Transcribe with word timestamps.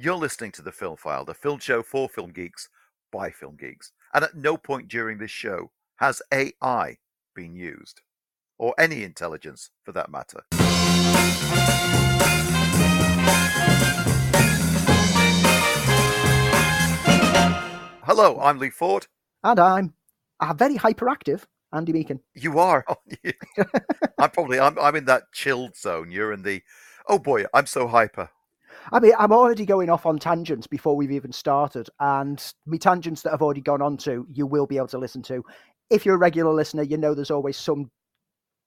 You're 0.00 0.14
listening 0.14 0.52
to 0.52 0.62
the 0.62 0.70
Film 0.70 0.96
File, 0.96 1.24
the 1.24 1.34
film 1.34 1.58
show 1.58 1.82
for 1.82 2.08
film 2.08 2.30
geeks 2.30 2.68
by 3.10 3.32
film 3.32 3.56
geeks. 3.56 3.90
And 4.14 4.22
at 4.22 4.36
no 4.36 4.56
point 4.56 4.86
during 4.86 5.18
this 5.18 5.32
show 5.32 5.72
has 5.96 6.22
AI 6.32 6.98
been 7.34 7.56
used, 7.56 8.02
or 8.58 8.76
any 8.78 9.02
intelligence 9.02 9.70
for 9.82 9.90
that 9.90 10.08
matter. 10.08 10.44
Hello, 18.04 18.38
I'm 18.40 18.60
Lee 18.60 18.70
Ford. 18.70 19.08
And 19.42 19.58
I'm 19.58 19.94
a 20.40 20.54
very 20.54 20.76
hyperactive 20.76 21.42
Andy 21.72 21.92
Meakin. 21.92 22.20
You 22.36 22.60
are. 22.60 22.84
I'm 24.20 24.30
probably 24.30 24.60
I'm 24.60 24.78
I'm 24.78 24.94
in 24.94 25.06
that 25.06 25.32
chilled 25.32 25.76
zone. 25.76 26.12
You're 26.12 26.32
in 26.32 26.42
the 26.42 26.62
oh 27.08 27.18
boy, 27.18 27.46
I'm 27.52 27.66
so 27.66 27.88
hyper. 27.88 28.30
I 28.92 29.00
mean, 29.00 29.12
I'm 29.18 29.32
already 29.32 29.66
going 29.66 29.90
off 29.90 30.06
on 30.06 30.18
tangents 30.18 30.66
before 30.66 30.96
we've 30.96 31.12
even 31.12 31.32
started, 31.32 31.88
and 32.00 32.42
me 32.66 32.78
tangents 32.78 33.22
that 33.22 33.32
I've 33.32 33.42
already 33.42 33.60
gone 33.60 33.82
on 33.82 33.96
to, 33.98 34.26
you 34.30 34.46
will 34.46 34.66
be 34.66 34.76
able 34.76 34.88
to 34.88 34.98
listen 34.98 35.22
to. 35.22 35.44
If 35.90 36.04
you're 36.04 36.16
a 36.16 36.18
regular 36.18 36.52
listener, 36.52 36.82
you 36.82 36.96
know 36.96 37.14
there's 37.14 37.30
always 37.30 37.56
some 37.56 37.90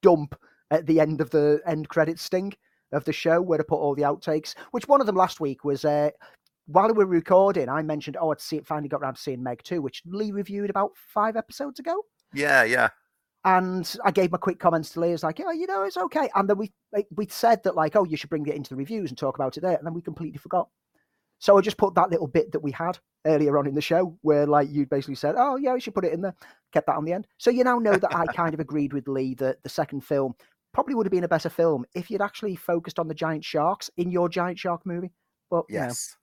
dump 0.02 0.36
at 0.72 0.86
the 0.86 1.00
end 1.00 1.22
of 1.22 1.30
the 1.30 1.62
end 1.66 1.90
credit 1.90 2.20
sting 2.20 2.54
of 2.92 3.06
the 3.06 3.14
show 3.14 3.42
where 3.42 3.60
I 3.60 3.64
put 3.64 3.80
all 3.80 3.96
the 3.96 4.02
outtakes. 4.02 4.56
Which 4.72 4.88
one 4.88 5.02
of 5.02 5.08
them 5.08 5.16
last 5.16 5.40
week 5.40 5.64
was 5.64 5.86
uh, 5.86 6.10
while 6.68 6.88
we 6.88 6.94
were 6.94 7.06
recording, 7.06 7.70
I 7.70 7.82
mentioned, 7.82 8.18
oh, 8.20 8.32
I'd 8.32 8.42
see 8.42 8.58
it 8.58 8.66
finally 8.66 8.90
got 8.90 9.02
around 9.02 9.16
to 9.16 9.22
seeing 9.22 9.44
Meg 9.44 9.62
2, 9.64 9.82
which 9.82 10.02
Lee 10.06 10.32
reviewed 10.32 10.70
about 10.70 10.92
five 10.96 11.36
episodes 11.36 11.80
ago. 11.80 12.04
Yeah, 12.34 12.64
yeah. 12.64 12.90
And 13.44 13.96
I 14.06 14.12
gave 14.12 14.32
my 14.32 14.38
quick 14.38 14.60
comments 14.60 14.92
to 14.92 15.00
Lee. 15.00 15.12
It's 15.12 15.24
like, 15.24 15.42
oh, 15.44 15.52
you 15.52 15.66
know, 15.66 15.84
it's 15.84 15.98
okay. 15.98 16.30
And 16.36 16.48
then 16.48 16.58
we 16.58 16.72
we 17.16 17.28
said 17.28 17.64
that 17.64 17.76
like, 17.76 17.96
oh, 17.96 18.04
you 18.04 18.16
should 18.16 18.30
bring 18.30 18.46
it 18.46 18.56
into 18.56 18.70
the 18.70 18.76
reviews 18.76 19.10
and 19.10 19.18
talk 19.18 19.36
about 19.36 19.58
it 19.58 19.62
there. 19.62 19.78
And 19.78 19.86
then 19.86 19.94
we 19.94 20.02
completely 20.02 20.38
forgot. 20.38 20.68
So 21.40 21.58
I 21.58 21.62
just 21.62 21.78
put 21.78 21.96
that 21.96 22.12
little 22.12 22.28
bit 22.28 22.52
that 22.52 22.60
we 22.60 22.72
had 22.72 23.00
earlier 23.26 23.58
on 23.58 23.66
in 23.66 23.74
the 23.74 23.82
show, 23.82 24.16
where 24.22 24.46
like 24.46 24.70
you 24.70 24.86
basically 24.86 25.16
said, 25.16 25.34
"Oh 25.38 25.56
yeah, 25.56 25.74
we 25.74 25.80
should 25.80 25.96
put 25.96 26.06
it 26.06 26.14
in 26.14 26.22
there." 26.22 26.36
Kept 26.72 26.86
that 26.86 26.98
on 26.98 27.04
the 27.04 27.14
end. 27.14 27.26
So 27.38 27.50
you 27.50 27.64
now 27.64 27.80
know 27.80 27.96
that 27.96 28.16
I 28.16 28.26
kind 28.34 28.54
of 28.54 28.60
agreed 28.60 28.94
with 28.94 29.08
Lee 29.08 29.34
that 29.36 29.64
the 29.64 29.70
second 29.70 30.02
film 30.02 30.36
probably 30.72 30.94
would 30.94 31.08
have 31.08 31.12
been 31.12 31.24
a 31.24 31.28
better 31.28 31.50
film 31.50 31.84
if 31.96 32.12
you'd 32.12 32.22
actually 32.22 32.56
focused 32.56 33.00
on 33.00 33.08
the 33.08 33.16
giant 33.16 33.44
sharks 33.44 33.90
in 33.98 34.12
your 34.12 34.30
giant 34.30 34.60
shark 34.60 34.86
movie. 34.86 35.12
But 35.50 35.66
yes, 35.68 36.16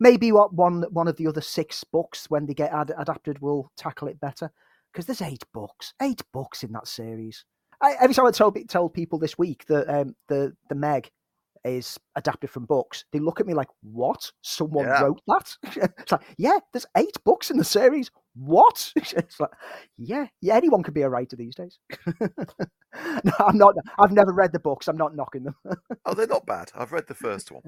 maybe 0.00 0.32
what 0.32 0.52
one 0.52 0.82
one 0.90 1.06
of 1.06 1.16
the 1.16 1.28
other 1.28 1.40
six 1.40 1.84
books 1.84 2.28
when 2.28 2.46
they 2.46 2.54
get 2.54 2.72
ad- 2.72 2.92
adapted 2.98 3.38
will 3.38 3.70
tackle 3.76 4.08
it 4.08 4.18
better 4.18 4.50
because 4.96 5.04
there's 5.04 5.30
eight 5.30 5.44
books, 5.52 5.92
eight 6.00 6.22
books 6.32 6.62
in 6.62 6.72
that 6.72 6.88
series. 6.88 7.44
I, 7.82 7.96
every 8.00 8.14
time 8.14 8.24
I 8.24 8.30
tell 8.30 8.50
tell 8.66 8.88
people 8.88 9.18
this 9.18 9.36
week 9.36 9.66
that 9.66 9.86
um, 9.94 10.16
the 10.28 10.54
the 10.70 10.74
Meg 10.74 11.10
is 11.66 11.98
adapted 12.14 12.48
from 12.48 12.64
books, 12.64 13.04
they 13.12 13.18
look 13.18 13.38
at 13.38 13.46
me 13.46 13.52
like, 13.52 13.68
"What? 13.82 14.32
Someone 14.40 14.86
Yeah. 14.86 15.02
wrote 15.02 15.20
that?" 15.26 15.54
it's 15.98 16.12
like, 16.12 16.22
"Yeah, 16.38 16.58
there's 16.72 16.86
eight 16.96 17.14
books 17.26 17.50
in 17.50 17.58
the 17.58 17.64
series. 17.64 18.10
What?" 18.34 18.90
it's 18.96 19.38
like, 19.38 19.50
"Yeah, 19.98 20.28
yeah, 20.40 20.54
anyone 20.54 20.82
can 20.82 20.94
be 20.94 21.02
a 21.02 21.10
writer 21.10 21.36
these 21.36 21.54
days." 21.54 21.78
no, 22.18 23.32
I'm 23.38 23.58
not. 23.58 23.74
I've 23.98 24.12
never 24.12 24.32
read 24.32 24.52
the 24.52 24.60
books. 24.60 24.88
I'm 24.88 24.96
not 24.96 25.14
knocking 25.14 25.44
them. 25.44 25.56
Oh, 26.06 26.14
they're 26.14 26.26
not 26.26 26.46
bad. 26.46 26.72
I've 26.74 26.92
read 26.92 27.06
the 27.06 27.14
first 27.14 27.52
one. 27.52 27.62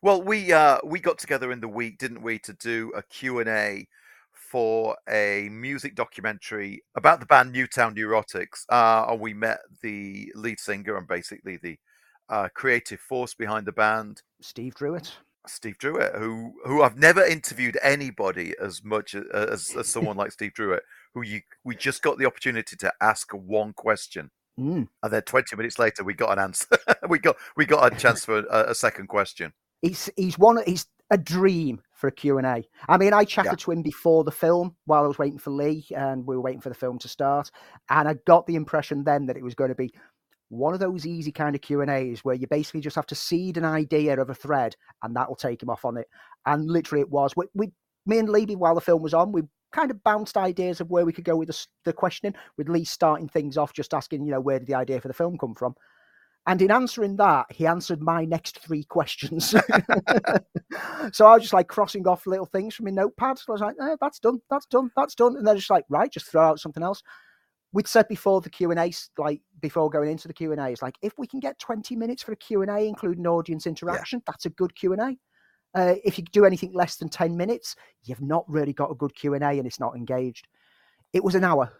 Well, 0.00 0.22
we 0.22 0.52
uh 0.52 0.78
we 0.84 1.00
got 1.00 1.18
together 1.18 1.52
in 1.52 1.60
the 1.60 1.68
week, 1.68 1.98
didn't 1.98 2.22
we, 2.22 2.38
to 2.40 2.54
do 2.54 2.92
a 2.96 3.02
Q&A 3.02 3.86
for 4.52 4.96
a 5.08 5.48
music 5.50 5.94
documentary 5.94 6.82
about 6.94 7.18
the 7.20 7.26
band 7.26 7.52
Newtown 7.52 7.94
Neurotics. 7.94 8.64
Uh 8.68 9.06
and 9.10 9.20
we 9.20 9.32
met 9.34 9.60
the 9.82 10.30
lead 10.34 10.60
singer 10.60 10.96
and 10.98 11.08
basically 11.08 11.56
the 11.62 11.76
uh 12.28 12.48
creative 12.54 13.00
force 13.00 13.34
behind 13.34 13.66
the 13.66 13.72
band, 13.72 14.22
Steve 14.40 14.74
Drewett. 14.74 15.08
Steve 15.46 15.76
Drewett, 15.78 16.16
who 16.18 16.52
who 16.66 16.82
I've 16.82 16.98
never 16.98 17.24
interviewed 17.24 17.78
anybody 17.82 18.54
as 18.60 18.84
much 18.84 19.14
a- 19.14 19.24
as, 19.54 19.74
as 19.76 19.88
someone 19.88 20.16
like 20.16 20.32
Steve 20.32 20.52
Drewett, 20.54 20.82
who 21.14 21.22
you 21.22 21.40
we 21.64 21.74
just 21.74 22.02
got 22.02 22.18
the 22.18 22.26
opportunity 22.26 22.76
to 22.76 22.92
ask 23.00 23.32
one 23.32 23.72
question. 23.72 24.30
Mm. 24.60 24.86
And 25.02 25.12
then 25.12 25.22
20 25.22 25.56
minutes 25.56 25.78
later, 25.78 26.04
we 26.04 26.14
got 26.14 26.32
an 26.32 26.44
answer. 26.44 26.76
we 27.08 27.18
got 27.18 27.36
we 27.56 27.64
got 27.66 27.92
a 27.92 27.96
chance 27.96 28.24
for 28.24 28.38
a, 28.38 28.70
a 28.70 28.74
second 28.74 29.08
question. 29.08 29.52
he's 29.82 30.10
he's 30.16 30.38
one 30.38 30.58
he's 30.66 30.86
a 31.10 31.18
dream 31.18 31.80
for 32.02 32.08
a 32.08 32.12
Q&A. 32.12 32.64
I 32.88 32.96
mean, 32.98 33.14
I 33.14 33.24
chatted 33.24 33.52
Yeah. 33.52 33.56
to 33.64 33.70
him 33.70 33.80
before 33.82 34.24
the 34.24 34.32
film 34.32 34.74
while 34.86 35.04
I 35.04 35.06
was 35.06 35.20
waiting 35.20 35.38
for 35.38 35.50
Lee 35.50 35.86
and 35.96 36.26
we 36.26 36.34
were 36.34 36.42
waiting 36.42 36.60
for 36.60 36.68
the 36.68 36.74
film 36.74 36.98
to 36.98 37.06
start 37.06 37.48
and 37.90 38.08
I 38.08 38.14
got 38.26 38.44
the 38.48 38.56
impression 38.56 39.04
then 39.04 39.26
that 39.26 39.36
it 39.36 39.44
was 39.44 39.54
going 39.54 39.68
to 39.68 39.76
be 39.76 39.94
one 40.48 40.74
of 40.74 40.80
those 40.80 41.06
easy 41.06 41.30
kind 41.30 41.54
of 41.54 41.62
Q&As 41.62 42.24
where 42.24 42.34
you 42.34 42.48
basically 42.48 42.80
just 42.80 42.96
have 42.96 43.06
to 43.06 43.14
seed 43.14 43.56
an 43.56 43.64
idea 43.64 44.20
of 44.20 44.30
a 44.30 44.34
thread 44.34 44.74
and 45.04 45.14
that 45.14 45.28
will 45.28 45.36
take 45.36 45.62
him 45.62 45.70
off 45.70 45.84
on 45.84 45.96
it. 45.96 46.08
And 46.44 46.68
literally 46.68 47.02
it 47.02 47.08
was 47.08 47.34
we, 47.36 47.46
we 47.54 47.70
me 48.04 48.18
and 48.18 48.28
Lee 48.28 48.46
while 48.56 48.74
the 48.74 48.80
film 48.80 49.00
was 49.00 49.14
on, 49.14 49.30
we 49.30 49.42
kind 49.70 49.92
of 49.92 50.02
bounced 50.02 50.36
ideas 50.36 50.80
of 50.80 50.90
where 50.90 51.04
we 51.04 51.12
could 51.12 51.24
go 51.24 51.36
with 51.36 51.50
the, 51.50 51.66
the 51.84 51.92
questioning 51.92 52.34
with 52.58 52.68
Lee 52.68 52.84
starting 52.84 53.28
things 53.28 53.56
off 53.56 53.72
just 53.72 53.94
asking, 53.94 54.24
you 54.26 54.32
know, 54.32 54.40
where 54.40 54.58
did 54.58 54.66
the 54.66 54.74
idea 54.74 55.00
for 55.00 55.06
the 55.06 55.14
film 55.14 55.38
come 55.38 55.54
from? 55.54 55.76
And 56.46 56.60
in 56.60 56.72
answering 56.72 57.16
that, 57.16 57.46
he 57.50 57.66
answered 57.66 58.00
my 58.00 58.24
next 58.24 58.58
three 58.58 58.82
questions. 58.82 59.50
so 61.12 61.26
I 61.26 61.34
was 61.34 61.42
just 61.42 61.52
like 61.52 61.68
crossing 61.68 62.06
off 62.08 62.26
little 62.26 62.46
things 62.46 62.74
from 62.74 62.86
my 62.86 62.90
notepad. 62.90 63.38
So 63.38 63.44
I 63.50 63.52
was 63.52 63.60
like, 63.60 63.76
eh, 63.80 63.96
that's 64.00 64.18
done, 64.18 64.40
that's 64.50 64.66
done, 64.66 64.90
that's 64.96 65.14
done. 65.14 65.36
And 65.36 65.46
they're 65.46 65.54
just 65.54 65.70
like, 65.70 65.84
right, 65.88 66.10
just 66.10 66.26
throw 66.26 66.42
out 66.42 66.58
something 66.58 66.82
else. 66.82 67.02
We'd 67.72 67.86
said 67.86 68.08
before 68.08 68.40
the 68.40 68.50
Q 68.50 68.72
and 68.72 68.80
A, 68.80 68.92
like 69.18 69.40
before 69.60 69.88
going 69.88 70.10
into 70.10 70.28
the 70.28 70.34
Q 70.34 70.50
and 70.52 70.60
A, 70.60 70.68
it's 70.68 70.82
like 70.82 70.96
if 71.00 71.14
we 71.16 71.26
can 71.26 71.40
get 71.40 71.58
twenty 71.58 71.96
minutes 71.96 72.22
for 72.22 72.32
a 72.32 72.36
Q 72.36 72.60
and 72.60 72.70
A, 72.70 72.86
including 72.86 73.26
audience 73.26 73.66
interaction, 73.66 74.20
that's 74.26 74.44
a 74.44 74.50
good 74.50 74.74
Q 74.74 74.92
and 74.92 75.00
A. 75.00 75.16
Uh, 75.74 75.94
if 76.04 76.18
you 76.18 76.24
do 76.32 76.44
anything 76.44 76.74
less 76.74 76.96
than 76.96 77.08
ten 77.08 77.34
minutes, 77.34 77.74
you've 78.04 78.20
not 78.20 78.44
really 78.46 78.74
got 78.74 78.90
a 78.90 78.94
good 78.94 79.14
Q 79.14 79.32
and 79.32 79.42
A, 79.42 79.50
and 79.52 79.66
it's 79.66 79.80
not 79.80 79.96
engaged. 79.96 80.48
It 81.14 81.24
was 81.24 81.34
an 81.34 81.44
hour. 81.44 81.72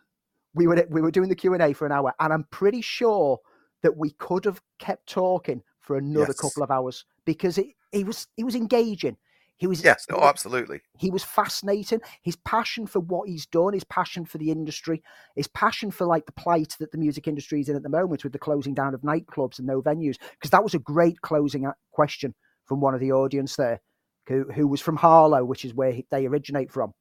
We 0.54 0.66
were 0.66 0.86
we 0.88 1.02
were 1.02 1.10
doing 1.10 1.28
the 1.28 1.34
Q 1.34 1.52
and 1.52 1.62
A 1.62 1.74
for 1.74 1.84
an 1.84 1.92
hour, 1.92 2.14
and 2.20 2.32
I'm 2.32 2.44
pretty 2.44 2.80
sure 2.80 3.38
that 3.82 3.97
we 3.97 4.10
could 4.12 4.44
have 4.44 4.60
kept 4.78 5.09
talking 5.09 5.62
for 5.81 5.97
another 5.97 6.32
Yes. 6.32 6.37
couple 6.41 6.62
of 6.62 6.70
hours 6.70 7.04
because 7.25 7.59
it, 7.59 7.66
he 7.93 8.04
was 8.04 8.26
he 8.37 8.44
was 8.44 8.54
engaging. 8.54 9.16
He 9.56 9.66
was 9.66 9.84
Yes, 9.84 10.06
oh, 10.10 10.22
absolutely. 10.22 10.81
he 10.98 11.10
was 11.10 11.25
fascinating. 11.25 12.00
His 12.22 12.37
passion 12.37 12.87
for 12.87 13.00
what 13.00 13.28
he's 13.28 13.47
done, 13.47 13.72
his 13.72 13.84
passion 13.84 14.25
for 14.25 14.38
the 14.38 14.50
industry, 14.50 15.03
his 15.37 15.48
passion 15.48 15.91
for 15.91 16.06
like 16.06 16.26
the 16.26 16.32
plight 16.32 16.76
that 16.78 16.93
the 16.93 16.98
music 16.98 17.26
industry 17.26 17.60
is 17.60 17.69
in 17.69 17.76
at 17.76 17.82
the 17.82 17.88
moment 17.88 18.25
with 18.25 18.32
the 18.32 18.38
closing 18.38 18.75
down 18.75 18.94
of 18.94 19.03
nightclubs 19.03 19.59
and 19.59 19.66
no 19.66 19.82
venues. 19.82 20.16
Because 20.32 20.50
that 20.50 20.64
was 20.64 20.75
a 20.75 20.78
great 20.78 21.20
closing 21.22 21.70
question 21.93 22.34
from 22.66 22.81
one 22.81 22.94
of 22.94 23.00
the 23.00 23.12
audience 23.12 23.56
there, 23.56 23.81
who 24.28 24.44
who 24.53 24.66
was 24.69 24.81
from 24.81 24.97
Harlow, 24.97 25.44
which 25.44 25.64
is 25.64 25.75
where 25.75 25.93
he, 25.93 26.06
they 26.10 26.26
originate 26.26 26.70
from, 26.70 26.93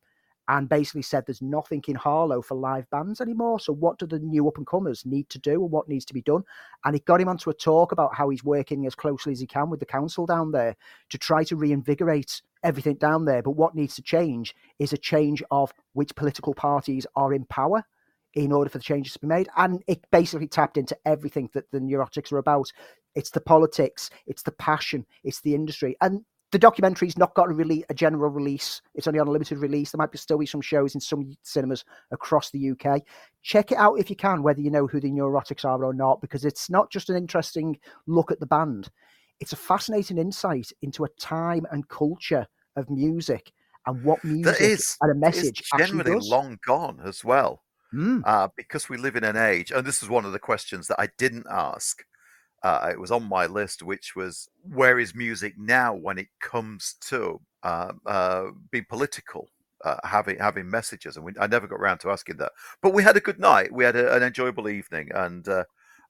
and 0.51 0.67
basically 0.67 1.01
said 1.01 1.25
there's 1.25 1.41
nothing 1.41 1.81
in 1.87 1.95
Harlow 1.95 2.41
for 2.41 2.55
live 2.55 2.87
bands 2.89 3.21
anymore. 3.21 3.57
So 3.57 3.71
what 3.71 3.97
do 3.97 4.05
the 4.05 4.19
new 4.19 4.49
up 4.49 4.57
and 4.57 4.67
comers 4.67 5.05
need 5.05 5.29
to 5.29 5.39
do, 5.39 5.53
and 5.53 5.71
what 5.71 5.87
needs 5.87 6.03
to 6.05 6.13
be 6.13 6.21
done? 6.21 6.43
And 6.83 6.93
it 6.93 7.05
got 7.05 7.21
him 7.21 7.29
onto 7.29 7.49
a 7.49 7.53
talk 7.53 7.93
about 7.93 8.13
how 8.13 8.27
he's 8.27 8.43
working 8.43 8.85
as 8.85 8.93
closely 8.93 9.31
as 9.31 9.39
he 9.39 9.47
can 9.47 9.69
with 9.69 9.79
the 9.79 9.85
council 9.85 10.25
down 10.25 10.51
there 10.51 10.75
to 11.09 11.17
try 11.17 11.45
to 11.45 11.55
reinvigorate 11.55 12.41
everything 12.63 12.95
down 12.95 13.23
there. 13.23 13.41
But 13.41 13.51
what 13.51 13.75
needs 13.75 13.95
to 13.95 14.01
change 14.01 14.53
is 14.77 14.91
a 14.91 14.97
change 14.97 15.41
of 15.51 15.71
which 15.93 16.13
political 16.15 16.53
parties 16.53 17.07
are 17.15 17.33
in 17.33 17.45
power 17.45 17.85
in 18.33 18.51
order 18.51 18.69
for 18.69 18.77
the 18.77 18.83
changes 18.83 19.13
to 19.13 19.19
be 19.19 19.27
made. 19.27 19.47
And 19.55 19.81
it 19.87 20.05
basically 20.11 20.47
tapped 20.47 20.75
into 20.75 20.97
everything 21.05 21.49
that 21.53 21.71
the 21.71 21.79
neurotics 21.79 22.31
are 22.33 22.39
about. 22.39 22.69
It's 23.15 23.31
the 23.31 23.41
politics, 23.41 24.09
it's 24.27 24.43
the 24.43 24.51
passion, 24.51 25.05
it's 25.23 25.39
the 25.39 25.55
industry. 25.55 25.95
And 26.01 26.25
the 26.51 26.59
documentary's 26.59 27.17
not 27.17 27.33
got 27.33 27.49
a 27.49 27.53
really 27.53 27.83
a 27.89 27.93
general 27.93 28.29
release. 28.29 28.81
It's 28.93 29.07
only 29.07 29.19
on 29.19 29.27
a 29.27 29.31
limited 29.31 29.57
release. 29.59 29.91
There 29.91 29.97
might 29.97 30.11
be 30.11 30.17
still 30.17 30.37
be 30.37 30.45
some 30.45 30.61
shows 30.61 30.95
in 30.95 31.01
some 31.01 31.35
cinemas 31.43 31.85
across 32.11 32.51
the 32.51 32.71
UK. 32.71 33.01
Check 33.41 33.71
it 33.71 33.77
out 33.77 33.99
if 33.99 34.09
you 34.09 34.15
can, 34.15 34.43
whether 34.43 34.61
you 34.61 34.71
know 34.71 34.87
who 34.87 34.99
the 34.99 35.11
neurotics 35.11 35.65
are 35.65 35.83
or 35.83 35.93
not, 35.93 36.21
because 36.21 36.45
it's 36.45 36.69
not 36.69 36.91
just 36.91 37.09
an 37.09 37.15
interesting 37.15 37.79
look 38.07 38.31
at 38.31 38.39
the 38.39 38.45
band 38.45 38.89
it's 39.41 39.53
a 39.53 39.57
fascinating 39.57 40.17
insight 40.17 40.71
into 40.83 41.03
a 41.03 41.09
time 41.19 41.65
and 41.71 41.87
culture 41.89 42.47
of 42.77 42.89
music 42.89 43.51
and 43.87 44.01
what 44.03 44.23
music 44.23 44.59
That 44.59 44.61
is 44.61 44.95
and 45.01 45.11
a 45.11 45.15
message 45.15 45.63
actually 45.73 45.87
generally 45.87 46.29
long 46.29 46.59
gone 46.65 47.01
as 47.03 47.25
well. 47.25 47.63
Mm, 47.93 48.21
uh, 48.23 48.47
because 48.55 48.87
we 48.87 48.95
live 48.95 49.17
in 49.17 49.25
an 49.25 49.35
age, 49.35 49.71
and 49.71 49.85
this 49.85 50.01
is 50.01 50.07
one 50.07 50.23
of 50.23 50.31
the 50.31 50.39
questions 50.39 50.87
that 50.87 51.01
I 51.01 51.09
didn't 51.17 51.45
ask. 51.51 52.05
Uh, 52.63 52.89
it 52.91 52.99
was 52.99 53.11
on 53.11 53.27
my 53.27 53.45
list, 53.47 53.81
which 53.83 54.15
was 54.15 54.47
where 54.63 54.99
is 54.99 55.15
music 55.15 55.55
now 55.57 55.93
when 55.95 56.17
it 56.17 56.27
comes 56.39 56.95
to 57.01 57.39
uh, 57.63 57.91
uh, 58.05 58.45
being 58.69 58.85
political, 58.87 59.49
uh, 59.83 59.97
having 60.03 60.37
having 60.37 60.69
messages, 60.69 61.15
and 61.17 61.25
we, 61.25 61.33
I 61.39 61.47
never 61.47 61.67
got 61.67 61.79
around 61.79 61.99
to 61.99 62.11
asking 62.11 62.37
that. 62.37 62.51
But 62.81 62.93
we 62.93 63.03
had 63.03 63.17
a 63.17 63.21
good 63.21 63.39
night. 63.39 63.71
We 63.71 63.83
had 63.83 63.95
a, 63.95 64.15
an 64.15 64.23
enjoyable 64.23 64.69
evening, 64.69 65.09
and 65.13 65.47
uh, 65.47 65.63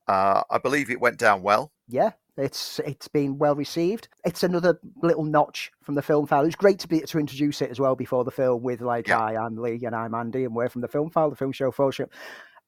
uh, 0.08 0.44
I 0.50 0.58
believe 0.58 0.90
it 0.90 1.00
went 1.00 1.18
down 1.18 1.42
well. 1.42 1.72
yeah, 1.88 2.12
it's 2.38 2.80
it's 2.80 3.08
been 3.08 3.38
well 3.38 3.56
received. 3.56 4.10
It's 4.26 4.44
another 4.44 4.80
little 5.02 5.24
notch 5.24 5.72
from 5.84 5.96
the 5.96 6.02
film 6.02 6.28
file. 6.28 6.46
It's 6.46 6.56
great 6.56 6.80
to 6.80 6.88
be 6.88 7.00
to 7.00 7.20
introduce 7.20 7.62
it 7.62 7.70
as 7.72 7.80
well 7.80 7.96
before 7.96 8.24
the 8.26 8.32
film 8.32 8.62
with 8.64 8.82
like, 8.82 9.08
Yeah. 9.08 9.20
"Hi, 9.20 9.36
I'm 9.38 9.56
Lee 9.58 9.80
and 9.86 9.96
I'm 9.96 10.14
Andy, 10.14 10.44
and 10.44 10.54
we're 10.56 10.70
from 10.70 10.82
the 10.82 10.88
film 10.88 11.10
file, 11.10 11.30
the 11.30 11.36
film 11.38 11.52
show 11.54 11.72
fellowship." 11.72 12.12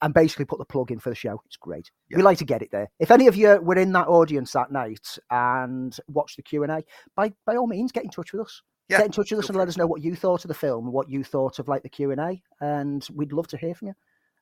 And 0.04 0.14
basically 0.14 0.46
put 0.46 0.60
the 0.60 0.66
plug 0.66 0.92
in 0.92 1.00
for 1.00 1.10
the 1.10 1.16
show. 1.16 1.42
It's 1.46 1.56
great. 1.56 1.90
Yeah. 2.12 2.18
We 2.18 2.24
like 2.24 2.38
to 2.40 2.46
get 2.46 2.62
it 2.62 2.70
there. 2.72 2.92
If 3.00 3.10
any 3.10 3.26
of 3.28 3.36
you 3.36 3.60
were 3.62 3.78
in 3.78 3.94
that 3.94 4.08
audience 4.08 4.52
that 4.52 4.72
night 4.72 5.18
and 5.32 5.98
watched 6.08 6.36
the 6.36 6.44
Q 6.44 6.64
and 6.64 6.72
A, 6.72 6.84
by 7.16 7.34
by 7.46 7.56
all 7.56 7.68
means, 7.68 7.92
get 7.92 8.04
in 8.04 8.10
touch 8.12 8.34
with 8.34 8.42
us. 8.42 8.62
Yeah, 8.90 8.98
get 8.98 9.06
in 9.08 9.12
touch 9.14 9.32
with 9.32 9.40
us 9.40 9.48
feel 9.48 9.54
and 9.54 9.60
let 9.60 9.70
us 9.70 9.78
know 9.78 9.88
what 9.88 10.04
you 10.04 10.14
thought 10.14 10.44
of 10.44 10.50
the 10.50 10.54
film, 10.54 10.92
what 10.92 11.10
you 11.10 11.24
thought 11.24 11.58
of 11.58 11.70
like 11.70 11.84
the 11.84 11.90
Q 11.90 12.12
and 12.12 12.20
A, 12.20 12.42
and 12.60 13.08
we'd 13.14 13.32
love 13.32 13.48
to 13.48 13.58
hear 13.58 13.74
from 13.74 13.88
you. 13.88 13.94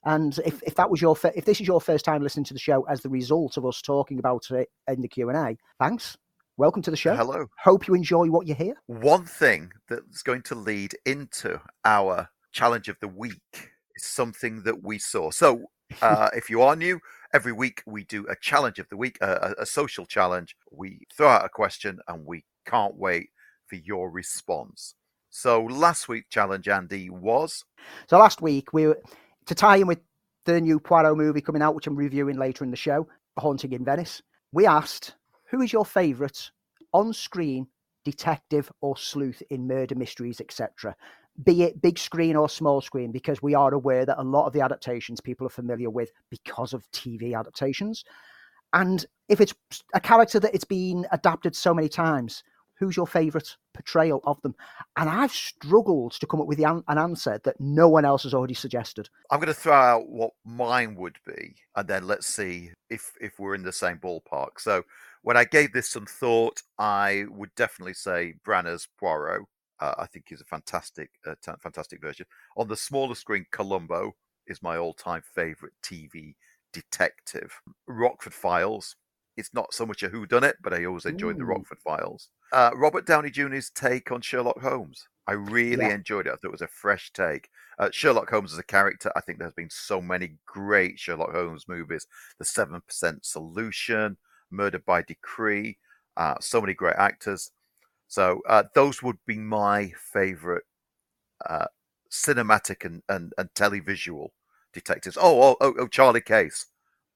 And 0.03 0.37
if, 0.43 0.63
if 0.63 0.73
that 0.75 0.89
was 0.89 0.99
your 0.99 1.15
if 1.35 1.45
this 1.45 1.61
is 1.61 1.67
your 1.67 1.79
first 1.79 2.03
time 2.03 2.23
listening 2.23 2.45
to 2.45 2.55
the 2.55 2.59
show 2.59 2.81
as 2.89 3.01
the 3.01 3.09
result 3.09 3.55
of 3.57 3.65
us 3.65 3.83
talking 3.83 4.17
about 4.17 4.49
it 4.49 4.67
in 4.87 5.01
the 5.01 5.07
Q 5.07 5.29
and 5.29 5.37
A, 5.37 5.57
thanks. 5.79 6.17
Welcome 6.57 6.81
to 6.81 6.91
the 6.91 6.97
show. 6.97 7.15
Hello. 7.15 7.45
Hope 7.59 7.87
you 7.87 7.93
enjoy 7.93 8.27
what 8.29 8.47
you 8.47 8.55
hear. 8.55 8.73
One 8.87 9.25
thing 9.25 9.71
that's 9.87 10.23
going 10.23 10.41
to 10.43 10.55
lead 10.55 10.95
into 11.05 11.61
our 11.85 12.29
challenge 12.51 12.89
of 12.89 12.97
the 12.99 13.07
week 13.07 13.69
something 13.97 14.63
that 14.63 14.83
we 14.83 14.97
saw. 14.99 15.31
So, 15.31 15.65
uh, 16.01 16.29
if 16.33 16.49
you 16.49 16.61
are 16.61 16.75
new, 16.75 16.99
every 17.33 17.51
week 17.51 17.83
we 17.85 18.03
do 18.05 18.25
a 18.27 18.35
challenge 18.35 18.79
of 18.79 18.87
the 18.89 18.97
week, 18.97 19.17
a, 19.21 19.53
a, 19.57 19.63
a 19.63 19.65
social 19.65 20.05
challenge. 20.05 20.55
We 20.71 21.01
throw 21.15 21.27
out 21.27 21.45
a 21.45 21.49
question 21.49 21.99
and 22.07 22.25
we 22.25 22.45
can't 22.65 22.95
wait 22.95 23.29
for 23.67 23.75
your 23.75 24.09
response. 24.09 24.95
So, 25.29 25.63
last 25.63 26.07
week's 26.09 26.29
challenge, 26.29 26.67
Andy, 26.67 27.09
was 27.09 27.63
So 28.07 28.17
last 28.17 28.41
week 28.41 28.73
we 28.73 28.87
were 28.87 28.99
to 29.45 29.55
tie 29.55 29.77
in 29.77 29.87
with 29.87 29.99
the 30.45 30.59
new 30.59 30.79
Poirot 30.79 31.17
movie 31.17 31.41
coming 31.41 31.61
out, 31.61 31.75
which 31.75 31.87
I'm 31.87 31.95
reviewing 31.95 32.37
later 32.37 32.63
in 32.63 32.71
the 32.71 32.77
show, 32.77 33.07
Haunting 33.37 33.73
in 33.73 33.85
Venice. 33.85 34.21
We 34.51 34.65
asked, 34.65 35.15
who 35.49 35.61
is 35.61 35.71
your 35.71 35.85
favourite 35.85 36.51
on-screen 36.93 37.67
detective 38.03 38.71
or 38.81 38.97
sleuth 38.97 39.41
in 39.49 39.67
murder 39.67 39.95
mysteries, 39.95 40.41
etc. 40.41 40.95
Be 41.43 41.63
it 41.63 41.81
big 41.81 41.97
screen 41.97 42.35
or 42.35 42.49
small 42.49 42.81
screen, 42.81 43.11
because 43.11 43.41
we 43.41 43.55
are 43.55 43.73
aware 43.73 44.05
that 44.05 44.19
a 44.19 44.23
lot 44.23 44.45
of 44.45 44.53
the 44.53 44.61
adaptations 44.61 45.21
people 45.21 45.47
are 45.47 45.51
familiar 45.51 45.89
with 45.89 46.11
because 46.29 46.73
of 46.73 46.89
TV 46.91 47.37
adaptations. 47.37 48.03
And 48.73 49.05
if 49.29 49.41
it's 49.41 49.53
a 49.93 49.99
character 49.99 50.39
that 50.39 50.53
it's 50.53 50.65
been 50.65 51.05
adapted 51.11 51.55
so 51.55 51.73
many 51.73 51.89
times, 51.89 52.43
who's 52.81 52.97
your 52.97 53.07
favourite 53.07 53.55
portrayal 53.73 54.21
of 54.25 54.41
them? 54.41 54.55
And 54.97 55.09
I've 55.09 55.31
struggled 55.31 56.13
to 56.13 56.25
come 56.25 56.41
up 56.41 56.47
with 56.47 56.59
an 56.59 56.83
answer 56.87 57.39
that 57.43 57.59
no 57.59 57.87
one 57.87 58.05
else 58.05 58.23
has 58.23 58.33
already 58.33 58.55
suggested. 58.55 59.07
I'm 59.29 59.39
going 59.39 59.47
to 59.47 59.53
throw 59.53 59.73
out 59.73 60.09
what 60.09 60.31
mine 60.43 60.95
would 60.95 61.17
be, 61.25 61.55
and 61.75 61.87
then 61.87 62.07
let's 62.07 62.27
see 62.27 62.71
if 62.89 63.13
if 63.21 63.39
we're 63.39 63.55
in 63.55 63.63
the 63.63 63.71
same 63.71 63.97
ballpark. 63.99 64.59
So, 64.59 64.83
when 65.21 65.37
I 65.37 65.45
gave 65.45 65.73
this 65.73 65.89
some 65.89 66.07
thought, 66.07 66.63
I 66.79 67.25
would 67.29 67.53
definitely 67.55 67.93
say 67.93 68.33
Branagh's 68.45 68.87
Poirot. 68.99 69.43
Uh, 69.81 69.95
I 69.97 70.05
think 70.05 70.25
is 70.31 70.41
a 70.41 70.45
fantastic, 70.45 71.09
uh, 71.25 71.35
ta- 71.43 71.57
fantastic 71.61 71.99
version. 72.01 72.27
On 72.55 72.67
the 72.67 72.77
smaller 72.77 73.15
screen, 73.15 73.45
Columbo 73.51 74.15
is 74.47 74.61
my 74.61 74.77
all-time 74.77 75.23
favorite 75.35 75.73
TV 75.83 76.35
detective. 76.71 77.59
Rockford 77.87 78.33
Files. 78.33 78.95
It's 79.37 79.53
not 79.53 79.73
so 79.73 79.85
much 79.85 80.03
a 80.03 80.09
who 80.09 80.25
done 80.27 80.43
it, 80.43 80.57
but 80.61 80.73
I 80.73 80.85
always 80.85 81.05
enjoyed 81.05 81.37
the 81.39 81.45
Rockford 81.45 81.79
Files. 81.79 82.29
Uh, 82.51 82.71
Robert 82.75 83.05
Downey 83.07 83.31
Jr.'s 83.31 83.71
take 83.71 84.11
on 84.11 84.21
Sherlock 84.21 84.61
Holmes. 84.61 85.07
I 85.25 85.33
really 85.33 85.85
Yeah. 85.85 85.93
enjoyed 85.93 86.27
it. 86.27 86.31
I 86.31 86.33
thought 86.35 86.49
it 86.49 86.51
was 86.51 86.61
a 86.61 86.67
fresh 86.67 87.11
take. 87.13 87.49
Uh, 87.79 87.89
Sherlock 87.91 88.29
Holmes 88.29 88.53
as 88.53 88.59
a 88.59 88.63
character, 88.63 89.11
I 89.15 89.21
think 89.21 89.39
there's 89.39 89.53
been 89.53 89.69
so 89.69 90.01
many 90.01 90.37
great 90.45 90.99
Sherlock 90.99 91.31
Holmes 91.31 91.67
movies. 91.67 92.05
The 92.37 92.45
Seven 92.45 92.81
Percent 92.81 93.25
Solution, 93.25 94.17
Murder 94.51 94.79
by 94.79 95.01
Decree, 95.01 95.77
uh, 96.17 96.35
so 96.41 96.59
many 96.61 96.73
great 96.73 96.97
actors. 96.97 97.51
So 98.11 98.41
uh, 98.45 98.63
those 98.75 99.01
would 99.01 99.15
be 99.25 99.37
my 99.37 99.93
favorite 99.95 100.65
uh, 101.49 101.67
cinematic 102.11 102.83
and, 102.83 103.01
and, 103.07 103.31
and 103.37 103.49
televisual 103.53 104.31
detectives. 104.73 105.17
Oh, 105.17 105.41
oh, 105.41 105.57
oh, 105.61 105.73
oh, 105.79 105.87
Charlie 105.87 106.19
Cale, 106.19 106.49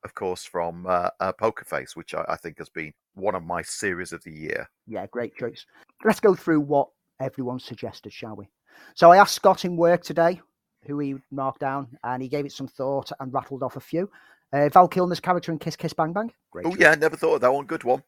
of 0.06 0.16
course, 0.16 0.46
from 0.46 0.86
uh, 0.88 1.10
uh, 1.20 1.34
Poker 1.34 1.66
Face, 1.66 1.98
which 1.98 2.14
I, 2.14 2.24
I 2.30 2.38
think 2.38 2.60
has 2.60 2.70
been 2.70 2.94
one 3.14 3.36
of 3.36 3.44
my 3.44 3.62
series 3.62 4.14
of 4.14 4.24
the 4.24 4.32
year. 4.32 4.70
Yeah, 4.88 5.06
great 5.08 5.36
choice. 5.36 5.66
Let's 6.06 6.22
go 6.22 6.34
through 6.34 6.62
what 6.62 6.88
everyone 7.20 7.60
suggested, 7.60 8.14
shall 8.14 8.38
we? 8.38 8.48
So 8.94 9.12
I 9.12 9.18
asked 9.18 9.36
Scott 9.36 9.66
in 9.66 9.76
work 9.76 10.02
today 10.02 10.40
who 10.88 10.98
he 11.00 11.16
marked 11.30 11.60
down, 11.60 11.90
and 12.06 12.24
he 12.24 12.30
gave 12.30 12.46
it 12.46 12.54
some 12.54 12.70
thought 12.70 13.12
and 13.20 13.34
rattled 13.34 13.64
off 13.64 13.76
a 13.76 13.82
few. 13.82 14.10
Uh, 14.54 14.70
Val 14.70 14.88
Kilmer's 14.88 15.20
character 15.20 15.52
in 15.52 15.60
Kiss 15.60 15.76
Kiss 15.76 15.92
Bang 15.92 16.14
Bang. 16.14 16.32
Great. 16.52 16.66
Oh 16.66 16.70
choice. 16.70 16.80
yeah, 16.80 16.96
never 16.96 17.18
thought 17.18 17.36
of 17.36 17.42
that 17.42 17.52
one. 17.54 17.66
Good 17.66 17.84
one. 17.84 18.02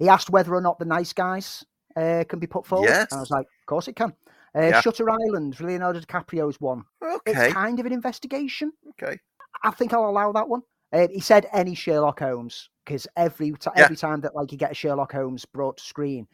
He 0.00 0.08
asked 0.08 0.30
whether 0.30 0.52
or 0.56 0.60
not 0.60 0.80
the 0.80 0.84
nice 0.84 1.12
guys 1.12 1.64
uh, 1.96 2.24
can 2.28 2.38
be 2.38 2.46
put 2.46 2.66
forward. 2.66 2.88
Yes. 2.88 3.08
And 3.10 3.18
I 3.18 3.20
was 3.20 3.30
like, 3.30 3.46
of 3.46 3.66
course 3.66 3.88
it 3.88 3.96
can. 3.96 4.12
Uh, 4.54 4.60
Yeah. 4.68 4.80
Shutter 4.80 5.08
Island, 5.10 5.58
Leonardo 5.60 6.00
DiCaprio's 6.00 6.60
one. 6.60 6.84
Okay, 7.02 7.32
It's 7.46 7.54
kind 7.54 7.78
of 7.80 7.86
an 7.86 7.92
investigation. 7.92 8.72
okay. 8.90 9.18
I 9.62 9.70
think 9.70 9.92
I'll 9.92 10.08
allow 10.08 10.32
that 10.32 10.48
one. 10.48 10.62
Uh, 10.92 11.08
he 11.10 11.20
said 11.20 11.46
any 11.52 11.74
Sherlock 11.74 12.20
Holmes 12.20 12.70
because 12.84 13.06
every 13.16 13.50
t- 13.52 13.70
Yeah. 13.76 13.84
every 13.84 13.96
time 13.96 14.20
that 14.20 14.34
like 14.36 14.52
you 14.52 14.58
get 14.58 14.70
a 14.70 14.74
Sherlock 14.74 15.12
Holmes 15.12 15.44
brought 15.44 15.78
to 15.78 15.84
screen, 15.84 16.28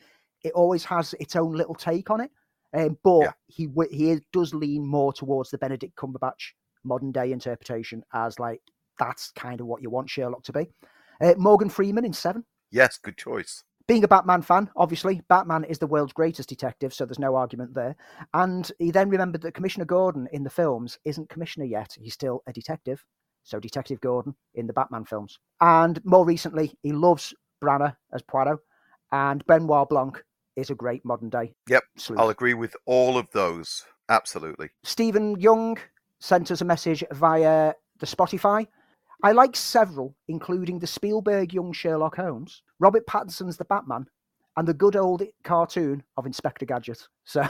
it 0.45 0.53
always 0.53 0.85
has 0.85 1.15
its 1.21 1.37
own 1.37 1.53
little 1.53 1.75
take 1.75 2.11
on 2.11 2.21
it. 2.21 2.31
Um, 2.75 2.99
but 3.03 3.21
Yeah. 3.21 3.33
he 3.47 3.67
w- 3.67 3.91
he 3.91 4.21
does 4.33 4.53
lean 4.55 4.87
more 4.87 5.13
towards 5.13 5.51
the 5.51 5.59
Benedict 5.59 5.95
Cumberbatch 5.97 6.53
modern 6.85 7.13
day 7.13 7.33
interpretation 7.33 8.03
as 8.13 8.39
like 8.39 8.61
that's 8.99 9.31
kind 9.33 9.61
of 9.61 9.67
what 9.67 9.83
you 9.83 9.89
want 9.91 10.11
Sherlock 10.11 10.43
to 10.45 10.53
be. 10.53 10.69
Uh, 11.21 11.35
Morgan 11.39 11.69
Freeman 11.71 12.05
in 12.05 12.13
Seven. 12.13 12.45
Yes, 12.71 12.99
good 12.99 13.17
choice. 13.17 13.65
Being 13.87 14.05
a 14.05 14.09
Batman 14.09 14.43
fan, 14.43 14.71
obviously, 14.77 15.23
Batman 15.29 15.65
is 15.65 15.79
the 15.79 15.87
world's 15.87 16.13
greatest 16.13 16.49
detective, 16.49 16.95
so 16.95 17.05
there's 17.05 17.19
no 17.19 17.35
argument 17.35 17.75
there. 17.75 17.97
And 18.33 18.71
he 18.79 18.91
then 18.91 19.09
remembered 19.09 19.43
that 19.43 19.55
Commissioner 19.55 19.85
Gordon 19.85 20.29
in 20.33 20.45
the 20.45 20.51
films 20.51 20.99
isn't 21.05 21.29
Commissioner 21.29 21.67
yet. 21.67 21.97
He's 21.99 22.15
still 22.15 22.43
a 22.47 22.53
detective. 22.53 23.05
So 23.45 23.59
Detective 23.59 24.01
Gordon 24.01 24.35
in 24.55 24.67
the 24.67 24.73
Batman 24.73 25.05
films. 25.05 25.39
And 25.61 26.01
more 26.05 26.25
recently, 26.25 26.79
he 26.83 26.93
loves 26.93 27.35
Branagh 27.63 27.97
as 28.13 28.23
Poirot. 28.23 28.61
And 29.11 29.45
Benoit 29.47 29.89
Blanc 29.89 30.23
is 30.57 30.71
a 30.71 30.75
great 30.75 31.05
modern 31.05 31.31
day 31.31 31.55
Yep, 31.69 31.83
sleuth. 31.97 32.19
I'll 32.19 32.29
agree 32.29 32.55
with 32.55 32.77
all 32.87 33.19
of 33.19 33.31
those. 33.33 33.85
Absolutely. 34.09 34.71
Stephen 34.85 35.39
Young 35.41 35.79
sent 36.21 36.51
us 36.51 36.61
a 36.61 36.65
message 36.65 37.03
via 37.13 37.75
the 37.99 38.07
Spotify. 38.07 38.67
I 39.23 39.33
like 39.33 39.55
several, 39.55 40.17
including 40.29 40.79
the 40.79 40.87
Spielberg 40.87 41.53
Young 41.55 41.73
Sherlock 41.73 42.17
Holmes, 42.17 42.63
Robert 42.81 43.07
Pattinson's 43.07 43.57
The 43.57 43.65
Batman, 43.65 44.07
and 44.57 44.67
the 44.69 44.75
good 44.75 44.97
old 44.97 45.23
cartoon 45.45 46.03
of 46.17 46.27
Inspector 46.27 46.65
Gadget. 46.67 47.07
So, 47.25 47.43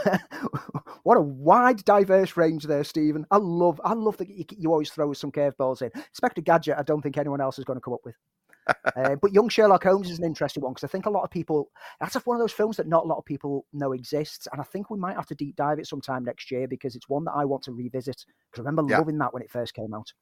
what 1.03 1.17
a 1.17 1.23
wide, 1.23 1.85
diverse 1.85 2.37
range 2.37 2.65
there, 2.65 2.85
Stephen. 2.85 3.27
I 3.31 3.39
love, 3.39 3.81
I 3.85 3.95
love 3.95 4.17
that 4.19 4.29
you, 4.29 4.45
you 4.57 4.71
always 4.71 4.91
throw 4.91 5.13
some 5.13 5.33
curveballs 5.33 5.83
in. 5.83 5.91
Inspector 5.95 6.41
Gadget, 6.43 6.77
I 6.79 6.83
don't 6.83 7.03
think 7.03 7.17
anyone 7.17 7.41
else 7.41 7.59
is 7.59 7.65
going 7.65 7.79
to 7.79 7.81
come 7.81 7.95
up 7.95 8.05
with. 8.05 8.15
uh, 8.97 9.17
but 9.21 9.33
Young 9.33 9.49
Sherlock 9.49 9.83
Holmes 9.83 10.11
is 10.11 10.19
an 10.19 10.25
interesting 10.25 10.63
one 10.63 10.73
because 10.73 10.85
I 10.85 10.91
think 10.93 11.07
a 11.07 11.11
lot 11.11 11.25
of 11.25 11.31
people. 11.31 11.71
That's 12.01 12.15
one 12.15 12.37
of 12.37 12.41
those 12.41 12.53
films 12.53 12.77
that 12.77 12.87
not 12.87 13.05
a 13.05 13.09
lot 13.09 13.19
of 13.19 13.25
people 13.25 13.67
know 13.73 13.91
exists, 13.93 14.47
and 14.53 14.61
I 14.61 14.65
think 14.65 14.89
we 14.89 14.99
might 14.99 15.17
have 15.17 15.27
to 15.27 15.35
deep 15.35 15.57
dive 15.57 15.81
it 15.81 15.89
sometime 15.89 16.23
next 16.23 16.51
year 16.51 16.69
because 16.69 16.95
it's 16.95 17.09
one 17.09 17.25
that 17.25 17.33
I 17.33 17.45
want 17.45 17.65
to 17.65 17.73
revisit. 17.73 18.25
Because 18.51 18.65
I 18.65 18.69
remember 18.69 18.89
Yeah. 18.89 18.99
loving 18.99 19.19
that 19.19 19.35
when 19.35 19.43
it 19.43 19.51
first 19.51 19.75
came 19.75 19.93
out. 19.95 20.13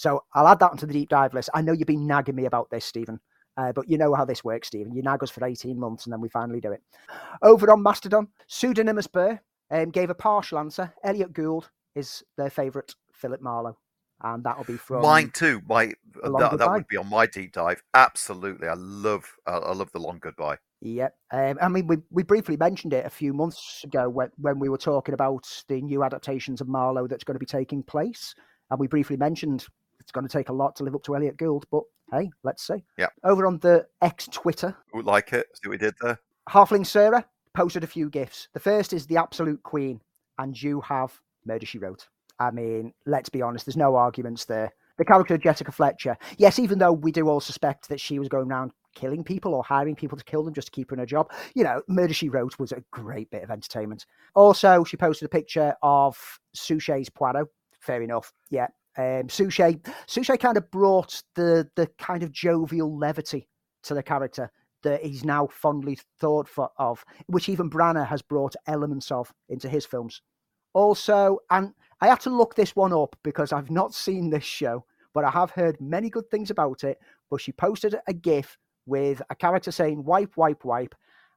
So 0.00 0.24
I'll 0.32 0.48
add 0.48 0.60
that 0.60 0.70
onto 0.70 0.86
the 0.86 0.94
deep 0.94 1.10
dive 1.10 1.34
list. 1.34 1.50
I 1.52 1.60
know 1.60 1.72
you've 1.72 1.86
been 1.86 2.06
nagging 2.06 2.34
me 2.34 2.46
about 2.46 2.70
this, 2.70 2.86
Stephen. 2.86 3.20
Uh, 3.58 3.70
but 3.70 3.86
you 3.86 3.98
know 3.98 4.14
how 4.14 4.24
this 4.24 4.42
works, 4.42 4.68
Stephen. 4.68 4.94
You 4.94 5.02
nag 5.02 5.22
us 5.22 5.28
for 5.28 5.44
18 5.44 5.78
months 5.78 6.06
and 6.06 6.12
then 6.14 6.22
we 6.22 6.30
finally 6.30 6.58
do 6.58 6.72
it. 6.72 6.80
Over 7.42 7.70
on 7.70 7.82
Mastodon, 7.82 8.28
Pseudonymous 8.46 9.06
Burr 9.06 9.38
um, 9.70 9.90
gave 9.90 10.08
a 10.08 10.14
partial 10.14 10.58
answer. 10.58 10.90
Elliot 11.04 11.34
Gould 11.34 11.68
is 11.94 12.22
their 12.38 12.48
favourite 12.48 12.94
Philip 13.12 13.42
Marlowe. 13.42 13.76
And 14.22 14.42
that'll 14.42 14.64
be 14.64 14.78
from 14.78 15.02
Mine 15.02 15.32
too. 15.34 15.60
My 15.68 15.92
that, 16.22 16.56
that 16.56 16.70
would 16.70 16.88
be 16.88 16.96
on 16.96 17.10
my 17.10 17.26
deep 17.26 17.52
dive. 17.52 17.82
Absolutely, 17.92 18.68
I 18.68 18.74
love 18.78 19.24
I, 19.46 19.52
I 19.52 19.74
love 19.74 19.92
the 19.92 19.98
long 19.98 20.18
goodbye. 20.18 20.56
Yep. 20.80 21.14
Um, 21.30 21.58
I 21.60 21.68
mean, 21.68 21.86
we, 21.86 21.98
we 22.10 22.22
briefly 22.22 22.56
mentioned 22.56 22.94
it 22.94 23.04
a 23.04 23.10
few 23.10 23.34
months 23.34 23.84
ago 23.84 24.08
when, 24.08 24.30
when 24.38 24.58
we 24.58 24.70
were 24.70 24.78
talking 24.78 25.12
about 25.12 25.46
the 25.68 25.82
new 25.82 26.02
adaptations 26.04 26.62
of 26.62 26.68
Marlowe 26.68 27.06
that's 27.06 27.24
going 27.24 27.34
to 27.34 27.38
be 27.38 27.44
taking 27.44 27.82
place. 27.82 28.34
And 28.70 28.78
we 28.78 28.86
briefly 28.86 29.16
mentioned 29.16 29.66
it's 30.00 30.12
going 30.12 30.26
to 30.26 30.32
take 30.32 30.48
a 30.48 30.52
lot 30.52 30.76
to 30.76 30.84
live 30.84 30.94
up 30.94 31.02
to 31.04 31.14
Elliot 31.14 31.36
Gould, 31.36 31.66
but 31.70 31.82
hey, 32.12 32.30
let's 32.42 32.66
see. 32.66 32.84
Yeah. 32.98 33.08
Over 33.24 33.46
on 33.46 33.58
the 33.58 33.86
X 34.02 34.28
Twitter, 34.32 34.76
like 34.94 35.32
it. 35.32 35.46
See 35.54 35.68
what 35.68 35.72
we 35.72 35.78
did 35.78 35.94
there. 36.00 36.18
Halfling 36.48 36.86
Sarah 36.86 37.24
posted 37.54 37.84
a 37.84 37.88
few 37.88 38.10
gifts. 38.10 38.48
The 38.52 38.60
first 38.60 38.92
is 38.92 39.06
the 39.06 39.16
absolute 39.16 39.62
queen, 39.62 40.00
and 40.38 40.60
you 40.60 40.80
have 40.80 41.20
Murder 41.44 41.66
She 41.66 41.78
Wrote. 41.78 42.08
I 42.38 42.50
mean, 42.50 42.94
let's 43.06 43.28
be 43.28 43.42
honest, 43.42 43.66
there's 43.66 43.76
no 43.76 43.96
arguments 43.96 44.46
there. 44.46 44.72
The 44.98 45.04
character 45.04 45.34
of 45.34 45.42
Jessica 45.42 45.72
Fletcher, 45.72 46.16
yes, 46.36 46.58
even 46.58 46.78
though 46.78 46.92
we 46.92 47.12
do 47.12 47.28
all 47.28 47.40
suspect 47.40 47.88
that 47.88 48.00
she 48.00 48.18
was 48.18 48.28
going 48.28 48.50
around 48.50 48.72
killing 48.94 49.24
people 49.24 49.54
or 49.54 49.62
hiring 49.62 49.94
people 49.94 50.18
to 50.18 50.24
kill 50.24 50.42
them 50.44 50.52
just 50.52 50.66
to 50.66 50.72
keep 50.72 50.90
her 50.90 50.94
in 50.94 51.00
a 51.00 51.06
job, 51.06 51.30
you 51.54 51.64
know, 51.64 51.80
Murder 51.88 52.12
She 52.12 52.28
Wrote 52.28 52.58
was 52.58 52.72
a 52.72 52.82
great 52.90 53.30
bit 53.30 53.42
of 53.42 53.50
entertainment. 53.50 54.04
Also, 54.34 54.84
she 54.84 54.96
posted 54.96 55.26
a 55.26 55.30
picture 55.30 55.74
of 55.82 56.18
Suchet's 56.54 57.08
Poirot. 57.08 57.48
Fair 57.80 58.02
enough, 58.02 58.32
yeah. 58.50 58.66
Um, 58.96 59.28
Suchet, 59.28 59.80
Suchet 60.06 60.38
kind 60.38 60.56
of 60.56 60.70
brought 60.70 61.22
the 61.34 61.68
the 61.76 61.86
kind 61.98 62.22
of 62.22 62.32
jovial 62.32 62.98
levity 62.98 63.48
to 63.84 63.94
the 63.94 64.02
character 64.02 64.50
that 64.82 65.04
he's 65.04 65.24
now 65.24 65.46
fondly 65.46 65.98
thought 66.20 66.48
for, 66.48 66.70
of, 66.78 67.04
which 67.26 67.48
even 67.48 67.70
Branagh 67.70 68.06
has 68.06 68.22
brought 68.22 68.56
elements 68.66 69.10
of 69.10 69.32
into 69.48 69.68
his 69.68 69.84
films. 69.84 70.22
Also, 70.72 71.38
and 71.50 71.72
I 72.00 72.08
had 72.08 72.20
to 72.20 72.30
look 72.30 72.54
this 72.54 72.74
one 72.74 72.92
up 72.92 73.16
because 73.22 73.52
I've 73.52 73.70
not 73.70 73.94
seen 73.94 74.30
this 74.30 74.44
show, 74.44 74.84
but 75.12 75.24
I 75.24 75.30
have 75.30 75.50
heard 75.50 75.80
many 75.80 76.08
good 76.08 76.28
things 76.30 76.50
about 76.50 76.84
it. 76.84 76.98
But 77.30 77.40
she 77.40 77.52
posted 77.52 77.96
a 78.06 78.12
GIF 78.12 78.56
with 78.86 79.22
a 79.30 79.34
character 79.34 79.70
saying 79.70 80.04
"wipe, 80.04 80.36
wipe, 80.36 80.64
wipe," 80.64 80.94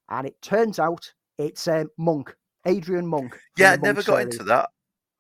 and 0.10 0.28
it 0.28 0.42
turns 0.42 0.80
out 0.80 1.14
it's 1.38 1.68
um, 1.68 1.90
Monk, 1.98 2.36
Adrian 2.66 3.08
Monk. 3.08 3.38
Yeah, 3.58 3.72
I 3.72 3.76
never 3.78 4.04
got 4.04 4.20
series. 4.20 4.36
into 4.36 4.44
that. 4.46 4.70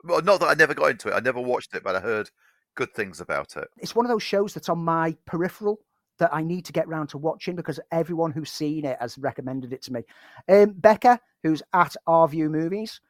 Well, 0.04 0.22
not 0.22 0.40
that 0.42 0.50
I 0.50 0.54
never 0.54 0.74
got 0.74 0.92
into 0.92 1.10
it. 1.10 1.14
I 1.14 1.20
never 1.20 1.40
watched 1.40 1.74
it, 1.76 1.84
but 1.84 1.96
I 1.96 2.00
heard 2.00 2.30
good 2.76 2.94
things 2.94 3.22
about 3.22 3.56
it. 3.56 3.68
It's 3.78 3.96
one 3.96 4.06
of 4.06 4.10
those 4.10 4.24
shows 4.24 4.54
that's 4.54 4.70
on 4.70 4.80
my 4.80 5.16
peripheral 5.26 5.80
that 6.20 6.34
I 6.34 6.44
need 6.44 6.66
to 6.66 6.74
get 6.74 6.88
round 6.88 7.10
to 7.10 7.18
watching 7.18 7.56
because 7.56 7.80
everyone 7.92 8.32
who's 8.32 8.52
seen 8.52 8.86
it 8.86 8.98
has 9.00 9.18
recommended 9.18 9.74
it 9.74 9.82
to 9.84 9.94
me. 9.94 10.02
Um, 10.48 10.74
Becca, 10.74 11.20
who's 11.42 11.62
at 11.74 11.96
Our 12.08 12.28
View 12.28 12.50
Movies, 12.50 13.02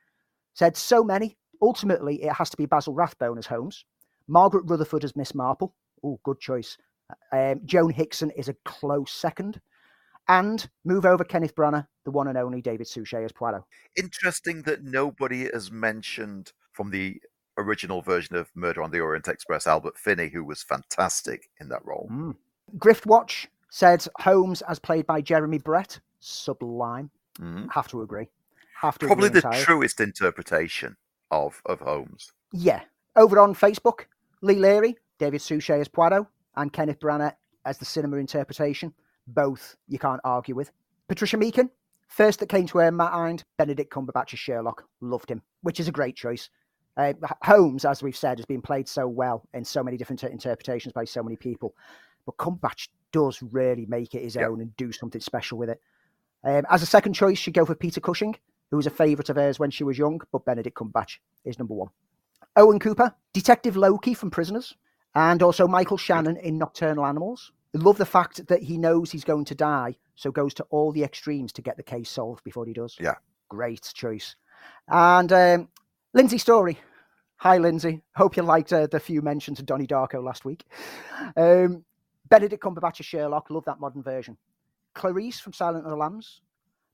said 0.53 0.77
so 0.77 1.03
many. 1.03 1.37
Ultimately, 1.61 2.23
it 2.23 2.33
has 2.33 2.49
to 2.51 2.57
be 2.57 2.65
Basil 2.65 2.93
Rathbone 2.93 3.37
as 3.37 3.45
Holmes. 3.45 3.85
Margaret 4.27 4.65
Rutherford 4.65 5.03
as 5.03 5.15
Miss 5.15 5.35
Marple. 5.35 5.75
Oh, 6.03 6.19
good 6.23 6.39
choice. 6.39 6.77
Um, 7.31 7.61
Joan 7.65 7.91
Hickson 7.91 8.31
is 8.31 8.49
a 8.49 8.55
close 8.65 9.11
second. 9.11 9.59
And 10.29 10.69
move 10.85 11.05
over 11.05 11.25
Kenneth 11.25 11.53
Branagh, 11.53 11.85
the 12.05 12.11
one 12.11 12.29
and 12.29 12.37
only 12.37 12.61
David 12.61 12.87
Suchet 12.87 13.25
as 13.25 13.33
Poirot. 13.33 13.63
Interesting 13.97 14.61
that 14.61 14.81
nobody 14.81 15.49
has 15.51 15.69
mentioned 15.69 16.53
from 16.73 16.91
the 16.91 17.21
original 17.57 18.01
version 18.01 18.35
of 18.35 18.49
Murder 18.55 18.81
on 18.81 18.91
the 18.91 18.99
Orient 18.99 19.27
Express, 19.27 19.67
Albert 19.67 19.97
Finney, 19.97 20.27
who 20.27 20.43
was 20.43 20.63
fantastic 20.63 21.49
in 21.61 21.69
that 21.69 21.85
role. 21.85 22.09
Mm. 22.11 22.35
Griftwatch 22.77 23.47
said 23.69 24.05
Holmes, 24.19 24.61
as 24.63 24.79
played 24.79 25.07
by 25.07 25.21
Jeremy 25.21 25.59
Brett, 25.59 25.99
sublime. 26.19 27.09
Mm. 27.39 27.71
Have 27.71 27.87
to 27.89 28.01
agree. 28.01 28.27
Have 28.79 28.99
to 28.99 29.07
probably 29.07 29.29
the 29.29 29.41
truest 29.63 29.99
interpretation 29.99 30.95
of 31.31 31.61
of 31.65 31.79
Holmes. 31.79 32.31
Yeah. 32.51 32.81
Over 33.15 33.39
on 33.39 33.55
Facebook, 33.55 34.05
Lee 34.41 34.55
Leary, 34.55 34.97
David 35.19 35.41
Suchet 35.41 35.79
as 35.79 35.87
Poirot, 35.87 36.27
and 36.55 36.73
Kenneth 36.73 36.99
Branagh 36.99 37.35
as 37.65 37.77
the 37.77 37.85
cinema 37.85 38.17
interpretation. 38.17 38.93
Both 39.27 39.77
you 39.87 39.99
can't 39.99 40.21
argue 40.23 40.55
with. 40.55 40.71
Patricia 41.07 41.37
Meakin, 41.37 41.69
first 42.07 42.39
that 42.39 42.49
came 42.49 42.67
to 42.67 42.79
her 42.79 42.91
mind, 42.91 43.43
Benedict 43.57 43.91
Cumberbatch 43.93 44.33
as 44.33 44.39
Sherlock. 44.39 44.83
Loved 45.01 45.29
him, 45.29 45.41
which 45.61 45.79
is 45.79 45.87
a 45.87 45.91
great 45.91 46.15
choice. 46.15 46.49
Uh, 46.95 47.13
Holmes, 47.41 47.85
as 47.85 48.03
we've 48.03 48.15
said, 48.15 48.37
has 48.37 48.45
been 48.45 48.61
played 48.61 48.87
so 48.87 49.07
well 49.07 49.47
in 49.53 49.65
so 49.65 49.83
many 49.83 49.97
different 49.97 50.23
interpretations 50.23 50.93
by 50.93 51.05
so 51.05 51.23
many 51.23 51.35
people. 51.35 51.75
But 52.25 52.37
Cumberbatch 52.37 52.89
does 53.11 53.41
really 53.41 53.85
make 53.85 54.15
it 54.15 54.23
his 54.23 54.35
yep. 54.35 54.49
own 54.49 54.61
and 54.61 54.75
do 54.77 54.91
something 54.91 55.21
special 55.21 55.57
with 55.57 55.69
it. 55.69 55.81
Um, 56.43 56.65
as 56.69 56.83
a 56.83 56.87
second 56.87 57.13
choice, 57.13 57.37
she'd 57.37 57.53
go 57.53 57.65
for 57.65 57.75
Peter 57.75 58.01
Cushing, 58.01 58.35
who 58.69 58.77
was 58.77 58.87
a 58.87 58.91
favourite 58.91 59.29
of 59.29 59.37
hers 59.37 59.59
when 59.59 59.71
she 59.71 59.83
was 59.83 59.97
young, 59.97 60.21
but 60.31 60.45
Benedict 60.45 60.77
Cumberbatch 60.77 61.17
is 61.45 61.59
number 61.59 61.73
one. 61.73 61.89
Owen 62.55 62.79
Cooper, 62.79 63.13
Detective 63.33 63.75
Loki 63.75 64.13
from 64.13 64.29
Prisoners, 64.29 64.75
and 65.15 65.41
also 65.41 65.67
Michael 65.67 65.97
Shannon 65.97 66.37
in 66.37 66.57
Nocturnal 66.57 67.05
Animals. 67.05 67.51
I 67.75 67.79
love 67.79 67.97
the 67.97 68.05
fact 68.05 68.47
that 68.47 68.61
he 68.61 68.77
knows 68.77 69.11
he's 69.11 69.23
going 69.23 69.45
to 69.45 69.55
die, 69.55 69.95
so 70.15 70.31
goes 70.31 70.53
to 70.55 70.63
all 70.69 70.91
the 70.91 71.03
extremes 71.03 71.53
to 71.53 71.61
get 71.61 71.77
the 71.77 71.83
case 71.83 72.09
solved 72.09 72.43
before 72.43 72.65
he 72.65 72.73
does. 72.73 72.97
Yeah. 72.99 73.15
Great 73.49 73.91
choice. 73.93 74.35
And 74.87 75.31
um, 75.31 75.69
Lindsay 76.13 76.37
Story. 76.37 76.79
Hi, 77.37 77.57
Lindsay. 77.57 78.03
Hope 78.15 78.37
you 78.37 78.43
liked 78.43 78.71
uh, 78.71 78.85
the 78.87 78.99
few 78.99 79.21
mentions 79.21 79.59
of 79.59 79.65
Donnie 79.65 79.87
Darko 79.87 80.23
last 80.23 80.45
week. 80.45 80.63
Um, 81.35 81.83
Benedict 82.29 82.63
Cumberbatch 82.63 82.99
as 82.99 83.05
Sherlock. 83.05 83.49
Love 83.49 83.65
that 83.65 83.79
modern 83.79 84.03
version. 84.03 84.37
Clarice 84.93 85.39
from 85.39 85.53
Silent 85.53 85.85
of 85.85 85.89
the 85.89 85.97
Lambs. 85.97 86.41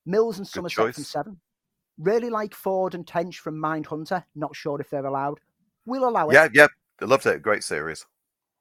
Mills 0.06 0.38
and 0.38 0.48
Good 0.48 0.54
Somerset 0.54 0.86
choice. 0.86 0.96
from 0.96 1.04
Seven. 1.04 1.40
Really 1.98 2.30
like 2.30 2.56
Ford 2.56 2.96
and 2.96 3.06
Tench 3.06 3.40
from 3.40 3.62
Mindhunter. 3.62 4.24
Not 4.36 4.56
sure 4.56 4.80
if 4.80 4.90
they're 4.90 5.06
allowed. 5.06 5.40
We'll 5.86 6.08
allow 6.08 6.30
it. 6.30 6.34
Yeah, 6.34 6.48
yeah. 6.54 6.68
I 7.02 7.06
loved 7.06 7.26
it. 7.26 7.42
Great 7.42 7.64
series. 7.64 8.06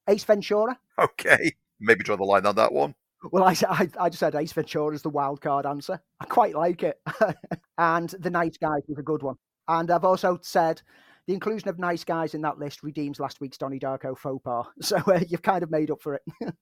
Ace 0.09 0.25
Ventura. 0.25 0.77
Okay. 0.99 1.53
Maybe 1.79 2.03
draw 2.03 2.17
the 2.17 2.25
line 2.25 2.47
on 2.47 2.57
that 2.57 2.73
one. 2.73 2.97
Well, 3.31 3.45
I, 3.45 3.55
I, 3.69 3.89
I 4.01 4.09
just 4.09 4.19
said 4.19 4.35
Ace 4.35 4.53
Ventura 4.53 4.95
is 4.95 5.03
the 5.03 5.09
wild 5.11 5.41
card 5.41 5.67
answer. 5.67 6.01
I 6.21 6.25
quite 6.25 6.57
like 6.57 6.83
it. 6.83 7.01
and 7.79 8.11
The 8.11 8.31
Nice 8.31 8.57
Guys 8.57 8.83
was 8.89 8.99
a 8.99 9.03
good 9.03 9.23
one. 9.23 9.37
And 9.69 9.91
I've 9.91 10.05
also 10.05 10.39
said 10.43 10.83
the 11.27 11.35
inclusion 11.35 11.69
of 11.69 11.79
nice 11.79 12.05
guys 12.05 12.35
in 12.35 12.41
that 12.41 12.59
list 12.59 12.83
redeems 12.83 13.21
last 13.21 13.41
week's 13.41 13.59
Donnie 13.59 13.79
Darko 13.79 14.17
faux 14.17 14.43
pas. 14.43 14.67
So 14.81 14.97
uh, 15.07 15.21
you've 15.29 15.43
kind 15.43 15.63
of 15.63 15.71
made 15.71 15.91
up 15.91 16.01
for 16.01 16.15
it. 16.15 16.23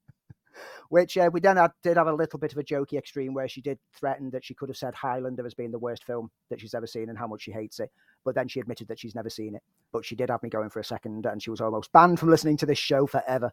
Which 0.88 1.18
uh, 1.18 1.30
we 1.32 1.40
then 1.40 1.56
had, 1.56 1.70
did 1.82 1.98
have 1.98 2.06
a 2.06 2.12
little 2.12 2.38
bit 2.38 2.52
of 2.52 2.58
a 2.58 2.64
jokey 2.64 2.96
extreme 2.98 3.34
where 3.34 3.46
she 3.46 3.60
did 3.60 3.78
threaten 3.92 4.30
that 4.30 4.44
she 4.44 4.54
could 4.54 4.68
have 4.70 4.76
said 4.76 4.94
Highlander 4.94 5.46
as 5.46 5.54
being 5.54 5.70
the 5.70 5.78
worst 5.78 6.04
film 6.04 6.30
that 6.50 6.60
she's 6.60 6.74
ever 6.74 6.86
seen 6.86 7.10
and 7.10 7.18
how 7.18 7.26
much 7.26 7.42
she 7.42 7.52
hates 7.52 7.78
it. 7.78 7.90
But 8.24 8.34
then 8.34 8.48
she 8.48 8.58
admitted 8.60 8.88
that 8.88 8.98
she's 8.98 9.14
never 9.14 9.30
seen 9.30 9.54
it. 9.54 9.62
But 9.92 10.04
she 10.04 10.16
did 10.16 10.30
have 10.30 10.42
me 10.42 10.48
going 10.48 10.70
for 10.70 10.80
a 10.80 10.84
second 10.84 11.26
and 11.26 11.42
she 11.42 11.50
was 11.50 11.60
almost 11.60 11.92
banned 11.92 12.18
from 12.18 12.30
listening 12.30 12.56
to 12.56 12.66
this 12.66 12.78
show 12.78 13.06
forever. 13.06 13.52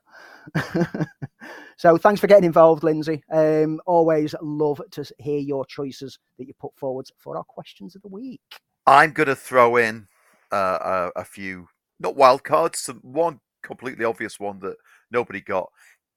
so 1.78 1.98
thanks 1.98 2.22
for 2.22 2.28
getting 2.28 2.46
involved, 2.46 2.84
Lindsay. 2.84 3.22
Um, 3.32 3.82
always 3.86 4.34
love 4.42 4.82
to 4.92 5.12
hear 5.20 5.40
your 5.40 5.66
choices 5.66 6.18
that 6.38 6.48
you 6.48 6.54
put 6.60 6.76
forward 6.76 7.08
for 7.20 7.38
our 7.38 7.44
questions 7.44 7.96
of 7.96 8.02
the 8.02 8.08
week. 8.08 8.42
I'm 8.86 9.12
going 9.12 9.28
to 9.28 9.36
throw 9.36 9.78
in 9.78 10.08
uh, 10.52 11.10
a, 11.16 11.22
a, 11.22 11.26
few, 11.26 11.68
not 12.00 12.16
wild 12.16 12.44
cards, 12.44 12.80
some, 12.80 13.00
one 13.02 13.40
completely 13.64 14.06
obvious 14.06 14.40
one 14.40 14.60
that 14.60 14.76
nobody 15.12 15.42
got. 15.42 15.70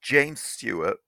James 0.03 0.41
Stewart 0.41 0.99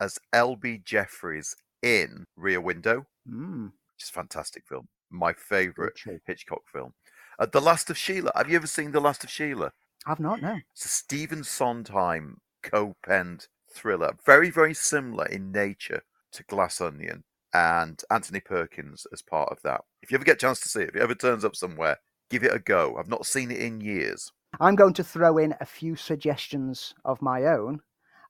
as 0.00 0.18
LB 0.34 0.84
Jeffries 0.84 1.54
in 1.82 2.24
Rear 2.36 2.60
Window. 2.60 3.06
Mm. 3.28 3.66
Which 3.66 4.04
is 4.04 4.10
a 4.10 4.12
fantastic 4.12 4.64
film. 4.68 4.88
My 5.10 5.32
favorite 5.32 5.98
Hitchcock 6.26 6.62
film. 6.72 6.94
Uh, 7.38 7.46
the 7.46 7.60
Last 7.60 7.90
of 7.90 7.98
Sheila. 7.98 8.30
Have 8.34 8.48
you 8.48 8.56
ever 8.56 8.66
seen 8.66 8.92
The 8.92 9.00
Last 9.00 9.24
of 9.24 9.30
Sheila? 9.30 9.72
I've 10.06 10.20
not, 10.20 10.40
no. 10.40 10.58
It's 10.72 10.84
a 10.84 10.88
Stephen 10.88 11.44
Sondheim 11.44 12.38
co-penned 12.62 13.48
thriller. 13.72 14.14
Very, 14.24 14.50
very 14.50 14.74
similar 14.74 15.26
in 15.26 15.52
nature 15.52 16.02
to 16.32 16.42
Glass 16.44 16.80
Onion 16.80 17.24
and 17.54 18.02
Anthony 18.10 18.40
Perkins 18.40 19.06
as 19.12 19.22
part 19.22 19.50
of 19.50 19.60
that. 19.62 19.82
If 20.02 20.10
you 20.10 20.16
ever 20.16 20.24
get 20.24 20.36
a 20.36 20.38
chance 20.38 20.60
to 20.60 20.68
see 20.68 20.82
it, 20.82 20.90
if 20.90 20.96
it 20.96 21.02
ever 21.02 21.14
turns 21.14 21.44
up 21.44 21.56
somewhere, 21.56 21.98
give 22.30 22.44
it 22.44 22.54
a 22.54 22.58
go. 22.58 22.96
I've 22.98 23.08
not 23.08 23.26
seen 23.26 23.50
it 23.50 23.58
in 23.58 23.80
years. 23.80 24.32
I'm 24.58 24.76
going 24.76 24.94
to 24.94 25.04
throw 25.04 25.38
in 25.38 25.54
a 25.60 25.66
few 25.66 25.96
suggestions 25.96 26.94
of 27.04 27.22
my 27.22 27.44
own, 27.44 27.80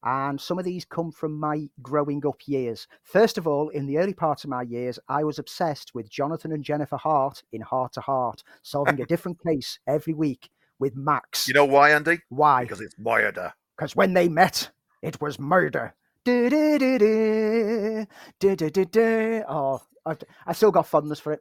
and 0.03 0.41
some 0.41 0.59
of 0.59 0.65
these 0.65 0.85
come 0.85 1.13
from 1.13 1.39
my 1.39 1.69
growing 1.83 2.23
up 2.27 2.41
years. 2.47 2.87
First 3.03 3.39
of 3.39 3.47
all, 3.47 3.69
in 3.71 3.87
the 3.87 3.99
early 3.99 4.15
part 4.15 4.45
of 4.45 4.51
my 4.51 4.63
years, 4.63 4.99
I 5.09 5.25
was 5.25 5.39
obsessed 5.39 5.95
with 5.95 6.11
Jonathan 6.11 6.53
and 6.53 6.65
Jennifer 6.65 6.97
Hart 6.97 7.43
in 7.53 7.61
Hart 7.61 7.95
to 7.95 8.01
Hart, 8.01 8.43
solving 8.63 9.01
a 9.01 9.07
different 9.09 9.39
case 9.43 9.79
every 9.87 10.15
week 10.15 10.51
with 10.79 10.97
Max. 10.97 11.47
You 11.49 11.55
know 11.55 11.65
why, 11.65 11.91
Andy? 11.91 12.21
Why? 12.29 12.63
Because 12.63 12.81
it's 12.81 12.99
murder. 12.99 13.53
Because 13.77 13.97
when 13.97 14.15
they 14.15 14.29
met, 14.29 14.71
it 15.03 15.21
was 15.21 15.39
murder. 15.39 15.95
Oh, 19.49 19.81
I've, 20.07 20.19
I've 20.47 20.57
still 20.57 20.71
got 20.71 20.87
fondness 20.87 21.21
for 21.21 21.33
it. 21.33 21.41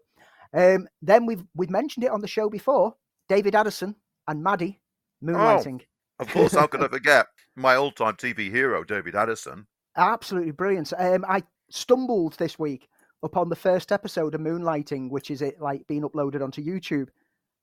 Um, 0.54 0.88
then 1.02 1.26
we've 1.26 1.44
we've 1.56 1.70
mentioned 1.70 2.04
it 2.04 2.12
on 2.12 2.22
the 2.22 2.28
show 2.28 2.50
before. 2.50 2.96
David 3.28 3.56
Addison 3.56 3.96
and 4.28 4.44
Maddie 4.44 4.82
moonlighting. 5.24 5.82
Oh, 5.82 6.24
of 6.24 6.30
course, 6.30 6.54
how 6.54 6.68
could 6.68 6.84
I 6.84 6.88
forget 6.88 7.28
my 7.56 7.76
all-time 7.76 8.16
TV 8.16 8.50
hero, 8.52 8.84
David 8.84 9.16
Addison? 9.16 9.68
Absolutely 9.96 10.52
brilliant. 10.52 10.92
Um, 10.98 11.24
I 11.28 11.44
stumbled 11.70 12.34
this 12.34 12.58
week 12.58 12.90
upon 13.24 13.50
the 13.50 13.56
first 13.56 13.92
episode 13.92 14.34
of 14.34 14.42
Moonlighting, 14.42 15.10
which 15.10 15.30
is 15.30 15.42
it 15.42 15.62
like 15.62 15.86
being 15.88 16.02
uploaded 16.02 16.42
onto 16.42 16.64
YouTube, 16.64 17.10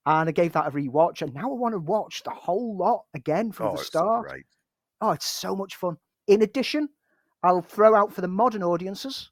and 0.06 0.28
I 0.28 0.32
gave 0.32 0.52
that 0.52 0.68
a 0.68 0.70
rewatch, 0.70 1.22
and 1.22 1.34
now 1.34 1.50
I 1.50 1.54
want 1.54 1.74
to 1.74 1.78
watch 1.78 2.22
the 2.22 2.30
whole 2.30 2.76
lot 2.76 3.04
again 3.14 3.52
from 3.52 3.68
oh, 3.68 3.76
the 3.76 3.84
start. 3.84 4.30
So 4.30 4.36
oh, 5.00 5.10
it's 5.10 5.26
so 5.26 5.56
much 5.56 5.76
fun. 5.76 5.96
In 6.28 6.42
addition, 6.42 6.88
I'll 7.46 7.62
throw 7.62 7.94
out 7.94 8.12
for 8.12 8.22
the 8.22 8.28
modern 8.28 8.64
audiences 8.64 9.30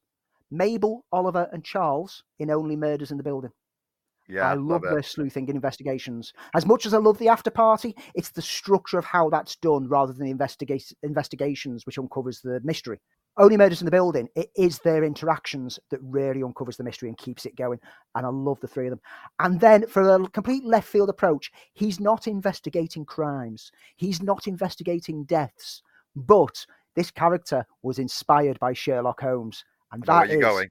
Mabel, 0.49 1.05
Oliver, 1.11 1.49
and 1.53 1.65
Charles 1.65 2.23
in 2.39 2.49
Only 2.49 2.77
Murders 2.77 3.11
in 3.11 3.17
the 3.17 3.25
Building. 3.25 3.51
Yeah, 4.29 4.49
I 4.49 4.55
love, 4.55 4.83
love 4.83 4.83
their 4.83 5.03
sleuthing 5.03 5.49
and 5.49 5.57
investigations. 5.57 6.33
As 6.55 6.65
much 6.65 6.87
as 6.87 6.95
I 6.95 6.99
love 6.99 7.19
the 7.19 7.29
after 7.29 7.51
party, 7.51 7.97
it's 8.15 8.31
the 8.31 8.41
structure 8.41 8.99
of 8.99 9.05
how 9.05 9.31
that's 9.31 9.57
done 9.57 9.89
rather 9.89 10.13
than 10.13 10.27
the 10.27 10.33
investiga- 10.33 10.93
investigations 11.03 11.87
which 11.87 11.99
uncovers 11.99 12.41
the 12.41 12.61
mystery. 12.63 13.01
Only 13.37 13.57
Murders 13.57 13.81
in 13.81 13.85
the 13.85 13.91
Building, 13.91 14.29
it 14.37 14.51
is 14.57 14.79
their 14.79 15.03
interactions 15.03 15.81
that 15.91 15.99
really 16.01 16.45
uncovers 16.45 16.77
the 16.77 16.85
mystery 16.85 17.09
and 17.09 17.19
keeps 17.19 17.47
it 17.47 17.57
going. 17.57 17.81
And 18.15 18.25
I 18.25 18.29
love 18.29 18.61
the 18.61 18.69
three 18.69 18.87
of 18.87 18.93
them. 18.93 19.01
And 19.41 19.59
then 19.59 19.89
for 19.89 20.09
a 20.09 20.29
complete 20.29 20.65
left 20.65 20.87
field 20.87 21.11
approach, 21.11 21.51
he's 21.73 21.99
not 21.99 22.29
investigating 22.29 23.05
crimes, 23.05 23.73
he's 23.97 24.23
not 24.23 24.47
investigating 24.47 25.25
deaths, 25.25 25.83
but 26.15 26.65
this 26.95 27.11
character 27.11 27.67
was 27.83 27.99
inspired 27.99 28.59
by 28.61 28.73
Sherlock 28.73 29.21
Holmes 29.21 29.65
and 29.93 30.03
that 30.05 30.31
is 30.31 30.41
going? 30.41 30.69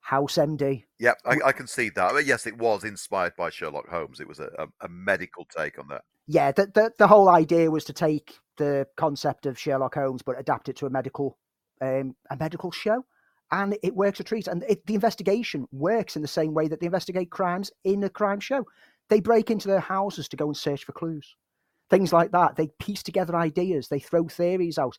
House 0.00 0.34
MD. 0.34 0.84
Yep, 0.98 1.18
I, 1.24 1.36
I, 1.46 1.52
can 1.52 1.66
see 1.66 1.88
that. 1.90 2.26
Yes, 2.26 2.46
it 2.46 2.58
was 2.58 2.84
inspired 2.84 3.34
by 3.36 3.48
Sherlock 3.48 3.88
Holmes. 3.88 4.20
It 4.20 4.28
was 4.28 4.38
a, 4.38 4.50
a, 4.58 4.66
a 4.82 4.88
medical 4.88 5.46
take 5.56 5.78
on 5.78 5.88
that. 5.88 6.02
Yeah, 6.26 6.52
the, 6.52 6.66
the, 6.66 6.92
the 6.98 7.06
whole 7.06 7.30
idea 7.30 7.70
was 7.70 7.84
to 7.84 7.94
take 7.94 8.34
the 8.58 8.86
concept 8.96 9.46
of 9.46 9.58
Sherlock 9.58 9.94
Holmes 9.94 10.22
but 10.22 10.38
adapt 10.38 10.68
it 10.68 10.76
to 10.76 10.86
a 10.86 10.90
medical 10.90 11.38
um, 11.80 12.14
a 12.30 12.36
medical 12.36 12.70
show, 12.70 13.04
and 13.50 13.76
it 13.82 13.94
works 13.94 14.20
a 14.20 14.24
treat. 14.24 14.46
And 14.46 14.62
it, 14.68 14.86
the 14.86 14.94
investigation 14.94 15.66
works 15.72 16.16
in 16.16 16.22
the 16.22 16.28
same 16.28 16.54
way 16.54 16.68
that 16.68 16.80
they 16.80 16.86
investigate 16.86 17.30
crimes 17.30 17.70
in 17.84 18.04
a 18.04 18.10
crime 18.10 18.40
show. 18.40 18.66
They 19.08 19.20
break 19.20 19.50
into 19.50 19.68
their 19.68 19.80
houses 19.80 20.28
to 20.28 20.36
go 20.36 20.46
and 20.46 20.56
search 20.56 20.84
for 20.84 20.92
clues. 20.92 21.34
things 21.90 22.12
like 22.12 22.32
that. 22.32 22.56
They 22.56 22.68
piece 22.78 23.02
together 23.02 23.36
ideas, 23.36 23.88
they 23.88 24.00
throw 24.00 24.28
theories 24.28 24.78
out. 24.78 24.98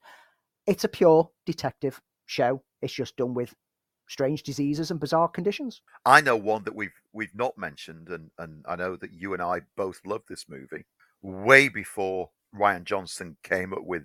It's 0.67 0.83
a 0.83 0.89
pure 0.89 1.29
detective 1.45 2.01
show. 2.25 2.61
It's 2.81 2.93
just 2.93 3.17
done 3.17 3.33
with 3.33 3.53
strange 4.07 4.43
diseases 4.43 4.91
and 4.91 4.99
bizarre 4.99 5.27
conditions. 5.27 5.81
I 6.05 6.21
know 6.21 6.35
one 6.35 6.63
that 6.63 6.75
we've 6.75 6.93
we've 7.13 7.35
not 7.35 7.57
mentioned, 7.57 8.09
and 8.09 8.29
and 8.37 8.65
I 8.67 8.75
know 8.75 8.95
that 8.95 9.13
you 9.13 9.33
and 9.33 9.41
I 9.41 9.61
both 9.75 10.01
love 10.05 10.23
this 10.27 10.45
movie. 10.49 10.85
Way 11.21 11.69
before 11.69 12.29
Rian 12.55 12.83
Johnson 12.83 13.37
came 13.43 13.73
up 13.73 13.83
with 13.83 14.03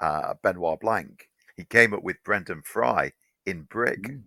uh, 0.00 0.34
Benoit 0.42 0.80
Blanc, 0.80 1.28
he 1.56 1.64
came 1.64 1.94
up 1.94 2.02
with 2.02 2.22
Brendan 2.24 2.62
Frye 2.62 3.12
in 3.46 3.62
Brick. 3.62 4.02
Mm. 4.02 4.22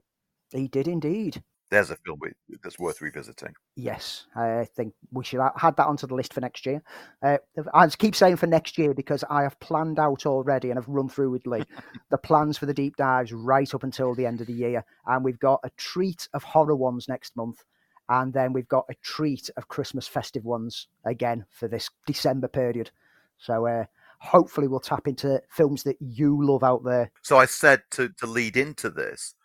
He 0.51 0.67
did 0.67 0.87
indeed. 0.87 1.43
There's 1.69 1.91
a 1.91 1.97
film 1.97 2.19
that's 2.63 2.79
worth 2.79 3.01
revisiting. 3.01 3.53
Yes, 3.75 4.25
I 4.35 4.65
think 4.75 4.93
we 5.11 5.25
should 5.25 5.41
add 5.41 5.75
that 5.75 5.87
onto 5.87 6.07
the 6.07 6.15
list 6.15 6.33
for 6.33 6.39
next 6.39 6.65
year. 6.65 6.81
Uh, 7.21 7.37
I 7.73 7.87
keep 7.89 8.15
saying 8.15 8.37
for 8.37 8.47
next 8.47 8.77
year 8.77 8.93
because 8.93 9.23
I 9.29 9.43
have 9.43 9.59
planned 9.59 9.99
out 9.99 10.25
already 10.25 10.69
and 10.69 10.79
I've 10.79 10.87
run 10.87 11.09
through 11.09 11.31
with 11.31 11.45
Lee 11.45 11.63
the 12.09 12.17
plans 12.17 12.57
for 12.57 12.67
the 12.67 12.73
deep 12.73 12.95
dives 12.95 13.33
right 13.33 13.73
up 13.73 13.83
until 13.83 14.15
the 14.15 14.25
end 14.25 14.39
of 14.39 14.47
the 14.47 14.53
year. 14.53 14.85
And 15.05 15.25
we've 15.25 15.39
got 15.39 15.59
a 15.63 15.69
treat 15.75 16.29
of 16.33 16.43
horror 16.43 16.75
ones 16.75 17.07
next 17.09 17.35
month. 17.35 17.63
And 18.09 18.33
then 18.33 18.53
we've 18.53 18.69
got 18.69 18.85
a 18.89 18.95
treat 19.03 19.49
of 19.57 19.67
Christmas 19.67 20.07
festive 20.07 20.45
ones 20.45 20.87
again 21.05 21.45
for 21.49 21.67
this 21.67 21.89
December 22.05 22.47
period. 22.47 22.91
So 23.37 23.67
uh, 23.67 23.83
hopefully 24.19 24.69
we'll 24.69 24.79
tap 24.79 25.07
into 25.07 25.41
films 25.49 25.83
that 25.83 25.97
you 25.99 26.37
love 26.41 26.63
out 26.63 26.85
there. 26.85 27.11
So 27.23 27.37
I 27.37 27.45
said 27.45 27.81
to, 27.91 28.09
to 28.19 28.25
lead 28.25 28.55
into 28.55 28.89
this 28.89 29.35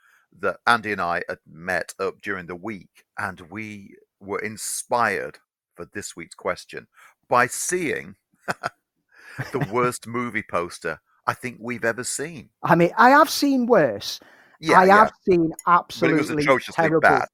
that 0.40 0.58
Andy 0.66 0.92
and 0.92 1.00
I 1.00 1.22
had 1.28 1.38
met 1.46 1.94
up 1.98 2.20
during 2.22 2.46
the 2.46 2.56
week, 2.56 3.04
and 3.18 3.40
we 3.50 3.96
were 4.20 4.40
inspired 4.40 5.38
for 5.74 5.86
this 5.92 6.16
week's 6.16 6.34
question 6.34 6.86
by 7.28 7.46
seeing 7.46 8.16
the 9.52 9.66
worst 9.72 10.06
movie 10.06 10.44
poster 10.48 11.00
I 11.26 11.34
think 11.34 11.58
we've 11.60 11.84
ever 11.84 12.04
seen. 12.04 12.50
I 12.62 12.74
mean, 12.74 12.90
I 12.96 13.10
have 13.10 13.30
seen 13.30 13.66
worse. 13.66 14.18
Yeah, 14.60 14.80
I 14.80 14.84
yeah. 14.86 14.96
have 14.96 15.12
seen 15.28 15.52
absolutely 15.66 16.44
terrible 16.72 17.00
bad. 17.00 17.26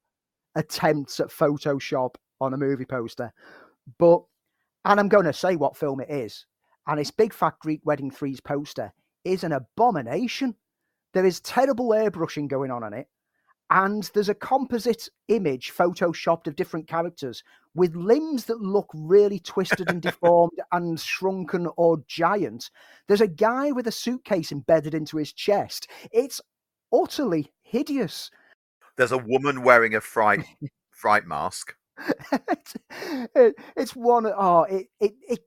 attempts 0.55 1.19
at 1.19 1.27
Photoshop 1.27 2.15
on 2.41 2.53
a 2.53 2.57
movie 2.57 2.85
poster. 2.85 3.31
But, 3.97 4.21
and 4.85 4.99
I'm 4.99 5.09
going 5.09 5.25
to 5.25 5.33
say 5.33 5.55
what 5.55 5.77
film 5.77 6.01
it 6.01 6.09
is, 6.09 6.45
and 6.87 6.99
it's 6.99 7.11
Big 7.11 7.33
Fat 7.33 7.55
Greek 7.59 7.81
Wedding 7.83 8.11
3's 8.11 8.41
poster 8.41 8.93
is 9.25 9.43
an 9.43 9.51
abomination. 9.51 10.55
There 11.13 11.25
is 11.25 11.39
terrible 11.41 11.89
airbrushing 11.89 12.47
going 12.47 12.71
on 12.71 12.83
on 12.83 12.93
it. 12.93 13.07
And 13.71 14.09
there's 14.15 14.29
a 14.29 14.35
composite 14.35 15.07
image 15.27 15.71
photoshopped 15.71 16.47
of 16.47 16.55
different 16.55 16.87
characters 16.87 17.43
with 17.75 17.95
limbs 17.95 18.45
that 18.45 18.61
look 18.61 18.89
really 18.93 19.39
twisted 19.39 19.89
and 19.89 20.01
deformed 20.01 20.59
and 20.71 20.99
shrunken 20.99 21.67
or 21.77 22.03
giant. 22.07 22.71
There's 23.07 23.21
a 23.21 23.27
guy 23.27 23.71
with 23.71 23.85
a 23.85 23.91
suitcase 23.91 24.51
embedded 24.51 24.95
into 24.95 25.17
his 25.17 25.33
chest. 25.33 25.87
It's 26.11 26.41
utterly 26.91 27.51
hideous. 27.61 28.31
There's 28.97 29.11
a 29.11 29.17
woman 29.19 29.61
wearing 29.61 29.95
a 29.95 30.01
fright 30.01 30.45
fright 30.91 31.27
mask. 31.27 31.75
it's, 32.49 32.75
it, 33.35 33.55
it's 33.75 33.95
one 33.95 34.25
oh 34.25 34.63
it, 34.63 34.87
it 35.01 35.13
it 35.27 35.39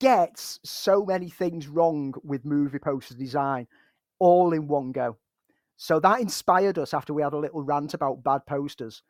gets 0.00 0.60
so 0.64 1.04
many 1.04 1.28
things 1.28 1.66
wrong 1.66 2.14
with 2.22 2.44
movie 2.44 2.78
poster 2.78 3.14
design 3.14 3.66
all 4.22 4.52
in 4.52 4.68
one 4.68 4.92
go. 4.92 5.16
So 5.76 5.98
that 5.98 6.20
inspired 6.20 6.78
us 6.78 6.94
after 6.94 7.12
we 7.12 7.22
had 7.22 7.32
a 7.32 7.38
little 7.38 7.62
rant 7.62 7.92
about 7.92 8.22
bad 8.22 8.46
posters 8.46 9.02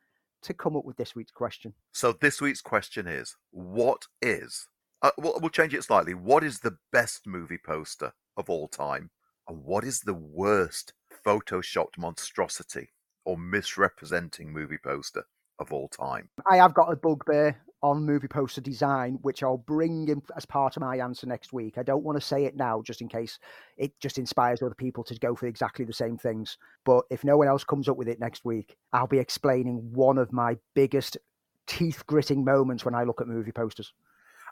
to 0.43 0.55
come 0.55 0.75
up 0.75 0.87
with 0.87 0.97
this 0.97 1.15
week's 1.15 1.31
question. 1.31 1.75
So 1.93 2.15
this 2.19 2.41
week's 2.41 2.63
question 2.63 3.07
is 3.07 3.37
what 3.51 4.07
is, 4.23 4.69
uh, 5.03 5.11
we'll, 5.19 5.39
we'll 5.41 5.51
change 5.51 5.75
it 5.75 5.85
slightly. 5.85 6.15
What 6.15 6.43
is 6.43 6.61
the 6.61 6.79
best 6.91 7.27
movie 7.27 7.61
poster 7.63 8.15
of 8.39 8.49
all 8.49 8.69
time? 8.69 9.11
And 9.47 9.63
what 9.65 9.85
is 9.85 10.01
the 10.01 10.15
worst 10.15 10.95
photoshopped 11.27 11.99
monstrosity 11.99 12.89
or 13.27 13.37
misrepresenting 13.37 14.51
movie 14.51 14.79
poster 14.83 15.27
of 15.59 15.73
all 15.73 15.89
time? 15.89 16.31
I 16.51 16.57
have 16.57 16.73
got 16.73 16.91
a 16.91 16.97
bugbear 16.97 17.61
on 17.83 18.05
movie 18.05 18.29
poster 18.29 18.61
design, 18.61 19.19
which 19.23 19.43
I'll 19.43 19.59
bring 19.59 20.09
in 20.09 20.23
as 20.37 20.47
part 20.47 20.77
of 20.77 20.83
my 20.83 20.97
answer 20.97 21.27
next 21.27 21.53
week. 21.53 21.79
I 21.79 21.83
don't 21.83 22.05
want 22.05 22.17
to 22.17 22.27
say 22.27 22.45
it 22.45 22.57
now 22.57 22.83
just 22.83 23.01
in 23.01 23.09
case 23.09 23.39
it 23.77 23.99
just 24.01 24.19
inspires 24.19 24.63
other 24.63 24.75
people 24.75 25.03
to 25.05 25.19
go 25.19 25.35
for 25.35 25.47
exactly 25.47 25.85
the 25.85 25.93
same 25.93 26.17
things. 26.17 26.59
But 26.85 27.05
if 27.11 27.25
no 27.25 27.37
one 27.37 27.49
else 27.49 27.65
comes 27.65 27.89
up 27.89 27.97
with 27.97 28.09
it 28.09 28.21
next 28.21 28.45
week, 28.45 28.77
I'll 28.93 29.07
be 29.07 29.19
explaining 29.19 29.79
one 29.93 30.19
of 30.19 30.33
my 30.33 30.57
biggest 30.75 31.19
teeth 31.67 32.07
gritting 32.07 32.45
moments 32.45 32.85
when 32.85 32.95
I 32.95 33.05
look 33.05 33.21
at 33.21 33.29
movie 33.29 33.53
posters. 33.53 33.93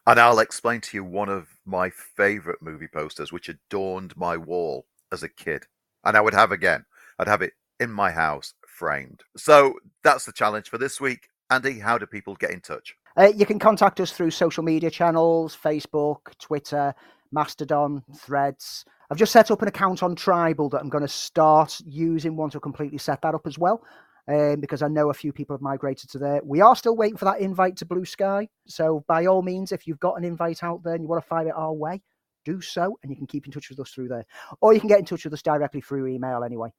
And 0.07 0.19
I'll 0.19 0.39
explain 0.39 0.81
to 0.83 0.97
you 0.97 1.05
one 1.05 1.29
of 1.29 1.49
my 1.67 1.91
favorite 1.91 2.63
movie 2.63 2.89
posters, 2.89 3.33
which 3.33 3.49
adorned 3.49 4.17
my 4.17 4.37
wall 4.37 4.87
as 5.13 5.23
a 5.23 5.29
kid. 5.29 5.67
And 6.05 6.17
I 6.17 6.21
would 6.21 6.35
have 6.35 6.51
again, 6.51 6.85
I'd 7.19 7.29
have 7.29 7.43
it 7.43 7.53
in 7.79 7.93
my 7.93 8.11
house 8.11 8.55
framed. 8.67 9.23
So 9.37 9.75
that's 10.03 10.25
the 10.25 10.33
challenge 10.33 10.69
for 10.69 10.79
this 10.79 11.01
week. 11.01 11.29
Andy, 11.51 11.81
how 11.81 11.99
do 11.99 12.07
people 12.07 12.35
get 12.37 12.51
in 12.51 12.61
touch? 12.61 12.97
Uh, 13.17 13.33
you 13.35 13.47
can 13.47 13.59
contact 13.59 14.01
us 14.01 14.13
through 14.13 14.31
social 14.31 14.63
media 14.63 14.91
channels 14.91 15.57
Facebook, 15.57 16.37
Twitter, 16.39 16.95
Mastodon, 17.33 18.03
Threads. 18.17 18.85
I've 19.11 19.19
just 19.19 19.33
set 19.33 19.51
up 19.51 19.63
an 19.63 19.69
account 19.69 20.03
on 20.03 20.15
Tribal 20.15 20.69
that 20.71 20.81
I'm 20.81 20.89
going 20.89 21.03
to 21.03 21.09
start 21.09 21.81
using 21.85 22.37
once 22.37 22.55
I've 22.55 22.63
completely 22.63 22.99
set 22.99 23.23
that 23.23 23.35
up 23.35 23.47
as 23.47 23.59
well. 23.59 23.83
Um, 24.29 24.61
because 24.61 24.83
I 24.83 24.87
know 24.87 25.11
a 25.11 25.15
few 25.15 25.33
people 25.33 25.57
have 25.57 25.63
migrated 25.63 26.09
to 26.11 26.19
there. 26.19 26.41
We 26.45 26.61
are 26.61 26.77
still 26.77 26.95
waiting 26.95 27.17
for 27.17 27.25
that 27.25 27.41
invite 27.41 27.77
to 27.79 27.85
Blue 27.85 28.05
Sky. 28.05 28.49
So, 28.69 29.03
by 29.09 29.27
all 29.27 29.43
means, 29.43 29.73
if 29.73 29.89
you've 29.89 29.99
got 29.99 30.19
an 30.19 30.25
invite 30.25 30.63
out 30.63 30.85
there 30.85 30.95
and 30.95 31.03
you 31.03 31.09
want 31.09 31.21
to 31.21 31.27
fire 31.27 31.49
it 31.49 31.55
our 31.57 31.73
way, 31.73 32.01
do 32.45 32.61
so, 32.61 32.97
and 33.03 33.11
you 33.11 33.17
can 33.17 33.27
keep 33.27 33.47
in 33.47 33.51
touch 33.51 33.71
with 33.71 33.81
us 33.81 33.91
through 33.91 34.09
there. 34.09 34.25
Or 34.61 34.73
you 34.73 34.79
can 34.79 34.89
get 34.89 35.01
in 35.01 35.05
touch 35.05 35.25
with 35.25 35.33
us 35.33 35.43
directly 35.43 35.81
through 35.81 36.07
email 36.07 36.45
anyway 36.45 36.73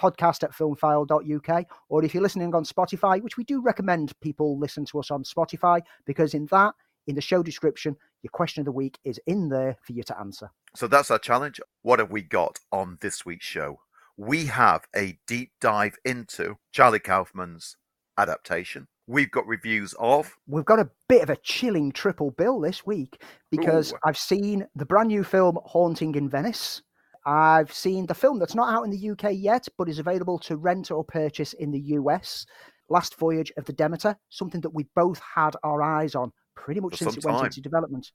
podcast 0.00 0.42
at 0.42 0.52
filmfile.uk, 0.52 1.66
or 1.88 2.04
if 2.04 2.14
you're 2.14 2.22
listening 2.22 2.54
on 2.54 2.64
Spotify, 2.64 3.22
which 3.22 3.36
we 3.36 3.44
do 3.44 3.60
recommend 3.60 4.18
people 4.20 4.58
listen 4.58 4.84
to 4.86 4.98
us 4.98 5.10
on 5.10 5.24
Spotify, 5.24 5.82
because 6.06 6.34
in 6.34 6.46
that, 6.46 6.74
in 7.06 7.14
the 7.14 7.20
show 7.20 7.42
description, 7.42 7.96
your 8.22 8.30
question 8.30 8.60
of 8.60 8.64
the 8.64 8.72
week 8.72 8.98
is 9.04 9.20
in 9.26 9.48
there 9.48 9.76
for 9.82 9.92
you 9.92 10.02
to 10.04 10.18
answer. 10.18 10.50
So 10.74 10.86
that's 10.86 11.10
our 11.10 11.18
challenge. 11.18 11.60
What 11.82 11.98
have 11.98 12.10
we 12.10 12.22
got 12.22 12.58
on 12.70 12.98
this 13.00 13.26
week's 13.26 13.46
show? 13.46 13.80
We 14.16 14.46
have 14.46 14.86
a 14.94 15.18
deep 15.26 15.52
dive 15.60 15.96
into 16.04 16.56
Charlie 16.72 16.98
Kaufman's 16.98 17.76
adaptation. 18.18 18.86
We've 19.06 19.30
got 19.30 19.46
reviews 19.46 19.94
of. 19.98 20.36
We've 20.46 20.64
got 20.64 20.78
a 20.78 20.90
bit 21.08 21.22
of 21.22 21.30
a 21.30 21.36
chilling 21.36 21.90
triple 21.90 22.30
bill 22.30 22.60
this 22.60 22.86
week 22.86 23.22
because 23.50 23.92
Ooh. 23.92 23.98
I've 24.04 24.18
seen 24.18 24.66
the 24.76 24.86
brand 24.86 25.08
new 25.08 25.24
film 25.24 25.58
Haunting 25.64 26.14
in 26.14 26.28
Venice, 26.28 26.82
I've 27.26 27.72
seen 27.72 28.06
the 28.06 28.14
film 28.14 28.38
that's 28.38 28.54
not 28.54 28.72
out 28.72 28.84
in 28.84 28.90
the 28.90 29.10
UK 29.10 29.32
yet, 29.34 29.68
but 29.76 29.88
is 29.88 29.98
available 29.98 30.38
to 30.40 30.56
rent 30.56 30.90
or 30.90 31.04
purchase 31.04 31.52
in 31.54 31.70
the 31.70 31.80
US. 31.80 32.46
Last 32.88 33.16
Voyage 33.16 33.52
of 33.56 33.64
the 33.66 33.72
Demeter, 33.72 34.16
something 34.30 34.60
that 34.62 34.74
we 34.74 34.86
both 34.96 35.20
had 35.34 35.54
our 35.62 35.82
eyes 35.82 36.14
on 36.14 36.32
pretty 36.56 36.80
much 36.80 36.92
For 36.92 37.04
since 37.04 37.16
it 37.16 37.24
went 37.24 37.44
into 37.44 37.60
development. 37.60 38.10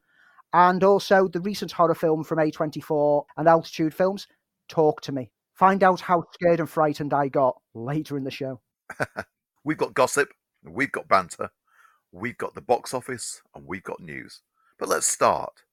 And 0.54 0.84
also 0.84 1.28
the 1.28 1.41
recent 1.41 1.72
horror 1.72 1.96
film 1.96 2.24
from 2.24 2.39
A24 2.39 3.24
and 3.38 3.48
Altitude 3.48 3.94
Films, 3.94 4.28
Talk 4.70 5.02
to 5.02 5.12
Me. 5.12 5.32
Find 5.54 5.84
out 5.84 6.02
how 6.02 6.24
scared 6.34 6.60
and 6.60 6.70
frightened 6.70 7.13
I 7.13 7.30
got 7.30 7.56
later 7.74 8.18
in 8.18 8.24
the 8.24 8.32
show. 8.32 8.62
we've 9.63 9.78
got 9.78 9.94
gossip, 9.94 10.30
we've 10.63 10.91
got 10.91 11.08
banter, 11.08 11.50
we've 12.12 12.38
got 12.38 12.56
the 12.56 12.62
box 12.62 12.94
office, 12.94 13.41
and 13.56 13.65
we've 13.65 13.84
got 13.84 14.02
news. 14.02 14.41
But 14.78 14.89
let's 14.89 15.08
start 15.08 15.63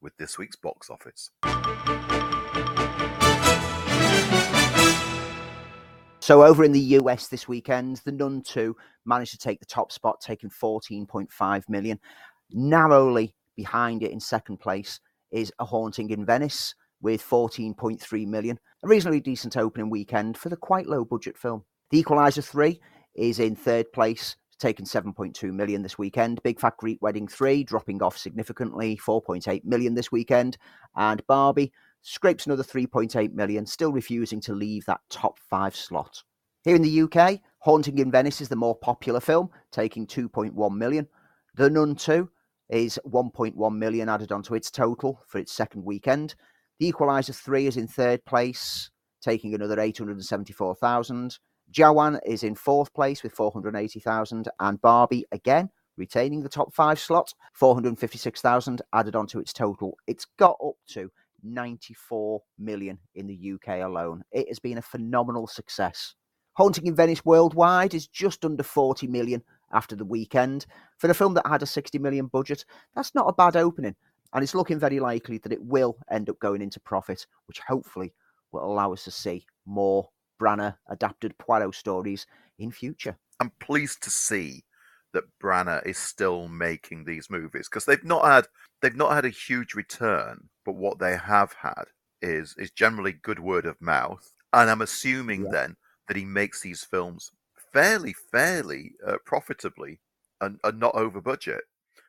with 0.00 0.16
this 0.18 0.38
week's 0.38 0.56
box 0.56 0.90
office. 0.90 1.30
So 6.30 6.44
over 6.44 6.62
in 6.62 6.70
the 6.70 6.94
US 7.00 7.26
this 7.26 7.48
weekend, 7.48 8.02
The 8.04 8.12
Nun 8.12 8.42
2 8.42 8.76
managed 9.04 9.32
to 9.32 9.38
take 9.38 9.58
the 9.58 9.66
top 9.66 9.90
spot, 9.90 10.20
taking 10.20 10.48
14.5 10.48 11.68
million. 11.68 11.98
Narrowly 12.52 13.34
behind 13.56 14.04
it 14.04 14.12
in 14.12 14.20
second 14.20 14.58
place 14.58 15.00
is 15.32 15.52
A 15.58 15.64
Haunting 15.64 16.10
in 16.10 16.24
Venice 16.24 16.76
with 17.02 17.20
14.3 17.20 18.28
million. 18.28 18.60
A 18.84 18.86
reasonably 18.86 19.18
decent 19.18 19.56
opening 19.56 19.90
weekend 19.90 20.38
for 20.38 20.50
the 20.50 20.56
quite 20.56 20.86
low 20.86 21.04
budget 21.04 21.36
film. 21.36 21.64
The 21.90 21.98
Equalizer 21.98 22.42
3 22.42 22.80
is 23.16 23.40
in 23.40 23.56
third 23.56 23.90
place, 23.92 24.36
taking 24.60 24.86
7.2 24.86 25.52
million 25.52 25.82
this 25.82 25.98
weekend. 25.98 26.40
Big 26.44 26.60
Fat 26.60 26.76
Greek 26.76 27.02
Wedding 27.02 27.26
3 27.26 27.64
dropping 27.64 28.04
off 28.04 28.16
significantly, 28.16 28.96
4.8 29.04 29.64
million 29.64 29.94
this 29.94 30.12
weekend. 30.12 30.58
And 30.94 31.26
Barbie 31.26 31.72
scrapes 32.02 32.46
another 32.46 32.62
3.8 32.62 33.32
million, 33.32 33.66
still 33.66 33.92
refusing 33.92 34.40
to 34.42 34.54
leave 34.54 34.84
that 34.86 35.00
top 35.10 35.38
five 35.38 35.74
slot. 35.76 36.22
Here 36.64 36.76
in 36.76 36.82
the 36.82 37.02
UK, 37.02 37.40
Haunting 37.60 37.98
in 37.98 38.10
Venice 38.10 38.40
is 38.40 38.48
the 38.48 38.56
more 38.56 38.74
popular 38.74 39.20
film, 39.20 39.50
taking 39.70 40.06
2.1 40.06 40.76
million. 40.76 41.06
The 41.56 41.68
Nun 41.70 41.94
2 41.94 42.28
is 42.70 42.98
1.1 43.06 43.76
million 43.76 44.08
added 44.08 44.32
onto 44.32 44.54
its 44.54 44.70
total 44.70 45.20
for 45.26 45.38
its 45.38 45.52
second 45.52 45.84
weekend. 45.84 46.34
The 46.78 46.88
Equalizer 46.88 47.32
3 47.32 47.66
is 47.66 47.76
in 47.76 47.86
third 47.86 48.24
place, 48.24 48.90
taking 49.20 49.54
another 49.54 49.78
874,000. 49.78 51.38
Jawan 51.72 52.18
is 52.26 52.42
in 52.42 52.54
fourth 52.54 52.92
place 52.94 53.22
with 53.22 53.32
480,000, 53.32 54.48
and 54.58 54.80
Barbie 54.80 55.26
again 55.32 55.70
retaining 55.96 56.42
the 56.42 56.48
top 56.48 56.72
five 56.72 56.98
slot. 56.98 57.34
456,000 57.54 58.82
added 58.92 59.14
onto 59.14 59.38
its 59.38 59.52
total. 59.52 59.96
It's 60.06 60.26
got 60.38 60.56
up 60.64 60.76
to 60.90 61.10
94 61.42 62.42
million 62.58 62.98
in 63.14 63.26
the 63.26 63.52
UK 63.54 63.82
alone. 63.84 64.22
It 64.32 64.48
has 64.48 64.58
been 64.58 64.78
a 64.78 64.82
phenomenal 64.82 65.46
success. 65.46 66.14
Haunting 66.54 66.86
in 66.86 66.94
Venice 66.94 67.24
worldwide 67.24 67.94
is 67.94 68.06
just 68.06 68.44
under 68.44 68.62
40 68.62 69.06
million 69.06 69.42
after 69.72 69.96
the 69.96 70.04
weekend. 70.04 70.66
For 70.98 71.10
a 71.10 71.14
film 71.14 71.34
that 71.34 71.46
had 71.46 71.62
a 71.62 71.66
60 71.66 71.98
million 71.98 72.26
budget, 72.26 72.64
that's 72.94 73.14
not 73.14 73.28
a 73.28 73.32
bad 73.32 73.56
opening. 73.56 73.94
And 74.32 74.42
it's 74.42 74.54
looking 74.54 74.78
very 74.78 75.00
likely 75.00 75.38
that 75.38 75.52
it 75.52 75.62
will 75.62 75.96
end 76.10 76.28
up 76.30 76.38
going 76.38 76.62
into 76.62 76.80
profit, 76.80 77.26
which 77.46 77.60
hopefully 77.60 78.12
will 78.52 78.64
allow 78.64 78.92
us 78.92 79.04
to 79.04 79.10
see 79.10 79.46
more 79.66 80.08
Branagh 80.40 80.76
adapted 80.88 81.36
Poirot 81.38 81.74
stories 81.74 82.26
in 82.58 82.70
future. 82.70 83.16
I'm 83.40 83.52
pleased 83.60 84.02
to 84.02 84.10
see 84.10 84.64
that 85.12 85.24
Branagh 85.42 85.86
is 85.86 85.98
still 85.98 86.48
making 86.48 87.04
these 87.04 87.30
movies 87.30 87.68
because 87.68 87.84
they've 87.84 88.04
not 88.04 88.24
had 88.24 88.46
they've 88.80 88.96
not 88.96 89.12
had 89.12 89.24
a 89.24 89.30
huge 89.30 89.74
return, 89.74 90.48
but 90.64 90.76
what 90.76 90.98
they 90.98 91.16
have 91.16 91.52
had 91.52 91.84
is 92.22 92.54
is 92.58 92.70
generally 92.70 93.12
good 93.12 93.38
word 93.38 93.66
of 93.66 93.80
mouth. 93.80 94.32
And 94.52 94.68
I'm 94.68 94.82
assuming 94.82 95.44
yeah. 95.44 95.50
then 95.52 95.76
that 96.08 96.16
he 96.16 96.24
makes 96.24 96.60
these 96.60 96.84
films 96.84 97.30
fairly, 97.72 98.14
fairly 98.32 98.94
uh, 99.06 99.16
profitably 99.24 100.00
and, 100.40 100.58
and, 100.64 100.80
not 100.80 100.94
over 100.96 101.20
budget 101.20 101.60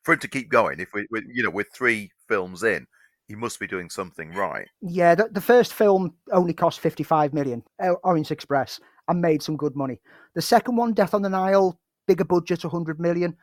for 0.04 0.14
him 0.14 0.20
to 0.20 0.28
keep 0.28 0.50
going. 0.50 0.80
If 0.80 0.94
we, 0.94 1.06
we, 1.12 1.22
you 1.32 1.44
know, 1.44 1.52
with 1.52 1.68
three 1.74 2.12
films 2.28 2.64
in, 2.64 2.88
he 3.28 3.36
must 3.36 3.60
be 3.60 3.68
doing 3.68 3.90
something 3.90 4.34
right. 4.34 4.68
Yeah, 4.82 5.16
the, 5.16 5.30
the 5.32 5.42
first 5.42 5.74
film 5.74 6.16
only 6.32 6.54
cost 6.54 6.80
55 6.80 7.34
million, 7.34 7.64
Orient 8.04 8.32
Express, 8.32 8.80
and 9.08 9.22
made 9.22 9.44
some 9.44 9.56
good 9.56 9.76
money. 9.76 10.02
The 10.36 10.42
second 10.42 10.76
one, 10.76 10.94
Death 10.94 11.14
on 11.14 11.22
the 11.22 11.30
Nile, 11.30 11.80
bigger 12.08 12.26
budget, 12.26 12.64
100 12.64 13.00
million. 13.00 13.36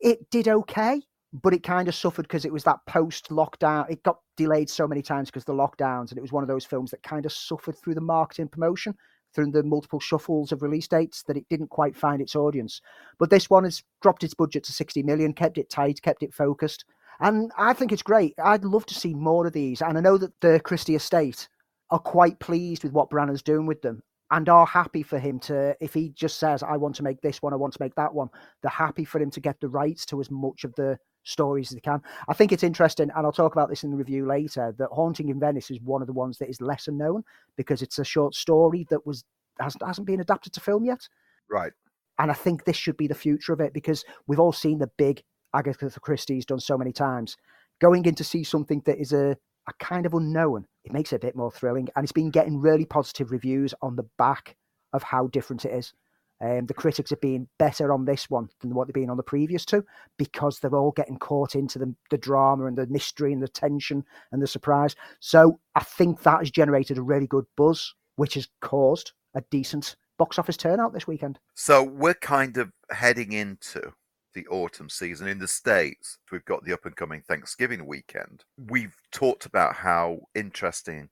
It 0.00 0.30
did 0.30 0.48
okay, 0.48 1.02
but 1.32 1.52
it 1.52 1.62
kind 1.62 1.88
of 1.88 1.94
suffered 1.94 2.22
because 2.22 2.44
it 2.44 2.52
was 2.52 2.64
that 2.64 2.84
post 2.86 3.28
lockdown. 3.30 3.90
It 3.90 4.02
got 4.02 4.18
delayed 4.36 4.70
so 4.70 4.86
many 4.86 5.02
times 5.02 5.28
because 5.28 5.44
the 5.44 5.52
lockdowns, 5.52 6.10
and 6.10 6.18
it 6.18 6.22
was 6.22 6.32
one 6.32 6.42
of 6.42 6.48
those 6.48 6.64
films 6.64 6.90
that 6.92 7.02
kind 7.02 7.26
of 7.26 7.32
suffered 7.32 7.76
through 7.78 7.94
the 7.94 8.00
marketing 8.00 8.48
promotion 8.48 8.94
through 9.36 9.50
the 9.50 9.62
multiple 9.62 10.00
shuffles 10.00 10.50
of 10.50 10.62
release 10.62 10.88
dates 10.88 11.22
that 11.24 11.36
it 11.36 11.46
didn't 11.50 11.68
quite 11.68 11.94
find 11.94 12.22
its 12.22 12.34
audience. 12.34 12.80
But 13.18 13.28
this 13.28 13.50
one 13.50 13.64
has 13.64 13.82
dropped 14.00 14.24
its 14.24 14.34
budget 14.34 14.64
to 14.64 14.72
60 14.72 15.02
million, 15.02 15.34
kept 15.34 15.58
it 15.58 15.68
tight, 15.68 16.00
kept 16.00 16.22
it 16.22 16.32
focused. 16.32 16.86
And 17.20 17.52
I 17.56 17.74
think 17.74 17.92
it's 17.92 18.02
great. 18.02 18.34
I'd 18.42 18.64
love 18.64 18.86
to 18.86 18.94
see 18.94 19.14
more 19.14 19.46
of 19.46 19.52
these. 19.52 19.82
And 19.82 19.98
I 19.98 20.00
know 20.00 20.16
that 20.18 20.32
the 20.40 20.60
Christie 20.60 20.96
estate 20.96 21.48
are 21.90 21.98
quite 21.98 22.38
pleased 22.40 22.82
with 22.82 22.92
what 22.92 23.10
Branagh's 23.10 23.42
doing 23.42 23.66
with 23.66 23.82
them 23.82 24.02
and 24.30 24.48
are 24.48 24.66
happy 24.66 25.02
for 25.02 25.18
him 25.18 25.38
to, 25.38 25.76
if 25.80 25.94
he 25.94 26.08
just 26.10 26.38
says, 26.38 26.62
I 26.62 26.76
want 26.76 26.96
to 26.96 27.04
make 27.04 27.20
this 27.20 27.40
one, 27.42 27.52
I 27.52 27.56
want 27.56 27.74
to 27.74 27.82
make 27.82 27.94
that 27.94 28.12
one, 28.12 28.28
they're 28.62 28.70
happy 28.70 29.04
for 29.04 29.20
him 29.20 29.30
to 29.30 29.40
get 29.40 29.60
the 29.60 29.68
rights 29.68 30.04
to 30.06 30.20
as 30.20 30.30
much 30.30 30.64
of 30.64 30.74
the 30.74 30.98
stories 31.26 31.70
as 31.70 31.74
they 31.74 31.80
can. 31.80 32.00
I 32.28 32.32
think 32.32 32.52
it's 32.52 32.62
interesting, 32.62 33.10
and 33.14 33.26
I'll 33.26 33.32
talk 33.32 33.52
about 33.52 33.68
this 33.68 33.84
in 33.84 33.90
the 33.90 33.96
review 33.96 34.26
later, 34.26 34.74
that 34.78 34.88
Haunting 34.90 35.28
in 35.28 35.40
Venice 35.40 35.70
is 35.70 35.80
one 35.82 36.00
of 36.00 36.06
the 36.06 36.12
ones 36.12 36.38
that 36.38 36.48
is 36.48 36.60
lesser 36.60 36.92
known 36.92 37.22
because 37.56 37.82
it's 37.82 37.98
a 37.98 38.04
short 38.04 38.34
story 38.34 38.86
that 38.90 39.06
was 39.06 39.24
hasn't, 39.60 39.84
hasn't 39.84 40.06
been 40.06 40.20
adapted 40.20 40.52
to 40.54 40.60
film 40.60 40.84
yet. 40.84 41.08
Right. 41.50 41.72
And 42.18 42.30
I 42.30 42.34
think 42.34 42.64
this 42.64 42.76
should 42.76 42.96
be 42.96 43.06
the 43.06 43.14
future 43.14 43.52
of 43.52 43.60
it 43.60 43.72
because 43.72 44.04
we've 44.26 44.40
all 44.40 44.52
seen 44.52 44.78
the 44.78 44.90
big 44.96 45.22
Agatha 45.54 45.90
Christie's 46.00 46.46
done 46.46 46.60
so 46.60 46.78
many 46.78 46.92
times. 46.92 47.36
Going 47.80 48.04
in 48.06 48.14
to 48.14 48.24
see 48.24 48.44
something 48.44 48.82
that 48.86 48.98
is 48.98 49.12
a, 49.12 49.36
a 49.68 49.72
kind 49.80 50.06
of 50.06 50.14
unknown, 50.14 50.66
it 50.84 50.92
makes 50.92 51.12
it 51.12 51.16
a 51.16 51.26
bit 51.26 51.36
more 51.36 51.50
thrilling. 51.50 51.88
And 51.94 52.04
it's 52.04 52.12
been 52.12 52.30
getting 52.30 52.58
really 52.58 52.84
positive 52.84 53.32
reviews 53.32 53.74
on 53.82 53.96
the 53.96 54.06
back 54.18 54.56
of 54.92 55.02
how 55.02 55.26
different 55.28 55.64
it 55.64 55.72
is. 55.72 55.92
Um, 56.40 56.66
the 56.66 56.74
critics 56.74 57.10
have 57.10 57.20
been 57.20 57.48
better 57.58 57.92
on 57.92 58.04
this 58.04 58.28
one 58.28 58.48
than 58.60 58.74
what 58.74 58.86
they've 58.86 58.94
been 58.94 59.10
on 59.10 59.16
the 59.16 59.22
previous 59.22 59.64
two 59.64 59.84
because 60.18 60.58
they're 60.58 60.76
all 60.76 60.92
getting 60.92 61.18
caught 61.18 61.54
into 61.54 61.78
the, 61.78 61.94
the 62.10 62.18
drama 62.18 62.66
and 62.66 62.76
the 62.76 62.86
mystery 62.88 63.32
and 63.32 63.42
the 63.42 63.48
tension 63.48 64.04
and 64.32 64.42
the 64.42 64.46
surprise. 64.46 64.94
So 65.20 65.60
I 65.74 65.80
think 65.80 66.22
that 66.22 66.40
has 66.40 66.50
generated 66.50 66.98
a 66.98 67.02
really 67.02 67.26
good 67.26 67.46
buzz, 67.56 67.94
which 68.16 68.34
has 68.34 68.48
caused 68.60 69.12
a 69.34 69.42
decent 69.50 69.96
box 70.18 70.38
office 70.38 70.56
turnout 70.56 70.92
this 70.92 71.06
weekend. 71.06 71.38
So 71.54 71.82
we're 71.82 72.14
kind 72.14 72.56
of 72.58 72.70
heading 72.90 73.32
into 73.32 73.92
the 74.34 74.46
autumn 74.48 74.90
season 74.90 75.28
in 75.28 75.38
the 75.38 75.48
States. 75.48 76.18
We've 76.30 76.44
got 76.44 76.64
the 76.64 76.74
up 76.74 76.84
and 76.84 76.94
coming 76.94 77.22
Thanksgiving 77.22 77.86
weekend. 77.86 78.44
We've 78.68 78.94
talked 79.10 79.46
about 79.46 79.74
how 79.74 80.20
interesting, 80.34 81.08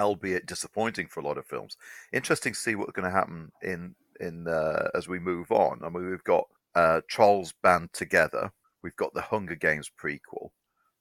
albeit 0.00 0.46
disappointing 0.46 1.06
for 1.06 1.20
a 1.20 1.24
lot 1.24 1.38
of 1.38 1.46
films, 1.46 1.76
interesting 2.12 2.52
to 2.52 2.58
see 2.58 2.74
what's 2.74 2.92
going 2.92 3.08
to 3.08 3.16
happen 3.16 3.52
in 3.62 3.94
in 4.20 4.48
uh, 4.48 4.88
as 4.94 5.08
we 5.08 5.18
move 5.18 5.50
on. 5.50 5.80
I 5.84 5.88
mean, 5.88 6.10
we've 6.10 6.24
got 6.24 6.44
uh, 6.74 7.00
Trolls 7.08 7.52
band 7.62 7.90
together. 7.92 8.50
We've 8.82 8.96
got 8.96 9.14
the 9.14 9.22
Hunger 9.22 9.54
Games 9.54 9.90
prequel. 10.00 10.50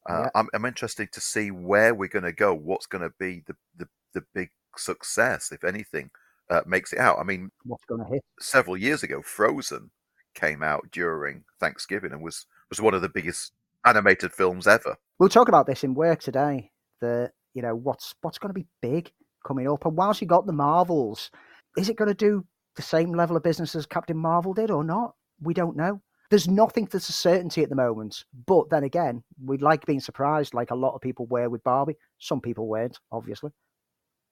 Uh, 0.09 0.23
yeah. 0.23 0.29
I'm, 0.35 0.47
I'm 0.53 0.65
interested 0.65 1.11
to 1.11 1.21
see 1.21 1.51
where 1.51 1.93
we're 1.93 2.09
going 2.09 2.23
to 2.23 2.33
go. 2.33 2.53
What's 2.53 2.85
going 2.85 3.03
to 3.03 3.13
be 3.19 3.43
the, 3.47 3.55
the 3.77 3.87
the 4.13 4.23
big 4.33 4.49
success, 4.77 5.51
if 5.51 5.63
anything, 5.63 6.09
uh, 6.49 6.61
makes 6.65 6.93
it 6.93 6.99
out. 6.99 7.19
I 7.19 7.23
mean, 7.23 7.51
what's 7.63 7.85
going 7.85 8.03
to 8.03 8.11
hit? 8.11 8.23
Several 8.39 8.77
years 8.77 9.03
ago, 9.03 9.21
Frozen 9.21 9.91
came 10.35 10.63
out 10.63 10.89
during 10.91 11.43
Thanksgiving 11.59 12.11
and 12.11 12.21
was 12.21 12.45
was 12.69 12.81
one 12.81 12.93
of 12.93 13.01
the 13.01 13.09
biggest 13.09 13.53
animated 13.85 14.31
films 14.31 14.67
ever. 14.67 14.95
We'll 15.19 15.29
talk 15.29 15.47
about 15.47 15.67
this 15.67 15.83
in 15.83 15.93
work 15.93 16.21
today. 16.21 16.71
The 16.99 17.31
you 17.53 17.61
know 17.61 17.75
what's 17.75 18.15
what's 18.21 18.37
going 18.37 18.53
to 18.53 18.59
be 18.59 18.67
big 18.81 19.11
coming 19.45 19.69
up, 19.69 19.85
and 19.85 19.95
whilst 19.95 20.21
you 20.21 20.27
got 20.27 20.45
the 20.45 20.53
Marvels, 20.53 21.29
is 21.77 21.89
it 21.89 21.97
going 21.97 22.09
to 22.09 22.13
do 22.13 22.45
the 22.75 22.81
same 22.81 23.13
level 23.13 23.35
of 23.35 23.43
business 23.43 23.75
as 23.75 23.85
Captain 23.85 24.17
Marvel 24.17 24.53
did 24.53 24.71
or 24.71 24.83
not? 24.83 25.15
We 25.41 25.53
don't 25.53 25.75
know. 25.75 26.01
There's 26.29 26.47
nothing 26.47 26.87
that's 26.91 27.09
a 27.09 27.13
certainty 27.13 27.61
at 27.63 27.69
the 27.69 27.75
moment. 27.75 28.23
But 28.47 28.69
then 28.69 28.83
again, 28.83 29.23
we'd 29.43 29.61
like 29.61 29.85
being 29.85 29.99
surprised, 29.99 30.53
like 30.53 30.71
a 30.71 30.75
lot 30.75 30.95
of 30.95 31.01
people 31.01 31.27
were 31.27 31.49
with 31.49 31.63
Barbie. 31.63 31.97
Some 32.19 32.41
people 32.41 32.67
weren't, 32.67 32.97
obviously. 33.11 33.51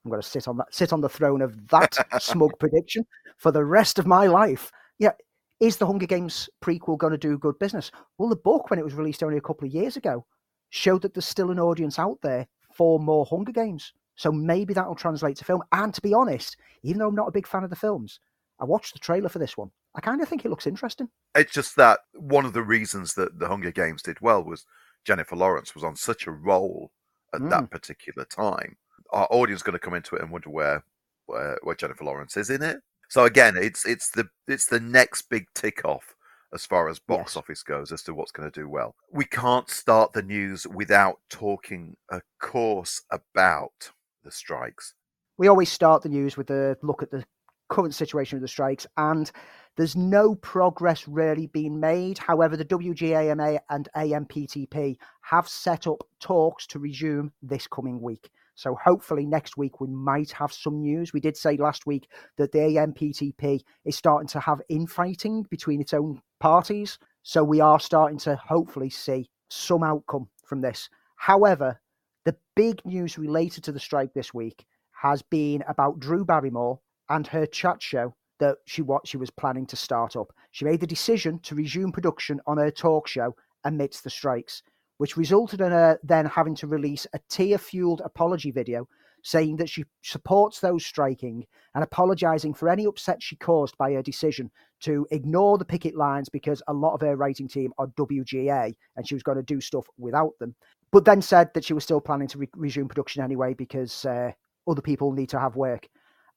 I'm 0.03 0.09
going 0.09 0.21
to 0.21 0.27
sit 0.27 0.47
on 0.47 0.57
that, 0.57 0.73
sit 0.73 0.93
on 0.93 1.01
the 1.01 1.09
throne 1.09 1.41
of 1.41 1.67
that 1.67 1.95
smug 2.21 2.57
prediction 2.59 3.05
for 3.37 3.51
the 3.51 3.63
rest 3.63 3.99
of 3.99 4.07
my 4.07 4.25
life. 4.25 4.71
Yeah, 4.97 5.11
is 5.59 5.77
the 5.77 5.85
Hunger 5.85 6.07
Games 6.07 6.49
prequel 6.63 6.97
going 6.97 7.11
to 7.11 7.17
do 7.17 7.37
good 7.37 7.59
business? 7.59 7.91
Well, 8.17 8.29
the 8.29 8.35
book, 8.35 8.69
when 8.69 8.79
it 8.79 8.85
was 8.85 8.95
released 8.95 9.21
only 9.21 9.37
a 9.37 9.41
couple 9.41 9.67
of 9.67 9.73
years 9.73 9.95
ago, 9.95 10.25
showed 10.71 11.03
that 11.03 11.13
there's 11.13 11.27
still 11.27 11.51
an 11.51 11.59
audience 11.59 11.99
out 11.99 12.17
there 12.23 12.47
for 12.73 12.99
more 12.99 13.25
Hunger 13.25 13.51
Games. 13.51 13.93
So 14.15 14.31
maybe 14.31 14.73
that'll 14.73 14.95
translate 14.95 15.37
to 15.37 15.45
film. 15.45 15.61
And 15.71 15.93
to 15.93 16.01
be 16.01 16.13
honest, 16.13 16.57
even 16.83 16.99
though 16.99 17.07
I'm 17.09 17.15
not 17.15 17.27
a 17.27 17.31
big 17.31 17.47
fan 17.47 17.63
of 17.63 17.69
the 17.69 17.75
films, 17.75 18.19
I 18.61 18.65
watched 18.65 18.93
the 18.93 18.99
trailer 18.99 19.27
for 19.27 19.39
this 19.39 19.57
one. 19.57 19.71
I 19.95 20.01
kind 20.01 20.21
of 20.21 20.29
think 20.29 20.45
it 20.45 20.49
looks 20.49 20.67
interesting. 20.67 21.09
It's 21.35 21.51
just 21.51 21.75
that 21.77 22.01
one 22.13 22.45
of 22.45 22.53
the 22.53 22.61
reasons 22.61 23.15
that 23.15 23.39
the 23.39 23.47
Hunger 23.47 23.71
Games 23.71 24.03
did 24.03 24.21
well 24.21 24.43
was 24.43 24.65
Jennifer 25.03 25.35
Lawrence 25.35 25.73
was 25.73 25.83
on 25.83 25.95
such 25.95 26.27
a 26.27 26.31
roll 26.31 26.91
at 27.33 27.41
mm. 27.41 27.49
that 27.49 27.71
particular 27.71 28.23
time. 28.23 28.77
Our 29.11 29.27
audience 29.31 29.63
going 29.63 29.73
to 29.73 29.79
come 29.79 29.95
into 29.95 30.15
it 30.15 30.21
and 30.21 30.31
wonder 30.31 30.51
where, 30.51 30.83
where 31.25 31.57
where 31.63 31.75
Jennifer 31.75 32.05
Lawrence 32.05 32.37
is 32.37 32.51
in 32.51 32.61
it. 32.61 32.77
So 33.09 33.25
again, 33.25 33.57
it's 33.57 33.85
it's 33.85 34.11
the 34.11 34.29
it's 34.47 34.67
the 34.67 34.79
next 34.79 35.23
big 35.23 35.47
tick 35.55 35.83
off 35.83 36.15
as 36.53 36.65
far 36.65 36.87
as 36.87 36.99
box 36.99 37.31
yes. 37.31 37.37
office 37.37 37.63
goes 37.63 37.91
as 37.91 38.03
to 38.03 38.13
what's 38.13 38.31
going 38.31 38.49
to 38.49 38.59
do 38.59 38.69
well. 38.69 38.95
We 39.11 39.25
can't 39.25 39.69
start 39.69 40.13
the 40.13 40.21
news 40.21 40.67
without 40.67 41.19
talking, 41.29 41.95
of 42.09 42.21
course, 42.39 43.01
about 43.09 43.91
the 44.23 44.31
strikes. 44.31 44.93
We 45.37 45.47
always 45.47 45.71
start 45.71 46.03
the 46.03 46.09
news 46.09 46.37
with 46.37 46.51
a 46.51 46.77
look 46.83 47.01
at 47.01 47.09
the 47.09 47.25
current 47.71 47.95
situation 47.95 48.35
with 48.35 48.43
the 48.43 48.47
strikes, 48.47 48.85
and 48.97 49.31
there's 49.77 49.95
no 49.95 50.35
progress 50.35 51.07
really 51.07 51.47
being 51.47 51.79
made. 51.79 52.17
However, 52.17 52.57
the 52.57 52.65
WGAMA 52.65 53.59
and 53.69 53.89
AMPTP 53.95 54.97
have 55.21 55.47
set 55.47 55.87
up 55.87 56.03
talks 56.19 56.67
to 56.67 56.79
resume 56.79 57.31
this 57.41 57.67
coming 57.67 58.01
week. 58.01 58.29
So 58.55 58.75
hopefully 58.75 59.25
next 59.25 59.57
week 59.57 59.79
we 59.79 59.87
might 59.87 60.31
have 60.31 60.51
some 60.51 60.81
news. 60.81 61.13
We 61.13 61.21
did 61.21 61.37
say 61.37 61.55
last 61.55 61.87
week 61.87 62.09
that 62.37 62.51
the 62.51 62.59
AMPTP 62.59 63.61
is 63.85 63.95
starting 63.95 64.27
to 64.27 64.39
have 64.41 64.61
infighting 64.67 65.43
between 65.49 65.81
its 65.81 65.93
own 65.93 66.21
parties. 66.39 66.99
So 67.23 67.43
we 67.43 67.61
are 67.61 67.79
starting 67.79 68.19
to 68.19 68.35
hopefully 68.35 68.89
see 68.89 69.29
some 69.49 69.83
outcome 69.83 70.27
from 70.45 70.61
this. 70.61 70.89
However, 71.15 71.79
the 72.25 72.35
big 72.55 72.85
news 72.85 73.17
related 73.17 73.63
to 73.63 73.71
the 73.71 73.79
strike 73.79 74.13
this 74.13 74.33
week 74.33 74.65
has 74.91 75.21
been 75.21 75.63
about 75.67 75.99
Drew 75.99 76.25
Barrymore 76.25 76.79
and 77.11 77.27
her 77.27 77.45
chat 77.45 77.81
show 77.81 78.15
that 78.39 78.57
she 78.65 78.81
what 78.81 79.07
she 79.07 79.17
was 79.17 79.29
planning 79.29 79.67
to 79.67 79.75
start 79.75 80.15
up. 80.15 80.33
She 80.51 80.65
made 80.65 80.79
the 80.79 80.87
decision 80.87 81.39
to 81.39 81.55
resume 81.55 81.91
production 81.91 82.41
on 82.47 82.57
her 82.57 82.71
talk 82.71 83.07
show 83.07 83.35
amidst 83.63 84.03
the 84.03 84.09
strikes 84.09 84.63
which 85.01 85.17
resulted 85.17 85.61
in 85.61 85.71
her 85.71 85.97
then 86.03 86.27
having 86.27 86.53
to 86.53 86.67
release 86.67 87.07
a 87.13 87.19
tear 87.27 87.57
fueled 87.57 88.03
apology 88.05 88.51
video 88.51 88.87
saying 89.23 89.55
that 89.55 89.67
she 89.67 89.83
supports 90.03 90.59
those 90.59 90.85
striking 90.85 91.43
and 91.73 91.83
apologizing 91.83 92.53
for 92.53 92.69
any 92.69 92.85
upset 92.85 93.17
she 93.19 93.35
caused 93.35 93.75
by 93.79 93.91
her 93.93 94.03
decision 94.03 94.51
to 94.79 95.07
ignore 95.09 95.57
the 95.57 95.65
picket 95.65 95.95
lines 95.95 96.29
because 96.29 96.61
a 96.67 96.73
lot 96.73 96.93
of 96.93 97.01
her 97.01 97.15
writing 97.15 97.47
team 97.47 97.73
are 97.79 97.87
WGA 97.97 98.75
and 98.95 99.07
she 99.07 99.15
was 99.15 99.23
going 99.23 99.37
to 99.37 99.43
do 99.43 99.59
stuff 99.59 99.87
without 99.97 100.37
them. 100.39 100.53
But 100.91 101.05
then 101.05 101.19
said 101.23 101.49
that 101.55 101.65
she 101.65 101.73
was 101.73 101.83
still 101.83 101.99
planning 101.99 102.27
to 102.27 102.37
re- 102.37 102.49
resume 102.55 102.87
production 102.87 103.23
anyway 103.23 103.55
because 103.55 104.05
uh, 104.05 104.29
other 104.67 104.83
people 104.83 105.11
need 105.13 105.29
to 105.29 105.39
have 105.39 105.55
work. 105.55 105.87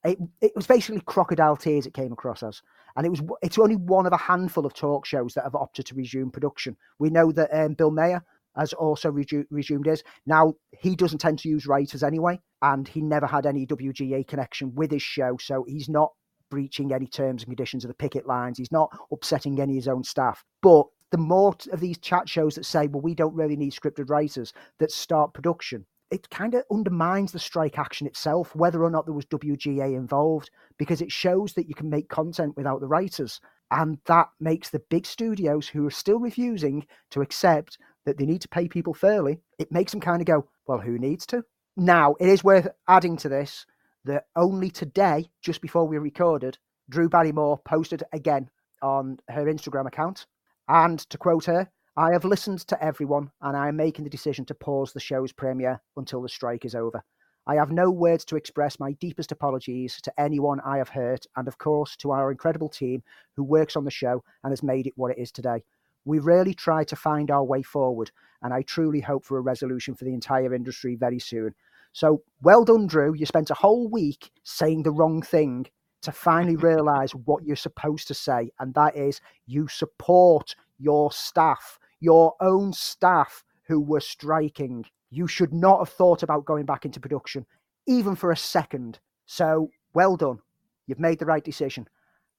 It, 0.05 0.19
it 0.41 0.51
was 0.55 0.67
basically 0.67 1.01
crocodile 1.01 1.57
tears 1.57 1.85
it 1.85 1.93
came 1.93 2.11
across 2.11 2.43
as. 2.43 2.61
And 2.95 3.05
it 3.05 3.09
was 3.09 3.21
it's 3.41 3.59
only 3.59 3.75
one 3.75 4.05
of 4.05 4.13
a 4.13 4.17
handful 4.17 4.65
of 4.65 4.73
talk 4.73 5.05
shows 5.05 5.33
that 5.33 5.43
have 5.43 5.55
opted 5.55 5.85
to 5.87 5.95
resume 5.95 6.31
production. 6.31 6.77
We 6.99 7.09
know 7.09 7.31
that 7.31 7.49
um, 7.51 7.73
Bill 7.73 7.91
Maher 7.91 8.23
has 8.55 8.73
also 8.73 9.11
reju- 9.11 9.45
resumed 9.49 9.85
his. 9.85 10.03
Now 10.25 10.53
he 10.79 10.95
doesn't 10.95 11.19
tend 11.19 11.39
to 11.39 11.49
use 11.49 11.67
writers 11.67 12.03
anyway, 12.03 12.39
and 12.61 12.87
he 12.87 13.01
never 13.01 13.27
had 13.27 13.45
any 13.45 13.65
WGA 13.65 14.27
connection 14.27 14.73
with 14.75 14.91
his 14.91 15.01
show, 15.01 15.37
so 15.41 15.65
he's 15.67 15.89
not 15.89 16.11
breaching 16.49 16.93
any 16.93 17.07
terms 17.07 17.43
and 17.43 17.49
conditions 17.49 17.83
of 17.83 17.89
the 17.89 17.95
picket 17.95 18.27
lines. 18.27 18.57
He's 18.57 18.71
not 18.71 18.95
upsetting 19.11 19.59
any 19.59 19.73
of 19.73 19.77
his 19.77 19.87
own 19.87 20.03
staff. 20.03 20.43
But 20.61 20.85
the 21.11 21.17
more 21.17 21.55
of 21.71 21.79
these 21.79 21.97
chat 21.97 22.29
shows 22.29 22.55
that 22.55 22.65
say, 22.65 22.87
well, 22.87 23.01
we 23.01 23.15
don't 23.15 23.35
really 23.35 23.55
need 23.55 23.73
scripted 23.73 24.09
writers 24.09 24.53
that 24.79 24.91
start 24.91 25.33
production, 25.33 25.85
it 26.15 26.29
kind 26.29 26.53
of 26.53 26.63
undermines 26.71 27.33
the 27.33 27.39
strike 27.39 27.77
action 27.77 28.07
itself, 28.07 28.55
whether 28.55 28.81
or 28.81 28.89
not 28.89 29.05
there 29.05 29.13
was 29.13 29.25
WGA 29.25 29.97
involved, 29.97 30.49
because 30.77 31.01
it 31.01 31.11
shows 31.11 31.53
that 31.53 31.67
you 31.67 31.75
can 31.75 31.89
make 31.89 32.07
content 32.07 32.55
without 32.55 32.79
the 32.79 32.87
writers. 32.87 33.41
And 33.69 33.97
that 34.05 34.29
makes 34.39 34.69
the 34.69 34.79
big 34.89 35.05
studios 35.05 35.67
who 35.67 35.85
are 35.85 35.91
still 35.91 36.19
refusing 36.19 36.87
to 37.11 37.19
accept 37.19 37.77
that 38.05 38.17
they 38.17 38.25
need 38.25 38.39
to 38.41 38.47
pay 38.47 38.69
people 38.69 38.93
fairly, 38.93 39.41
it 39.59 39.73
makes 39.73 39.91
them 39.91 39.99
kind 39.99 40.21
of 40.21 40.25
go, 40.25 40.47
well, 40.67 40.77
who 40.77 40.97
needs 40.97 41.25
to? 41.25 41.43
Now, 41.75 42.15
it 42.21 42.29
is 42.29 42.45
worth 42.45 42.69
adding 42.87 43.17
to 43.17 43.27
this 43.27 43.65
that 44.05 44.27
only 44.37 44.69
today, 44.69 45.29
just 45.41 45.61
before 45.61 45.85
we 45.85 45.97
recorded, 45.97 46.57
Drew 46.89 47.09
Barrymore 47.09 47.59
posted 47.65 48.03
again 48.13 48.49
on 48.81 49.19
her 49.27 49.45
Instagram 49.45 49.87
account. 49.87 50.27
And 50.69 50.99
to 51.09 51.17
quote 51.17 51.45
her, 51.45 51.69
I 51.97 52.11
have 52.11 52.25
listened 52.25 52.59
to 52.67 52.83
everyone 52.83 53.31
and 53.39 53.55
I 53.55 53.69
am 53.69 53.77
making 53.77 54.03
the 54.03 54.09
decision 54.09 54.43
to 54.45 54.53
pause 54.53 54.91
the 54.91 54.99
show's 54.99 55.31
premiere 55.31 55.79
until 55.95 56.21
the 56.21 56.27
strike 56.27 56.65
is 56.65 56.75
over. 56.75 57.01
I 57.47 57.55
have 57.55 57.71
no 57.71 57.89
words 57.89 58.25
to 58.25 58.35
express 58.35 58.81
my 58.81 58.91
deepest 58.93 59.31
apologies 59.31 60.01
to 60.01 60.11
anyone 60.19 60.59
I 60.65 60.77
have 60.77 60.89
hurt, 60.89 61.25
and 61.37 61.47
of 61.47 61.57
course 61.57 61.95
to 61.97 62.11
our 62.11 62.31
incredible 62.31 62.67
team 62.67 63.01
who 63.37 63.43
works 63.45 63.77
on 63.77 63.85
the 63.85 63.91
show 63.91 64.21
and 64.43 64.51
has 64.51 64.61
made 64.61 64.87
it 64.87 64.93
what 64.97 65.11
it 65.11 65.19
is 65.19 65.31
today. 65.31 65.63
We 66.03 66.19
really 66.19 66.53
try 66.53 66.83
to 66.83 66.97
find 66.97 67.31
our 67.31 67.45
way 67.45 67.61
forward, 67.61 68.11
and 68.41 68.53
I 68.53 68.63
truly 68.63 68.99
hope 68.99 69.23
for 69.23 69.37
a 69.37 69.41
resolution 69.41 69.95
for 69.95 70.03
the 70.03 70.13
entire 70.13 70.53
industry 70.53 70.95
very 70.95 71.19
soon. 71.19 71.55
So 71.93 72.23
well 72.41 72.65
done, 72.65 72.87
Drew. 72.87 73.13
You 73.13 73.25
spent 73.25 73.51
a 73.51 73.55
whole 73.55 73.87
week 73.87 74.31
saying 74.43 74.83
the 74.83 74.91
wrong 74.91 75.21
thing 75.21 75.67
to 76.01 76.11
finally 76.11 76.57
realize 76.57 77.15
what 77.15 77.45
you're 77.45 77.55
supposed 77.55 78.09
to 78.09 78.13
say, 78.13 78.51
and 78.59 78.73
that 78.73 78.97
is 78.97 79.21
you 79.45 79.69
support 79.69 80.55
your 80.77 81.09
staff 81.11 81.79
your 82.05 82.35
own 82.39 82.71
staff 82.71 83.43
who 83.63 83.81
were 83.81 83.99
striking. 83.99 84.85
You 85.09 85.27
should 85.27 85.51
not 85.51 85.79
have 85.79 85.89
thought 85.89 86.21
about 86.21 86.45
going 86.45 86.65
back 86.65 86.85
into 86.85 86.99
production, 86.99 87.47
even 87.87 88.15
for 88.15 88.31
a 88.31 88.37
second. 88.37 88.99
So, 89.25 89.71
well 89.95 90.15
done. 90.15 90.37
You've 90.85 90.99
made 90.99 91.17
the 91.17 91.25
right 91.25 91.43
decision. 91.43 91.87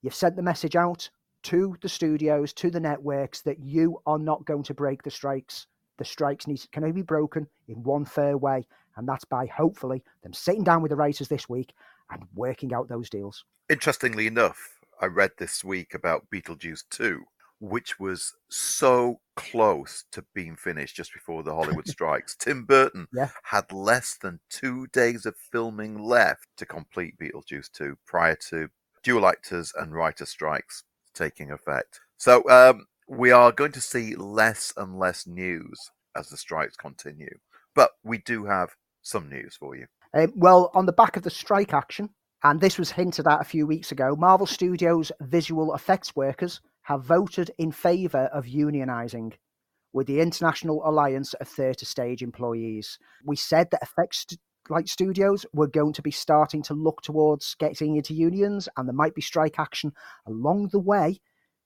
You've 0.03 0.15
sent 0.15 0.37
the 0.37 0.43
message 0.43 0.77
out 0.77 1.11
to 1.43 1.77
the 1.83 1.89
studios, 1.89 2.53
to 2.53 2.71
the 2.71 2.79
networks, 2.79 3.41
that 3.43 3.59
you 3.59 4.01
are 4.07 4.21
not 4.21 4.45
going 4.45 4.63
to 4.63 4.75
break 4.75 5.03
the 5.03 5.11
strikes. 5.11 5.67
The 5.99 6.05
strikes 6.05 6.47
need, 6.47 6.61
can 6.71 6.85
only 6.85 6.95
be 6.95 7.03
broken 7.03 7.49
in 7.67 7.83
one 7.83 8.05
fair 8.05 8.39
way, 8.39 8.69
and 8.97 9.09
that's 9.09 9.25
by 9.25 9.47
hopefully 9.47 10.05
them 10.23 10.33
sitting 10.33 10.63
down 10.63 10.81
with 10.81 10.91
the 10.91 10.97
writers 10.97 11.27
this 11.27 11.49
week 11.49 11.73
and 12.13 12.23
working 12.37 12.73
out 12.73 12.89
those 12.89 13.11
deals. 13.11 13.45
Interestingly 13.69 14.29
enough, 14.29 14.79
I 15.01 15.07
read 15.07 15.33
this 15.39 15.65
week 15.65 15.93
about 15.93 16.27
Beetlejuice 16.33 16.85
2 16.91 17.25
which 17.61 17.99
was 17.99 18.35
so 18.51 19.21
close 19.35 20.05
to 20.13 20.25
being 20.35 20.57
finished 20.57 20.97
just 20.97 21.13
before 21.13 21.43
the 21.43 21.55
Hollywood 21.55 21.89
strikes. 21.89 22.37
Tim 22.37 22.65
Burton 22.65 23.07
yeah. 23.13 23.31
had 23.45 23.73
less 23.73 24.17
than 24.21 24.41
two 24.51 24.87
days 24.89 25.27
of 25.27 25.37
filming 25.37 26.03
left 26.03 26.49
to 26.59 26.67
complete 26.67 27.19
Beetlejuice 27.19 27.71
2 27.73 27.97
prior 28.07 28.37
to 28.51 28.69
dual 29.03 29.27
actors 29.27 29.73
and 29.79 29.95
writer 29.95 30.27
strikes 30.27 30.85
taking 31.15 31.51
effect. 31.51 32.01
So 32.19 32.49
um, 32.49 32.87
we 33.09 33.31
are 33.31 33.53
going 33.53 33.73
to 33.73 33.81
see 33.81 34.17
less 34.17 34.73
and 34.77 34.99
less 34.99 35.27
news 35.27 35.91
as 36.17 36.29
the 36.29 36.37
strikes 36.37 36.77
continue. 36.77 37.39
But 37.75 37.91
we 38.05 38.19
do 38.19 38.45
have 38.45 38.71
some 39.03 39.29
news 39.29 39.57
for 39.57 39.77
you. 39.77 39.87
Uh, 40.15 40.27
well, 40.35 40.71
on 40.75 40.87
the 40.87 40.93
back 40.93 41.17
of 41.17 41.23
the 41.23 41.31
strike 41.31 41.75
action, 41.75 42.11
and 42.43 42.61
this 42.61 42.79
was 42.79 42.91
hinted 42.91 43.27
at 43.27 43.41
a 43.41 43.45
few 43.45 43.67
weeks 43.67 43.93
ago, 43.93 44.17
Marvel 44.17 44.47
Studios 44.47 45.13
visual 45.21 45.75
effects 45.75 46.15
workers 46.15 46.61
have 46.87 47.05
voted 47.05 47.51
in 47.59 47.73
favour 47.73 48.27
of 48.33 48.45
unionising 48.45 49.33
with 49.93 50.07
the 50.07 50.21
International 50.21 50.81
Alliance 50.89 51.35
of 51.35 51.49
Theatre 51.49 51.85
Stage 51.85 52.23
Employees. 52.23 52.97
We 53.25 53.35
said 53.35 53.73
that 53.73 53.83
effects 53.83 54.25
like 54.69 54.87
studios 54.87 55.45
were 55.53 55.67
going 55.67 55.95
to 55.95 56.03
be 56.03 56.13
starting 56.13 56.63
to 56.63 56.75
look 56.75 57.03
towards 57.03 57.57
getting 57.57 57.97
into 57.97 58.15
unions, 58.15 58.69
and 58.77 58.87
there 58.87 58.95
might 58.95 59.17
be 59.17 59.21
strike 59.21 59.59
action 59.59 59.95
along 60.29 60.69
the 60.71 60.79
way 60.79 61.19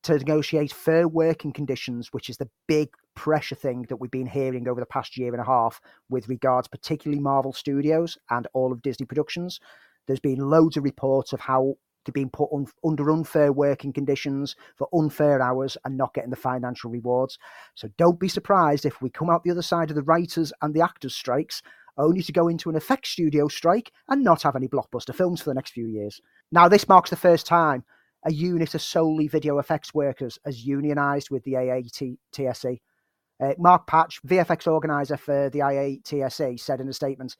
to 0.04 0.14
negotiate 0.14 0.72
fair 0.72 1.06
working 1.06 1.52
conditions, 1.52 2.08
which 2.12 2.30
is 2.30 2.38
the 2.38 2.48
big 2.66 2.88
pressure 3.14 3.54
thing 3.54 3.84
that 3.90 3.96
we've 3.96 4.10
been 4.10 4.26
hearing 4.26 4.66
over 4.68 4.80
the 4.80 4.86
past 4.86 5.18
year 5.18 5.32
and 5.32 5.42
a 5.42 5.44
half 5.44 5.82
with 6.08 6.30
regards 6.30 6.66
particularly 6.66 7.20
Marvel 7.20 7.52
Studios 7.52 8.16
and 8.30 8.48
all 8.54 8.72
of 8.72 8.80
Disney 8.80 9.04
Productions. 9.04 9.60
There's 10.06 10.18
been 10.18 10.38
loads 10.38 10.78
of 10.78 10.84
reports 10.84 11.34
of 11.34 11.40
how 11.40 11.74
to 12.10 12.12
being 12.12 12.30
put 12.30 12.50
un- 12.52 12.66
under 12.84 13.10
unfair 13.10 13.52
working 13.52 13.92
conditions 13.92 14.56
for 14.76 14.88
unfair 14.92 15.40
hours 15.40 15.76
and 15.84 15.96
not 15.96 16.14
getting 16.14 16.30
the 16.30 16.36
financial 16.36 16.90
rewards. 16.90 17.38
So 17.74 17.88
don't 17.96 18.20
be 18.20 18.28
surprised 18.28 18.84
if 18.84 19.00
we 19.00 19.10
come 19.10 19.30
out 19.30 19.44
the 19.44 19.50
other 19.50 19.62
side 19.62 19.90
of 19.90 19.96
the 19.96 20.02
writers 20.02 20.52
and 20.62 20.74
the 20.74 20.82
actors 20.82 21.14
strikes 21.14 21.62
only 21.96 22.22
to 22.22 22.32
go 22.32 22.48
into 22.48 22.70
an 22.70 22.76
effects 22.76 23.10
studio 23.10 23.48
strike 23.48 23.92
and 24.08 24.22
not 24.22 24.42
have 24.42 24.56
any 24.56 24.68
blockbuster 24.68 25.14
films 25.14 25.40
for 25.40 25.50
the 25.50 25.54
next 25.54 25.72
few 25.72 25.86
years. 25.86 26.20
Now, 26.52 26.68
this 26.68 26.88
marks 26.88 27.10
the 27.10 27.16
first 27.16 27.46
time 27.46 27.84
a 28.24 28.32
unit 28.32 28.74
of 28.74 28.82
solely 28.82 29.28
video 29.28 29.58
effects 29.58 29.94
workers 29.94 30.38
has 30.44 30.66
unionised 30.66 31.30
with 31.30 31.42
the 31.44 31.54
IATSE. 31.54 32.80
Uh, 33.42 33.54
Mark 33.58 33.86
Patch, 33.86 34.20
VFX 34.26 34.70
organiser 34.70 35.16
for 35.16 35.48
the 35.50 35.60
IATSE, 35.60 36.60
said 36.60 36.80
in 36.80 36.88
a 36.88 36.92
statement 36.92 37.36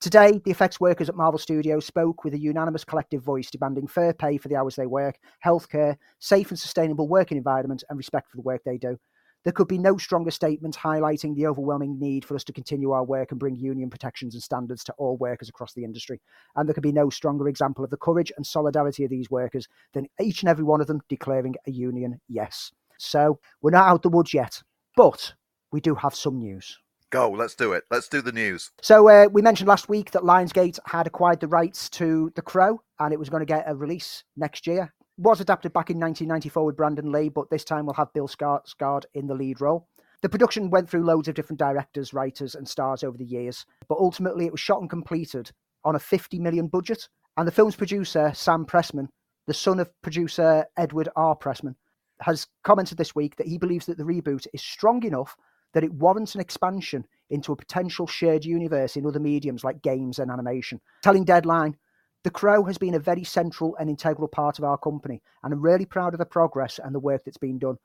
Today, 0.00 0.40
the 0.44 0.50
effects 0.50 0.78
workers 0.78 1.08
at 1.08 1.16
Marvel 1.16 1.38
Studios 1.38 1.86
spoke 1.86 2.22
with 2.22 2.34
a 2.34 2.38
unanimous 2.38 2.84
collective 2.84 3.22
voice 3.22 3.50
demanding 3.50 3.86
fair 3.86 4.12
pay 4.12 4.36
for 4.36 4.48
the 4.48 4.56
hours 4.56 4.76
they 4.76 4.86
work, 4.86 5.18
healthcare, 5.44 5.96
safe 6.18 6.50
and 6.50 6.58
sustainable 6.58 7.08
working 7.08 7.38
environment, 7.38 7.82
and 7.88 7.96
respect 7.96 8.30
for 8.30 8.36
the 8.36 8.42
work 8.42 8.62
they 8.64 8.76
do. 8.76 8.98
There 9.44 9.54
could 9.54 9.68
be 9.68 9.78
no 9.78 9.96
stronger 9.96 10.30
statement 10.30 10.76
highlighting 10.76 11.34
the 11.34 11.46
overwhelming 11.46 11.98
need 11.98 12.24
for 12.24 12.34
us 12.34 12.44
to 12.44 12.52
continue 12.52 12.90
our 12.90 13.04
work 13.04 13.30
and 13.30 13.40
bring 13.40 13.56
union 13.56 13.88
protections 13.88 14.34
and 14.34 14.42
standards 14.42 14.84
to 14.84 14.92
all 14.98 15.16
workers 15.16 15.48
across 15.48 15.72
the 15.72 15.84
industry. 15.84 16.20
And 16.56 16.68
there 16.68 16.74
could 16.74 16.82
be 16.82 16.92
no 16.92 17.08
stronger 17.08 17.48
example 17.48 17.82
of 17.82 17.90
the 17.90 17.96
courage 17.96 18.32
and 18.36 18.46
solidarity 18.46 19.04
of 19.04 19.10
these 19.10 19.30
workers 19.30 19.66
than 19.94 20.08
each 20.20 20.42
and 20.42 20.50
every 20.50 20.64
one 20.64 20.80
of 20.80 20.88
them 20.88 21.00
declaring 21.08 21.54
a 21.66 21.70
union 21.70 22.20
yes. 22.28 22.70
So 22.98 23.38
we're 23.62 23.70
not 23.70 23.88
out 23.88 23.96
of 23.96 24.02
the 24.02 24.08
woods 24.10 24.34
yet, 24.34 24.60
but 24.94 25.32
we 25.72 25.80
do 25.80 25.94
have 25.94 26.14
some 26.14 26.38
news. 26.38 26.78
Go, 27.10 27.30
let's 27.30 27.54
do 27.54 27.72
it. 27.72 27.84
Let's 27.90 28.08
do 28.08 28.20
the 28.20 28.32
news. 28.32 28.70
So 28.82 29.08
uh, 29.08 29.28
we 29.30 29.40
mentioned 29.40 29.68
last 29.68 29.88
week 29.88 30.10
that 30.10 30.22
Lionsgate 30.22 30.78
had 30.86 31.06
acquired 31.06 31.40
the 31.40 31.46
rights 31.46 31.88
to 31.90 32.32
The 32.34 32.42
Crow, 32.42 32.82
and 32.98 33.12
it 33.12 33.18
was 33.18 33.28
going 33.28 33.40
to 33.40 33.46
get 33.46 33.64
a 33.66 33.76
release 33.76 34.24
next 34.36 34.66
year. 34.66 34.92
Was 35.16 35.40
adapted 35.40 35.72
back 35.72 35.88
in 35.88 36.00
1994 36.00 36.64
with 36.64 36.76
Brandon 36.76 37.12
Lee, 37.12 37.28
but 37.28 37.48
this 37.48 37.64
time 37.64 37.86
we'll 37.86 37.94
have 37.94 38.12
Bill 38.12 38.28
Skarsgård 38.28 39.04
in 39.14 39.28
the 39.28 39.34
lead 39.34 39.60
role. 39.60 39.88
The 40.22 40.28
production 40.28 40.70
went 40.70 40.90
through 40.90 41.04
loads 41.04 41.28
of 41.28 41.34
different 41.34 41.60
directors, 41.60 42.12
writers, 42.12 42.54
and 42.54 42.68
stars 42.68 43.04
over 43.04 43.16
the 43.16 43.24
years, 43.24 43.64
but 43.88 43.98
ultimately 43.98 44.46
it 44.46 44.52
was 44.52 44.60
shot 44.60 44.80
and 44.80 44.90
completed 44.90 45.52
on 45.84 45.94
a 45.94 46.00
50 46.00 46.38
million 46.40 46.66
budget. 46.66 47.08
And 47.36 47.46
the 47.46 47.52
film's 47.52 47.76
producer, 47.76 48.32
Sam 48.34 48.66
Pressman, 48.66 49.08
the 49.46 49.54
son 49.54 49.78
of 49.78 49.90
producer 50.02 50.66
Edward 50.76 51.08
R. 51.14 51.36
Pressman, 51.36 51.76
has 52.20 52.48
commented 52.64 52.98
this 52.98 53.14
week 53.14 53.36
that 53.36 53.46
he 53.46 53.58
believes 53.58 53.86
that 53.86 53.98
the 53.98 54.04
reboot 54.04 54.46
is 54.52 54.62
strong 54.62 55.04
enough 55.04 55.36
that 55.74 55.84
it 55.84 55.92
warrants 55.92 56.34
an 56.34 56.40
expansion 56.40 57.06
into 57.30 57.52
a 57.52 57.56
potential 57.56 58.06
shared 58.06 58.44
universe 58.44 58.96
in 58.96 59.06
other 59.06 59.20
mediums 59.20 59.64
like 59.64 59.82
games 59.82 60.18
and 60.18 60.30
animation. 60.30 60.80
Telling 61.02 61.24
Deadline, 61.24 61.76
The 62.24 62.30
Crow 62.30 62.64
has 62.64 62.78
been 62.78 62.94
a 62.94 63.00
very 63.00 63.24
central 63.24 63.76
and 63.76 63.90
integral 63.90 64.28
part 64.28 64.58
of 64.58 64.64
our 64.64 64.78
company, 64.78 65.22
and 65.42 65.52
I'm 65.52 65.60
really 65.60 65.86
proud 65.86 66.14
of 66.14 66.18
the 66.18 66.26
progress 66.26 66.78
and 66.82 66.94
the 66.94 67.00
work 67.00 67.24
that's 67.24 67.36
been 67.36 67.58
done. 67.58 67.76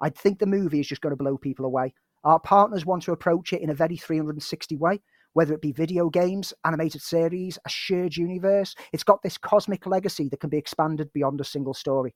I 0.00 0.10
think 0.10 0.38
the 0.38 0.46
movie 0.46 0.80
is 0.80 0.88
just 0.88 1.00
going 1.00 1.12
to 1.12 1.22
blow 1.22 1.36
people 1.36 1.64
away. 1.64 1.94
Our 2.24 2.40
partners 2.40 2.84
want 2.84 3.02
to 3.04 3.12
approach 3.12 3.52
it 3.52 3.62
in 3.62 3.70
a 3.70 3.74
very 3.74 3.96
360 3.96 4.76
way, 4.76 5.00
whether 5.34 5.54
it 5.54 5.62
be 5.62 5.72
video 5.72 6.10
games, 6.10 6.52
animated 6.64 7.02
series, 7.02 7.58
a 7.64 7.68
shared 7.68 8.16
universe. 8.16 8.74
It's 8.92 9.04
got 9.04 9.22
this 9.22 9.38
cosmic 9.38 9.86
legacy 9.86 10.28
that 10.30 10.40
can 10.40 10.50
be 10.50 10.58
expanded 10.58 11.12
beyond 11.12 11.40
a 11.40 11.44
single 11.44 11.74
story 11.74 12.14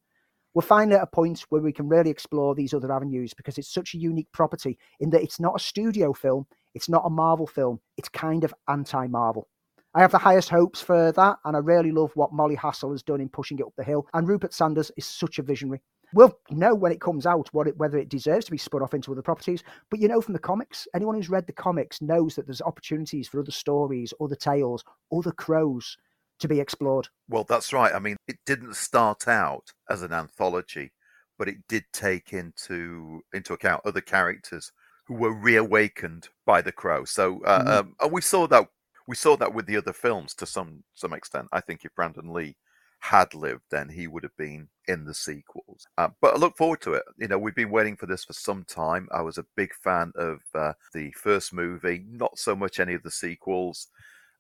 we're 0.55 0.63
finally 0.63 0.97
at 0.97 1.03
a 1.03 1.07
point 1.07 1.45
where 1.49 1.63
we 1.63 1.73
can 1.73 1.89
really 1.89 2.11
explore 2.11 2.55
these 2.55 2.75
other 2.75 2.93
avenues 2.93 3.35
because 3.35 3.59
it's 3.59 3.73
such 3.73 3.95
a 3.95 3.99
unique 3.99 4.31
property 4.33 4.79
in 4.99 5.11
that 5.11 5.23
it's 5.23 5.41
not 5.41 5.57
a 5.57 5.65
studio 5.65 6.13
film, 6.13 6.47
it's 6.75 6.89
not 6.89 7.07
a 7.07 7.11
Marvel 7.11 7.47
film, 7.47 7.81
it's 7.97 8.09
kind 8.09 8.45
of 8.45 8.55
anti 8.69 9.07
Marvel. 9.07 9.49
I 9.95 10.01
have 10.01 10.13
the 10.13 10.19
highest 10.19 10.51
hopes 10.51 10.81
for 10.81 11.11
that, 11.13 11.39
and 11.45 11.57
I 11.57 11.59
really 11.59 11.91
love 11.91 12.13
what 12.15 12.33
Molly 12.33 12.57
Hassell 12.57 12.93
has 12.93 13.03
done 13.03 13.21
in 13.21 13.29
pushing 13.29 13.59
it 13.59 13.65
up 13.65 13.73
the 13.77 13.83
hill. 13.83 14.07
And 14.15 14.29
Rupert 14.29 14.55
Sanders 14.55 14.93
is 14.97 15.05
such 15.05 15.41
a 15.41 15.43
visionary. 15.43 15.83
We'll 16.13 16.37
know 16.51 16.75
when 16.75 16.93
it 16.93 17.01
comes 17.01 17.27
out 17.27 17.51
it, 17.67 17.77
whether 17.77 17.99
it 17.99 18.09
deserves 18.09 18.45
to 18.47 18.51
be 18.51 18.59
spun 18.59 18.83
off 18.83 18.95
into 18.95 19.13
other 19.13 19.23
properties. 19.23 19.63
But 19.91 20.01
you 20.01 20.09
know 20.09 20.21
from 20.21 20.33
the 20.33 20.41
comics, 20.41 20.89
anyone 20.95 21.15
who's 21.15 21.31
read 21.31 21.47
the 21.47 21.53
comics 21.53 22.03
knows 22.03 22.35
that 22.35 22.47
there's 22.47 22.63
opportunities 22.63 23.29
for 23.29 23.41
other 23.41 23.53
stories, 23.53 24.13
other 24.21 24.35
tales, 24.35 24.85
other 25.13 25.33
crows 25.33 25.97
to 26.41 26.49
be 26.49 26.61
explored. 26.61 27.09
Well, 27.29 27.45
that's 27.49 27.73
right. 27.73 27.95
I 27.95 27.99
mean, 27.99 28.17
it 28.27 28.39
didn't 28.47 28.75
start 28.75 29.29
out 29.29 29.73
as 29.89 30.03
an 30.03 30.13
anthology, 30.13 30.93
but 31.39 31.49
it 31.49 31.59
did 31.69 31.85
take 31.93 32.33
into 32.33 33.23
into 33.33 33.53
account 33.53 33.83
other 33.85 34.01
characters 34.01 34.73
who 35.07 35.15
were 35.15 35.33
reawakened 35.33 36.29
by 36.47 36.63
the 36.63 36.73
crow. 36.73 37.05
So, 37.05 37.43
uh, 37.45 37.59
mm-hmm. 37.59 37.69
um, 37.69 37.95
and 38.01 38.13
we 38.13 38.21
saw 38.21 38.47
that 38.49 38.69
we 39.07 39.17
saw 39.17 39.37
that 39.37 39.55
with 39.55 39.67
the 39.67 39.77
other 39.77 39.93
films 39.93 40.35
to 40.35 40.47
some 40.47 40.85
some 40.95 41.13
extent. 41.13 41.49
I 41.53 41.61
think 41.61 41.85
if 41.85 41.95
Brandon 41.95 42.33
Lee 42.33 42.57
had 43.01 43.35
lived, 43.35 43.63
then 43.71 43.89
he 43.89 44.07
would 44.07 44.23
have 44.23 44.37
been 44.37 44.69
in 44.87 45.05
the 45.05 45.15
sequels. 45.15 45.87
Uh, 45.97 46.09
but 46.21 46.35
I 46.35 46.37
look 46.37 46.57
forward 46.57 46.83
to 46.83 46.95
it. 46.95 47.03
You 47.17 47.29
know, 47.29 47.39
we've 47.39 47.55
been 47.55 47.71
waiting 47.71 47.97
for 47.97 48.07
this 48.07 48.25
for 48.25 48.35
some 48.35 48.65
time. 48.65 49.09
I 49.11 49.23
was 49.23 49.39
a 49.39 49.47
big 49.57 49.73
fan 49.83 50.13
of 50.17 50.41
uh, 50.55 50.75
the 50.93 51.11
first 51.13 51.53
movie, 51.53 52.05
not 52.09 52.39
so 52.39 52.55
much 52.55 52.79
any 52.79 52.95
of 52.95 53.03
the 53.03 53.11
sequels. 53.11 53.89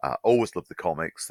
Uh, 0.02 0.16
always 0.22 0.54
loved 0.54 0.68
the 0.68 0.74
comics. 0.74 1.30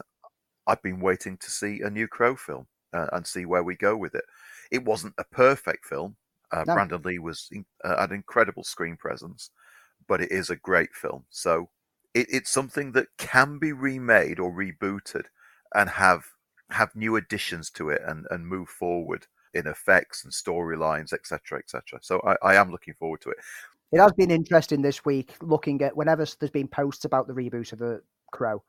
I've 0.69 0.81
been 0.83 0.99
waiting 0.99 1.37
to 1.37 1.49
see 1.49 1.81
a 1.81 1.89
new 1.89 2.07
Crow 2.07 2.35
film 2.35 2.67
uh, 2.93 3.07
and 3.11 3.25
see 3.25 3.45
where 3.45 3.63
we 3.63 3.75
go 3.75 3.97
with 3.97 4.13
it. 4.13 4.25
It 4.71 4.85
wasn't 4.85 5.15
a 5.17 5.23
perfect 5.23 5.85
film. 5.85 6.15
Uh, 6.51 6.63
no. 6.67 6.75
Brandon 6.75 7.01
Lee 7.03 7.19
was 7.19 7.47
in, 7.51 7.65
uh, 7.83 7.95
an 7.97 8.13
incredible 8.13 8.63
screen 8.63 8.95
presence, 8.95 9.49
but 10.07 10.21
it 10.21 10.31
is 10.31 10.49
a 10.49 10.55
great 10.55 10.93
film. 10.93 11.25
So 11.29 11.69
it, 12.13 12.27
it's 12.29 12.51
something 12.51 12.91
that 12.93 13.07
can 13.17 13.57
be 13.57 13.73
remade 13.73 14.39
or 14.39 14.51
rebooted 14.51 15.25
and 15.73 15.89
have 15.89 16.23
have 16.71 16.95
new 16.95 17.15
additions 17.15 17.71
to 17.71 17.89
it 17.89 18.01
and, 18.05 18.27
and 18.29 18.45
move 18.45 18.69
forward 18.69 19.25
in 19.55 19.65
effects 19.65 20.23
and 20.23 20.31
storylines, 20.31 21.13
etc., 21.13 21.57
etc. 21.57 21.99
So 22.01 22.21
I, 22.23 22.51
I 22.51 22.55
am 22.55 22.71
looking 22.71 22.93
forward 22.93 23.21
to 23.21 23.31
it. 23.31 23.37
It 23.91 23.99
has 23.99 24.11
been 24.13 24.29
interesting 24.29 24.83
this 24.83 25.03
week 25.03 25.35
looking 25.41 25.81
at 25.81 25.97
whenever 25.97 26.25
there's 26.39 26.51
been 26.51 26.67
posts 26.67 27.05
about 27.05 27.27
the 27.27 27.33
reboot 27.33 27.73
of 27.73 27.79
the 27.79 28.03
Crow. 28.31 28.63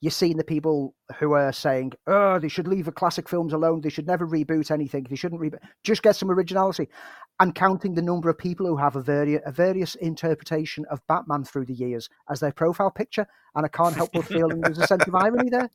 You're 0.00 0.10
seeing 0.10 0.36
the 0.36 0.44
people 0.44 0.94
who 1.18 1.32
are 1.32 1.52
saying, 1.52 1.92
"Oh, 2.06 2.38
they 2.38 2.48
should 2.48 2.68
leave 2.68 2.84
the 2.84 2.92
classic 2.92 3.28
films 3.28 3.52
alone. 3.52 3.80
They 3.80 3.88
should 3.88 4.06
never 4.06 4.26
reboot 4.26 4.70
anything. 4.70 5.06
They 5.08 5.16
shouldn't 5.16 5.40
reboot. 5.40 5.60
Just 5.84 6.02
get 6.02 6.16
some 6.16 6.30
originality." 6.30 6.88
And 7.38 7.54
counting 7.54 7.94
the 7.94 8.02
number 8.02 8.30
of 8.30 8.38
people 8.38 8.66
who 8.66 8.76
have 8.76 8.96
a, 8.96 9.02
vari- 9.02 9.40
a 9.44 9.52
various 9.52 9.94
interpretation 9.96 10.86
of 10.90 11.06
Batman 11.06 11.44
through 11.44 11.66
the 11.66 11.74
years 11.74 12.08
as 12.30 12.40
their 12.40 12.52
profile 12.52 12.90
picture, 12.90 13.26
and 13.54 13.64
I 13.64 13.68
can't 13.68 13.94
help 13.94 14.10
but 14.12 14.24
feeling 14.26 14.60
there's 14.60 14.78
a 14.78 14.86
sense 14.86 15.06
of 15.06 15.14
irony 15.14 15.50
there 15.50 15.70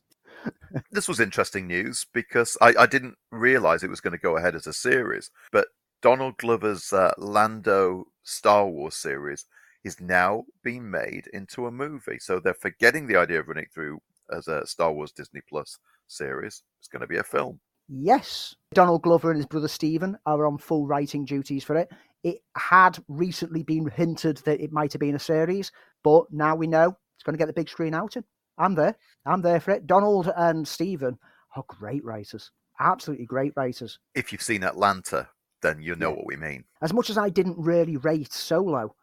this 0.90 1.08
was 1.08 1.20
interesting 1.20 1.66
news 1.66 2.06
because 2.12 2.56
I, 2.60 2.74
I 2.78 2.86
didn't 2.86 3.16
realize 3.30 3.82
it 3.82 3.90
was 3.90 4.00
going 4.00 4.12
to 4.12 4.18
go 4.18 4.36
ahead 4.36 4.54
as 4.54 4.66
a 4.66 4.72
series. 4.72 5.30
But 5.50 5.68
Donald 6.00 6.36
Glover's 6.38 6.92
uh, 6.92 7.12
Lando 7.18 8.06
Star 8.22 8.66
Wars 8.66 8.96
series 8.96 9.46
is 9.84 10.00
now 10.00 10.44
being 10.62 10.90
made 10.90 11.28
into 11.32 11.66
a 11.66 11.72
movie. 11.72 12.18
So 12.18 12.40
they're 12.40 12.54
forgetting 12.54 13.06
the 13.06 13.16
idea 13.16 13.40
of 13.40 13.48
running 13.48 13.66
through 13.72 14.00
as 14.32 14.48
a 14.48 14.66
Star 14.66 14.92
Wars 14.92 15.12
Disney 15.12 15.40
Plus 15.48 15.78
series. 16.08 16.62
It's 16.80 16.88
going 16.88 17.00
to 17.00 17.06
be 17.06 17.18
a 17.18 17.22
film. 17.22 17.60
Yes. 17.88 18.54
Donald 18.74 19.02
Glover 19.02 19.30
and 19.30 19.36
his 19.36 19.46
brother 19.46 19.68
Stephen 19.68 20.16
are 20.26 20.46
on 20.46 20.58
full 20.58 20.86
writing 20.86 21.24
duties 21.24 21.64
for 21.64 21.76
it. 21.76 21.90
It 22.24 22.38
had 22.56 22.98
recently 23.08 23.62
been 23.62 23.88
hinted 23.88 24.38
that 24.38 24.60
it 24.60 24.72
might 24.72 24.92
have 24.92 25.00
been 25.00 25.16
a 25.16 25.20
series, 25.20 25.72
but 26.04 26.24
now 26.30 26.54
we 26.54 26.66
know 26.66 26.96
it's 27.16 27.24
going 27.24 27.34
to 27.34 27.38
get 27.38 27.46
the 27.46 27.52
big 27.52 27.68
screen 27.68 27.94
out. 27.94 28.14
I'm 28.58 28.74
there. 28.74 28.96
I'm 29.26 29.42
there 29.42 29.60
for 29.60 29.72
it. 29.72 29.86
Donald 29.86 30.30
and 30.36 30.66
Stephen 30.66 31.18
are 31.56 31.64
great 31.66 32.04
writers. 32.04 32.50
Absolutely 32.80 33.26
great 33.26 33.52
writers. 33.56 33.98
If 34.14 34.32
you've 34.32 34.42
seen 34.42 34.62
Atlanta, 34.62 35.28
then 35.62 35.82
you 35.82 35.94
know 35.96 36.10
yeah. 36.10 36.16
what 36.16 36.26
we 36.26 36.36
mean. 36.36 36.64
As 36.80 36.92
much 36.92 37.10
as 37.10 37.18
I 37.18 37.28
didn't 37.28 37.58
really 37.58 37.96
rate 37.96 38.32
Solo, 38.32 38.94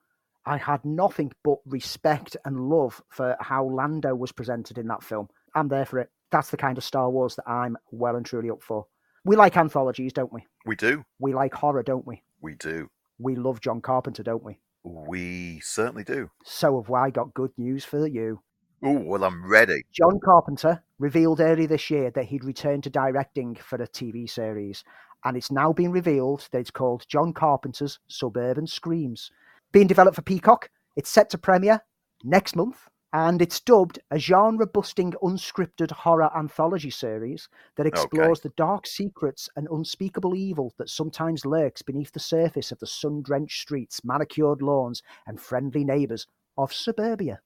I 0.46 0.58
had 0.58 0.84
nothing 0.86 1.32
but 1.44 1.60
respect 1.66 2.38
and 2.46 2.70
love 2.70 3.02
for 3.10 3.36
how 3.40 3.66
Lando 3.66 4.16
was 4.16 4.32
presented 4.32 4.78
in 4.78 4.88
that 4.88 5.04
film. 5.04 5.30
I'm 5.54 5.68
there 5.68 5.86
for 5.86 6.00
it. 6.00 6.10
That's 6.32 6.50
the 6.50 6.58
kind 6.58 6.78
of 6.78 6.84
Star 6.84 7.10
Wars 7.10 7.36
that 7.36 7.50
I'm 7.50 7.78
well 7.92 8.16
and 8.16 8.26
truly 8.26 8.50
up 8.50 8.64
for. 8.64 8.86
We 9.26 9.36
like 9.36 9.58
anthologies, 9.58 10.14
don't 10.14 10.32
we? 10.32 10.46
We 10.66 10.76
do. 10.76 11.04
We 11.20 11.34
like 11.34 11.54
horror, 11.54 11.84
don't 11.84 12.08
we? 12.08 12.24
We 12.42 12.56
do. 12.56 12.90
We 13.18 13.36
love 13.36 13.62
John 13.62 13.82
Carpenter, 13.82 14.24
don't 14.24 14.44
we? 14.44 14.60
We 14.84 15.60
certainly 15.60 16.04
do. 16.04 16.30
So 16.46 16.82
have 16.82 16.92
I 16.92 17.10
got 17.10 17.34
good 17.34 17.52
news 17.58 17.84
for 17.84 18.08
you. 18.08 18.42
Oh, 18.82 18.98
well, 18.98 19.26
I'm 19.26 19.46
ready. 19.46 19.84
John 19.92 20.20
Carpenter 20.24 20.82
revealed 21.00 21.42
earlier 21.42 21.68
this 21.68 21.90
year 21.90 22.12
that 22.12 22.26
he'd 22.26 22.46
returned 22.46 22.84
to 22.84 22.90
directing 22.90 23.56
for 23.56 23.76
a 23.76 23.88
TV 23.88 24.30
series, 24.30 24.86
and 25.26 25.36
it's 25.36 25.52
now 25.52 25.74
been 25.74 25.92
revealed 25.92 26.48
that 26.52 26.60
it's 26.60 26.72
called 26.72 27.06
John 27.10 27.34
Carpenter's 27.34 28.00
Suburban 28.08 28.68
Screams. 28.68 29.32
Being 29.72 29.88
developed 29.88 30.16
for 30.16 30.24
Peacock, 30.24 30.70
it's 30.96 31.10
set 31.10 31.30
to 31.30 31.38
premiere 31.38 31.82
next 32.24 32.56
month, 32.56 32.90
and 33.14 33.40
it's 33.40 33.60
dubbed 33.60 34.00
a 34.10 34.18
genre 34.18 34.66
busting 34.66 35.14
unscripted 35.22 35.92
horror 35.92 36.36
anthology 36.36 36.90
series 36.90 37.50
that 37.76 37.86
explores 37.86 38.40
okay. 38.40 38.50
the 38.50 38.54
dark 38.58 38.88
secrets 38.88 39.48
and 39.56 39.68
unspeakable 39.72 40.36
evil 40.36 40.74
that 40.78 40.90
sometimes 40.90 41.46
lurks 41.46 41.84
beneath 41.84 42.12
the 42.14 42.20
surface 42.20 42.72
of 42.72 42.80
the 42.80 42.88
sun 42.88 43.22
drenched 43.22 43.62
streets, 43.62 44.04
manicured 44.04 44.64
lawns, 44.64 45.04
and 45.28 45.40
friendly 45.40 45.84
neighbours 45.84 46.26
of 46.58 46.74
suburbia. 46.74 47.40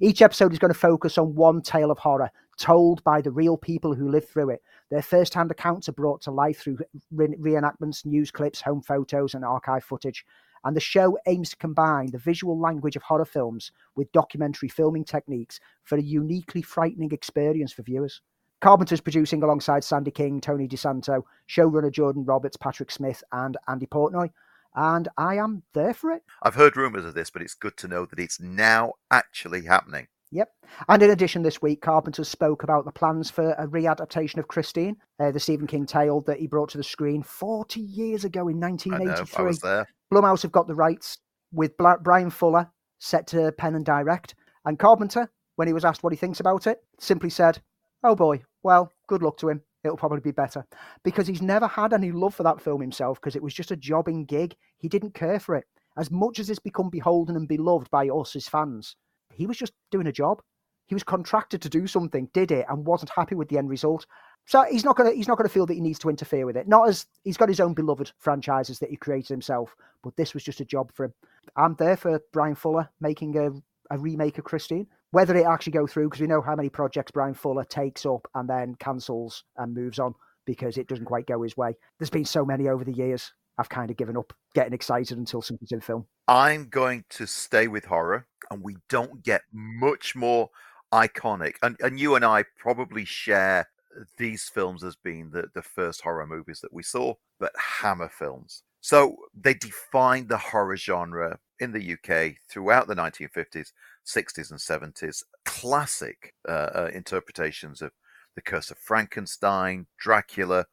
Each 0.00 0.20
episode 0.20 0.52
is 0.52 0.58
going 0.58 0.72
to 0.72 0.78
focus 0.78 1.16
on 1.16 1.34
one 1.34 1.62
tale 1.62 1.90
of 1.90 1.98
horror 1.98 2.30
told 2.58 3.02
by 3.04 3.20
the 3.20 3.30
real 3.30 3.56
people 3.56 3.94
who 3.94 4.08
lived 4.08 4.28
through 4.28 4.50
it. 4.50 4.62
Their 4.90 5.02
first 5.02 5.34
hand 5.34 5.50
accounts 5.50 5.88
are 5.88 5.92
brought 5.92 6.22
to 6.22 6.30
life 6.30 6.60
through 6.60 6.78
re- 7.10 7.36
reenactments, 7.36 8.06
news 8.06 8.30
clips, 8.30 8.60
home 8.60 8.80
photos, 8.82 9.34
and 9.34 9.44
archive 9.44 9.84
footage. 9.84 10.24
And 10.64 10.74
the 10.74 10.80
show 10.80 11.18
aims 11.26 11.50
to 11.50 11.56
combine 11.56 12.10
the 12.10 12.18
visual 12.18 12.58
language 12.58 12.96
of 12.96 13.02
horror 13.02 13.24
films 13.24 13.70
with 13.96 14.12
documentary 14.12 14.68
filming 14.68 15.04
techniques 15.04 15.60
for 15.82 15.96
a 15.96 16.02
uniquely 16.02 16.62
frightening 16.62 17.12
experience 17.12 17.72
for 17.72 17.82
viewers. 17.82 18.20
Carpenter's 18.60 19.00
producing 19.00 19.42
alongside 19.42 19.84
Sandy 19.84 20.10
King, 20.10 20.40
Tony 20.40 20.66
DeSanto, 20.66 21.22
showrunner 21.48 21.92
Jordan 21.92 22.24
Roberts, 22.24 22.56
Patrick 22.56 22.90
Smith, 22.90 23.22
and 23.32 23.56
Andy 23.68 23.86
Portnoy 23.86 24.30
and 24.74 25.08
I 25.16 25.36
am 25.36 25.62
there 25.72 25.94
for 25.94 26.10
it. 26.10 26.22
I've 26.42 26.54
heard 26.54 26.76
rumours 26.76 27.04
of 27.04 27.14
this, 27.14 27.30
but 27.30 27.42
it's 27.42 27.54
good 27.54 27.76
to 27.78 27.88
know 27.88 28.06
that 28.06 28.18
it's 28.18 28.40
now 28.40 28.94
actually 29.10 29.64
happening. 29.64 30.08
Yep. 30.32 30.50
And 30.88 31.02
in 31.02 31.10
addition, 31.10 31.42
this 31.42 31.62
week, 31.62 31.80
Carpenter 31.80 32.24
spoke 32.24 32.64
about 32.64 32.84
the 32.84 32.90
plans 32.90 33.30
for 33.30 33.52
a 33.52 33.68
readaptation 33.68 34.38
of 34.38 34.48
Christine, 34.48 34.96
uh, 35.20 35.30
the 35.30 35.38
Stephen 35.38 35.68
King 35.68 35.86
tale 35.86 36.22
that 36.22 36.40
he 36.40 36.48
brought 36.48 36.70
to 36.70 36.78
the 36.78 36.82
screen 36.82 37.22
40 37.22 37.78
years 37.80 38.24
ago 38.24 38.48
in 38.48 38.58
1983. 38.58 39.12
I, 39.12 39.42
know, 39.42 39.44
I 39.44 39.46
was 39.46 39.60
there. 39.60 39.86
Blumhouse 40.14 40.42
have 40.42 40.52
got 40.52 40.68
the 40.68 40.76
rights 40.76 41.18
with 41.52 41.76
Bryan 41.76 42.30
Fuller 42.30 42.70
set 43.00 43.26
to 43.28 43.50
pen 43.50 43.74
and 43.74 43.84
direct. 43.84 44.36
And 44.64 44.78
Carpenter, 44.78 45.28
when 45.56 45.66
he 45.66 45.74
was 45.74 45.84
asked 45.84 46.04
what 46.04 46.12
he 46.12 46.16
thinks 46.16 46.38
about 46.38 46.68
it, 46.68 46.78
simply 47.00 47.30
said, 47.30 47.60
Oh 48.04 48.14
boy, 48.14 48.44
well, 48.62 48.92
good 49.08 49.22
luck 49.22 49.38
to 49.38 49.48
him 49.48 49.62
it'll 49.82 49.96
probably 49.96 50.20
be 50.20 50.30
better 50.30 50.64
because 51.02 51.26
he's 51.26 51.42
never 51.42 51.66
had 51.66 51.92
any 51.92 52.10
love 52.10 52.34
for 52.34 52.42
that 52.42 52.60
film 52.60 52.80
himself 52.80 53.20
because 53.20 53.36
it 53.36 53.42
was 53.42 53.52
just 53.52 53.70
a 53.70 53.76
jobbing 53.76 54.24
gig. 54.24 54.54
He 54.78 54.88
didn't 54.88 55.14
care 55.14 55.38
for 55.38 55.56
it. 55.56 55.64
As 55.96 56.10
much 56.10 56.38
as 56.38 56.48
it's 56.48 56.58
become 56.58 56.90
beholden 56.90 57.36
and 57.36 57.46
beloved 57.46 57.90
by 57.90 58.08
us, 58.08 58.32
his 58.32 58.48
fans, 58.48 58.96
he 59.32 59.46
was 59.46 59.58
just 59.58 59.72
doing 59.90 60.06
a 60.06 60.12
job. 60.12 60.40
He 60.86 60.94
was 60.94 61.02
contracted 61.02 61.60
to 61.62 61.68
do 61.68 61.86
something, 61.86 62.28
did 62.32 62.50
it, 62.50 62.66
and 62.68 62.86
wasn't 62.86 63.10
happy 63.14 63.34
with 63.34 63.48
the 63.48 63.58
end 63.58 63.68
result. 63.68 64.06
So 64.46 64.64
he's 64.70 64.84
not 64.84 64.96
gonna 64.96 65.12
he's 65.12 65.28
not 65.28 65.38
gonna 65.38 65.48
feel 65.48 65.66
that 65.66 65.74
he 65.74 65.80
needs 65.80 65.98
to 66.00 66.10
interfere 66.10 66.46
with 66.46 66.56
it. 66.56 66.68
Not 66.68 66.88
as 66.88 67.06
he's 67.22 67.36
got 67.36 67.48
his 67.48 67.60
own 67.60 67.74
beloved 67.74 68.12
franchises 68.18 68.78
that 68.80 68.90
he 68.90 68.96
created 68.96 69.28
himself, 69.28 69.74
but 70.02 70.16
this 70.16 70.34
was 70.34 70.44
just 70.44 70.60
a 70.60 70.64
job 70.64 70.92
for 70.92 71.04
him. 71.04 71.14
I'm 71.56 71.74
there 71.76 71.96
for 71.96 72.20
Bryan 72.32 72.54
Fuller 72.54 72.88
making 73.00 73.36
a, 73.38 73.50
a 73.94 73.98
remake 73.98 74.38
of 74.38 74.44
Christine 74.44 74.86
whether 75.14 75.36
it 75.36 75.46
actually 75.46 75.70
go 75.70 75.86
through 75.86 76.08
because 76.08 76.20
we 76.20 76.26
know 76.26 76.42
how 76.42 76.56
many 76.56 76.68
projects 76.68 77.12
Bryan 77.12 77.34
Fuller 77.34 77.62
takes 77.62 78.04
up 78.04 78.26
and 78.34 78.50
then 78.50 78.74
cancels 78.80 79.44
and 79.56 79.72
moves 79.72 80.00
on 80.00 80.12
because 80.44 80.76
it 80.76 80.88
doesn't 80.88 81.04
quite 81.04 81.24
go 81.24 81.40
his 81.42 81.56
way. 81.56 81.76
There's 82.00 82.10
been 82.10 82.24
so 82.24 82.44
many 82.44 82.66
over 82.66 82.82
the 82.82 82.92
years. 82.92 83.32
I've 83.56 83.68
kind 83.68 83.92
of 83.92 83.96
given 83.96 84.16
up 84.16 84.32
getting 84.56 84.72
excited 84.72 85.16
until 85.16 85.40
something's 85.40 85.70
in 85.70 85.80
film. 85.80 86.06
I'm 86.26 86.66
going 86.68 87.04
to 87.10 87.28
stay 87.28 87.68
with 87.68 87.84
horror, 87.84 88.26
and 88.50 88.60
we 88.60 88.78
don't 88.88 89.22
get 89.22 89.42
much 89.52 90.16
more 90.16 90.50
iconic. 90.92 91.54
And, 91.62 91.76
and 91.78 92.00
you 92.00 92.16
and 92.16 92.24
I 92.24 92.46
probably 92.58 93.04
share 93.04 93.68
these 94.16 94.48
films 94.48 94.84
as 94.84 94.96
being 94.96 95.30
the, 95.30 95.44
the 95.54 95.62
first 95.62 96.02
horror 96.02 96.26
movies 96.26 96.60
that 96.60 96.72
we 96.72 96.82
saw, 96.82 97.14
but 97.38 97.52
Hammer 97.56 98.08
films. 98.08 98.62
So 98.80 99.16
they 99.34 99.54
defined 99.54 100.28
the 100.28 100.36
horror 100.36 100.76
genre 100.76 101.38
in 101.60 101.72
the 101.72 101.94
UK 101.94 102.36
throughout 102.48 102.86
the 102.86 102.94
1950s 102.94 103.72
60s 104.06 104.50
and 104.50 104.60
70s, 104.60 105.22
classic 105.44 106.34
uh, 106.48 106.70
uh, 106.74 106.90
interpretations 106.92 107.80
of 107.80 107.92
The 108.34 108.42
Curse 108.42 108.70
of 108.70 108.78
Frankenstein, 108.78 109.86
Dracula, 109.98 110.66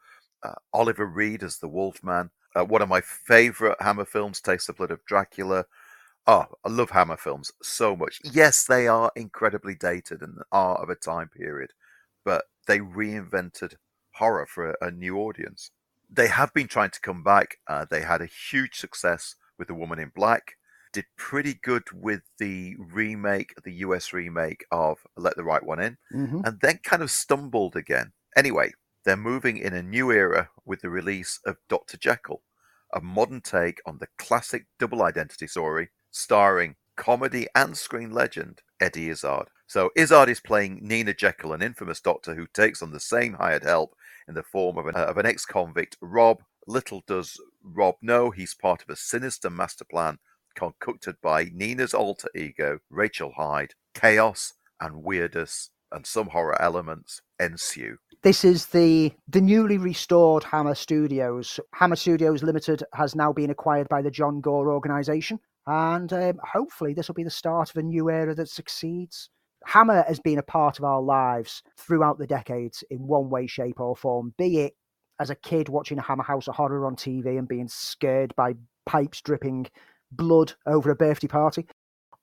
uh, 0.43 0.53
Oliver 0.73 1.05
Reed 1.05 1.43
as 1.43 1.57
the 1.57 1.67
Wolfman. 1.67 2.29
Uh, 2.55 2.65
one 2.65 2.81
of 2.81 2.89
my 2.89 3.01
favorite 3.01 3.77
Hammer 3.79 4.05
films, 4.05 4.41
Taste 4.41 4.67
the 4.67 4.73
Blood 4.73 4.91
of 4.91 5.05
Dracula. 5.05 5.65
Oh, 6.27 6.45
I 6.65 6.69
love 6.69 6.91
Hammer 6.91 7.17
films 7.17 7.51
so 7.63 7.95
much. 7.95 8.19
Yes, 8.23 8.65
they 8.65 8.87
are 8.87 9.11
incredibly 9.15 9.75
dated 9.75 10.21
and 10.21 10.39
are 10.51 10.75
of 10.81 10.89
a 10.89 10.95
time 10.95 11.29
period, 11.29 11.71
but 12.23 12.45
they 12.67 12.79
reinvented 12.79 13.75
horror 14.15 14.45
for 14.45 14.71
a, 14.71 14.75
a 14.87 14.91
new 14.91 15.17
audience. 15.17 15.71
They 16.09 16.27
have 16.27 16.53
been 16.53 16.67
trying 16.67 16.91
to 16.91 17.01
come 17.01 17.23
back. 17.23 17.57
Uh, 17.67 17.85
they 17.89 18.01
had 18.01 18.21
a 18.21 18.25
huge 18.25 18.75
success 18.75 19.35
with 19.57 19.67
The 19.67 19.73
Woman 19.75 19.99
in 19.99 20.11
Black 20.13 20.55
did 20.93 21.05
pretty 21.15 21.53
good 21.53 21.83
with 21.93 22.21
the 22.37 22.75
remake, 22.77 23.53
the 23.63 23.73
US 23.75 24.11
remake 24.13 24.65
of 24.71 24.99
Let 25.15 25.35
the 25.35 25.43
Right 25.43 25.63
One 25.63 25.79
In, 25.79 25.97
Mhm. 26.13 26.45
and 26.45 26.59
then 26.61 26.79
kind 26.83 27.01
of 27.01 27.11
stumbled 27.11 27.75
again. 27.75 28.13
Anyway, 28.35 28.73
they're 29.03 29.17
moving 29.17 29.57
in 29.57 29.73
a 29.73 29.81
new 29.81 30.11
era 30.11 30.49
with 30.65 30.81
the 30.81 30.89
release 30.89 31.39
of 31.45 31.57
Dr. 31.69 31.97
Jekyll, 31.97 32.43
a 32.93 33.01
modern 33.01 33.41
take 33.41 33.81
on 33.85 33.97
the 33.99 34.07
classic 34.17 34.67
double 34.79 35.01
identity 35.03 35.47
story 35.47 35.91
starring 36.11 36.75
comedy 36.95 37.47
and 37.55 37.77
screen 37.77 38.11
legend 38.11 38.61
Eddie 38.79 39.09
Izzard. 39.09 39.47
So 39.67 39.89
Izzard 39.95 40.29
is 40.29 40.39
playing 40.39 40.79
Nina 40.81 41.13
Jekyll, 41.13 41.53
an 41.53 41.61
infamous 41.61 42.01
doctor 42.01 42.35
who 42.35 42.47
takes 42.47 42.81
on 42.81 42.91
the 42.91 42.99
same 42.99 43.33
hired 43.33 43.63
help 43.63 43.95
in 44.27 44.33
the 44.33 44.43
form 44.43 44.77
of 44.77 44.87
an, 44.87 44.95
of 44.95 45.17
an 45.17 45.25
ex-convict, 45.25 45.97
Rob. 46.01 46.43
Little 46.67 47.03
does 47.07 47.39
Rob 47.63 47.95
know 48.01 48.29
he's 48.29 48.53
part 48.53 48.83
of 48.83 48.89
a 48.89 48.95
sinister 48.95 49.49
master 49.49 49.85
plan 49.85 50.19
concocted 50.55 51.15
by 51.21 51.49
Nina's 51.53 51.93
alter 51.93 52.29
ego, 52.35 52.79
Rachel 52.89 53.33
Hyde. 53.37 53.73
Chaos 53.93 54.53
and 54.79 55.03
weirdness 55.03 55.69
and 55.91 56.05
some 56.05 56.27
horror 56.27 56.61
elements 56.61 57.21
ensue. 57.39 57.97
This 58.23 58.45
is 58.45 58.67
the 58.67 59.11
the 59.27 59.41
newly 59.41 59.77
restored 59.77 60.43
Hammer 60.43 60.75
Studios. 60.75 61.59
Hammer 61.73 61.95
Studios 61.95 62.43
Limited 62.43 62.83
has 62.93 63.15
now 63.15 63.33
been 63.33 63.49
acquired 63.49 63.89
by 63.89 64.01
the 64.01 64.11
John 64.11 64.41
Gore 64.41 64.71
organization, 64.71 65.39
and 65.67 66.11
um, 66.13 66.39
hopefully 66.43 66.93
this 66.93 67.07
will 67.07 67.15
be 67.15 67.23
the 67.23 67.29
start 67.29 67.69
of 67.69 67.77
a 67.77 67.83
new 67.83 68.09
era 68.09 68.33
that 68.35 68.49
succeeds. 68.49 69.29
Hammer 69.65 70.03
has 70.07 70.19
been 70.19 70.39
a 70.39 70.43
part 70.43 70.79
of 70.79 70.85
our 70.85 71.01
lives 71.01 71.61
throughout 71.77 72.17
the 72.17 72.27
decades 72.27 72.83
in 72.89 73.05
one 73.05 73.29
way, 73.29 73.45
shape, 73.45 73.79
or 73.79 73.95
form. 73.95 74.33
Be 74.37 74.59
it 74.59 74.73
as 75.19 75.29
a 75.29 75.35
kid 75.35 75.69
watching 75.69 75.99
a 75.99 76.01
Hammer 76.01 76.23
House 76.23 76.47
of 76.47 76.55
Horror 76.55 76.85
on 76.85 76.95
TV 76.95 77.37
and 77.37 77.47
being 77.47 77.67
scared 77.67 78.33
by 78.35 78.55
pipes 78.87 79.21
dripping 79.21 79.67
blood 80.11 80.53
over 80.65 80.89
a 80.89 80.95
birthday 80.95 81.27
party, 81.27 81.67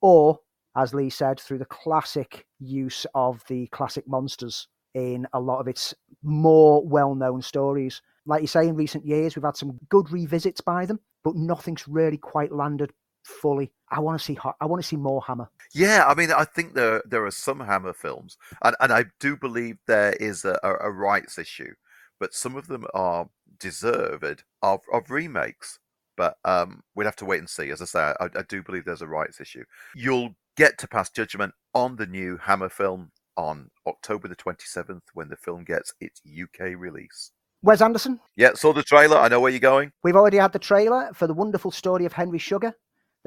or 0.01 0.41
as 0.77 0.95
Lee 0.95 1.11
said, 1.11 1.41
through 1.41 1.59
the 1.59 1.65
classic 1.65 2.45
use 2.59 3.07
of 3.15 3.43
the 3.49 3.67
classic 3.69 4.07
monsters 4.07 4.69
in 4.95 5.27
a 5.33 5.41
lot 5.41 5.61
of 5.61 5.69
its 5.69 5.95
more 6.23 6.85
well 6.87 7.15
known 7.15 7.41
stories. 7.41 8.03
Like 8.27 8.43
you 8.43 8.49
say, 8.49 8.69
in 8.69 8.75
recent 8.75 9.07
years, 9.07 9.37
we've 9.37 9.45
had 9.45 9.57
some 9.57 9.79
good 9.89 10.11
revisits 10.11 10.61
by 10.61 10.87
them, 10.87 11.01
but 11.25 11.37
nothing's 11.37 11.89
really 11.89 12.19
quite 12.19 12.53
landed 12.53 12.93
fully. 13.29 13.73
I 13.91 14.01
want 14.01 14.19
to 14.19 14.25
see 14.25 14.39
I 14.61 14.67
want 14.67 14.83
to 14.83 14.89
see 14.89 14.97
more 14.97 15.23
Hammer. 15.23 15.49
Yeah, 15.75 16.05
I 16.07 16.15
mean, 16.15 16.33
I 16.33 16.45
think 16.45 16.75
there 16.75 17.03
there 17.07 17.25
are 17.25 17.31
some 17.31 17.61
Hammer 17.61 17.93
films, 17.93 18.37
and, 18.63 18.77
and 18.81 18.93
I 18.93 19.07
do 19.21 19.37
believe 19.37 19.79
there 19.87 20.13
is 20.15 20.45
a, 20.45 20.59
a, 20.63 20.91
rights 20.91 21.39
issue, 21.39 21.75
but 22.19 22.35
some 22.35 22.57
of 22.57 22.67
them 22.67 22.87
are 22.95 23.29
deserved 23.59 24.45
of, 24.63 24.81
of 24.93 25.11
remakes. 25.11 25.79
But 26.17 26.37
um, 26.45 26.83
we'd 26.97 27.05
have 27.05 27.17
to 27.17 27.25
wait 27.25 27.39
and 27.39 27.49
see. 27.49 27.71
As 27.71 27.81
I 27.81 27.85
say, 27.85 28.01
I, 28.21 28.25
I 28.25 28.43
do 28.49 28.63
believe 28.63 28.85
there's 28.85 29.03
a 29.03 29.07
rights 29.07 29.41
issue. 29.41 29.65
You'll 29.95 30.35
get 30.57 30.77
to 30.79 30.89
pass 30.89 31.11
judgment 31.11 31.55
on 31.75 31.95
the 31.95 32.07
new 32.07 32.37
Hammer 32.39 32.69
film 32.69 33.13
on 33.37 33.71
October 33.87 34.27
the 34.27 34.35
27th 34.35 35.03
when 35.15 35.29
the 35.29 35.37
film 35.37 35.63
gets 35.63 35.95
its 36.01 36.21
UK 36.27 36.77
release. 36.77 37.31
Wes 37.63 37.81
Anderson, 37.81 38.21
Yeah, 38.37 38.55
saw 38.55 38.73
the 38.73 38.83
trailer. 38.83 39.17
I 39.17 39.29
know 39.29 39.41
where 39.41 39.51
you're 39.51 39.61
going. 39.61 39.93
we've 40.03 40.17
already 40.17 40.37
had 40.39 40.53
the 40.53 40.59
trailer 40.59 41.11
for 41.15 41.27
the 41.27 41.35
wonderful 41.35 41.71
story 41.71 42.05
of 42.05 42.13
Henry 42.13 42.39
Sugar, 42.39 42.73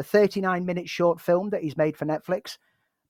the 0.02 0.08
39 0.08 0.66
minute 0.66 0.90
short 0.90 1.22
film 1.22 1.52
that 1.52 1.62
he's 1.62 1.78
made 1.78 1.96
for 1.96 2.06
Netflix. 2.06 2.58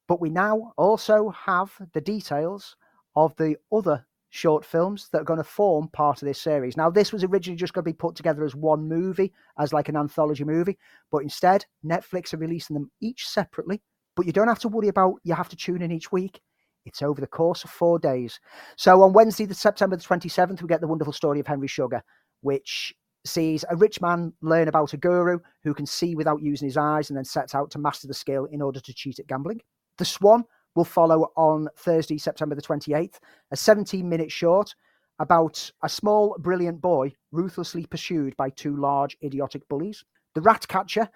But 0.09 0.19
we 0.19 0.29
now 0.29 0.73
also 0.77 1.29
have 1.29 1.71
the 1.93 2.01
details 2.01 2.75
of 3.15 3.33
the 3.37 3.55
other 3.71 4.05
short 4.29 4.65
films 4.65 5.07
that 5.11 5.21
are 5.21 5.25
going 5.25 5.37
to 5.37 5.43
form 5.43 5.87
part 5.89 6.21
of 6.21 6.27
this 6.27 6.41
series. 6.41 6.75
Now, 6.75 6.89
this 6.89 7.13
was 7.13 7.23
originally 7.23 7.57
just 7.57 7.73
going 7.73 7.83
to 7.85 7.89
be 7.89 7.95
put 7.95 8.15
together 8.15 8.43
as 8.43 8.55
one 8.55 8.89
movie, 8.89 9.31
as 9.57 9.71
like 9.71 9.87
an 9.87 9.95
anthology 9.95 10.43
movie, 10.43 10.77
but 11.11 11.19
instead, 11.19 11.65
Netflix 11.85 12.33
are 12.33 12.37
releasing 12.37 12.73
them 12.73 12.91
each 12.99 13.25
separately. 13.25 13.81
But 14.17 14.25
you 14.25 14.33
don't 14.33 14.49
have 14.49 14.59
to 14.59 14.67
worry 14.67 14.89
about 14.89 15.15
you 15.23 15.33
have 15.33 15.49
to 15.49 15.55
tune 15.55 15.81
in 15.81 15.91
each 15.91 16.11
week. 16.11 16.41
It's 16.85 17.01
over 17.01 17.21
the 17.21 17.27
course 17.27 17.63
of 17.63 17.69
four 17.69 17.99
days. 17.99 18.37
So 18.75 19.01
on 19.01 19.13
Wednesday, 19.13 19.45
the 19.45 19.53
September 19.53 19.95
the 19.95 20.03
27th, 20.03 20.61
we 20.61 20.67
get 20.67 20.81
the 20.81 20.87
wonderful 20.87 21.13
story 21.13 21.39
of 21.39 21.47
Henry 21.47 21.67
Sugar, 21.67 22.03
which 22.41 22.93
sees 23.25 23.63
a 23.69 23.75
rich 23.75 24.01
man 24.01 24.33
learn 24.41 24.67
about 24.67 24.93
a 24.93 24.97
guru 24.97 25.39
who 25.63 25.73
can 25.73 25.85
see 25.85 26.15
without 26.15 26.41
using 26.41 26.67
his 26.67 26.77
eyes 26.77 27.09
and 27.09 27.17
then 27.17 27.25
sets 27.25 27.53
out 27.53 27.69
to 27.71 27.79
master 27.79 28.07
the 28.07 28.13
skill 28.13 28.45
in 28.45 28.61
order 28.61 28.79
to 28.79 28.93
cheat 28.93 29.19
at 29.19 29.27
gambling. 29.27 29.61
The 29.97 30.05
Swan 30.05 30.43
will 30.75 30.85
follow 30.85 31.31
on 31.35 31.67
Thursday, 31.77 32.17
September 32.17 32.55
the 32.55 32.61
28th, 32.61 33.19
a 33.51 33.57
17 33.57 34.07
minute 34.07 34.31
short 34.31 34.73
about 35.19 35.71
a 35.83 35.89
small, 35.89 36.35
brilliant 36.39 36.81
boy 36.81 37.13
ruthlessly 37.31 37.85
pursued 37.85 38.35
by 38.37 38.49
two 38.49 38.75
large, 38.75 39.17
idiotic 39.23 39.67
bullies. 39.67 40.03
The 40.33 40.41
Ratcatcher, 40.41 41.09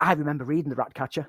I 0.00 0.12
remember 0.14 0.44
reading 0.44 0.70
The 0.70 0.76
Ratcatcher. 0.76 1.28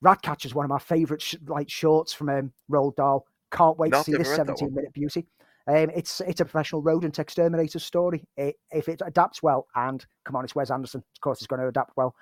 Ratcatcher 0.00 0.46
is 0.46 0.54
one 0.54 0.64
of 0.64 0.70
my 0.70 0.78
favourite 0.78 1.20
sh- 1.20 1.36
like 1.46 1.68
shorts 1.68 2.12
from 2.12 2.28
um, 2.28 2.52
Roald 2.70 2.96
Dahl. 2.96 3.26
Can't 3.50 3.78
wait 3.78 3.92
No, 3.92 3.98
to 3.98 4.04
see 4.04 4.16
this 4.16 4.34
17 4.34 4.74
minute 4.74 4.92
beauty. 4.92 5.26
Um, 5.68 5.90
it's 5.94 6.20
it's 6.20 6.40
a 6.40 6.44
professional 6.44 6.82
rodent 6.82 7.18
exterminator 7.18 7.78
story. 7.78 8.24
It, 8.36 8.56
if 8.70 8.88
it 8.88 9.02
adapts 9.04 9.42
well, 9.42 9.66
and 9.74 10.04
come 10.24 10.36
on, 10.36 10.44
it's 10.44 10.54
Wes 10.54 10.70
Anderson. 10.70 11.02
Of 11.16 11.20
course, 11.20 11.38
it's 11.38 11.46
going 11.46 11.60
to 11.60 11.68
adapt 11.68 11.96
well. 11.96 12.14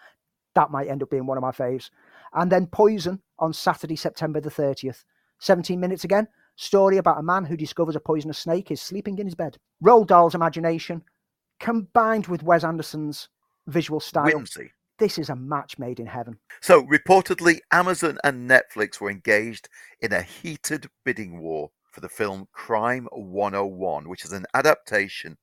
That 0.54 0.70
might 0.70 0.88
end 0.88 1.02
up 1.02 1.10
being 1.10 1.26
one 1.26 1.36
of 1.36 1.42
my 1.42 1.50
faves. 1.50 1.90
And 2.32 2.50
then 2.50 2.66
Poison 2.66 3.20
on 3.38 3.52
Saturday, 3.52 3.96
September 3.96 4.40
the 4.40 4.50
30th. 4.50 5.04
17 5.40 5.78
minutes 5.78 6.04
again. 6.04 6.28
Story 6.56 6.98
about 6.98 7.18
a 7.18 7.22
man 7.22 7.44
who 7.44 7.56
discovers 7.56 7.96
a 7.96 8.00
poisonous 8.00 8.38
snake 8.38 8.70
is 8.70 8.80
sleeping 8.80 9.18
in 9.18 9.26
his 9.26 9.34
bed. 9.34 9.58
Roald 9.82 10.06
Dahl's 10.06 10.36
imagination 10.36 11.02
combined 11.58 12.28
with 12.28 12.42
Wes 12.42 12.64
Anderson's 12.64 13.28
visual 13.66 14.00
style. 14.00 14.26
Whimsy. 14.26 14.70
This 14.98 15.18
is 15.18 15.28
a 15.28 15.34
match 15.34 15.76
made 15.78 15.98
in 15.98 16.06
heaven. 16.06 16.38
So, 16.60 16.84
reportedly, 16.84 17.58
Amazon 17.72 18.18
and 18.22 18.48
Netflix 18.48 19.00
were 19.00 19.10
engaged 19.10 19.68
in 20.00 20.12
a 20.12 20.22
heated 20.22 20.88
bidding 21.04 21.40
war 21.40 21.70
for 21.94 22.00
the 22.00 22.08
film 22.08 22.48
Crime 22.52 23.08
101, 23.12 24.08
which 24.08 24.24
is 24.24 24.32
an 24.32 24.46
adaptation 24.52 25.38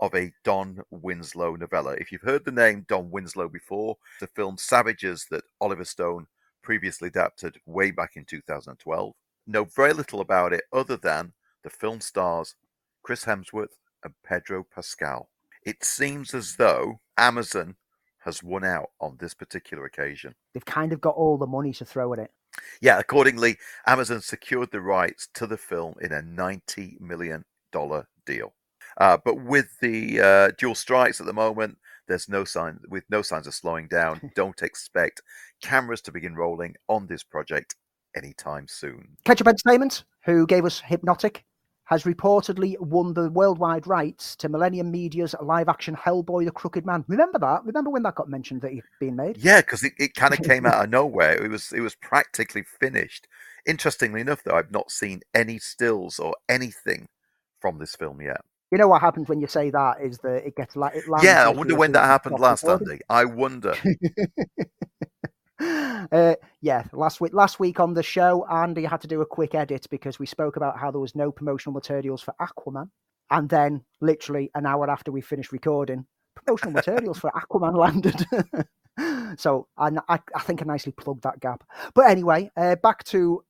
of 0.00 0.14
a 0.14 0.32
Don 0.44 0.80
Winslow 0.90 1.56
novella. 1.56 1.94
If 1.94 2.12
you've 2.12 2.22
heard 2.22 2.44
the 2.44 2.52
name 2.52 2.86
Don 2.88 3.10
Winslow 3.10 3.48
before, 3.48 3.96
the 4.20 4.28
film 4.28 4.56
Savages 4.56 5.26
that 5.30 5.42
Oliver 5.60 5.84
Stone 5.84 6.28
previously 6.62 7.08
adapted 7.08 7.56
way 7.66 7.90
back 7.90 8.12
in 8.14 8.24
2012, 8.24 9.12
know 9.48 9.64
very 9.64 9.92
little 9.92 10.20
about 10.20 10.52
it 10.52 10.62
other 10.72 10.96
than 10.96 11.32
the 11.64 11.70
film 11.70 12.00
stars 12.00 12.54
Chris 13.02 13.24
Hemsworth 13.24 13.74
and 14.04 14.14
Pedro 14.24 14.64
Pascal. 14.72 15.28
It 15.64 15.84
seems 15.84 16.34
as 16.34 16.54
though 16.56 17.00
Amazon 17.18 17.74
has 18.20 18.42
won 18.42 18.64
out 18.64 18.90
on 19.00 19.16
this 19.18 19.34
particular 19.34 19.84
occasion. 19.84 20.34
They've 20.54 20.64
kind 20.64 20.92
of 20.92 21.00
got 21.00 21.14
all 21.14 21.36
the 21.36 21.46
money 21.46 21.72
to 21.74 21.84
throw 21.84 22.12
at 22.12 22.18
it. 22.20 22.32
Yeah, 22.80 22.98
accordingly, 22.98 23.56
Amazon 23.86 24.20
secured 24.20 24.70
the 24.70 24.80
rights 24.80 25.28
to 25.34 25.46
the 25.46 25.56
film 25.56 25.94
in 26.00 26.12
a 26.12 26.22
$90 26.22 27.00
million 27.00 27.44
deal. 28.24 28.54
Uh, 28.98 29.18
but 29.24 29.42
with 29.42 29.78
the 29.80 30.20
uh, 30.20 30.50
dual 30.58 30.74
strikes 30.74 31.20
at 31.20 31.26
the 31.26 31.32
moment, 31.32 31.76
there's 32.08 32.28
no 32.28 32.44
sign, 32.44 32.78
with 32.88 33.04
no 33.10 33.22
signs 33.22 33.46
of 33.46 33.54
slowing 33.54 33.88
down. 33.88 34.20
Don't 34.34 34.62
expect 34.62 35.22
cameras 35.62 36.00
to 36.02 36.12
begin 36.12 36.34
rolling 36.34 36.74
on 36.88 37.06
this 37.06 37.22
project 37.22 37.74
anytime 38.16 38.66
soon. 38.68 39.16
Ketchup 39.24 39.48
Entertainment, 39.48 40.04
who 40.24 40.46
gave 40.46 40.64
us 40.64 40.80
Hypnotic, 40.80 41.44
has 41.86 42.02
reportedly 42.02 42.78
won 42.80 43.14
the 43.14 43.30
worldwide 43.30 43.86
rights 43.86 44.34
to 44.36 44.48
Millennium 44.48 44.90
Media's 44.90 45.34
live 45.40 45.68
action 45.68 45.96
Hellboy 45.96 46.44
the 46.44 46.50
Crooked 46.50 46.84
Man. 46.84 47.04
Remember 47.08 47.38
that? 47.38 47.64
Remember 47.64 47.90
when 47.90 48.02
that 48.02 48.16
got 48.16 48.28
mentioned 48.28 48.62
that 48.62 48.72
he'd 48.72 48.82
been 49.00 49.16
made? 49.16 49.38
Yeah, 49.38 49.60
because 49.60 49.84
it, 49.84 49.92
it 49.98 50.14
kind 50.14 50.34
of 50.34 50.40
came 50.40 50.66
out 50.66 50.84
of 50.84 50.90
nowhere. 50.90 51.42
It 51.42 51.48
was 51.48 51.72
it 51.72 51.80
was 51.80 51.94
practically 51.94 52.62
finished. 52.62 53.28
Interestingly 53.66 54.20
enough, 54.20 54.42
though, 54.44 54.56
I've 54.56 54.70
not 54.70 54.90
seen 54.90 55.22
any 55.34 55.58
stills 55.58 56.18
or 56.18 56.34
anything 56.48 57.08
from 57.60 57.78
this 57.78 57.94
film 57.94 58.20
yet. 58.20 58.40
You 58.72 58.78
know 58.78 58.88
what 58.88 59.00
happens 59.00 59.28
when 59.28 59.40
you 59.40 59.46
say 59.46 59.70
that 59.70 60.00
is 60.02 60.18
that 60.18 60.44
it 60.44 60.56
gets 60.56 60.74
like 60.74 60.96
it 60.96 61.08
lands. 61.08 61.24
Yeah, 61.24 61.46
I 61.46 61.48
wonder 61.50 61.76
when 61.76 61.92
that 61.92 62.04
happened 62.04 62.40
last. 62.40 62.64
Andy. 62.64 63.00
I 63.08 63.24
wonder. 63.24 63.74
uh, 65.60 66.34
yeah, 66.60 66.84
last 66.92 67.20
week 67.20 67.32
last 67.32 67.58
week 67.58 67.80
on 67.80 67.94
the 67.94 68.02
show, 68.02 68.46
Andy 68.50 68.84
had 68.84 69.00
to 69.00 69.08
do 69.08 69.22
a 69.22 69.26
quick 69.26 69.54
edit 69.54 69.86
because 69.90 70.18
we 70.18 70.26
spoke 70.26 70.56
about 70.56 70.78
how 70.78 70.90
there 70.90 71.00
was 71.00 71.14
no 71.14 71.32
promotional 71.32 71.72
materials 71.72 72.22
for 72.22 72.34
Aquaman, 72.40 72.90
and 73.30 73.48
then 73.48 73.82
literally 74.00 74.50
an 74.54 74.66
hour 74.66 74.90
after 74.90 75.10
we 75.10 75.20
finished 75.20 75.52
recording, 75.52 76.04
promotional 76.34 76.72
materials 76.72 77.18
for 77.18 77.30
Aquaman 77.50 77.76
landed. 77.76 78.26
so 79.38 79.66
I, 79.78 79.90
I, 80.08 80.18
I 80.34 80.40
think 80.40 80.62
I 80.62 80.64
nicely 80.66 80.92
plugged 80.92 81.22
that 81.22 81.40
gap. 81.40 81.64
But 81.94 82.10
anyway, 82.10 82.50
uh, 82.56 82.76
back 82.76 83.04
to 83.04 83.42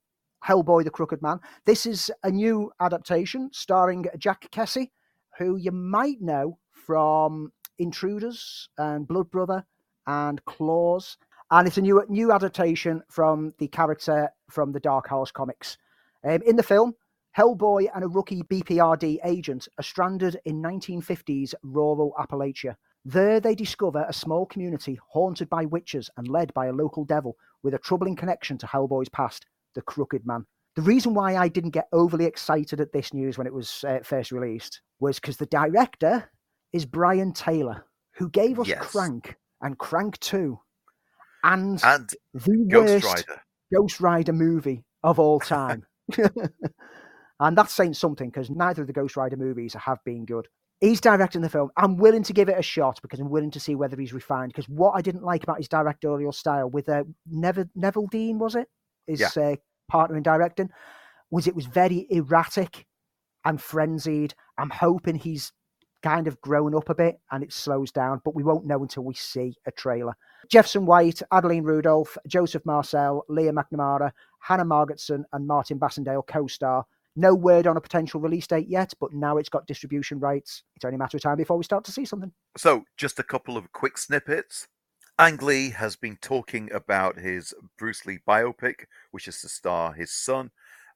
Hellboy 0.46 0.84
the 0.84 0.90
Crooked 0.90 1.22
Man. 1.22 1.40
This 1.64 1.86
is 1.86 2.10
a 2.22 2.30
new 2.30 2.70
adaptation 2.80 3.50
starring 3.52 4.06
Jack 4.16 4.48
Kesy, 4.52 4.90
who 5.38 5.56
you 5.56 5.72
might 5.72 6.20
know 6.20 6.58
from 6.70 7.52
Intruders 7.78 8.68
and 8.78 9.08
Blood 9.08 9.30
Brother 9.30 9.64
and 10.06 10.44
Claws. 10.44 11.18
And 11.50 11.68
it's 11.68 11.78
a 11.78 11.82
new 11.82 12.04
new 12.08 12.32
adaptation 12.32 13.02
from 13.08 13.54
the 13.58 13.68
character 13.68 14.30
from 14.50 14.72
the 14.72 14.80
Dark 14.80 15.08
Horse 15.08 15.30
comics. 15.30 15.78
Um, 16.24 16.42
in 16.44 16.56
the 16.56 16.62
film, 16.62 16.94
Hellboy 17.36 17.88
and 17.94 18.02
a 18.02 18.08
rookie 18.08 18.42
BPRD 18.42 19.18
agent 19.24 19.68
are 19.78 19.82
stranded 19.84 20.40
in 20.44 20.60
1950s 20.62 21.54
rural 21.62 22.14
Appalachia. 22.18 22.74
There 23.04 23.38
they 23.38 23.54
discover 23.54 24.04
a 24.08 24.12
small 24.12 24.46
community 24.46 24.98
haunted 25.08 25.48
by 25.48 25.66
witches 25.66 26.10
and 26.16 26.26
led 26.26 26.52
by 26.54 26.66
a 26.66 26.72
local 26.72 27.04
devil 27.04 27.36
with 27.62 27.74
a 27.74 27.78
troubling 27.78 28.16
connection 28.16 28.58
to 28.58 28.66
Hellboy's 28.66 29.08
past, 29.10 29.46
the 29.74 29.82
Crooked 29.82 30.26
Man. 30.26 30.44
The 30.74 30.82
reason 30.82 31.14
why 31.14 31.36
I 31.36 31.46
didn't 31.46 31.70
get 31.70 31.88
overly 31.92 32.24
excited 32.24 32.80
at 32.80 32.92
this 32.92 33.14
news 33.14 33.38
when 33.38 33.46
it 33.46 33.54
was 33.54 33.84
uh, 33.86 34.00
first 34.02 34.32
released 34.32 34.80
was 34.98 35.20
because 35.20 35.36
the 35.36 35.46
director 35.46 36.28
is 36.72 36.84
Brian 36.84 37.32
Taylor, 37.32 37.84
who 38.12 38.28
gave 38.30 38.58
us 38.58 38.66
Yes. 38.66 38.90
Crank 38.90 39.36
and 39.62 39.78
Crank 39.78 40.18
2 40.18 40.58
and, 41.46 41.80
And 41.84 42.10
the 42.34 42.66
Ghost 42.70 43.04
worst 43.04 43.04
Rider. 43.28 43.40
Ghost 43.74 44.00
Rider 44.00 44.32
movie 44.32 44.84
of 45.02 45.18
all 45.18 45.40
time. 45.40 45.84
and 47.40 47.56
that's 47.56 47.72
saying 47.72 47.94
something 47.94 48.28
because 48.30 48.50
neither 48.50 48.82
of 48.82 48.86
the 48.88 48.92
Ghost 48.92 49.16
Rider 49.16 49.36
movies 49.36 49.74
have 49.74 49.98
been 50.04 50.24
good. 50.24 50.48
He's 50.80 51.00
directing 51.00 51.40
the 51.40 51.48
film. 51.48 51.70
I'm 51.76 51.96
willing 51.96 52.22
to 52.24 52.32
give 52.34 52.48
it 52.50 52.58
a 52.58 52.62
shot 52.62 53.00
because 53.00 53.18
I'm 53.18 53.30
willing 53.30 53.50
to 53.52 53.60
see 53.60 53.74
whether 53.74 53.96
he's 53.96 54.12
refined. 54.12 54.52
Because 54.52 54.68
what 54.68 54.92
I 54.92 55.00
didn't 55.00 55.22
like 55.24 55.42
about 55.42 55.56
his 55.58 55.68
directorial 55.68 56.32
style 56.32 56.68
with 56.68 56.88
uh, 56.88 57.04
Neville, 57.26 57.64
Neveldine, 57.76 58.36
was 58.38 58.54
it? 58.56 58.68
His 59.06 59.20
Yeah. 59.20 59.30
uh, 59.42 59.56
partner 59.88 60.16
in 60.16 60.22
directing, 60.22 60.68
was 61.30 61.46
it 61.46 61.54
was 61.54 61.66
very 61.66 62.06
erratic 62.10 62.86
and 63.44 63.60
frenzied. 63.60 64.34
I'm 64.58 64.70
hoping 64.70 65.14
he's 65.16 65.52
kind 66.06 66.28
of 66.28 66.40
grown 66.40 66.72
up 66.72 66.88
a 66.88 66.94
bit 66.94 67.18
and 67.32 67.42
it 67.42 67.52
slows 67.52 67.90
down, 67.90 68.20
but 68.24 68.34
we 68.34 68.44
won't 68.44 68.64
know 68.64 68.80
until 68.80 69.02
we 69.02 69.14
see 69.14 69.56
a 69.66 69.72
trailer. 69.72 70.16
Jefferson 70.48 70.86
White, 70.86 71.20
Adeline 71.32 71.64
Rudolph, 71.64 72.16
Joseph 72.28 72.64
Marcell, 72.64 73.24
Leah 73.28 73.52
McNamara, 73.52 74.12
Hannah 74.38 74.64
Margetson, 74.64 75.24
and 75.32 75.46
Martin 75.48 75.80
Bassindale 75.80 76.24
co 76.24 76.46
star. 76.46 76.86
No 77.16 77.34
word 77.34 77.66
on 77.66 77.76
a 77.76 77.80
potential 77.80 78.20
release 78.20 78.46
date 78.46 78.68
yet, 78.68 78.92
but 79.00 79.12
now 79.12 79.36
it's 79.36 79.48
got 79.48 79.66
distribution 79.66 80.20
rights. 80.20 80.62
It's 80.76 80.84
only 80.84 80.94
a 80.94 80.98
matter 80.98 81.16
of 81.16 81.24
time 81.24 81.38
before 81.38 81.56
we 81.56 81.64
start 81.64 81.84
to 81.86 81.92
see 81.92 82.04
something. 82.04 82.30
So, 82.56 82.84
just 82.96 83.18
a 83.18 83.24
couple 83.24 83.56
of 83.56 83.72
quick 83.72 83.98
snippets. 83.98 84.68
Ang 85.18 85.38
Lee 85.38 85.70
has 85.70 85.96
been 85.96 86.18
talking 86.20 86.70
about 86.72 87.18
his 87.18 87.52
Bruce 87.78 88.06
Lee 88.06 88.18
biopic, 88.28 88.84
which 89.10 89.26
is 89.26 89.40
to 89.40 89.48
star 89.48 89.94
his 89.94 90.12
son, 90.12 90.50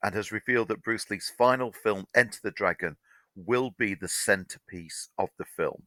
and 0.05 0.15
has 0.15 0.31
revealed 0.31 0.69
that 0.69 0.83
Bruce 0.85 1.11
Lee's 1.11 1.33
final 1.37 1.73
film, 1.73 2.05
Enter 2.15 2.39
the 2.43 2.51
Dragon, 2.51 2.97
will 3.35 3.75
be 3.79 3.95
the 3.95 4.09
centerpiece 4.09 5.09
of 5.19 5.29
the 5.39 5.45
film. 5.45 5.83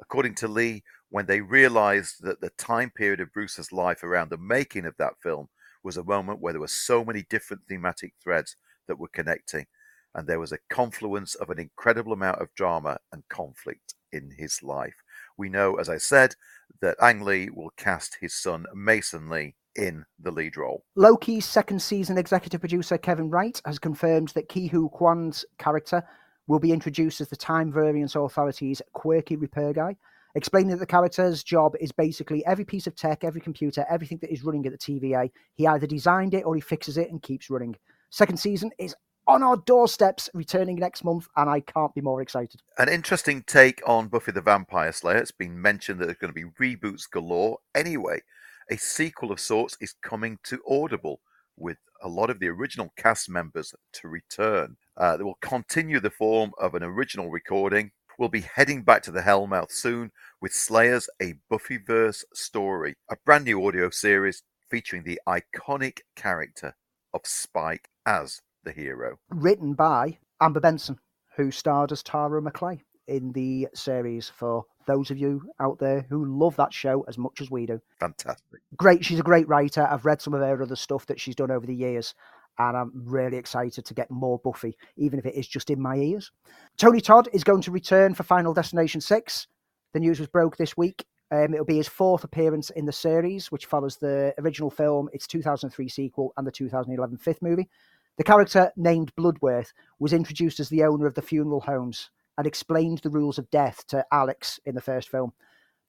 According 0.00 0.36
to 0.36 0.48
Lee, 0.48 0.84
when 1.10 1.26
they 1.26 1.40
realized 1.40 2.22
that 2.22 2.40
the 2.40 2.50
time 2.50 2.90
period 2.90 3.20
of 3.20 3.32
Bruce's 3.32 3.72
life 3.72 4.02
around 4.02 4.30
the 4.30 4.38
making 4.38 4.84
of 4.84 4.96
that 4.98 5.14
film 5.22 5.48
was 5.82 5.96
a 5.96 6.04
moment 6.04 6.40
where 6.40 6.52
there 6.52 6.60
were 6.60 6.68
so 6.68 7.04
many 7.04 7.24
different 7.28 7.62
thematic 7.68 8.12
threads 8.22 8.56
that 8.86 8.98
were 8.98 9.08
connecting, 9.08 9.66
and 10.14 10.26
there 10.26 10.40
was 10.40 10.52
a 10.52 10.58
confluence 10.70 11.34
of 11.36 11.50
an 11.50 11.58
incredible 11.58 12.12
amount 12.12 12.40
of 12.40 12.54
drama 12.54 12.98
and 13.12 13.22
conflict 13.28 13.94
in 14.12 14.30
his 14.36 14.62
life. 14.62 15.02
We 15.36 15.48
know, 15.48 15.76
as 15.76 15.88
I 15.88 15.98
said, 15.98 16.34
that 16.80 16.96
Ang 17.00 17.22
Lee 17.22 17.50
will 17.50 17.72
cast 17.76 18.18
his 18.20 18.34
son 18.34 18.66
Mason 18.74 19.28
Lee 19.28 19.54
in 19.76 20.04
the 20.18 20.30
lead 20.30 20.56
role. 20.56 20.84
Loki's 20.96 21.44
second 21.44 21.80
season 21.80 22.18
executive 22.18 22.60
producer 22.60 22.98
Kevin 22.98 23.30
Wright 23.30 23.60
has 23.64 23.78
confirmed 23.78 24.28
that 24.30 24.48
Ke 24.48 24.70
Huy 24.70 24.88
Quan's 24.90 25.44
character 25.58 26.02
will 26.48 26.58
be 26.58 26.72
introduced 26.72 27.20
as 27.20 27.28
the 27.28 27.36
Time 27.36 27.70
Variance 27.70 28.16
Authority's 28.16 28.82
quirky 28.94 29.36
repair 29.36 29.72
guy, 29.72 29.96
explaining 30.34 30.70
that 30.70 30.78
the 30.78 30.86
character's 30.86 31.44
job 31.44 31.74
is 31.80 31.92
basically 31.92 32.44
every 32.46 32.64
piece 32.64 32.86
of 32.86 32.96
tech, 32.96 33.22
every 33.22 33.40
computer, 33.40 33.86
everything 33.88 34.18
that 34.22 34.32
is 34.32 34.42
running 34.42 34.66
at 34.66 34.72
the 34.72 34.78
TVA. 34.78 35.30
He 35.54 35.66
either 35.66 35.86
designed 35.86 36.34
it 36.34 36.44
or 36.44 36.54
he 36.54 36.60
fixes 36.60 36.96
it 36.96 37.10
and 37.10 37.22
keeps 37.22 37.50
running. 37.50 37.76
Second 38.10 38.38
season 38.38 38.70
is 38.78 38.96
on 39.26 39.42
our 39.42 39.58
doorsteps, 39.58 40.30
returning 40.32 40.76
next 40.76 41.04
month, 41.04 41.28
and 41.36 41.50
I 41.50 41.60
can't 41.60 41.94
be 41.94 42.00
more 42.00 42.22
excited. 42.22 42.62
An 42.78 42.88
interesting 42.88 43.44
take 43.46 43.82
on 43.86 44.08
Buffy 44.08 44.32
the 44.32 44.40
Vampire 44.40 44.90
Slayer. 44.90 45.18
It's 45.18 45.30
been 45.30 45.60
mentioned 45.60 46.00
that 46.00 46.06
there's 46.06 46.16
going 46.16 46.32
to 46.32 46.50
be 46.58 46.76
reboots 46.76 47.08
galore. 47.10 47.58
Anyway, 47.74 48.22
a 48.70 48.78
sequel 48.78 49.30
of 49.30 49.38
sorts 49.38 49.76
is 49.82 49.94
coming 50.02 50.38
to 50.44 50.62
Audible 50.66 51.20
with 51.58 51.76
a 52.02 52.08
lot 52.08 52.30
of 52.30 52.38
the 52.40 52.48
original 52.48 52.92
cast 52.96 53.28
members 53.28 53.74
to 53.92 54.08
return. 54.08 54.76
Uh, 54.98 55.16
they 55.16 55.22
will 55.24 55.38
continue 55.40 56.00
the 56.00 56.10
form 56.10 56.50
of 56.58 56.74
an 56.74 56.82
original 56.82 57.30
recording. 57.30 57.92
We'll 58.18 58.28
be 58.28 58.40
heading 58.40 58.82
back 58.82 59.02
to 59.04 59.12
the 59.12 59.20
Hellmouth 59.20 59.70
soon 59.70 60.10
with 60.40 60.52
Slayers 60.52 61.08
A 61.22 61.34
Buffyverse 61.50 62.24
Story, 62.34 62.96
a 63.08 63.16
brand 63.24 63.44
new 63.44 63.64
audio 63.64 63.90
series 63.90 64.42
featuring 64.68 65.04
the 65.04 65.20
iconic 65.28 66.00
character 66.16 66.74
of 67.14 67.20
Spike 67.24 67.88
as 68.04 68.40
the 68.64 68.72
hero. 68.72 69.18
Written 69.30 69.74
by 69.74 70.18
Amber 70.40 70.60
Benson, 70.60 70.98
who 71.36 71.52
starred 71.52 71.92
as 71.92 72.02
Tara 72.02 72.42
Maclay 72.42 72.80
in 73.06 73.30
the 73.32 73.68
series. 73.74 74.28
For 74.28 74.64
those 74.88 75.12
of 75.12 75.18
you 75.18 75.42
out 75.60 75.78
there 75.78 76.04
who 76.10 76.24
love 76.24 76.56
that 76.56 76.72
show 76.74 77.04
as 77.06 77.16
much 77.16 77.40
as 77.40 77.50
we 77.52 77.66
do, 77.66 77.80
Fantastic. 78.00 78.60
great. 78.76 79.04
She's 79.04 79.20
a 79.20 79.22
great 79.24 79.48
writer. 79.48 79.86
I've 79.88 80.04
read 80.04 80.20
some 80.20 80.34
of 80.34 80.40
her 80.40 80.60
other 80.62 80.76
stuff 80.76 81.06
that 81.06 81.20
she's 81.20 81.36
done 81.36 81.52
over 81.52 81.66
the 81.66 81.74
years, 81.74 82.14
and 82.58 82.76
I'm 82.76 82.92
really 82.94 83.36
excited 83.36 83.84
to 83.84 83.94
get 83.94 84.10
more 84.10 84.38
Buffy, 84.38 84.76
even 84.96 85.18
if 85.18 85.26
it 85.26 85.34
is 85.34 85.46
just 85.46 85.70
in 85.70 85.80
my 85.80 85.96
ears. 85.96 86.30
Tony 86.76 87.00
Todd 87.00 87.28
is 87.32 87.44
going 87.44 87.62
to 87.62 87.70
return 87.70 88.14
for 88.14 88.24
Final 88.24 88.52
Destination 88.52 89.00
6. 89.00 89.46
The 89.94 90.00
news 90.00 90.18
was 90.18 90.28
broke 90.28 90.56
this 90.56 90.76
week. 90.76 91.04
Um, 91.30 91.52
it'll 91.52 91.64
be 91.64 91.76
his 91.76 91.88
fourth 91.88 92.24
appearance 92.24 92.70
in 92.70 92.86
the 92.86 92.92
series, 92.92 93.52
which 93.52 93.66
follows 93.66 93.96
the 93.96 94.34
original 94.38 94.70
film, 94.70 95.08
its 95.12 95.26
2003 95.26 95.88
sequel, 95.88 96.32
and 96.36 96.46
the 96.46 96.52
2011 96.52 97.18
fifth 97.18 97.42
movie. 97.42 97.68
The 98.16 98.24
character 98.24 98.72
named 98.76 99.14
Bloodworth 99.14 99.72
was 99.98 100.12
introduced 100.12 100.58
as 100.58 100.68
the 100.68 100.84
owner 100.84 101.06
of 101.06 101.14
the 101.14 101.22
funeral 101.22 101.60
homes 101.60 102.10
and 102.36 102.46
explained 102.46 102.98
the 102.98 103.10
rules 103.10 103.38
of 103.38 103.50
death 103.50 103.86
to 103.88 104.04
Alex 104.10 104.58
in 104.64 104.74
the 104.74 104.80
first 104.80 105.10
film. 105.10 105.32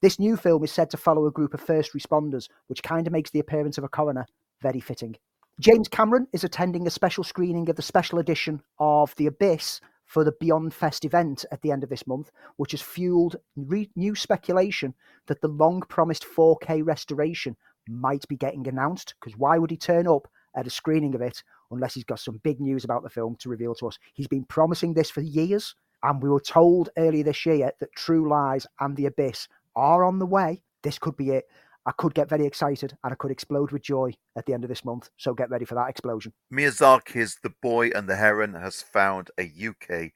This 0.01 0.19
new 0.19 0.37
film 0.37 0.63
is 0.63 0.71
said 0.71 0.89
to 0.91 0.97
follow 0.97 1.25
a 1.25 1.31
group 1.31 1.53
of 1.53 1.61
first 1.61 1.93
responders, 1.93 2.47
which 2.67 2.83
kind 2.83 3.07
of 3.07 3.13
makes 3.13 3.31
the 3.31 3.39
appearance 3.39 3.77
of 3.77 3.83
a 3.83 3.89
coroner 3.89 4.25
very 4.61 4.79
fitting. 4.79 5.15
James 5.59 5.89
Cameron 5.89 6.25
is 6.31 6.45
attending 6.45 6.87
a 6.87 6.89
special 6.89 7.21
screening 7.21 7.69
of 7.69 7.75
the 7.75 7.81
special 7.81 8.19
edition 8.19 8.61
of 8.79 9.13
The 9.17 9.25
Abyss 9.25 9.81
for 10.05 10.23
the 10.23 10.31
Beyond 10.39 10.73
Fest 10.73 11.03
event 11.03 11.43
at 11.51 11.61
the 11.61 11.69
end 11.73 11.83
of 11.83 11.89
this 11.89 12.07
month, 12.07 12.31
which 12.55 12.71
has 12.71 12.81
fueled 12.81 13.35
re- 13.57 13.91
new 13.97 14.15
speculation 14.15 14.93
that 15.27 15.41
the 15.41 15.49
long 15.49 15.81
promised 15.81 16.25
4K 16.25 16.85
restoration 16.85 17.57
might 17.89 18.25
be 18.29 18.37
getting 18.37 18.69
announced. 18.69 19.15
Because 19.19 19.37
why 19.37 19.57
would 19.57 19.69
he 19.69 19.75
turn 19.75 20.07
up 20.07 20.29
at 20.55 20.65
a 20.65 20.69
screening 20.69 21.13
of 21.13 21.19
it 21.19 21.43
unless 21.71 21.93
he's 21.93 22.05
got 22.05 22.21
some 22.21 22.39
big 22.41 22.61
news 22.61 22.85
about 22.85 23.03
the 23.03 23.09
film 23.09 23.35
to 23.39 23.49
reveal 23.49 23.75
to 23.75 23.87
us? 23.87 23.99
He's 24.13 24.29
been 24.29 24.45
promising 24.45 24.93
this 24.93 25.09
for 25.09 25.19
years, 25.19 25.75
and 26.03 26.23
we 26.23 26.29
were 26.29 26.39
told 26.39 26.87
earlier 26.97 27.25
this 27.25 27.45
year 27.45 27.69
that 27.81 27.91
True 27.97 28.29
Lies 28.29 28.65
and 28.79 28.95
The 28.95 29.07
Abyss 29.07 29.49
are 29.75 30.05
on 30.05 30.19
the 30.19 30.25
way. 30.25 30.63
This 30.83 30.97
could 30.97 31.17
be 31.17 31.31
it. 31.31 31.49
I 31.89 31.91
could 31.93 32.13
get 32.13 32.29
very 32.29 32.45
excited 32.45 32.95
and 33.03 33.11
I 33.11 33.15
could 33.15 33.31
explode 33.31 33.71
with 33.71 33.81
joy 33.81 34.13
at 34.35 34.45
the 34.45 34.53
end 34.53 34.63
of 34.63 34.69
this 34.69 34.85
month. 34.85 35.09
So 35.17 35.33
get 35.33 35.49
ready 35.49 35.65
for 35.65 35.73
that 35.73 35.89
explosion. 35.89 36.31
Miyazaki's 36.53 37.39
The 37.41 37.51
Boy 37.63 37.89
and 37.95 38.07
the 38.07 38.15
Heron 38.15 38.53
has 38.53 38.83
found 38.83 39.31
a 39.39 39.51
UK 39.67 40.11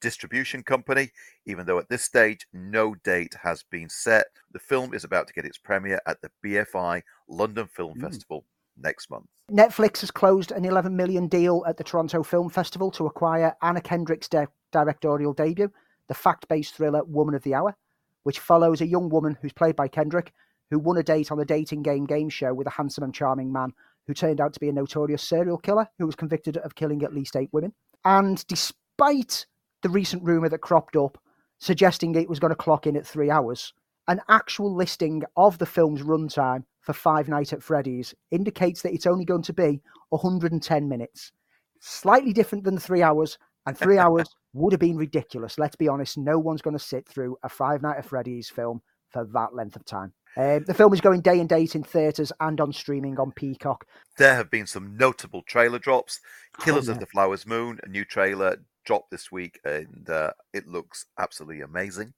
distribution 0.00 0.62
company, 0.62 1.10
even 1.44 1.66
though 1.66 1.78
at 1.78 1.90
this 1.90 2.00
stage 2.02 2.46
no 2.54 2.94
date 3.04 3.34
has 3.42 3.62
been 3.62 3.90
set. 3.90 4.28
The 4.52 4.58
film 4.58 4.94
is 4.94 5.04
about 5.04 5.26
to 5.26 5.34
get 5.34 5.44
its 5.44 5.58
premiere 5.58 6.00
at 6.06 6.22
the 6.22 6.30
BFI 6.42 7.02
London 7.28 7.66
Film 7.66 7.98
Mm. 7.98 8.00
Festival 8.00 8.46
next 8.78 9.10
month. 9.10 9.26
Netflix 9.52 10.00
has 10.00 10.10
closed 10.10 10.52
an 10.52 10.64
11 10.64 10.96
million 10.96 11.28
deal 11.28 11.62
at 11.66 11.76
the 11.76 11.84
Toronto 11.84 12.22
Film 12.22 12.48
Festival 12.48 12.90
to 12.92 13.04
acquire 13.04 13.54
Anna 13.60 13.82
Kendrick's 13.82 14.28
di- 14.28 14.46
directorial 14.72 15.34
debut, 15.34 15.70
the 16.08 16.14
fact 16.14 16.48
based 16.48 16.76
thriller 16.76 17.04
Woman 17.04 17.34
of 17.34 17.42
the 17.42 17.52
Hour, 17.52 17.76
which 18.22 18.38
follows 18.38 18.80
a 18.80 18.86
young 18.86 19.10
woman 19.10 19.36
who's 19.42 19.52
played 19.52 19.76
by 19.76 19.86
Kendrick, 19.86 20.32
who 20.70 20.78
won 20.78 20.96
a 20.96 21.02
date 21.02 21.30
on 21.30 21.38
the 21.38 21.44
dating 21.44 21.82
game 21.82 22.04
game 22.04 22.28
show 22.28 22.54
with 22.54 22.66
a 22.66 22.70
handsome 22.70 23.04
and 23.04 23.14
charming 23.14 23.52
man 23.52 23.72
who 24.06 24.14
turned 24.14 24.40
out 24.40 24.52
to 24.54 24.60
be 24.60 24.68
a 24.68 24.72
notorious 24.72 25.22
serial 25.22 25.58
killer 25.58 25.86
who 25.98 26.06
was 26.06 26.14
convicted 26.14 26.56
of 26.58 26.74
killing 26.74 27.02
at 27.02 27.14
least 27.14 27.36
eight 27.36 27.50
women. 27.52 27.72
And 28.04 28.44
despite 28.46 29.46
the 29.82 29.88
recent 29.88 30.22
rumour 30.22 30.48
that 30.48 30.58
cropped 30.58 30.96
up 30.96 31.18
suggesting 31.58 32.14
it 32.14 32.28
was 32.28 32.40
going 32.40 32.50
to 32.50 32.56
clock 32.56 32.86
in 32.86 32.96
at 32.96 33.06
three 33.06 33.30
hours, 33.30 33.72
an 34.08 34.20
actual 34.28 34.74
listing 34.74 35.22
of 35.36 35.58
the 35.58 35.66
film's 35.66 36.02
runtime 36.02 36.64
for 36.80 36.92
Five 36.92 37.28
Nights 37.28 37.52
at 37.52 37.62
Freddy's 37.62 38.14
indicates 38.30 38.82
that 38.82 38.92
it's 38.92 39.06
only 39.06 39.24
going 39.24 39.42
to 39.42 39.52
be 39.52 39.80
110 40.08 40.88
minutes. 40.88 41.32
Slightly 41.80 42.32
different 42.32 42.64
than 42.64 42.78
three 42.78 43.02
hours, 43.02 43.38
and 43.66 43.76
three 43.76 43.98
hours 44.04 44.28
would 44.52 44.72
have 44.72 44.80
been 44.80 44.96
ridiculous. 44.96 45.58
Let's 45.58 45.76
be 45.76 45.88
honest, 45.88 46.18
no 46.18 46.38
one's 46.38 46.62
going 46.62 46.76
to 46.76 46.84
sit 46.84 47.06
through 47.06 47.36
a 47.42 47.48
Five 47.48 47.82
Nights 47.82 47.98
at 48.00 48.06
Freddy's 48.06 48.48
film 48.48 48.80
for 49.10 49.24
that 49.32 49.54
length 49.54 49.76
of 49.76 49.84
time. 49.84 50.12
Um, 50.36 50.64
the 50.64 50.74
film 50.74 50.92
is 50.94 51.00
going 51.00 51.20
day 51.20 51.40
and 51.40 51.48
date 51.48 51.74
in 51.74 51.82
theatres 51.82 52.32
and 52.40 52.60
on 52.60 52.72
streaming 52.72 53.18
on 53.18 53.32
Peacock. 53.32 53.86
There 54.16 54.34
have 54.34 54.50
been 54.50 54.66
some 54.66 54.96
notable 54.96 55.42
trailer 55.42 55.78
drops. 55.78 56.20
Killers 56.60 56.88
Oh, 56.88 56.92
of 56.92 57.00
the 57.00 57.06
Flowers 57.06 57.46
Moon, 57.46 57.80
a 57.82 57.88
new 57.88 58.04
trailer 58.04 58.56
dropped 58.84 59.10
this 59.10 59.30
week, 59.32 59.58
and 59.64 60.08
uh, 60.08 60.32
it 60.52 60.66
looks 60.66 61.06
absolutely 61.18 61.62
amazing. 61.62 62.12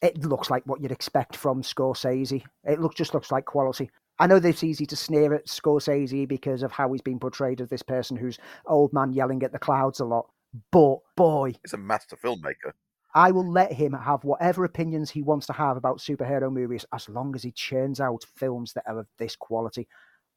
It 0.00 0.24
looks 0.24 0.50
like 0.50 0.64
what 0.66 0.80
you'd 0.80 0.90
expect 0.92 1.36
from 1.36 1.62
Scorsese. 1.62 2.42
It 2.64 2.80
look, 2.80 2.94
just 2.94 3.14
looks 3.14 3.30
like 3.30 3.44
quality. 3.44 3.90
I 4.18 4.26
know 4.26 4.38
that 4.38 4.48
it's 4.48 4.64
easy 4.64 4.84
to 4.86 4.96
sneer 4.96 5.32
at 5.34 5.46
Scorsese 5.46 6.28
because 6.28 6.62
of 6.62 6.72
how 6.72 6.92
he's 6.92 7.00
been 7.02 7.18
portrayed 7.18 7.60
as 7.60 7.68
this 7.68 7.82
person 7.82 8.16
who's 8.16 8.38
old 8.66 8.92
man 8.92 9.12
yelling 9.12 9.42
at 9.42 9.52
the 9.52 9.58
clouds 9.58 10.00
a 10.00 10.04
lot. 10.04 10.28
But 10.70 10.98
boy, 11.16 11.54
He's 11.64 11.72
a 11.72 11.78
master 11.78 12.16
filmmaker. 12.16 12.72
I 13.14 13.30
will 13.30 13.50
let 13.50 13.72
him 13.72 13.92
have 13.92 14.24
whatever 14.24 14.64
opinions 14.64 15.10
he 15.10 15.22
wants 15.22 15.46
to 15.46 15.52
have 15.52 15.76
about 15.76 15.98
superhero 15.98 16.50
movies 16.52 16.86
as 16.94 17.08
long 17.08 17.34
as 17.34 17.42
he 17.42 17.52
churns 17.52 18.00
out 18.00 18.24
films 18.36 18.72
that 18.72 18.84
are 18.86 19.00
of 19.00 19.06
this 19.18 19.36
quality. 19.36 19.86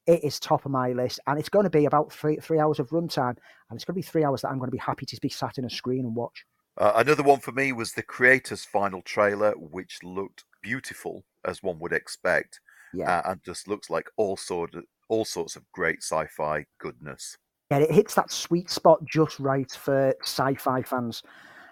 It 0.08 0.24
is 0.24 0.40
top 0.40 0.66
of 0.66 0.72
my 0.72 0.92
list, 0.92 1.20
and 1.26 1.40
it's 1.40 1.50
going 1.50 1.64
to 1.64 1.70
be 1.70 1.86
about 1.86 2.12
three 2.12 2.36
three 2.38 2.60
hours 2.60 2.80
of 2.80 2.90
runtime, 2.90 3.38
and 3.70 3.76
it's 3.76 3.86
going 3.86 3.94
to 3.96 4.00
be 4.00 4.02
three 4.02 4.24
hours 4.24 4.42
that 4.42 4.50
I'm 4.50 4.60
going 4.60 4.68
to 4.70 4.76
be 4.76 4.78
happy 4.78 5.06
to 5.06 5.20
be 5.22 5.30
sat 5.30 5.58
in 5.58 5.66
a 5.66 5.70
screen 5.70 6.06
and 6.06 6.16
watch. 6.16 6.46
Uh, 6.78 6.92
another 6.96 7.24
one 7.24 7.40
for 7.40 7.54
me 7.54 7.72
was 7.72 7.94
the 7.94 8.04
creator's 8.04 8.66
final 8.66 9.02
trailer, 9.02 9.54
which 9.54 10.00
looked 10.04 10.44
beautiful 10.62 11.24
as 11.46 11.64
one 11.64 11.80
would 11.80 11.94
expect, 11.94 12.60
Yeah, 12.94 13.20
uh, 13.20 13.32
and 13.32 13.44
just 13.44 13.68
looks 13.68 13.90
like 13.90 14.10
all 14.18 14.36
sort 14.38 14.76
of, 14.76 14.84
all 15.08 15.26
sorts 15.26 15.56
of 15.56 15.64
great 15.72 16.04
sci-fi 16.04 16.66
goodness. 16.80 17.38
yeah, 17.72 17.78
it 17.78 17.92
hits 17.92 18.14
that 18.16 18.32
sweet 18.32 18.70
spot 18.70 19.00
just 19.06 19.40
right 19.40 19.72
for 19.72 20.14
sci-fi 20.22 20.82
fans. 20.84 21.24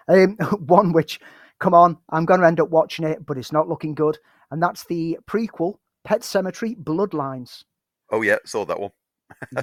Um, 0.08 0.36
one 0.66 0.92
which, 0.92 1.20
come 1.60 1.74
on, 1.74 1.98
I'm 2.10 2.24
going 2.24 2.40
to 2.40 2.46
end 2.46 2.60
up 2.60 2.70
watching 2.70 3.06
it, 3.06 3.24
but 3.24 3.38
it's 3.38 3.52
not 3.52 3.68
looking 3.68 3.94
good, 3.94 4.18
and 4.50 4.62
that's 4.62 4.84
the 4.84 5.18
prequel, 5.26 5.74
Pet 6.04 6.20
Sematary: 6.20 6.76
Bloodlines. 6.76 7.64
Oh 8.10 8.22
yeah, 8.22 8.36
saw 8.44 8.64
that 8.64 8.80
one. 8.80 8.90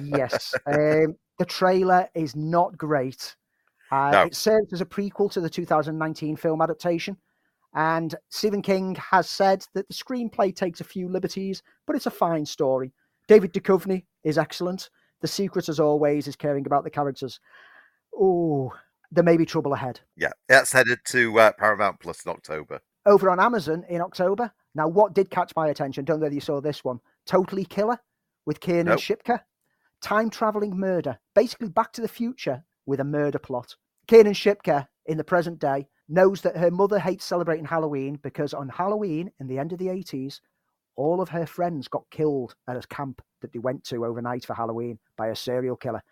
yes. 0.04 0.54
Um, 0.66 1.16
the 1.38 1.46
trailer 1.46 2.08
is 2.14 2.36
not 2.36 2.76
great. 2.76 3.34
Uh, 3.90 4.10
No. 4.10 4.22
It 4.22 4.34
serves 4.34 4.72
as 4.72 4.80
a 4.80 4.86
prequel 4.86 5.30
to 5.32 5.40
the 5.40 5.50
2019 5.50 6.36
film 6.36 6.60
adaptation. 6.62 7.16
And 7.74 8.14
Stephen 8.28 8.60
King 8.62 8.94
has 8.96 9.28
said 9.28 9.66
that 9.74 9.88
the 9.88 9.94
screenplay 9.94 10.54
takes 10.54 10.80
a 10.80 10.84
few 10.84 11.08
liberties, 11.08 11.62
but 11.86 11.96
it's 11.96 12.06
a 12.06 12.10
fine 12.10 12.44
story. 12.44 12.92
David 13.28 13.52
Duchovny 13.54 14.04
is 14.24 14.36
excellent. 14.36 14.90
The 15.20 15.28
secret, 15.28 15.68
as 15.68 15.80
always, 15.80 16.28
is 16.28 16.36
caring 16.36 16.66
about 16.66 16.84
the 16.84 16.90
characters. 16.90 17.40
Oh, 18.14 18.72
there 19.12 19.24
may 19.24 19.36
be 19.36 19.46
trouble 19.46 19.74
ahead. 19.74 20.00
Yeah, 20.16 20.32
that's 20.48 20.72
headed 20.72 20.98
to 21.06 21.38
uh, 21.38 21.52
Paramount 21.52 22.00
Plus 22.00 22.24
in 22.24 22.30
October. 22.32 22.80
Over 23.06 23.30
on 23.30 23.38
Amazon 23.38 23.84
in 23.88 24.00
October. 24.00 24.50
Now, 24.74 24.88
what 24.88 25.14
did 25.14 25.30
catch 25.30 25.52
my 25.54 25.68
attention? 25.68 26.04
Don't 26.04 26.18
know 26.18 26.24
whether 26.24 26.34
you 26.34 26.40
saw 26.40 26.60
this 26.60 26.82
one. 26.82 26.98
Totally 27.26 27.64
Killer 27.64 27.98
with 28.46 28.60
Kiernan 28.60 28.86
Nope. 28.86 29.00
Shipka. 29.00 29.40
Time 30.00 30.30
traveling 30.30 30.76
murder. 30.76 31.18
Basically, 31.34 31.68
Back 31.68 31.92
to 31.92 32.00
the 32.00 32.08
Future 32.08 32.64
with 32.86 33.00
a 33.00 33.04
murder 33.04 33.38
plot. 33.38 33.76
Kiernan 34.08 34.32
Shipka, 34.32 34.88
in 35.06 35.18
the 35.18 35.24
present 35.24 35.58
day, 35.58 35.86
knows 36.08 36.40
that 36.42 36.56
her 36.56 36.70
mother 36.70 36.98
hates 36.98 37.24
celebrating 37.24 37.64
Halloween 37.64 38.18
because 38.22 38.54
on 38.54 38.68
Halloween 38.68 39.30
in 39.40 39.46
the 39.46 39.58
end 39.58 39.72
of 39.72 39.78
the 39.78 39.86
80s, 39.86 40.40
all 40.96 41.20
of 41.20 41.28
her 41.28 41.46
friends 41.46 41.88
got 41.88 42.04
killed 42.10 42.54
at 42.68 42.76
a 42.76 42.86
camp 42.88 43.22
that 43.40 43.52
they 43.52 43.58
went 43.58 43.84
to 43.84 44.04
overnight 44.04 44.44
for 44.44 44.54
Halloween 44.54 44.98
by 45.16 45.28
a 45.28 45.36
serial 45.36 45.76
killer. 45.76 46.02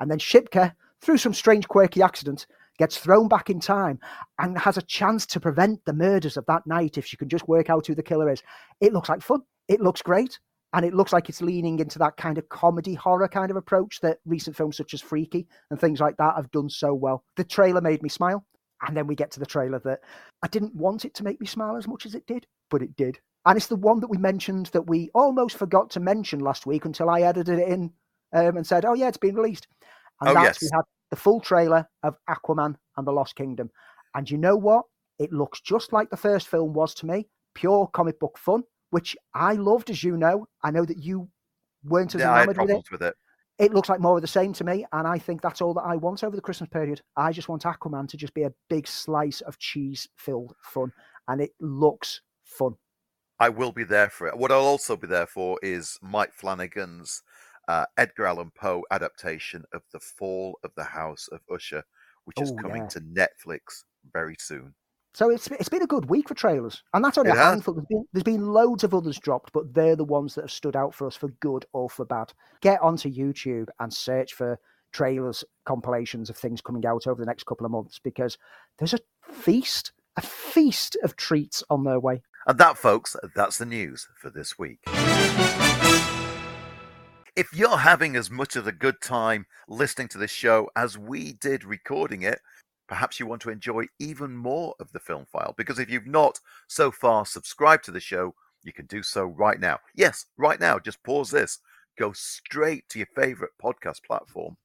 And 0.00 0.10
then 0.10 0.18
Shipka, 0.18 0.74
through 1.02 1.18
some 1.18 1.34
strange, 1.34 1.68
quirky 1.68 2.02
accident, 2.02 2.46
gets 2.78 2.96
thrown 2.96 3.28
back 3.28 3.50
in 3.50 3.60
time 3.60 3.98
and 4.38 4.58
has 4.58 4.76
a 4.76 4.82
chance 4.82 5.26
to 5.26 5.40
prevent 5.40 5.84
the 5.84 5.92
murders 5.92 6.36
of 6.36 6.46
that 6.46 6.66
night 6.66 6.96
if 6.96 7.04
she 7.04 7.16
can 7.16 7.28
just 7.28 7.48
work 7.48 7.68
out 7.68 7.86
who 7.86 7.94
the 7.94 8.02
killer 8.02 8.30
is. 8.30 8.42
It 8.80 8.92
looks 8.92 9.08
like 9.08 9.22
fun. 9.22 9.42
It 9.68 9.80
looks 9.80 10.02
great. 10.02 10.38
And 10.74 10.86
it 10.86 10.94
looks 10.94 11.12
like 11.12 11.28
it's 11.28 11.42
leaning 11.42 11.80
into 11.80 11.98
that 11.98 12.16
kind 12.16 12.38
of 12.38 12.48
comedy 12.48 12.94
horror 12.94 13.28
kind 13.28 13.50
of 13.50 13.58
approach 13.58 14.00
that 14.00 14.20
recent 14.24 14.56
films 14.56 14.78
such 14.78 14.94
as 14.94 15.02
Freaky 15.02 15.46
and 15.70 15.78
things 15.78 16.00
like 16.00 16.16
that 16.16 16.36
have 16.36 16.50
done 16.50 16.70
so 16.70 16.94
well. 16.94 17.24
The 17.36 17.44
trailer 17.44 17.82
made 17.82 18.02
me 18.02 18.08
smile. 18.08 18.46
And 18.86 18.96
then 18.96 19.06
we 19.06 19.14
get 19.14 19.30
to 19.32 19.40
the 19.40 19.46
trailer 19.46 19.78
that 19.80 20.00
I 20.42 20.48
didn't 20.48 20.74
want 20.74 21.04
it 21.04 21.14
to 21.14 21.24
make 21.24 21.40
me 21.40 21.46
smile 21.46 21.76
as 21.76 21.86
much 21.86 22.06
as 22.06 22.14
it 22.14 22.26
did, 22.26 22.46
but 22.70 22.82
it 22.82 22.96
did. 22.96 23.20
And 23.44 23.56
it's 23.56 23.66
the 23.66 23.76
one 23.76 24.00
that 24.00 24.10
we 24.10 24.18
mentioned 24.18 24.66
that 24.66 24.88
we 24.88 25.10
almost 25.14 25.56
forgot 25.56 25.90
to 25.90 26.00
mention 26.00 26.40
last 26.40 26.66
week 26.66 26.84
until 26.84 27.10
I 27.10 27.20
edited 27.20 27.58
it 27.58 27.68
in 27.68 27.92
um, 28.32 28.56
and 28.56 28.66
said, 28.66 28.84
oh, 28.84 28.94
yeah, 28.94 29.08
it's 29.08 29.18
been 29.18 29.36
released. 29.36 29.68
And 30.22 30.30
Oh, 30.30 30.34
that's 30.34 30.62
yes. 30.62 30.70
we 30.70 30.76
had 30.76 30.84
the 31.10 31.16
full 31.16 31.40
trailer 31.40 31.86
of 32.04 32.16
Aquaman 32.30 32.76
and 32.96 33.06
the 33.06 33.12
Lost 33.12 33.34
Kingdom. 33.34 33.70
And 34.14 34.30
you 34.30 34.38
know 34.38 34.56
what? 34.56 34.84
It 35.18 35.32
looks 35.32 35.60
just 35.60 35.92
like 35.92 36.10
the 36.10 36.16
first 36.16 36.48
film 36.48 36.72
was 36.72 36.94
to 36.94 37.06
me 37.06 37.26
pure 37.54 37.86
comic 37.88 38.18
book 38.18 38.38
fun, 38.38 38.62
which 38.90 39.16
I 39.34 39.54
loved, 39.54 39.90
as 39.90 40.02
you 40.04 40.16
know. 40.16 40.46
I 40.62 40.70
know 40.70 40.84
that 40.84 40.98
you 40.98 41.28
weren't 41.84 42.14
as 42.14 42.20
Yeah, 42.20 42.42
enamored 42.42 42.56
with 42.58 42.70
it. 42.70 42.90
with 42.90 43.02
it. 43.02 43.14
It 43.58 43.74
looks 43.74 43.88
like 43.88 44.00
more 44.00 44.16
of 44.16 44.22
the 44.22 44.28
same 44.28 44.52
to 44.54 44.64
me. 44.64 44.86
And 44.92 45.06
I 45.06 45.18
think 45.18 45.42
that's 45.42 45.60
all 45.60 45.74
that 45.74 45.82
I 45.82 45.96
want 45.96 46.24
over 46.24 46.36
the 46.36 46.42
Christmas 46.42 46.70
period. 46.70 47.00
I 47.16 47.32
just 47.32 47.48
want 47.48 47.64
Aquaman 47.64 48.08
to 48.08 48.16
just 48.16 48.32
be 48.34 48.44
a 48.44 48.52
big 48.70 48.86
slice 48.86 49.40
of 49.42 49.58
cheese 49.58 50.08
filled 50.16 50.54
fun. 50.62 50.92
And 51.28 51.40
it 51.40 51.50
looks 51.60 52.22
fun. 52.44 52.74
I 53.38 53.48
will 53.48 53.72
be 53.72 53.84
there 53.84 54.08
for 54.08 54.28
it. 54.28 54.38
What 54.38 54.52
I'll 54.52 54.60
also 54.60 54.96
be 54.96 55.06
there 55.08 55.26
for 55.26 55.58
is 55.62 55.98
Mike 56.00 56.32
Flanagan's 56.32 57.22
uh, 57.68 57.86
Edgar 57.96 58.26
Allan 58.26 58.50
Poe 58.54 58.82
adaptation 58.90 59.64
of 59.72 59.82
The 59.92 60.00
Fall 60.00 60.58
of 60.64 60.72
the 60.76 60.84
House 60.84 61.28
of 61.32 61.40
Usher, 61.52 61.84
which 62.24 62.40
is 62.40 62.50
Oh, 62.52 62.56
coming 62.56 62.82
yeah. 62.82 62.88
to 62.88 63.00
Netflix 63.00 63.84
very 64.12 64.36
soon. 64.38 64.74
So 65.14 65.28
it's 65.30 65.46
it's 65.48 65.68
been 65.68 65.82
a 65.82 65.86
good 65.86 66.08
week 66.08 66.26
for 66.28 66.34
trailers, 66.34 66.82
and 66.94 67.04
that's 67.04 67.18
only 67.18 67.32
It 67.32 67.36
a 67.36 67.40
handful. 67.40 67.74
There's 67.74 67.86
been 67.86 68.04
there's 68.14 68.24
been 68.24 68.46
loads 68.46 68.82
of 68.82 68.94
others 68.94 69.18
dropped, 69.18 69.52
but 69.52 69.74
they're 69.74 69.94
the 69.96 70.04
ones 70.04 70.34
that 70.34 70.42
have 70.42 70.50
stood 70.50 70.74
out 70.74 70.94
for 70.94 71.06
us 71.06 71.16
for 71.16 71.28
good 71.40 71.66
or 71.74 71.90
for 71.90 72.06
bad. 72.06 72.32
Get 72.62 72.80
onto 72.80 73.12
YouTube 73.12 73.68
and 73.78 73.92
search 73.92 74.32
for 74.32 74.58
trailers, 74.92 75.44
compilations 75.66 76.30
of 76.30 76.36
things 76.38 76.62
coming 76.62 76.86
out 76.86 77.06
over 77.06 77.20
the 77.20 77.26
next 77.26 77.44
couple 77.44 77.66
of 77.66 77.72
months 77.72 77.98
because 77.98 78.38
there's 78.78 78.94
a 78.94 78.98
feast, 79.22 79.92
a 80.16 80.22
feast 80.22 80.96
of 81.02 81.16
treats 81.16 81.62
on 81.68 81.84
their 81.84 82.00
way. 82.00 82.22
And 82.46 82.58
that, 82.58 82.78
folks, 82.78 83.14
that's 83.34 83.58
the 83.58 83.66
news 83.66 84.08
for 84.18 84.30
this 84.30 84.58
week. 84.58 84.80
If 87.34 87.54
you're 87.54 87.78
having 87.78 88.14
as 88.14 88.30
much 88.30 88.56
of 88.56 88.66
a 88.66 88.72
good 88.72 89.00
time 89.00 89.46
listening 89.66 90.08
to 90.08 90.18
this 90.18 90.30
show 90.30 90.68
as 90.76 90.98
we 90.98 91.32
did 91.32 91.64
recording 91.64 92.20
it, 92.20 92.38
perhaps 92.88 93.18
you 93.18 93.26
want 93.26 93.40
to 93.42 93.50
enjoy 93.50 93.86
even 93.98 94.36
more 94.36 94.74
of 94.78 94.92
the 94.92 95.00
film 95.00 95.24
file. 95.32 95.54
Because 95.56 95.78
if 95.78 95.88
you've 95.88 96.06
not 96.06 96.38
so 96.68 96.90
far 96.90 97.24
subscribed 97.24 97.84
to 97.84 97.90
the 97.90 98.00
show, 98.00 98.34
you 98.62 98.72
can 98.74 98.84
do 98.84 99.02
so 99.02 99.24
right 99.24 99.58
now. 99.58 99.78
Yes, 99.94 100.26
right 100.36 100.60
now. 100.60 100.78
Just 100.78 101.02
pause 101.04 101.30
this, 101.30 101.60
go 101.98 102.12
straight 102.12 102.86
to 102.90 102.98
your 102.98 103.08
favorite 103.16 103.52
podcast 103.62 104.04
platform, 104.04 104.58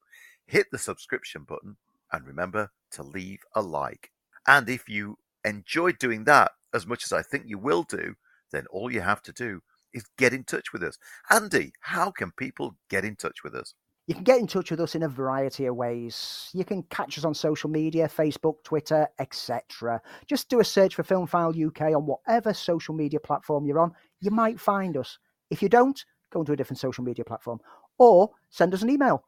hit 0.45 0.67
the 0.69 0.77
subscription 0.77 1.43
button, 1.43 1.77
and 2.11 2.27
remember 2.27 2.69
to 2.91 3.01
leave 3.01 3.39
a 3.55 3.61
like. 3.61 4.11
And 4.45 4.67
if 4.67 4.89
you 4.89 5.17
enjoyed 5.45 5.99
doing 5.99 6.25
that 6.25 6.51
as 6.73 6.85
much 6.85 7.05
as 7.05 7.13
I 7.13 7.21
think 7.21 7.45
you 7.47 7.59
will 7.59 7.83
do, 7.83 8.15
then 8.51 8.65
all 8.71 8.91
you 8.91 8.99
have 8.99 9.21
to 9.23 9.31
do 9.31 9.61
is 9.93 10.05
get 10.17 10.33
in 10.33 10.43
touch 10.43 10.73
with 10.73 10.83
us. 10.83 10.97
Andy, 11.29 11.71
how 11.81 12.11
can 12.11 12.31
people 12.37 12.75
get 12.89 13.05
in 13.05 13.15
touch 13.15 13.43
with 13.43 13.55
us? 13.55 13.73
You 14.07 14.15
can 14.15 14.23
get 14.23 14.39
in 14.39 14.47
touch 14.47 14.71
with 14.71 14.79
us 14.79 14.95
in 14.95 15.03
a 15.03 15.09
variety 15.09 15.65
of 15.65 15.75
ways. 15.75 16.49
You 16.53 16.63
can 16.63 16.83
catch 16.83 17.17
us 17.17 17.25
on 17.25 17.33
social 17.33 17.69
media, 17.69 18.07
Facebook, 18.07 18.63
Twitter, 18.63 19.07
etc. 19.19 20.01
Just 20.27 20.47
do 20.47 20.61
a 20.61 20.63
search 20.63 20.95
for 20.95 21.03
Film 21.03 21.27
File 21.27 21.53
UK 21.53 21.81
on 21.93 22.05
whatever 22.05 22.53
social 22.53 22.95
media 22.95 23.19
platform 23.19 23.65
you're 23.65 23.79
on. 23.79 23.91
You 24.21 24.31
might 24.31 24.61
find 24.61 24.95
us. 24.95 25.19
If 25.49 25.61
you 25.61 25.67
don't, 25.67 26.03
go 26.31 26.39
into 26.39 26.53
a 26.53 26.55
different 26.55 26.79
social 26.79 27.03
media 27.03 27.25
platform 27.25 27.59
or 27.97 28.29
send 28.49 28.73
us 28.73 28.81
an 28.81 28.89
email 28.89 29.25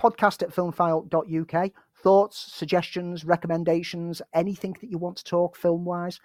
podcast 0.00 0.42
at 0.42 0.50
filmfile.uk. 0.50 1.70
Thoughts, 2.02 2.52
suggestions, 2.52 3.24
recommendations, 3.24 4.22
anything 4.34 4.76
that 4.80 4.90
you 4.90 4.98
want 4.98 5.16
to 5.18 5.24
talk 5.24 5.56
film 5.56 5.84
wise, 5.84 6.18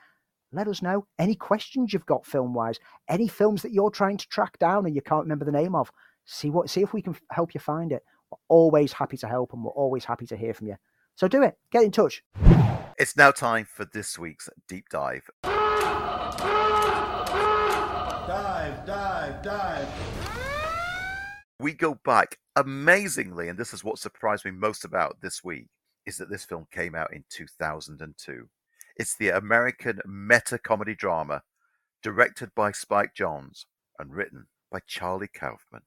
let 0.52 0.68
us 0.68 0.82
know. 0.82 1.06
Any 1.20 1.36
questions 1.36 1.94
you've 1.94 2.06
got 2.06 2.26
film 2.26 2.54
wise, 2.54 2.80
any 3.08 3.28
films 3.28 3.62
that 3.62 3.74
you're 3.74 3.92
trying 3.92 4.18
to 4.18 4.28
track 4.28 4.58
down 4.60 4.86
and 4.86 4.96
you 4.96 5.02
can't 5.02 5.24
remember 5.24 5.46
the 5.46 5.52
name 5.52 5.76
of 5.76 5.92
see 6.28 6.50
what 6.50 6.70
see 6.70 6.82
if 6.82 6.94
we 6.94 7.02
can 7.02 7.16
help 7.32 7.54
you 7.54 7.60
find 7.60 7.94
it 7.94 8.04
we're 8.30 8.38
always 8.50 8.92
happy 8.92 9.16
to 9.16 9.28
help 9.28 9.54
and 9.54 9.64
we're 9.64 9.72
always 9.72 10.04
happy 10.04 10.26
to 10.26 10.36
hear 10.36 10.54
from 10.54 10.68
you 10.68 10.76
so 11.16 11.28
do 11.28 11.42
it 11.42 11.56
get 11.72 11.84
in 11.84 11.92
touch 11.92 12.24
It's 13.00 13.16
now 13.16 13.30
time 13.30 13.66
for 13.66 13.86
this 13.86 14.18
week's 14.18 14.50
deep 14.68 14.86
dive. 14.90 15.30
Dive, 15.44 16.36
dive, 18.88 19.44
dive. 19.44 19.88
We 21.60 21.74
go 21.74 22.00
back 22.04 22.40
amazingly, 22.56 23.50
and 23.50 23.60
this 23.60 23.72
is 23.72 23.84
what 23.84 24.00
surprised 24.00 24.46
me 24.46 24.52
most 24.52 24.84
about 24.84 25.18
this 25.22 25.44
week, 25.44 25.68
is 26.08 26.18
that 26.18 26.32
this 26.32 26.44
film 26.44 26.66
came 26.72 26.96
out 26.96 27.14
in 27.14 27.24
2002. 27.30 28.50
It's 29.00 29.16
the 29.16 29.30
American 29.30 30.00
meta 30.08 30.58
comedy 30.58 30.96
drama 30.96 31.44
directed 32.02 32.50
by 32.56 32.72
Spike 32.72 33.12
Jonze 33.16 33.66
and 34.00 34.12
written 34.16 34.48
by 34.72 34.80
Charlie 34.88 35.28
Kaufman. 35.28 35.84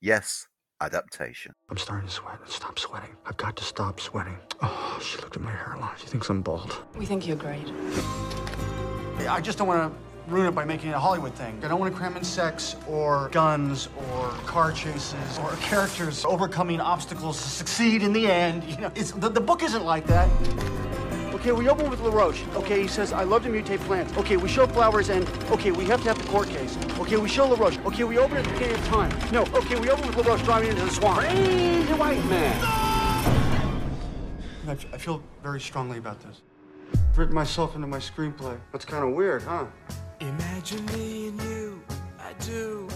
Yes, 0.00 0.46
adaptation. 0.80 1.52
I'm 1.68 1.76
starting 1.76 2.08
to 2.08 2.14
sweat. 2.14 2.38
Stop 2.46 2.78
sweating. 2.78 3.10
I've 3.26 3.36
got 3.36 3.56
to 3.56 3.64
stop 3.64 4.00
sweating. 4.00 4.38
Oh, 4.62 4.98
she 5.04 5.18
looked 5.18 5.36
at 5.36 5.42
my 5.42 5.50
hairline. 5.50 5.96
She 5.98 6.06
thinks 6.06 6.30
I'm 6.30 6.40
bald. 6.40 6.78
We 6.96 7.04
think 7.04 7.26
you're 7.26 7.36
great. 7.36 7.66
I 9.28 9.40
just 9.42 9.58
don't 9.58 9.68
want 9.68 9.92
to 9.92 10.32
ruin 10.32 10.46
it 10.46 10.54
by 10.54 10.64
making 10.64 10.88
it 10.90 10.94
a 10.94 10.98
Hollywood 10.98 11.34
thing. 11.34 11.62
I 11.62 11.68
don't 11.68 11.78
want 11.78 11.92
to 11.92 11.98
cram 11.98 12.16
in 12.16 12.24
sex 12.24 12.76
or 12.88 13.28
guns 13.32 13.90
or 14.08 14.30
car 14.46 14.72
chases 14.72 15.38
or 15.40 15.50
characters 15.56 16.24
overcoming 16.24 16.80
obstacles 16.80 17.42
to 17.42 17.48
succeed 17.50 18.02
in 18.02 18.14
the 18.14 18.26
end. 18.26 18.64
You 18.64 18.78
know, 18.78 18.92
it's, 18.94 19.10
the, 19.10 19.28
the 19.28 19.42
book 19.42 19.62
isn't 19.62 19.84
like 19.84 20.06
that. 20.06 20.30
Okay, 21.36 21.52
we 21.52 21.68
open 21.68 21.90
with 21.90 22.00
LaRoche. 22.00 22.42
Okay, 22.56 22.80
he 22.80 22.88
says, 22.88 23.12
I 23.12 23.22
love 23.24 23.42
to 23.42 23.50
mutate 23.50 23.80
plants. 23.80 24.16
Okay, 24.16 24.38
we 24.38 24.48
show 24.48 24.66
flowers 24.66 25.10
and, 25.10 25.28
okay, 25.50 25.70
we 25.70 25.84
have 25.84 26.02
to 26.02 26.08
have 26.08 26.18
the 26.18 26.24
court 26.30 26.48
case. 26.48 26.78
Okay, 26.98 27.18
we 27.18 27.28
show 27.28 27.46
LaRoche. 27.46 27.76
Okay, 27.84 28.04
we 28.04 28.16
open 28.16 28.38
at 28.38 28.44
the 28.44 28.50
beginning 28.52 28.76
of 28.76 28.86
time. 28.86 29.12
No, 29.30 29.42
okay, 29.54 29.78
we 29.78 29.90
open 29.90 30.06
with 30.08 30.16
LaRoche 30.16 30.42
driving 30.44 30.70
into 30.70 30.82
the 30.86 30.90
swamp. 30.90 31.20
Crazy 31.20 31.92
white 31.92 32.24
man. 32.24 32.58
I, 34.66 34.72
f- 34.72 34.86
I 34.94 34.96
feel 34.96 35.22
very 35.42 35.60
strongly 35.60 35.98
about 35.98 36.20
this. 36.22 36.40
written 37.14 37.34
myself 37.34 37.74
into 37.74 37.86
my 37.86 37.98
screenplay. 37.98 38.58
That's 38.72 38.86
kind 38.86 39.04
of 39.04 39.14
weird, 39.14 39.42
huh? 39.42 39.66
Imagine 40.20 40.86
me 40.86 41.28
and 41.28 41.42
you, 41.42 41.82
I 42.18 42.32
do. 42.44 42.88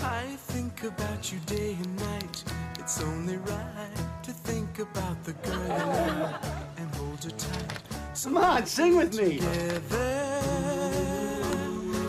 I 0.00 0.36
think 0.36 0.82
about 0.84 1.32
you 1.32 1.38
day 1.46 1.72
and 1.82 1.96
night. 1.96 2.44
It's 2.78 3.02
only 3.02 3.38
right 3.38 3.88
to 4.22 4.32
think 4.32 4.80
about 4.80 5.24
the 5.24 5.32
girl 5.32 5.62
you 5.62 5.68
love 5.68 6.44
and 6.76 6.95
hold 7.16 7.32
her 7.32 7.38
tight. 7.38 7.78
So 8.14 8.28
Come 8.30 8.38
on, 8.38 8.66
sing 8.66 8.96
with 8.96 9.14
me. 9.18 9.38
together, 9.38 9.80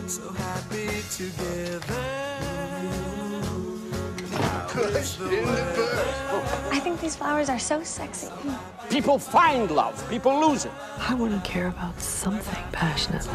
so 0.07 0.29
happy 0.29 0.87
together. 1.11 1.95
I 6.71 6.79
think 6.79 7.01
these 7.01 7.15
flowers 7.15 7.49
are 7.49 7.59
so 7.59 7.83
sexy. 7.83 8.29
People 8.89 9.17
find 9.17 9.71
love, 9.71 10.07
people 10.09 10.39
lose 10.39 10.65
it. 10.65 10.71
I 10.99 11.15
want 11.15 11.33
to 11.33 11.49
care 11.49 11.67
about 11.67 11.99
something 11.99 12.63
passionately. 12.71 13.33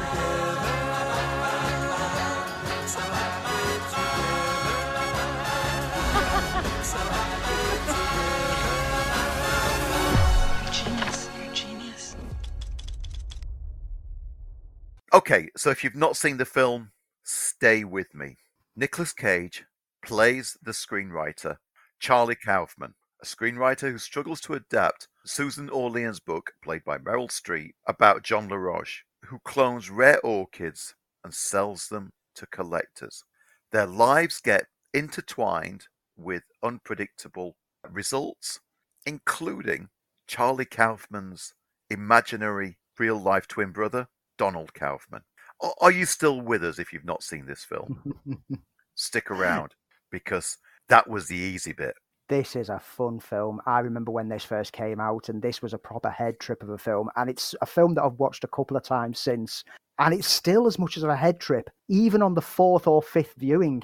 Okay, 15.15 15.51
so 15.59 15.69
if 15.69 15.85
you've 15.85 15.95
not 15.95 16.17
seen 16.17 16.39
the 16.39 16.47
film, 16.47 16.91
stay 17.23 17.85
with 17.85 18.15
me. 18.15 18.39
Nicolas 18.75 19.13
Cage 19.13 19.63
plays 20.03 20.57
the 20.63 20.71
screenwriter 20.71 21.59
Charlie 22.01 22.35
Kaufman, 22.35 22.95
a 23.21 23.27
screenwriter 23.27 23.93
who 23.93 23.99
struggles 23.99 24.41
to 24.41 24.55
adapt 24.55 25.09
Susan 25.27 25.69
Orlean's 25.69 26.19
book, 26.19 26.53
played 26.65 26.83
by 26.85 26.97
Meryl 26.97 27.29
Streep, 27.29 27.73
about 27.87 28.23
John 28.23 28.49
LaRoche, 28.49 29.03
who 29.27 29.39
clones 29.45 29.91
rare 29.91 30.19
orchids 30.25 30.95
and 31.23 31.35
sells 31.35 31.89
them 31.89 32.11
to 32.37 32.47
collectors. 32.47 33.23
Their 33.71 33.87
lives 33.87 34.41
get 34.41 34.65
intertwined 34.95 35.89
with 36.17 36.45
unpredictable 36.63 37.57
results, 37.91 38.61
including 39.05 39.91
Charlie 40.27 40.65
Kaufman's 40.65 41.53
imaginary 41.91 42.79
real 42.99 43.21
life 43.21 43.47
twin 43.47 43.73
brother, 43.73 44.09
Donald 44.39 44.74
Kaufman. 44.74 45.22
Are 45.80 45.93
you 45.93 46.07
still 46.07 46.41
with 46.41 46.64
us 46.64 46.78
if 46.78 46.93
you've 46.93 47.05
not 47.05 47.22
seen 47.22 47.47
this 47.47 47.64
film? 47.64 48.14
Stick 48.95 49.30
around 49.30 49.74
because 50.11 50.59
that 50.89 51.09
was 51.09 51.28
the 51.28 51.37
easy 51.37 51.72
bit. 51.72 51.95
this 52.28 52.57
is 52.57 52.68
a 52.70 52.78
fun 52.80 53.20
film. 53.20 53.61
I 53.66 53.80
remember 53.80 54.11
when 54.11 54.28
this 54.28 54.45
first 54.45 54.72
came 54.72 54.99
out, 55.01 55.28
and 55.28 55.43
this 55.43 55.61
was 55.61 55.74
a 55.74 55.78
proper 55.78 56.09
head 56.11 56.41
trip 56.41 56.62
of 56.62 56.70
a 56.70 56.78
film. 56.78 57.11
And 57.16 57.28
it's 57.28 57.55
a 57.61 57.66
film 57.66 57.95
that 57.95 58.05
I've 58.05 58.18
watched 58.18 58.43
a 58.43 58.49
couple 58.49 58.76
of 58.76 58.83
times 58.83 59.18
since, 59.18 59.64
and 59.99 60.14
it's 60.14 60.28
still 60.28 60.66
as 60.66 60.78
much 60.78 60.97
as 60.97 61.03
a 61.03 61.14
head 61.14 61.41
trip, 61.41 61.68
even 61.89 62.22
on 62.22 62.35
the 62.35 62.41
fourth 62.41 62.87
or 62.87 63.03
fifth 63.03 63.35
viewing, 63.37 63.83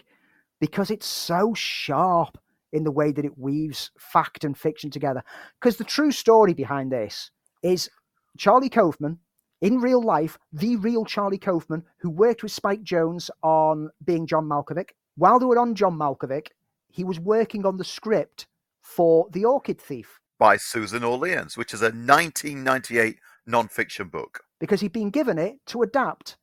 because 0.60 0.90
it's 0.90 1.06
so 1.06 1.52
sharp 1.54 2.38
in 2.72 2.84
the 2.84 2.90
way 2.90 3.12
that 3.12 3.24
it 3.24 3.38
weaves 3.38 3.90
fact 3.98 4.44
and 4.44 4.56
fiction 4.56 4.90
together. 4.90 5.22
Because 5.60 5.76
the 5.76 5.84
true 5.84 6.10
story 6.10 6.54
behind 6.54 6.90
this 6.90 7.30
is 7.62 7.90
Charlie 8.38 8.70
Kaufman. 8.70 9.18
In 9.60 9.80
real 9.80 10.00
life, 10.02 10.38
the 10.52 10.76
real 10.76 11.04
Charlie 11.04 11.38
Kaufman, 11.38 11.82
who 11.98 12.10
worked 12.10 12.42
with 12.44 12.52
Spike 12.52 12.82
Jonze 12.84 13.28
on 13.42 13.90
being 14.04 14.26
John 14.26 14.46
Malkovich. 14.48 14.90
While 15.16 15.40
they 15.40 15.46
were 15.46 15.58
on 15.58 15.74
John 15.74 15.98
Malkovich, 15.98 16.48
he 16.88 17.02
was 17.02 17.18
working 17.18 17.66
on 17.66 17.76
the 17.76 17.84
script 17.84 18.46
for 18.80 19.26
The 19.32 19.44
Orchid 19.44 19.80
Thief 19.80 20.20
By 20.38 20.56
Susan 20.56 21.02
Orleans, 21.02 21.56
which 21.56 21.74
is 21.74 21.82
a 21.82 21.86
1998 21.86 23.18
non-fiction 23.46 24.08
book. 24.08 24.44
because 24.60 24.80
he'd 24.80 24.92
been 24.92 25.10
given 25.10 25.38
it 25.38 25.58
to 25.66 25.82
adapt. 25.82 26.36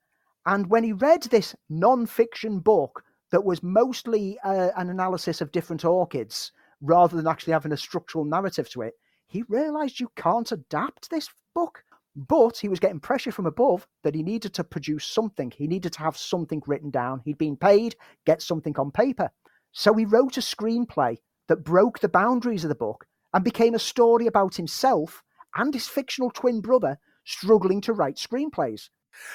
And 0.45 0.70
when 0.70 0.84
he 0.84 0.91
read 0.91 1.24
this 1.24 1.55
non 1.70 2.05
fiction 2.05 2.59
book 2.59 3.03
that 3.32 3.45
was 3.45 3.63
mostly 3.63 4.38
uh, 4.43 4.72
an 4.76 4.89
analysis 4.89 5.39
of 5.41 5.51
different 5.53 5.86
orchids 5.86 6.51
rather 6.82 7.16
than 7.16 7.28
actually 7.28 7.53
having 7.53 7.72
a 7.72 7.78
structural 7.78 8.26
narrative 8.26 8.70
to 8.72 8.82
it, 8.82 8.93
he 9.28 9.43
realized 9.47 9.99
you 10.01 10.11
can't 10.18 10.51
adapt 10.51 11.09
this 11.09 11.30
book. 11.53 11.84
But 12.16 12.57
he 12.57 12.70
was 12.70 12.80
getting 12.80 12.99
pressure 12.99 13.32
from 13.32 13.45
above 13.45 13.88
that 14.03 14.16
he 14.16 14.24
needed 14.24 14.53
to 14.53 14.63
produce 14.63 15.05
something. 15.05 15.51
He 15.51 15.68
needed 15.68 15.93
to 15.93 15.99
have 15.99 16.16
something 16.16 16.61
written 16.66 16.89
down. 16.89 17.22
He'd 17.26 17.38
been 17.38 17.57
paid, 17.57 17.95
get 18.26 18.41
something 18.41 18.78
on 18.78 18.91
paper. 18.91 19.32
So 19.74 19.93
he 19.93 20.05
wrote 20.05 20.38
a 20.38 20.41
screenplay 20.41 21.18
that 21.47 21.66
broke 21.66 21.99
the 21.99 22.09
boundaries 22.09 22.63
of 22.63 22.70
the 22.70 22.76
book 22.76 23.05
and 23.34 23.43
became 23.43 23.76
a 23.76 23.80
story 23.80 24.28
about 24.28 24.55
himself 24.55 25.22
and 25.55 25.74
his 25.74 25.88
fictional 25.88 26.32
twin 26.32 26.61
brother 26.61 26.97
struggling 27.26 27.82
to 27.82 27.93
write 27.93 28.16
screenplays. 28.16 28.89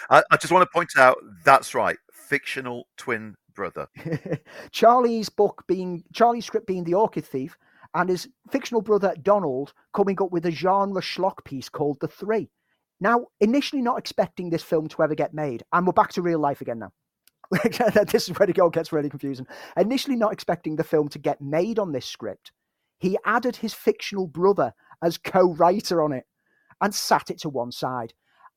I, 0.08 0.22
I 0.30 0.36
just 0.36 0.52
want 0.52 0.62
to 0.62 0.72
point 0.72 0.90
out 0.96 1.18
that's 1.44 1.74
right, 1.74 1.98
fictional 2.12 2.86
twin 2.96 3.36
brother. 3.54 3.88
Charlie's 4.72 5.28
book 5.28 5.64
being 5.66 6.04
Charlie's 6.12 6.46
script 6.46 6.66
being 6.66 6.84
The 6.84 6.94
Orchid 6.94 7.24
Thief, 7.24 7.56
and 7.94 8.08
his 8.08 8.28
fictional 8.50 8.82
brother 8.82 9.14
Donald 9.22 9.72
coming 9.92 10.20
up 10.22 10.30
with 10.30 10.46
a 10.46 10.50
genre 10.50 11.02
schlock 11.02 11.44
piece 11.44 11.68
called 11.68 11.98
The 12.00 12.08
Three. 12.08 12.50
Now, 13.00 13.26
initially 13.40 13.80
not 13.82 13.98
expecting 13.98 14.50
this 14.50 14.62
film 14.62 14.88
to 14.88 15.02
ever 15.02 15.14
get 15.14 15.32
made, 15.32 15.62
and 15.72 15.86
we're 15.86 15.92
back 15.92 16.12
to 16.12 16.22
real 16.22 16.38
life 16.38 16.60
again 16.60 16.80
now. 16.80 16.92
this 18.06 18.28
is 18.28 18.38
where 18.38 18.48
it 18.48 18.58
all 18.58 18.70
gets 18.70 18.92
really 18.92 19.10
confusing. 19.10 19.46
Initially 19.76 20.16
not 20.16 20.32
expecting 20.32 20.76
the 20.76 20.84
film 20.84 21.08
to 21.08 21.18
get 21.18 21.40
made 21.40 21.78
on 21.78 21.92
this 21.92 22.06
script, 22.06 22.52
he 22.98 23.18
added 23.24 23.56
his 23.56 23.74
fictional 23.74 24.26
brother 24.26 24.72
as 25.02 25.18
co-writer 25.18 26.02
on 26.02 26.12
it 26.12 26.24
and 26.80 26.94
sat 26.94 27.30
it 27.30 27.40
to 27.40 27.48
one 27.48 27.72
side. 27.72 28.12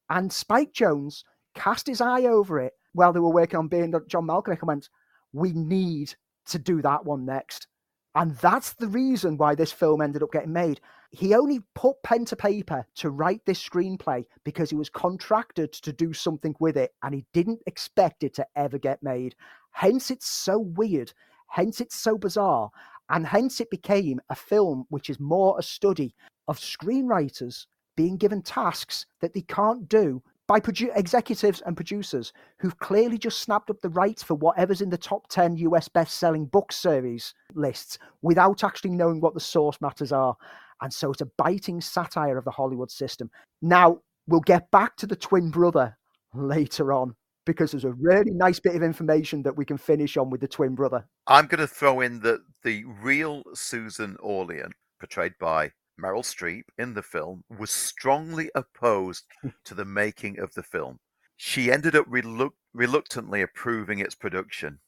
And 0.09 0.31
Spike 0.31 0.73
Jonze 0.73 1.23
cast 1.55 1.87
his 1.87 2.01
eye 2.01 2.23
over 2.23 2.59
it 2.59 2.73
while 2.91 3.13
they 3.13 3.19
were 3.19 3.31
working 3.31 3.57
on 3.57 3.67
being 3.67 3.93
John 4.07 4.27
Malkovich 4.27 4.59
and 4.59 4.67
went, 4.67 4.89
"We 5.31 5.53
need 5.53 6.15
to 6.47 6.59
do 6.59 6.81
that 6.81 7.05
one 7.05 7.25
next." 7.25 7.67
And 8.15 8.35
that's 8.37 8.73
the 8.73 8.87
reason 8.87 9.37
why 9.37 9.55
this 9.55 9.71
film 9.71 10.01
ended 10.01 10.21
up 10.21 10.31
getting 10.31 10.53
made. 10.53 10.79
He 11.11 11.33
only 11.33 11.61
put 11.73 12.01
pen 12.03 12.25
to 12.25 12.35
paper 12.35 12.85
to 12.95 13.09
write 13.09 13.45
this 13.45 13.67
screenplay 13.67 14.25
because 14.43 14.69
he 14.69 14.75
was 14.75 14.89
contracted 14.89 15.73
to 15.73 15.91
do 15.91 16.13
something 16.13 16.55
with 16.59 16.77
it 16.77 16.93
and 17.01 17.15
he 17.15 17.25
didn't 17.33 17.61
expect 17.65 18.23
it 18.23 18.33
to 18.35 18.45
ever 18.55 18.77
get 18.77 19.01
made. 19.01 19.35
Hence, 19.71 20.11
it's 20.11 20.27
so 20.27 20.59
weird. 20.59 21.11
Hence, 21.47 21.81
it's 21.81 21.95
so 21.95 22.17
bizarre. 22.17 22.69
And 23.09 23.25
hence, 23.25 23.59
it 23.59 23.69
became 23.69 24.21
a 24.29 24.35
film 24.35 24.85
which 24.89 25.09
is 25.09 25.19
more 25.19 25.57
a 25.57 25.63
study 25.63 26.13
of 26.47 26.59
screenwriters 26.59 27.65
being 27.95 28.17
given 28.17 28.41
tasks 28.41 29.05
that 29.21 29.33
they 29.33 29.41
can't 29.41 29.87
do 29.87 30.21
by 30.47 30.59
produ- 30.59 30.95
executives 30.95 31.61
and 31.65 31.75
producers 31.75 32.33
who've 32.59 32.77
clearly 32.79 33.17
just 33.17 33.39
snapped 33.39 33.69
up 33.69 33.79
the 33.81 33.89
rights 33.89 34.23
for 34.23 34.35
whatever's 34.35 34.81
in 34.81 34.89
the 34.89 34.97
top 34.97 35.27
10 35.29 35.57
US 35.57 35.87
best 35.87 36.17
selling 36.17 36.45
book 36.45 36.71
series 36.71 37.33
lists 37.53 37.97
without 38.21 38.63
actually 38.63 38.91
knowing 38.91 39.21
what 39.21 39.33
the 39.33 39.39
source 39.39 39.79
matters 39.81 40.11
are. 40.11 40.35
And 40.81 40.93
so 40.93 41.11
it's 41.11 41.21
a 41.21 41.29
biting 41.37 41.79
satire 41.79 42.37
of 42.37 42.45
the 42.45 42.51
Hollywood 42.51 42.91
system. 42.91 43.29
Now, 43.61 43.99
we'll 44.27 44.41
get 44.41 44.69
back 44.71 44.97
to 44.97 45.07
the 45.07 45.15
twin 45.15 45.49
brother 45.49 45.97
later 46.33 46.91
on 46.91 47.15
because 47.45 47.71
there's 47.71 47.85
a 47.85 47.93
really 47.93 48.31
nice 48.31 48.59
bit 48.59 48.75
of 48.75 48.83
information 48.83 49.43
that 49.43 49.55
we 49.55 49.65
can 49.65 49.77
finish 49.77 50.17
on 50.17 50.29
with 50.29 50.41
the 50.41 50.47
twin 50.47 50.75
brother. 50.75 51.05
I'm 51.27 51.47
going 51.47 51.59
to 51.59 51.67
throw 51.67 52.01
in 52.01 52.19
that 52.21 52.41
the 52.63 52.83
real 52.85 53.43
Susan 53.53 54.17
Orlean, 54.21 54.71
portrayed 54.99 55.33
by 55.39 55.71
Meryl 56.03 56.23
Streep 56.23 56.63
in 56.77 56.93
the 56.93 57.01
film, 57.01 57.43
was 57.57 57.71
strongly 57.71 58.51
opposed 58.55 59.23
to 59.65 59.73
the 59.73 59.85
making 59.85 60.39
of 60.39 60.53
the 60.53 60.63
film. 60.63 60.99
She 61.37 61.71
ended 61.71 61.95
up 61.95 62.05
relu- 62.07 62.51
reluctantly 62.73 63.41
approving 63.41 63.99
its 63.99 64.15
production 64.15 64.79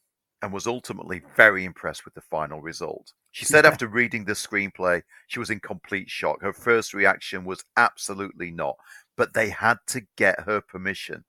and 0.41 0.51
was 0.51 0.67
ultimately 0.67 1.21
very 1.35 1.63
impressed 1.65 2.05
with 2.05 2.13
the 2.13 2.21
final 2.21 2.61
result. 2.61 3.13
She 3.31 3.45
said 3.45 3.63
Yeah. 3.65 3.71
after 3.71 3.87
reading 3.87 4.25
the 4.25 4.33
screenplay, 4.33 5.01
she 5.27 5.39
was 5.39 5.49
in 5.49 5.59
complete 5.59 6.09
shock. 6.09 6.41
Her 6.41 6.53
first 6.53 6.93
reaction 6.93 7.45
was 7.45 7.63
absolutely 7.77 8.51
not, 8.51 8.75
but 9.17 9.33
they 9.33 9.49
had 9.49 9.77
to 9.87 10.01
get 10.17 10.41
her 10.41 10.61
permission. 10.61 11.23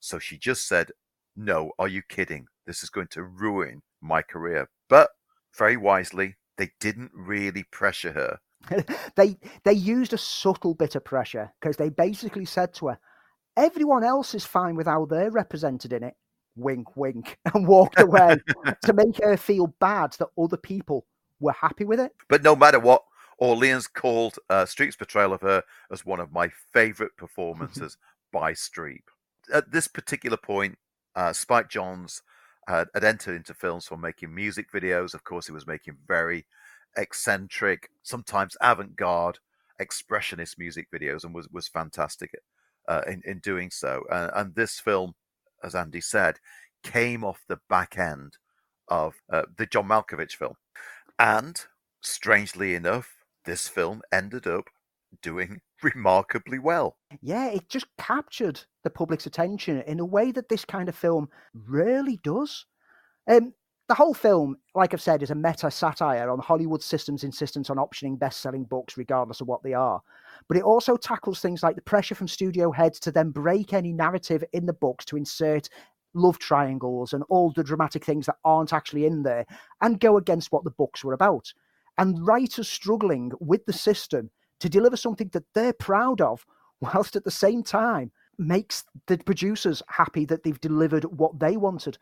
So 0.00 0.18
she 0.18 0.36
just 0.36 0.66
said, 0.68 0.90
No, 1.36 1.72
are 1.78 1.88
you 1.88 2.02
kidding? 2.02 2.46
This 2.66 2.82
is 2.82 2.90
going 2.90 3.08
to 3.12 3.22
ruin 3.22 3.82
my 4.00 4.22
career. 4.22 4.68
But 4.88 5.10
very 5.56 5.76
wisely, 5.76 6.36
they 6.56 6.70
didn't 6.80 7.12
really 7.14 7.62
pressure 7.64 8.12
her. 8.12 8.38
they 9.16 9.36
they 9.64 9.72
used 9.72 10.12
a 10.12 10.18
subtle 10.18 10.74
bit 10.74 10.94
of 10.94 11.04
pressure 11.04 11.52
because 11.60 11.76
they 11.76 11.88
basically 11.88 12.44
said 12.44 12.74
to 12.74 12.88
her, 12.88 12.98
"Everyone 13.56 14.04
else 14.04 14.34
is 14.34 14.44
fine 14.44 14.76
with 14.76 14.86
how 14.86 15.04
they're 15.04 15.30
represented 15.30 15.92
in 15.92 16.02
it." 16.02 16.14
Wink, 16.56 16.96
wink, 16.96 17.38
and 17.54 17.66
walked 17.66 18.00
away 18.00 18.36
to 18.84 18.92
make 18.92 19.22
her 19.22 19.36
feel 19.36 19.68
bad 19.78 20.12
that 20.18 20.28
other 20.38 20.56
people 20.56 21.06
were 21.40 21.52
happy 21.52 21.84
with 21.84 22.00
it. 22.00 22.12
But 22.28 22.42
no 22.42 22.56
matter 22.56 22.80
what, 22.80 23.04
Orleans 23.38 23.86
called 23.86 24.38
uh, 24.50 24.64
Streep's 24.64 24.96
portrayal 24.96 25.32
of 25.32 25.40
her 25.42 25.62
as 25.90 26.04
one 26.04 26.20
of 26.20 26.32
my 26.32 26.48
favorite 26.72 27.16
performances 27.16 27.96
by 28.32 28.52
Streep. 28.52 29.02
At 29.52 29.70
this 29.70 29.88
particular 29.88 30.36
point, 30.36 30.76
uh, 31.14 31.32
Spike 31.32 31.70
Jonze 31.70 32.20
had, 32.66 32.88
had 32.94 33.04
entered 33.04 33.36
into 33.36 33.54
films 33.54 33.86
for 33.86 33.96
making 33.96 34.34
music 34.34 34.70
videos. 34.72 35.14
Of 35.14 35.24
course, 35.24 35.46
he 35.46 35.52
was 35.52 35.66
making 35.66 35.96
very 36.06 36.46
eccentric, 36.98 37.90
sometimes 38.02 38.56
avant-garde, 38.60 39.38
expressionist 39.80 40.58
music 40.58 40.88
videos, 40.92 41.24
and 41.24 41.34
was 41.34 41.48
was 41.48 41.68
fantastic 41.68 42.30
uh, 42.88 43.02
in 43.06 43.22
in 43.24 43.38
doing 43.38 43.70
so. 43.70 44.02
Uh, 44.10 44.30
and 44.34 44.54
this 44.54 44.80
film, 44.80 45.14
as 45.62 45.74
Andy 45.74 46.00
said, 46.00 46.38
came 46.82 47.24
off 47.24 47.44
the 47.48 47.60
back 47.68 47.96
end 47.98 48.36
of 48.88 49.14
uh, 49.32 49.42
the 49.56 49.66
John 49.66 49.88
Malkovich 49.88 50.32
film, 50.32 50.54
and 51.18 51.64
strangely 52.02 52.74
enough, 52.74 53.24
this 53.44 53.68
film 53.68 54.02
ended 54.12 54.46
up 54.46 54.64
doing 55.22 55.60
remarkably 55.82 56.58
well. 56.58 56.96
Yeah, 57.20 57.48
it 57.48 57.68
just 57.68 57.86
captured 57.98 58.60
the 58.84 58.90
public's 58.90 59.26
attention 59.26 59.82
in 59.82 60.00
a 60.00 60.04
way 60.04 60.32
that 60.32 60.48
this 60.48 60.64
kind 60.64 60.88
of 60.88 60.94
film 60.94 61.28
rarely 61.54 62.18
does. 62.22 62.66
Um, 63.30 63.52
the 63.88 63.94
whole 63.94 64.12
film, 64.12 64.56
like 64.74 64.92
I've 64.92 65.00
said, 65.00 65.22
is 65.22 65.30
a 65.30 65.34
meta 65.34 65.70
satire 65.70 66.30
on 66.30 66.38
Hollywood 66.38 66.82
system's 66.82 67.24
insistence 67.24 67.70
on 67.70 67.78
optioning 67.78 68.18
best 68.18 68.40
selling 68.40 68.64
books, 68.64 68.98
regardless 68.98 69.40
of 69.40 69.48
what 69.48 69.62
they 69.62 69.72
are. 69.72 70.02
But 70.46 70.58
it 70.58 70.62
also 70.62 70.96
tackles 70.96 71.40
things 71.40 71.62
like 71.62 71.74
the 71.74 71.82
pressure 71.82 72.14
from 72.14 72.28
studio 72.28 72.70
heads 72.70 73.00
to 73.00 73.10
then 73.10 73.30
break 73.30 73.72
any 73.72 73.92
narrative 73.92 74.44
in 74.52 74.66
the 74.66 74.74
books 74.74 75.06
to 75.06 75.16
insert 75.16 75.70
love 76.12 76.38
triangles 76.38 77.14
and 77.14 77.24
all 77.30 77.50
the 77.52 77.64
dramatic 77.64 78.04
things 78.04 78.26
that 78.26 78.36
aren't 78.44 78.74
actually 78.74 79.06
in 79.06 79.22
there 79.22 79.46
and 79.80 80.00
go 80.00 80.18
against 80.18 80.52
what 80.52 80.64
the 80.64 80.70
books 80.70 81.02
were 81.02 81.14
about. 81.14 81.50
And 81.96 82.26
writers 82.26 82.68
struggling 82.68 83.32
with 83.40 83.64
the 83.64 83.72
system 83.72 84.30
to 84.60 84.68
deliver 84.68 84.96
something 84.96 85.30
that 85.32 85.44
they're 85.54 85.72
proud 85.72 86.20
of, 86.20 86.44
whilst 86.80 87.16
at 87.16 87.24
the 87.24 87.30
same 87.30 87.62
time 87.62 88.12
makes 88.38 88.84
the 89.06 89.16
producers 89.18 89.82
happy 89.88 90.24
that 90.26 90.44
they've 90.44 90.60
delivered 90.60 91.04
what 91.04 91.40
they 91.40 91.56
wanted. 91.56 91.96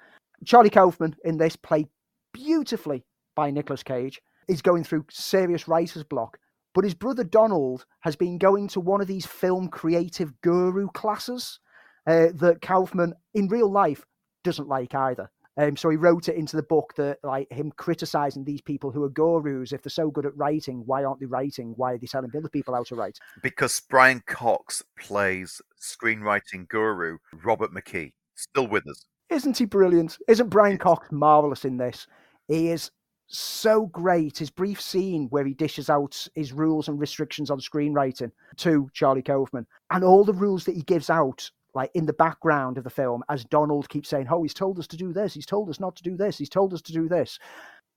Charlie 0.45 0.71
Kaufman 0.71 1.17
in 1.25 1.39
this, 1.39 1.57
played 1.57 1.89
beautifully 2.33 3.05
by 3.35 3.51
Nicolas 3.51 3.83
Cage, 3.83 4.21
is 4.49 4.63
going 4.63 4.85
through 4.85 5.07
serious 5.11 5.69
writer's 5.69 6.05
block. 6.05 6.39
But 6.75 6.85
his 6.85 6.95
brother 6.95 7.25
Donald 7.25 7.87
has 8.01 8.17
been 8.17 8.39
going 8.39 8.69
to 8.69 8.81
one 8.81 9.01
of 9.01 9.07
these 9.07 9.25
film 9.25 9.69
creative 9.69 10.39
guru 10.43 10.89
classes 10.89 11.59
uh, 12.07 12.29
that 12.35 12.61
Kaufman 12.61 13.15
in 13.35 13.49
real 13.49 13.71
life 13.71 14.05
doesn't 14.45 14.69
like 14.69 14.95
either. 14.95 15.31
Um, 15.59 15.77
so 15.77 15.89
he 15.89 15.97
wrote 15.97 16.29
it 16.29 16.37
into 16.37 16.55
the 16.55 16.63
book 16.63 16.93
that 16.97 17.19
like 17.25 17.51
him 17.51 17.73
criticizing 17.77 18.45
these 18.45 18.61
people 18.61 18.91
who 18.91 19.03
are 19.05 19.09
gurus. 19.09 19.73
If 19.73 19.83
they're 19.83 19.91
so 19.91 20.11
good 20.11 20.27
at 20.27 20.37
writing, 20.37 20.83
why 20.85 21.03
aren't 21.03 21.21
they 21.21 21.27
writing? 21.27 21.73
Why 21.77 21.93
are 21.93 21.99
they 21.99 22.07
telling 22.07 22.31
other 22.37 22.51
people 22.51 22.75
how 22.75 22.83
to 22.85 22.95
write? 22.95 23.19
Because 23.43 23.81
Brian 23.89 24.23
Cox 24.27 24.83
plays 24.99 25.63
screenwriting 25.81 26.69
guru 26.69 27.19
Robert 27.33 27.73
McKee, 27.73 28.13
still 28.35 28.67
with 28.67 28.87
us. 28.87 29.07
Isn't 29.29 29.59
he 29.59 29.65
brilliant? 29.65 30.19
Isn't 30.29 30.51
Brian 30.51 30.79
Cox 30.79 31.11
marvelous 31.11 31.65
in 31.65 31.77
this? 31.77 32.07
He 32.49 32.71
is 32.71 32.91
so 33.27 33.87
great. 33.87 34.39
His 34.39 34.51
brief 34.51 34.81
scene 34.81 35.27
where 35.31 35.45
he 35.45 35.55
dishes 35.55 35.91
out 35.91 36.29
his 36.35 36.53
rules 36.53 36.89
and 36.89 36.99
restrictions 37.01 37.51
on 37.51 37.59
screenwriting 37.59 38.31
to 38.59 38.89
Charlie 38.93 39.23
Kaufman, 39.23 39.67
and 39.91 40.05
all 40.05 40.25
the 40.25 40.33
rules 40.33 40.65
that 40.65 40.77
he 40.77 40.83
gives 40.83 41.11
out 41.11 41.51
like 41.75 41.91
in 41.95 42.07
the 42.07 42.13
background 42.13 42.79
of 42.79 42.85
the 42.85 42.91
film 42.91 43.23
as 43.29 43.45
Donald 43.45 43.89
keeps 43.89 44.09
saying, 44.09 44.29
"Oh, 44.31 44.43
he's 44.43 44.55
told 44.55 44.79
us 44.79 44.87
to 44.87 44.97
do 44.97 45.13
this. 45.13 45.35
He's 45.35 45.45
told 45.45 45.69
us 45.69 45.81
not 45.81 45.97
to 45.97 46.03
do 46.03 46.17
this. 46.17 46.39
He's 46.39 46.49
told 46.49 46.73
us 46.73 46.81
to 46.83 46.93
do 46.93 47.09
this," 47.09 47.39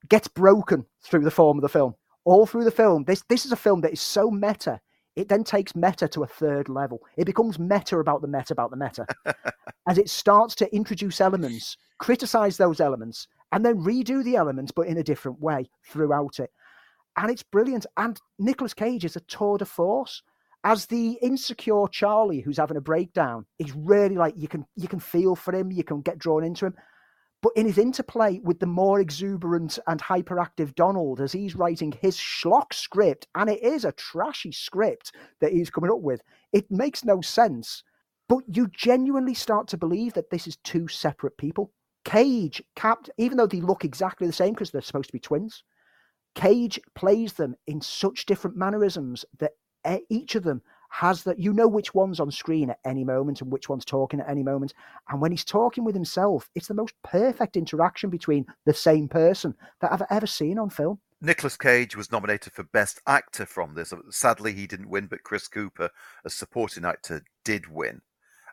gets 0.10 0.28
broken 0.28 0.86
through 1.02 1.24
the 1.24 1.32
form 1.32 1.58
of 1.58 1.62
the 1.62 1.70
film. 1.70 1.96
All 2.26 2.46
through 2.46 2.66
the 2.66 2.72
film, 2.72 3.04
this 3.06 3.24
this 3.30 3.46
is 3.46 3.52
a 3.52 3.56
film 3.56 3.82
that 3.82 3.94
is 3.94 4.02
so 4.02 4.32
meta. 4.32 4.82
It 5.16 5.28
then 5.28 5.44
takes 5.44 5.76
meta 5.76 6.08
to 6.10 6.24
a 6.24 6.28
third 6.28 6.70
level. 6.70 7.02
It 7.18 7.26
becomes 7.26 7.60
meta 7.60 8.00
about 8.00 8.22
the 8.22 8.28
meta 8.28 8.54
about 8.54 8.72
the 8.72 8.78
meta, 8.78 9.06
as 9.88 9.98
it 9.98 10.10
starts 10.10 10.56
to 10.56 10.76
introduce 10.76 11.20
elements, 11.20 11.78
criticize 11.98 12.58
those 12.58 12.80
elements, 12.80 13.28
and 13.52 13.66
then 13.66 13.84
redo 13.84 14.24
the 14.24 14.36
elements, 14.36 14.72
but 14.72 14.88
in 14.88 14.98
a 14.98 15.04
different 15.04 15.40
way 15.42 15.70
throughout 15.86 16.40
it. 16.40 16.52
And 17.18 17.30
it's 17.30 17.44
brilliant. 17.44 17.86
And 17.98 18.20
Nicolas 18.38 18.74
Cage 18.74 19.04
is 19.04 19.16
a 19.16 19.22
tour 19.22 19.58
de 19.58 19.66
force 19.66 20.22
as 20.64 20.86
the 20.88 21.18
insecure 21.22 21.88
Charlie 21.88 22.42
who's 22.42 22.58
having 22.58 22.78
a 22.78 22.82
breakdown, 22.82 23.46
he's 23.58 23.76
really 23.76 24.16
like 24.16 24.34
you 24.38 24.48
can 24.48 24.66
you 24.76 24.88
can 24.88 25.00
feel 25.00 25.36
for 25.36 25.56
him, 25.56 25.72
you 25.72 25.84
can 25.84 26.02
get 26.02 26.18
drawn 26.18 26.44
into 26.44 26.66
him. 26.66 26.76
But 27.42 27.54
in 27.56 27.66
his 27.66 27.78
interplay 27.78 28.40
with 28.44 28.60
the 28.60 28.66
more 28.66 29.00
exuberant 29.00 29.80
and 29.88 30.02
hyperactive 30.02 30.76
Donald, 30.76 31.22
as 31.22 31.32
he's 31.32 31.56
writing 31.56 31.94
his 32.02 32.18
schlock 32.18 32.74
script, 32.74 33.28
and 33.36 33.50
it 33.50 33.64
is 33.64 33.86
a 33.86 33.94
trashy 33.94 34.52
script 34.52 35.16
that 35.40 35.54
he's 35.54 35.70
coming 35.70 35.90
up 35.90 36.02
with, 36.02 36.22
it 36.52 36.70
makes 36.70 37.06
no 37.06 37.22
sense. 37.22 37.84
But 38.28 38.44
you 38.48 38.68
genuinely 38.68 39.34
start 39.34 39.68
to 39.70 39.78
believe 39.78 40.14
that 40.14 40.30
this 40.30 40.48
is 40.48 40.58
two 40.58 40.88
separate 40.90 41.38
people. 41.38 41.72
Cage, 42.04 42.62
Cap, 42.76 43.06
even 43.18 43.38
though 43.38 43.48
they 43.48 43.62
look 43.62 43.86
exactly 43.86 44.28
the 44.28 44.34
same 44.34 44.54
because 44.54 44.72
they're 44.72 44.82
supposed 44.82 45.10
to 45.10 45.14
be 45.14 45.20
twins, 45.20 45.64
Cage 46.36 46.80
plays 46.94 47.34
them 47.34 47.56
in 47.68 47.82
such 47.82 48.26
different 48.26 48.58
mannerisms 48.58 49.26
that 49.40 49.54
each 50.10 50.36
of 50.36 50.44
them 50.44 50.62
has 50.90 51.24
that 51.24 51.40
you 51.40 51.54
know 51.54 51.68
which 51.68 51.94
one's 51.94 52.20
on 52.20 52.32
screen 52.32 52.70
at 52.70 52.80
any 52.86 53.04
moment 53.04 53.42
and 53.42 53.52
which 53.52 53.70
one's 53.70 53.86
talking 53.86 54.20
at 54.20 54.30
any 54.30 54.44
moment 54.44 54.74
and 55.10 55.22
when 55.22 55.32
he's 55.32 55.46
talking 55.46 55.84
with 55.84 55.96
himself 55.96 56.50
it's 56.56 56.68
the 56.68 56.74
most 56.74 56.94
perfect 57.04 57.56
interaction 57.56 58.10
between 58.10 58.46
the 58.66 58.74
same 58.74 59.08
person 59.08 59.54
that 59.82 59.92
i've 59.92 60.06
ever 60.10 60.28
seen 60.28 60.58
on 60.58 60.70
film 60.70 61.00
Nicolas 61.22 61.58
Cage 61.58 61.98
was 61.98 62.14
nominated 62.14 62.54
for 62.54 62.64
Best 62.64 63.02
Actor 63.06 63.46
from 63.46 63.74
this. 63.74 63.94
Sadly, 64.10 64.54
he 64.54 64.66
didn't 64.66 64.90
win, 64.90 65.08
but 65.08 65.24
Chris 65.24 65.50
Cooper, 65.50 65.90
as 66.24 66.34
supporting 66.34 66.86
actor, 66.86 67.22
did 67.44 67.68
win. 67.68 68.02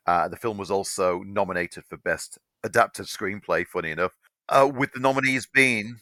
Uh, 0.05 0.27
the 0.27 0.37
film 0.37 0.59
was 0.59 0.71
also 0.71 1.21
nominated 1.21 1.85
for 1.85 1.97
Best 1.99 2.39
Adapted 2.65 3.07
Screenplay, 3.07 3.65
funny 3.65 3.93
enough, 3.93 4.17
uh, 4.49 4.69
with 4.73 4.91
the 4.93 4.99
nominees 4.99 5.47
being 5.47 5.97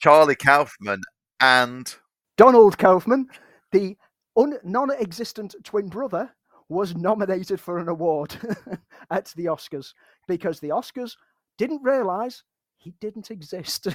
Charlie 0.00 0.34
Kaufman 0.34 1.02
and 1.40 1.94
Donald 2.36 2.78
Kaufman, 2.78 3.28
the 3.72 3.96
un- 4.38 4.58
non-existent 4.62 5.54
twin 5.64 5.88
brother 5.88 6.30
was 6.68 6.94
nominated 6.94 7.60
for 7.60 7.78
an 7.78 7.88
award 7.88 8.36
at 9.10 9.32
the 9.36 9.46
Oscars 9.46 9.92
because 10.26 10.60
the 10.60 10.68
Oscars 10.68 11.16
didn't 11.56 11.82
realize 11.82 12.44
he 12.76 12.94
didn't 13.00 13.30
exist. 13.30 13.88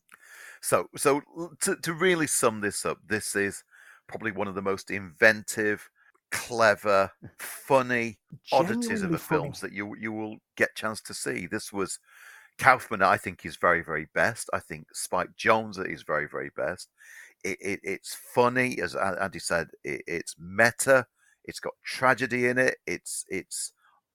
so, 0.62 0.88
so 0.96 1.20
to, 1.60 1.76
to 1.76 1.92
really 1.92 2.26
sum 2.26 2.60
this 2.60 2.86
up, 2.86 2.98
this 3.06 3.36
is 3.36 3.62
probably 4.06 4.32
one 4.32 4.48
of 4.48 4.54
the 4.54 4.62
most 4.62 4.90
inventive, 4.90 5.88
clever, 6.30 7.10
funny 7.38 8.18
oddities 8.52 9.02
of 9.02 9.10
the 9.10 9.18
funny. 9.18 9.42
films 9.42 9.60
that 9.60 9.72
you 9.72 9.94
you 9.96 10.12
will 10.12 10.36
get 10.56 10.74
chance 10.74 11.00
to 11.02 11.14
see. 11.14 11.46
This 11.46 11.72
was 11.72 11.98
Kaufman. 12.58 13.02
I 13.02 13.16
think 13.16 13.44
is 13.44 13.56
very 13.56 13.82
very 13.82 14.06
best. 14.14 14.48
I 14.52 14.60
think 14.60 14.86
Spike 14.92 15.30
Jonze 15.38 15.86
is 15.86 16.04
very 16.04 16.26
very 16.26 16.50
best 16.56 16.88
it, 17.44 17.58
it, 17.60 17.80
it's 17.82 18.16
funny, 18.34 18.80
as 18.80 18.94
Andy 18.94 19.38
said. 19.38 19.68
It, 19.84 20.02
it's 20.06 20.36
meta. 20.38 21.06
It's 21.44 21.60
got 21.60 21.74
tragedy 21.84 22.46
in 22.46 22.58
it. 22.58 22.76
It's 22.86 23.24
it's 23.28 23.72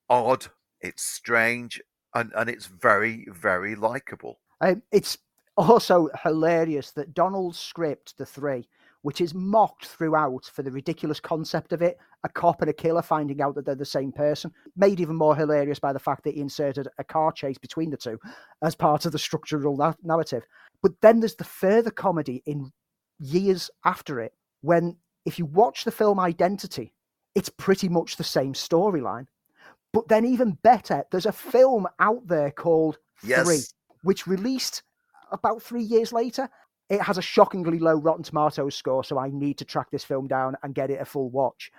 odd. 0.09 0.47
It's 0.81 1.03
strange, 1.03 1.81
and 2.13 2.31
and 2.35 2.49
it's 2.49 2.67
very 2.67 3.27
very 3.31 3.75
likable. 3.75 4.39
Um, 4.61 4.81
it's 4.91 5.17
also 5.57 6.09
hilarious 6.23 6.91
that 6.91 7.13
Donald's 7.13 7.59
script, 7.59 8.17
the 8.17 8.25
three, 8.25 8.67
which 9.01 9.21
is 9.21 9.33
mocked 9.33 9.87
throughout 9.87 10.45
for 10.45 10.63
the 10.63 10.71
ridiculous 10.71 11.19
concept 11.19 11.73
of 11.73 11.81
it, 11.81 11.97
a 12.23 12.29
cop 12.29 12.61
and 12.61 12.69
a 12.69 12.73
killer 12.73 13.01
finding 13.01 13.41
out 13.41 13.55
that 13.55 13.65
they're 13.65 13.75
the 13.75 13.85
same 13.85 14.11
person, 14.11 14.51
made 14.75 14.99
even 14.99 15.15
more 15.15 15.35
hilarious 15.35 15.79
by 15.79 15.93
the 15.93 15.99
fact 15.99 16.23
that 16.23 16.33
he 16.33 16.41
inserted 16.41 16.87
a 16.97 17.03
car 17.03 17.31
chase 17.31 17.57
between 17.57 17.89
the 17.89 17.97
two 17.97 18.19
as 18.63 18.75
part 18.75 19.05
of 19.05 19.11
the 19.11 19.19
structural 19.19 19.77
na- 19.77 19.93
narrative. 20.03 20.43
But 20.81 20.93
then 21.01 21.19
there's 21.19 21.35
the 21.35 21.43
further 21.43 21.91
comedy 21.91 22.43
in 22.45 22.71
years 23.19 23.69
after 23.85 24.19
it 24.19 24.33
when 24.61 24.97
if 25.25 25.37
you 25.37 25.45
watch 25.45 25.83
the 25.83 25.91
film 25.91 26.19
Identity, 26.19 26.93
it's 27.35 27.49
pretty 27.49 27.89
much 27.89 28.15
the 28.15 28.23
same 28.23 28.53
storyline. 28.53 29.27
But 29.93 30.07
then 30.07 30.25
even 30.25 30.57
better, 30.63 31.03
there's 31.11 31.25
a 31.25 31.31
film 31.31 31.87
out 31.99 32.27
there 32.27 32.51
called 32.51 32.97
Yes. 33.23 33.45
Three, 33.45 33.59
which 34.03 34.27
released 34.27 34.83
about 35.31 35.61
three 35.61 35.83
years 35.83 36.13
later. 36.13 36.49
It 36.89 37.01
has 37.01 37.17
a 37.17 37.21
shockingly 37.21 37.79
low 37.79 37.95
Rotten 37.95 38.23
Tomatoes 38.23 38.75
score, 38.75 39.03
so 39.03 39.17
I 39.17 39.29
need 39.29 39.57
to 39.57 39.65
track 39.65 39.91
this 39.91 40.03
film 40.03 40.27
down 40.27 40.55
and 40.63 40.75
get 40.75 40.89
it 40.89 41.01
a 41.01 41.05
full 41.05 41.29
watch. 41.29 41.71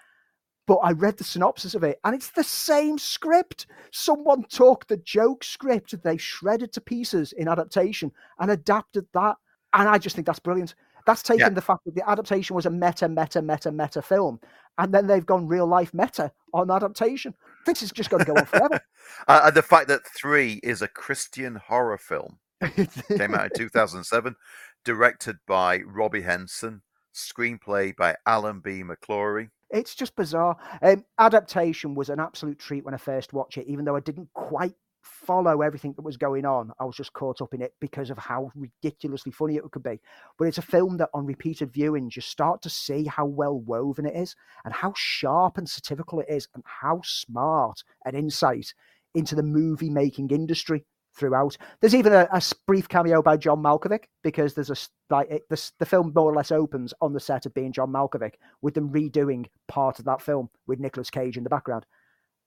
But 0.66 0.78
I 0.78 0.92
read 0.92 1.16
the 1.16 1.24
synopsis 1.24 1.74
of 1.74 1.82
it, 1.82 1.98
and 2.04 2.14
it's 2.14 2.30
the 2.30 2.44
same 2.44 2.98
script. 2.98 3.66
Someone 3.90 4.44
took 4.50 4.86
the 4.86 4.98
joke 4.98 5.42
script 5.42 5.94
they 6.02 6.18
shredded 6.18 6.72
to 6.74 6.80
pieces 6.82 7.32
in 7.32 7.48
adaptation 7.48 8.12
and 8.38 8.50
adapted 8.50 9.06
that. 9.14 9.36
And 9.72 9.88
I 9.88 9.96
just 9.96 10.14
think 10.14 10.26
that's 10.26 10.38
brilliant. 10.38 10.74
That's 11.08 11.22
taken 11.22 11.40
Yeah. 11.40 11.48
the 11.48 11.62
fact 11.62 11.86
that 11.86 11.94
the 11.94 12.06
adaptation 12.08 12.54
was 12.54 12.66
a 12.66 12.70
meta, 12.70 13.08
meta, 13.08 13.40
meta, 13.40 13.72
meta 13.72 14.02
film, 14.02 14.40
and 14.76 14.92
then 14.92 15.06
they've 15.06 15.24
gone 15.24 15.46
real 15.48 15.66
life 15.66 15.94
meta 15.94 16.30
on 16.52 16.70
adaptation. 16.70 17.34
This 17.64 17.82
is 17.82 17.90
just 17.90 18.10
going 18.10 18.22
to 18.26 18.30
go 18.30 18.38
on 18.38 18.44
forever. 18.44 18.78
Uh, 19.26 19.40
and 19.44 19.54
the 19.54 19.62
fact 19.62 19.88
that 19.88 20.02
Three 20.06 20.60
is 20.62 20.82
a 20.82 20.86
Christian 20.88 21.54
horror 21.56 21.96
film 21.96 22.38
came 22.60 23.34
out 23.34 23.46
in 23.46 23.50
2007, 23.56 24.36
directed 24.84 25.36
by 25.46 25.78
Robby 25.78 26.20
Henson, 26.20 26.82
screenplay 27.14 27.96
by 27.96 28.16
Alan 28.26 28.60
B. 28.60 28.82
McElroy. 28.82 29.48
It's 29.70 29.94
just 29.94 30.14
bizarre. 30.14 30.58
Um, 30.82 31.06
adaptation 31.18 31.94
was 31.94 32.10
an 32.10 32.20
absolute 32.20 32.58
treat 32.58 32.84
when 32.84 32.92
I 32.92 32.98
first 32.98 33.32
watched 33.32 33.56
it, 33.56 33.66
even 33.66 33.86
though 33.86 33.96
I 33.96 34.00
didn't 34.00 34.28
quite 34.34 34.74
follow 35.08 35.62
everything 35.62 35.92
that 35.94 36.02
was 36.02 36.16
going 36.16 36.44
on. 36.44 36.72
I 36.78 36.84
was 36.84 36.96
just 36.96 37.12
caught 37.12 37.40
up 37.40 37.54
in 37.54 37.62
it 37.62 37.74
because 37.80 38.10
of 38.10 38.18
how 38.18 38.50
ridiculously 38.54 39.32
funny 39.32 39.56
it 39.56 39.70
could 39.70 39.82
be. 39.82 40.00
But 40.38 40.48
it's 40.48 40.58
a 40.58 40.62
film 40.62 40.96
that 40.98 41.10
on 41.14 41.26
repeated 41.26 41.72
viewings, 41.72 42.16
you 42.16 42.22
start 42.22 42.62
to 42.62 42.70
see 42.70 43.04
how 43.04 43.26
well 43.26 43.58
woven 43.58 44.06
it 44.06 44.16
is 44.16 44.36
and 44.64 44.72
how 44.72 44.92
sharp 44.96 45.58
and 45.58 45.68
satirical 45.68 46.20
it 46.20 46.26
is 46.28 46.48
and 46.54 46.62
how 46.66 47.00
smart 47.04 47.82
and 48.04 48.16
insight 48.16 48.72
into 49.14 49.34
the 49.34 49.42
movie 49.42 49.90
making 49.90 50.30
industry 50.30 50.84
throughout. 51.14 51.56
There's 51.80 51.94
even 51.94 52.12
a, 52.12 52.28
a, 52.30 52.42
brief 52.66 52.88
cameo 52.88 53.22
by 53.22 53.36
John 53.36 53.62
Malkovich 53.62 54.04
because 54.22 54.54
there's 54.54 54.70
a 54.70 54.76
like 55.10 55.30
it, 55.30 55.42
the, 55.48 55.70
the 55.78 55.86
film 55.86 56.12
more 56.14 56.30
or 56.30 56.34
less 56.34 56.52
opens 56.52 56.94
on 57.00 57.12
the 57.12 57.20
set 57.20 57.46
of 57.46 57.54
being 57.54 57.72
John 57.72 57.90
Malkovich 57.90 58.34
with 58.62 58.74
them 58.74 58.90
redoing 58.90 59.46
part 59.66 59.98
of 59.98 60.04
that 60.04 60.22
film 60.22 60.48
with 60.66 60.78
Nicolas 60.78 61.10
Cage 61.10 61.36
in 61.36 61.44
the 61.44 61.50
background. 61.50 61.84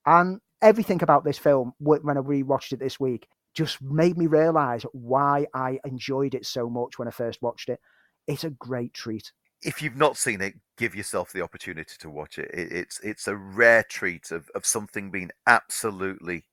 And 0.05 0.39
everything 0.61 1.01
about 1.03 1.23
this 1.23 1.37
film, 1.37 1.73
when 1.79 2.17
I 2.17 2.21
rewatched 2.21 2.73
it 2.73 2.79
this 2.79 2.99
week, 2.99 3.27
just 3.53 3.81
made 3.81 4.17
me 4.17 4.27
realize 4.27 4.83
why 4.93 5.45
I 5.53 5.79
enjoyed 5.85 6.35
it 6.35 6.45
so 6.45 6.69
much 6.69 6.97
when 6.97 7.07
I 7.07 7.11
first 7.11 7.41
watched 7.41 7.69
it. 7.69 7.79
It's 8.27 8.43
a 8.43 8.51
great 8.51 8.93
treat. 8.93 9.31
If 9.61 9.81
you've 9.81 9.97
not 9.97 10.17
seen 10.17 10.41
it, 10.41 10.55
give 10.77 10.95
yourself 10.95 11.31
the 11.33 11.41
opportunity 11.41 11.95
to 11.99 12.09
watch 12.09 12.37
it. 12.37 12.49
it 12.53 12.71
it's 12.71 12.99
it's 13.01 13.27
a 13.27 13.35
rare 13.35 13.83
treat 13.83 14.31
of, 14.31 14.49
of 14.55 14.65
something 14.65 15.11
being 15.11 15.31
absolutely 15.47 16.45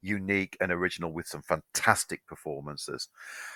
unique 0.00 0.56
and 0.60 0.70
original 0.70 1.12
with 1.12 1.26
some 1.26 1.42
fantastic 1.42 2.26
performances. 2.26 3.08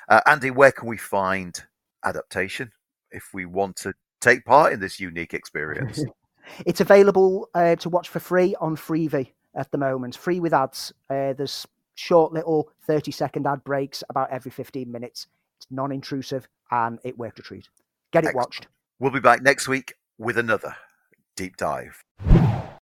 Uh, 0.08 0.20
Andy, 0.26 0.50
where 0.50 0.72
can 0.72 0.88
we 0.88 0.96
find 0.96 1.62
adaptation 2.04 2.72
if 3.10 3.28
we 3.32 3.46
want 3.46 3.76
to 3.76 3.94
take 4.20 4.44
part 4.44 4.72
in 4.72 4.80
this 4.80 4.98
unique 4.98 5.34
experience? 5.34 6.02
it's 6.66 6.80
available 6.80 7.48
uh, 7.54 7.76
to 7.76 7.88
watch 7.88 8.08
for 8.08 8.20
free 8.20 8.54
on 8.60 8.76
Freevee 8.76 9.32
at 9.58 9.70
the 9.72 9.78
moment, 9.78 10.16
free 10.16 10.40
with 10.40 10.54
ads. 10.54 10.92
Uh, 11.10 11.34
there's 11.34 11.66
short 11.96 12.32
little 12.32 12.70
30 12.86 13.10
second 13.10 13.46
ad 13.46 13.62
breaks 13.64 14.04
about 14.08 14.30
every 14.30 14.50
15 14.50 14.90
minutes. 14.90 15.26
It's 15.58 15.66
non 15.70 15.92
intrusive 15.92 16.48
and 16.70 16.98
it 17.04 17.18
worked 17.18 17.40
a 17.40 17.42
treat. 17.42 17.68
Get 18.12 18.24
it 18.24 18.28
Excellent. 18.28 18.46
watched. 18.46 18.66
We'll 19.00 19.10
be 19.10 19.20
back 19.20 19.42
next 19.42 19.68
week 19.68 19.94
with 20.16 20.38
another 20.38 20.74
deep 21.36 21.56
dive. 21.56 22.02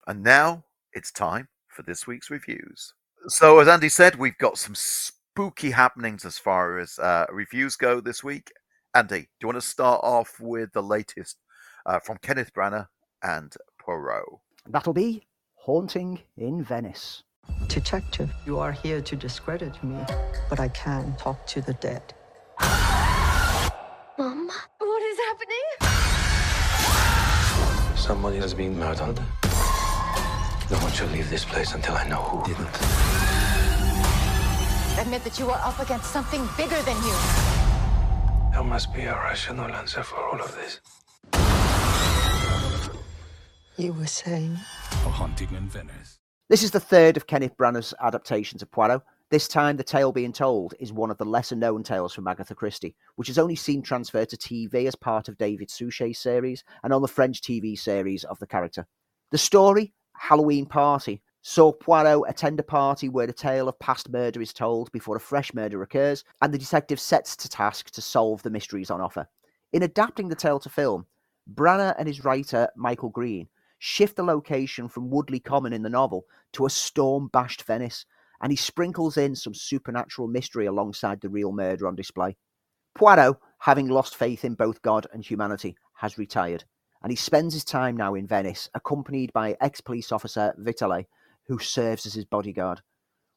And 0.07 0.23
now 0.23 0.65
it's 0.93 1.11
time 1.11 1.47
for 1.67 1.83
this 1.83 2.05
week's 2.07 2.29
reviews. 2.29 2.93
So, 3.27 3.59
as 3.59 3.67
Andy 3.67 3.87
said, 3.87 4.15
we've 4.15 4.37
got 4.37 4.57
some 4.57 4.75
spooky 4.75 5.71
happenings 5.71 6.25
as 6.25 6.37
far 6.37 6.77
as 6.79 6.99
uh, 6.99 7.25
reviews 7.31 7.75
go 7.75 8.01
this 8.01 8.23
week. 8.23 8.51
Andy, 8.93 9.21
do 9.21 9.27
you 9.41 9.47
want 9.47 9.57
to 9.57 9.67
start 9.67 10.01
off 10.03 10.39
with 10.39 10.73
the 10.73 10.83
latest 10.83 11.37
uh, 11.85 11.99
from 11.99 12.17
Kenneth 12.21 12.53
Branagh 12.53 12.87
and 13.23 13.55
Poirot? 13.79 14.25
That'll 14.67 14.93
be 14.93 15.23
Haunting 15.65 16.19
in 16.35 16.61
Venice. 16.61 17.23
Detective, 17.69 18.29
you 18.45 18.59
are 18.59 18.73
here 18.73 18.99
to 18.99 19.15
discredit 19.15 19.81
me, 19.81 19.95
but 20.49 20.59
I 20.59 20.67
can 20.67 21.15
talk 21.15 21.47
to 21.47 21.61
the 21.61 21.71
dead. 21.75 22.13
Mom, 24.19 24.51
what 24.79 25.03
is 25.03 25.17
happening? 25.19 25.63
Somebody 27.95 28.39
has 28.39 28.53
been 28.53 28.77
murdered. 28.77 29.17
No 30.69 30.77
one 30.79 30.91
should 30.91 31.13
leave 31.13 31.29
this 31.29 31.45
place 31.45 31.73
until 31.73 31.95
I 31.95 32.09
know 32.09 32.21
who 32.23 32.43
did 32.43 32.59
it. 32.59 32.67
Admit 34.99 35.23
that 35.23 35.39
you 35.39 35.49
are 35.49 35.61
up 35.63 35.79
against 35.79 36.11
something 36.11 36.45
bigger 36.57 36.81
than 36.81 36.97
you. 37.05 37.15
There 38.51 38.65
must 38.65 38.93
be 38.93 39.03
a 39.03 39.15
rational 39.15 39.71
answer 39.71 40.03
for 40.03 40.17
all 40.17 40.41
of 40.41 40.53
this. 40.55 40.81
You 43.75 43.91
were 43.93 44.05
saying? 44.05 44.51
A 44.91 45.09
haunting 45.09 45.51
in 45.55 45.67
Venice. 45.67 46.19
This 46.47 46.61
is 46.61 46.69
the 46.69 46.79
third 46.79 47.17
of 47.17 47.25
Kenneth 47.25 47.57
Branagh's 47.57 47.91
adaptations 47.99 48.61
of 48.61 48.69
Poirot. 48.69 49.01
This 49.31 49.47
time, 49.47 49.77
the 49.77 49.83
tale 49.83 50.11
being 50.11 50.31
told 50.31 50.75
is 50.79 50.93
one 50.93 51.09
of 51.09 51.17
the 51.17 51.25
lesser 51.25 51.55
known 51.55 51.81
tales 51.81 52.13
from 52.13 52.27
Agatha 52.27 52.53
Christie, 52.53 52.95
which 53.15 53.29
has 53.29 53.39
only 53.39 53.55
seen 53.55 53.81
transferred 53.81 54.29
to 54.29 54.37
TV 54.37 54.85
as 54.85 54.93
part 54.93 55.27
of 55.27 55.39
David 55.39 55.71
Suchet's 55.71 56.19
series 56.19 56.63
and 56.83 56.93
on 56.93 57.01
the 57.01 57.07
French 57.07 57.41
TV 57.41 57.75
series 57.75 58.23
of 58.25 58.37
the 58.37 58.45
character. 58.45 58.85
The 59.31 59.39
story 59.39 59.91
Halloween 60.15 60.67
party 60.67 61.23
saw 61.41 61.71
Poirot 61.71 62.29
attend 62.29 62.59
a 62.59 62.63
party 62.63 63.09
where 63.09 63.25
the 63.25 63.33
tale 63.33 63.67
of 63.67 63.79
past 63.79 64.07
murder 64.11 64.39
is 64.39 64.53
told 64.53 64.91
before 64.91 65.15
a 65.15 65.19
fresh 65.19 65.51
murder 65.51 65.81
occurs, 65.81 66.23
and 66.43 66.53
the 66.53 66.59
detective 66.59 66.99
sets 66.99 67.35
to 67.37 67.49
task 67.49 67.89
to 67.89 68.01
solve 68.03 68.43
the 68.43 68.51
mysteries 68.51 68.91
on 68.91 69.01
offer. 69.01 69.27
In 69.71 69.81
adapting 69.81 70.29
the 70.29 70.35
tale 70.35 70.59
to 70.59 70.69
film, 70.69 71.07
Branagh 71.51 71.95
and 71.97 72.07
his 72.07 72.23
writer, 72.23 72.69
Michael 72.75 73.09
Green, 73.09 73.47
shift 73.85 74.15
the 74.15 74.23
location 74.23 74.87
from 74.87 75.09
Woodleigh 75.09 75.39
Common 75.39 75.73
in 75.73 75.83
the 75.83 75.89
novel 75.89 76.25
to 76.53 76.65
a 76.65 76.69
storm 76.69 77.27
bashed 77.33 77.63
Venice, 77.63 78.05
and 78.41 78.51
he 78.51 78.55
sprinkles 78.55 79.17
in 79.17 79.35
some 79.35 79.53
supernatural 79.53 80.27
mystery 80.27 80.65
alongside 80.65 81.19
the 81.19 81.29
real 81.29 81.51
murder 81.51 81.87
on 81.87 81.95
display. 81.95 82.37
Poirot, 82.95 83.37
having 83.59 83.89
lost 83.89 84.15
faith 84.15 84.45
in 84.45 84.55
both 84.55 84.81
God 84.81 85.07
and 85.11 85.25
humanity, 85.25 85.75
has 85.95 86.17
retired 86.17 86.63
and 87.03 87.11
he 87.11 87.17
spends 87.17 87.53
his 87.53 87.65
time 87.65 87.97
now 87.97 88.15
in 88.15 88.25
Venice, 88.25 88.69
accompanied 88.73 89.33
by 89.33 89.57
ex 89.59 89.81
police 89.81 90.11
officer 90.11 90.53
Vitale, 90.57 91.05
who 91.47 91.59
serves 91.59 92.05
as 92.05 92.13
his 92.13 92.23
bodyguard. 92.23 92.81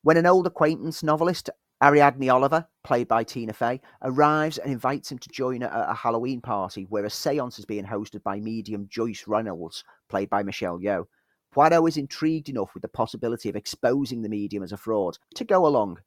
When 0.03 0.16
an 0.16 0.26
old 0.26 0.47
acquaintance 0.47 1.03
novelist, 1.03 1.51
Ariadne 1.82 2.30
Oliver, 2.30 2.68
played 2.84 3.09
by 3.09 3.24
Tina 3.24 3.53
Fey, 3.53 3.80
arrives 4.03 4.59
and 4.59 4.72
invites 4.72 5.11
him 5.11 5.18
to 5.18 5.28
join 5.30 5.62
her 5.62 5.66
at 5.66 5.90
a 5.90 5.94
Halloween 5.94 6.40
party 6.40 6.86
where 6.88 7.05
a 7.05 7.11
seance 7.11 7.59
is 7.59 7.64
being 7.64 7.84
hosted 7.84 8.22
by 8.22 8.38
medium 8.38 8.86
Joyce 8.88 9.24
Reynolds, 9.26 9.82
played 10.09 10.31
by 10.31 10.43
Michelle 10.43 10.79
Yeoh, 10.79 11.07
Poirot 11.53 11.89
is 11.89 11.97
intrigued 11.97 12.49
enough 12.49 12.75
with 12.75 12.83
the 12.83 12.89
possibility 12.89 13.49
of 13.49 13.57
exposing 13.57 14.23
the 14.23 14.29
medium 14.29 14.63
as 14.63 14.73
a 14.73 14.77
fraud 14.77 15.19
to 15.35 15.45
go 15.45 15.67
along. 15.67 15.99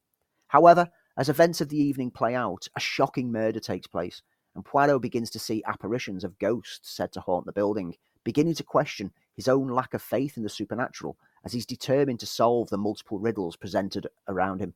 However, 0.48 0.90
as 1.18 1.28
events 1.28 1.60
of 1.60 1.70
the 1.70 1.78
evening 1.78 2.12
play 2.12 2.36
out, 2.36 2.68
a 2.76 2.80
shocking 2.80 3.32
murder 3.32 3.60
takes 3.60 3.88
place, 3.88 4.22
and 4.56 4.64
Poirot 4.64 5.02
begins 5.02 5.30
to 5.32 5.40
see 5.40 5.64
apparitions 5.66 6.24
of 6.24 6.38
ghosts 6.40 6.92
said 6.92 7.12
to 7.14 7.22
haunt 7.22 7.46
the 7.46 7.52
building, 7.52 7.96
beginning 8.24 8.56
to 8.56 8.64
question 8.64 9.12
his 9.36 9.48
own 9.48 9.70
lack 9.70 9.94
of 9.94 10.02
faith 10.02 10.38
in 10.38 10.44
the 10.44 10.50
supernatural 10.50 11.18
as 11.44 11.54
he's 11.54 11.66
determined 11.66 12.20
to 12.20 12.26
solve 12.26 12.70
the 12.70 12.78
multiple 12.78 13.20
riddles 13.20 13.56
presented 13.56 14.08
around 14.28 14.60
him. 14.60 14.74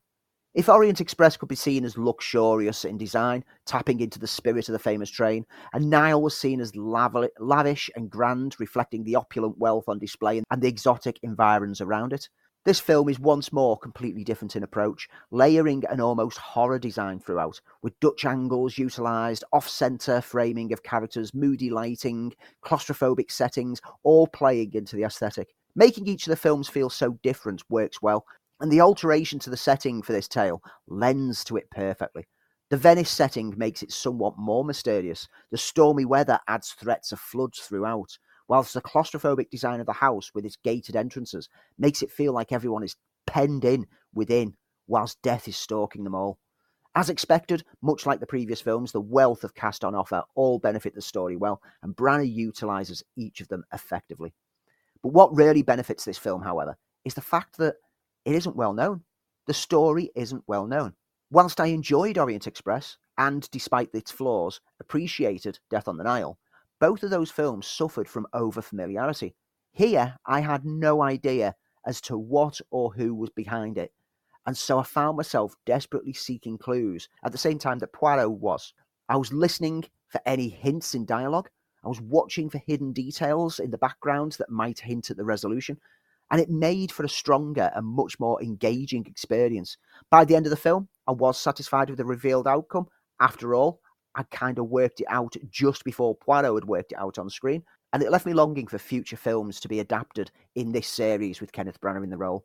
If 0.54 0.68
Orient 0.68 1.00
Express 1.00 1.36
could 1.36 1.48
be 1.48 1.56
seen 1.56 1.84
as 1.84 1.98
luxurious 1.98 2.84
in 2.84 2.96
design, 2.96 3.44
tapping 3.66 3.98
into 3.98 4.20
the 4.20 4.28
spirit 4.28 4.68
of 4.68 4.72
the 4.72 4.78
famous 4.78 5.10
train, 5.10 5.44
and 5.72 5.90
Nile 5.90 6.22
was 6.22 6.36
seen 6.36 6.60
as 6.60 6.76
lavish 6.76 7.90
and 7.96 8.08
grand, 8.08 8.54
reflecting 8.60 9.02
the 9.02 9.16
opulent 9.16 9.58
wealth 9.58 9.88
on 9.88 9.98
display 9.98 10.40
and 10.48 10.62
the 10.62 10.68
exotic 10.68 11.18
environs 11.24 11.80
around 11.80 12.12
it, 12.12 12.28
this 12.64 12.78
film 12.78 13.08
is 13.08 13.18
once 13.18 13.52
more 13.52 13.76
completely 13.76 14.22
different 14.22 14.54
in 14.54 14.62
approach, 14.62 15.08
layering 15.32 15.82
an 15.90 16.00
almost 16.00 16.38
horror 16.38 16.78
design 16.78 17.18
throughout, 17.18 17.60
with 17.82 17.98
Dutch 17.98 18.24
angles 18.24 18.78
utilised, 18.78 19.42
off 19.52 19.68
centre 19.68 20.20
framing 20.20 20.72
of 20.72 20.84
characters, 20.84 21.34
moody 21.34 21.68
lighting, 21.68 22.32
claustrophobic 22.64 23.32
settings, 23.32 23.82
all 24.04 24.28
playing 24.28 24.72
into 24.72 24.94
the 24.94 25.02
aesthetic. 25.02 25.48
Making 25.74 26.06
each 26.06 26.28
of 26.28 26.30
the 26.30 26.36
films 26.36 26.68
feel 26.68 26.88
so 26.88 27.18
different 27.24 27.64
works 27.68 28.00
well, 28.00 28.24
and 28.60 28.70
the 28.70 28.80
alteration 28.80 29.38
to 29.40 29.50
the 29.50 29.56
setting 29.56 30.02
for 30.02 30.12
this 30.12 30.28
tale 30.28 30.62
lends 30.86 31.44
to 31.44 31.56
it 31.56 31.70
perfectly. 31.70 32.26
The 32.70 32.76
Venice 32.76 33.10
setting 33.10 33.54
makes 33.56 33.82
it 33.82 33.92
somewhat 33.92 34.38
more 34.38 34.64
mysterious. 34.64 35.28
The 35.50 35.58
stormy 35.58 36.04
weather 36.04 36.40
adds 36.48 36.72
threats 36.72 37.12
of 37.12 37.20
floods 37.20 37.60
throughout, 37.60 38.18
whilst 38.48 38.74
the 38.74 38.80
claustrophobic 38.80 39.50
design 39.50 39.80
of 39.80 39.86
the 39.86 39.92
house 39.92 40.32
with 40.34 40.44
its 40.44 40.56
gated 40.56 40.96
entrances 40.96 41.48
makes 41.78 42.02
it 42.02 42.10
feel 42.10 42.32
like 42.32 42.52
everyone 42.52 42.82
is 42.82 42.96
penned 43.26 43.64
in 43.64 43.86
within 44.14 44.54
whilst 44.86 45.22
death 45.22 45.48
is 45.48 45.56
stalking 45.56 46.04
them 46.04 46.14
all. 46.14 46.38
As 46.96 47.10
expected, 47.10 47.64
much 47.82 48.06
like 48.06 48.20
the 48.20 48.26
previous 48.26 48.60
films, 48.60 48.92
the 48.92 49.00
wealth 49.00 49.42
of 49.42 49.54
cast 49.54 49.84
on 49.84 49.94
offer 49.94 50.22
all 50.36 50.58
benefit 50.58 50.94
the 50.94 51.02
story 51.02 51.36
well, 51.36 51.60
and 51.82 51.96
Branagh 51.96 52.32
utilises 52.32 53.02
each 53.16 53.40
of 53.40 53.48
them 53.48 53.64
effectively. 53.72 54.32
But 55.02 55.12
what 55.12 55.34
really 55.34 55.62
benefits 55.62 56.04
this 56.04 56.18
film, 56.18 56.42
however, 56.42 56.76
is 57.04 57.14
the 57.14 57.20
fact 57.20 57.56
that 57.58 57.76
it 58.24 58.34
isn't 58.34 58.56
well 58.56 58.72
known. 58.72 59.02
The 59.46 59.54
story 59.54 60.10
isn't 60.14 60.44
well 60.46 60.66
known. 60.66 60.94
Whilst 61.30 61.60
I 61.60 61.66
enjoyed 61.66 62.18
Orient 62.18 62.46
Express, 62.46 62.96
and 63.18 63.48
despite 63.50 63.90
its 63.94 64.10
flaws, 64.10 64.60
appreciated 64.80 65.58
Death 65.70 65.88
on 65.88 65.96
the 65.96 66.04
Nile, 66.04 66.38
both 66.80 67.02
of 67.02 67.10
those 67.10 67.30
films 67.30 67.66
suffered 67.66 68.08
from 68.08 68.26
over 68.32 68.62
familiarity. 68.62 69.34
Here, 69.72 70.16
I 70.26 70.40
had 70.40 70.64
no 70.64 71.02
idea 71.02 71.54
as 71.86 72.00
to 72.02 72.16
what 72.16 72.60
or 72.70 72.92
who 72.92 73.14
was 73.14 73.30
behind 73.30 73.78
it, 73.78 73.92
and 74.46 74.56
so 74.56 74.78
I 74.78 74.84
found 74.84 75.16
myself 75.16 75.54
desperately 75.66 76.12
seeking 76.12 76.58
clues 76.58 77.08
at 77.24 77.32
the 77.32 77.38
same 77.38 77.58
time 77.58 77.78
that 77.80 77.92
Poirot 77.92 78.30
was. 78.30 78.72
I 79.08 79.16
was 79.16 79.32
listening 79.32 79.84
for 80.08 80.20
any 80.26 80.48
hints 80.48 80.94
in 80.94 81.04
dialogue, 81.04 81.50
I 81.84 81.88
was 81.88 82.00
watching 82.00 82.48
for 82.48 82.58
hidden 82.58 82.92
details 82.92 83.58
in 83.58 83.70
the 83.70 83.78
background 83.78 84.32
that 84.38 84.48
might 84.48 84.80
hint 84.80 85.10
at 85.10 85.18
the 85.18 85.24
resolution, 85.24 85.78
and 86.30 86.40
it 86.40 86.50
made 86.50 86.90
for 86.90 87.04
a 87.04 87.08
stronger 87.08 87.70
and 87.74 87.86
much 87.86 88.18
more 88.18 88.42
engaging 88.42 89.06
experience. 89.06 89.76
By 90.10 90.24
the 90.24 90.36
end 90.36 90.46
of 90.46 90.50
the 90.50 90.56
film, 90.56 90.88
I 91.06 91.12
was 91.12 91.38
satisfied 91.38 91.90
with 91.90 91.98
the 91.98 92.04
revealed 92.04 92.48
outcome. 92.48 92.86
After 93.20 93.54
all, 93.54 93.80
I 94.14 94.22
kind 94.24 94.58
of 94.58 94.66
worked 94.68 95.00
it 95.00 95.06
out 95.08 95.34
just 95.50 95.84
before 95.84 96.14
Poirot 96.14 96.54
had 96.54 96.64
worked 96.64 96.92
it 96.92 96.98
out 96.98 97.18
on 97.18 97.28
screen, 97.28 97.62
and 97.92 98.02
it 98.02 98.10
left 98.10 98.26
me 98.26 98.32
longing 98.32 98.66
for 98.66 98.78
future 98.78 99.16
films 99.16 99.60
to 99.60 99.68
be 99.68 99.80
adapted 99.80 100.30
in 100.54 100.72
this 100.72 100.88
series 100.88 101.40
with 101.40 101.52
Kenneth 101.52 101.80
Branagh 101.80 102.04
in 102.04 102.10
the 102.10 102.16
role. 102.16 102.44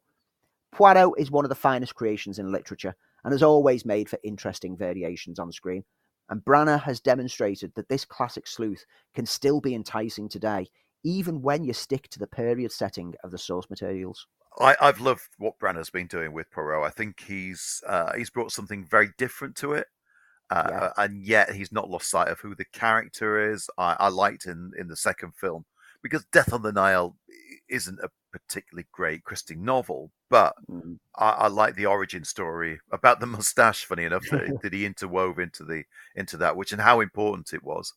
Poirot 0.72 1.14
is 1.18 1.32
one 1.32 1.46
of 1.46 1.50
the 1.50 1.56
finest 1.56 1.96
creations 1.96 2.40
in 2.40 2.52
literature 2.52 2.96
and 3.24 3.32
has 3.32 3.44
always 3.44 3.86
made 3.86 4.10
for 4.10 4.20
interesting 4.24 4.78
variations 4.78 5.40
on 5.40 5.52
screen. 5.52 5.84
And 6.30 6.46
Branagh 6.46 6.84
has 6.84 7.00
demonstrated 7.00 7.74
that 7.76 7.90
this 7.90 8.06
classic 8.06 8.46
sleuth 8.46 8.86
can 9.16 9.26
still 9.26 9.60
be 9.60 9.74
enticing 9.74 10.30
today, 10.30 10.70
even 11.04 11.42
when 11.42 11.64
you 11.64 11.74
stick 11.74 12.10
to 12.10 12.20
the 12.20 12.28
period 12.28 12.72
setting 12.72 13.16
of 13.24 13.32
the 13.32 13.38
source 13.38 13.70
materials. 13.70 14.28
I, 14.60 14.76
have 14.82 15.00
loved 15.00 15.30
what 15.38 15.60
Branagh's 15.60 15.90
been 15.90 16.08
doing 16.08 16.34
with 16.34 16.52
Poirot. 16.52 16.86
I 16.86 16.90
think 16.90 17.24
he's 17.26 17.82
uh, 17.88 18.14
he's 18.16 18.30
brought 18.30 18.52
something 18.52 18.86
very 18.86 19.10
different 19.18 19.56
to 19.58 19.74
it, 19.74 19.88
uh, 20.50 20.68
yeah. 20.70 20.90
and 20.98 21.24
yet 21.24 21.54
he's 21.54 21.72
not 21.72 21.90
lost 21.90 22.10
sight 22.10 22.28
of 22.28 22.40
who 22.40 22.56
the 22.56 22.66
character 22.66 23.52
is. 23.52 23.70
I, 23.78 23.96
I 24.00 24.10
liked 24.10 24.46
in 24.46 24.72
in 24.78 24.88
the 24.88 24.98
second 24.98 25.36
film 25.36 25.66
because 26.02 26.26
Death 26.32 26.52
on 26.52 26.62
the 26.62 26.72
Nile 26.72 27.16
isn't 27.70 28.00
a 28.00 28.10
particularly 28.32 28.88
great 28.92 29.24
Christie 29.24 29.56
novel, 29.56 30.12
but 30.30 30.56
mm. 30.70 30.98
I, 31.16 31.30
I, 31.30 31.48
like 31.48 31.76
the 31.76 31.86
origin 31.86 32.24
story 32.24 32.80
about 32.92 33.20
the 33.20 33.26
mustache. 33.28 33.86
Funny 33.86 34.04
enough, 34.04 34.24
that, 34.32 34.60
that, 34.62 34.74
he 34.74 34.88
interwove 34.88 35.40
into 35.40 35.64
the 35.64 35.84
into 36.16 36.38
that, 36.38 36.56
which 36.56 36.72
and 36.72 36.82
how 36.82 37.02
important 37.02 37.54
it 37.54 37.64
was. 37.64 37.94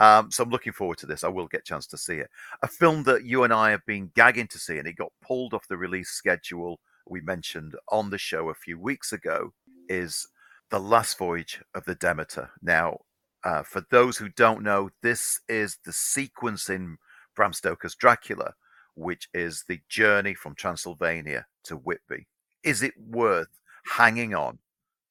Um, 0.00 0.30
so 0.30 0.42
I'm 0.42 0.50
looking 0.50 0.72
forward 0.72 0.98
to 0.98 1.06
this. 1.06 1.24
I 1.24 1.28
will 1.28 1.46
get 1.46 1.60
a 1.60 1.64
chance 1.64 1.86
to 1.88 1.98
see 1.98 2.14
it. 2.14 2.28
A 2.62 2.68
film 2.68 3.04
that 3.04 3.24
you 3.24 3.44
and 3.44 3.52
I 3.52 3.70
have 3.70 3.84
been 3.86 4.10
gagging 4.14 4.48
to 4.48 4.58
see, 4.58 4.78
and 4.78 4.88
it 4.88 4.96
got 4.96 5.12
pulled 5.22 5.54
off 5.54 5.68
the 5.68 5.76
release 5.76 6.10
schedule 6.10 6.80
we 7.06 7.20
mentioned 7.20 7.76
on 7.90 8.10
the 8.10 8.18
show 8.18 8.48
a 8.48 8.54
few 8.54 8.78
weeks 8.78 9.12
ago, 9.12 9.52
is 9.88 10.26
the 10.70 10.80
Last 10.80 11.18
Voyage 11.18 11.62
of 11.74 11.84
the 11.84 11.94
Demeter. 11.94 12.50
Now, 12.62 12.98
uh, 13.44 13.62
for 13.62 13.84
those 13.90 14.16
who 14.16 14.30
don't 14.30 14.62
know, 14.62 14.90
this 15.02 15.40
is 15.48 15.78
the 15.84 15.92
sequence 15.92 16.70
in 16.70 16.96
Bram 17.36 17.52
Stoker's 17.52 17.94
Dracula 17.94 18.54
which 18.94 19.28
is 19.34 19.64
the 19.68 19.80
journey 19.88 20.34
from 20.34 20.54
Transylvania 20.54 21.46
to 21.64 21.76
Whitby. 21.76 22.26
Is 22.62 22.82
it 22.82 22.94
worth 22.98 23.48
hanging 23.86 24.34
on 24.34 24.58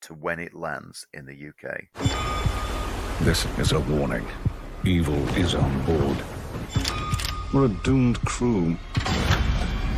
to 0.01 0.13
when 0.13 0.39
it 0.39 0.53
lands 0.53 1.05
in 1.13 1.25
the 1.25 1.49
UK? 1.49 1.83
This 3.21 3.45
is 3.57 3.71
a 3.71 3.79
warning. 3.79 4.25
Evil 4.85 5.15
is 5.37 5.55
on 5.55 5.85
board. 5.85 6.17
We're 7.53 7.65
a 7.65 7.69
doomed 7.69 8.19
crew 8.25 8.75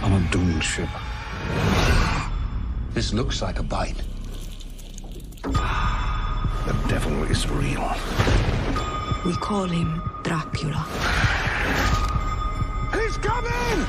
on 0.03 0.11
a 0.11 0.27
doomed 0.31 0.63
ship. 0.63 0.89
This 2.93 3.11
looks 3.11 3.41
like 3.41 3.57
a 3.57 3.63
bite. 3.63 4.03
The 5.41 6.75
devil 6.87 7.23
is 7.23 7.49
real. 7.49 7.95
We 9.25 9.33
call 9.37 9.65
him 9.65 10.03
Dracula. 10.21 10.85
He's 12.93 13.17
coming! 13.17 13.87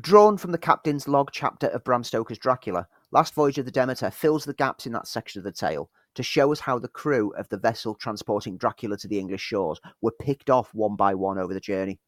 Drawn 0.00 0.36
from 0.38 0.50
the 0.50 0.58
captain's 0.58 1.06
log 1.06 1.30
chapter 1.30 1.68
of 1.68 1.84
Bram 1.84 2.02
Stoker's 2.02 2.38
Dracula, 2.38 2.88
Last 3.12 3.34
Voyage 3.34 3.58
of 3.58 3.66
the 3.66 3.70
Demeter 3.70 4.10
fills 4.10 4.46
the 4.46 4.54
gaps 4.54 4.86
in 4.86 4.92
that 4.92 5.06
section 5.06 5.38
of 5.38 5.44
the 5.44 5.52
tale 5.52 5.90
to 6.14 6.22
show 6.22 6.50
us 6.50 6.60
how 6.60 6.78
the 6.78 6.88
crew 6.88 7.30
of 7.36 7.46
the 7.50 7.58
vessel 7.58 7.94
transporting 7.94 8.56
Dracula 8.56 8.96
to 8.96 9.06
the 9.06 9.18
English 9.18 9.42
shores 9.42 9.78
were 10.00 10.14
picked 10.18 10.48
off 10.48 10.72
one 10.72 10.96
by 10.96 11.14
one 11.14 11.38
over 11.38 11.52
the 11.52 11.60
journey. 11.60 12.00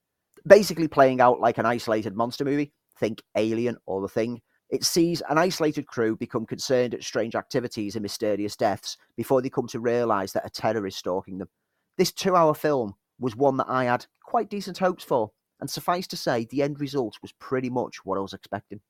Basically, 0.46 0.88
playing 0.88 1.20
out 1.20 1.40
like 1.40 1.58
an 1.58 1.66
isolated 1.66 2.16
monster 2.16 2.42
movie, 2.42 2.72
think 2.98 3.20
Alien 3.36 3.76
or 3.84 4.00
The 4.00 4.08
Thing, 4.08 4.40
it 4.70 4.82
sees 4.82 5.22
an 5.28 5.36
isolated 5.36 5.86
crew 5.86 6.16
become 6.16 6.46
concerned 6.46 6.94
at 6.94 7.04
strange 7.04 7.34
activities 7.34 7.96
and 7.96 8.02
mysterious 8.02 8.56
deaths 8.56 8.96
before 9.14 9.42
they 9.42 9.50
come 9.50 9.68
to 9.68 9.80
realise 9.80 10.32
that 10.32 10.46
a 10.46 10.50
terror 10.50 10.86
is 10.86 10.96
stalking 10.96 11.36
them. 11.36 11.50
This 11.98 12.12
two 12.12 12.34
hour 12.34 12.54
film 12.54 12.94
was 13.20 13.36
one 13.36 13.58
that 13.58 13.68
I 13.68 13.84
had 13.84 14.06
quite 14.22 14.48
decent 14.48 14.78
hopes 14.78 15.04
for, 15.04 15.32
and 15.60 15.68
suffice 15.68 16.06
to 16.08 16.16
say, 16.16 16.46
the 16.46 16.62
end 16.62 16.80
result 16.80 17.18
was 17.20 17.32
pretty 17.32 17.68
much 17.68 18.04
what 18.04 18.16
I 18.16 18.22
was 18.22 18.32
expecting. 18.32 18.80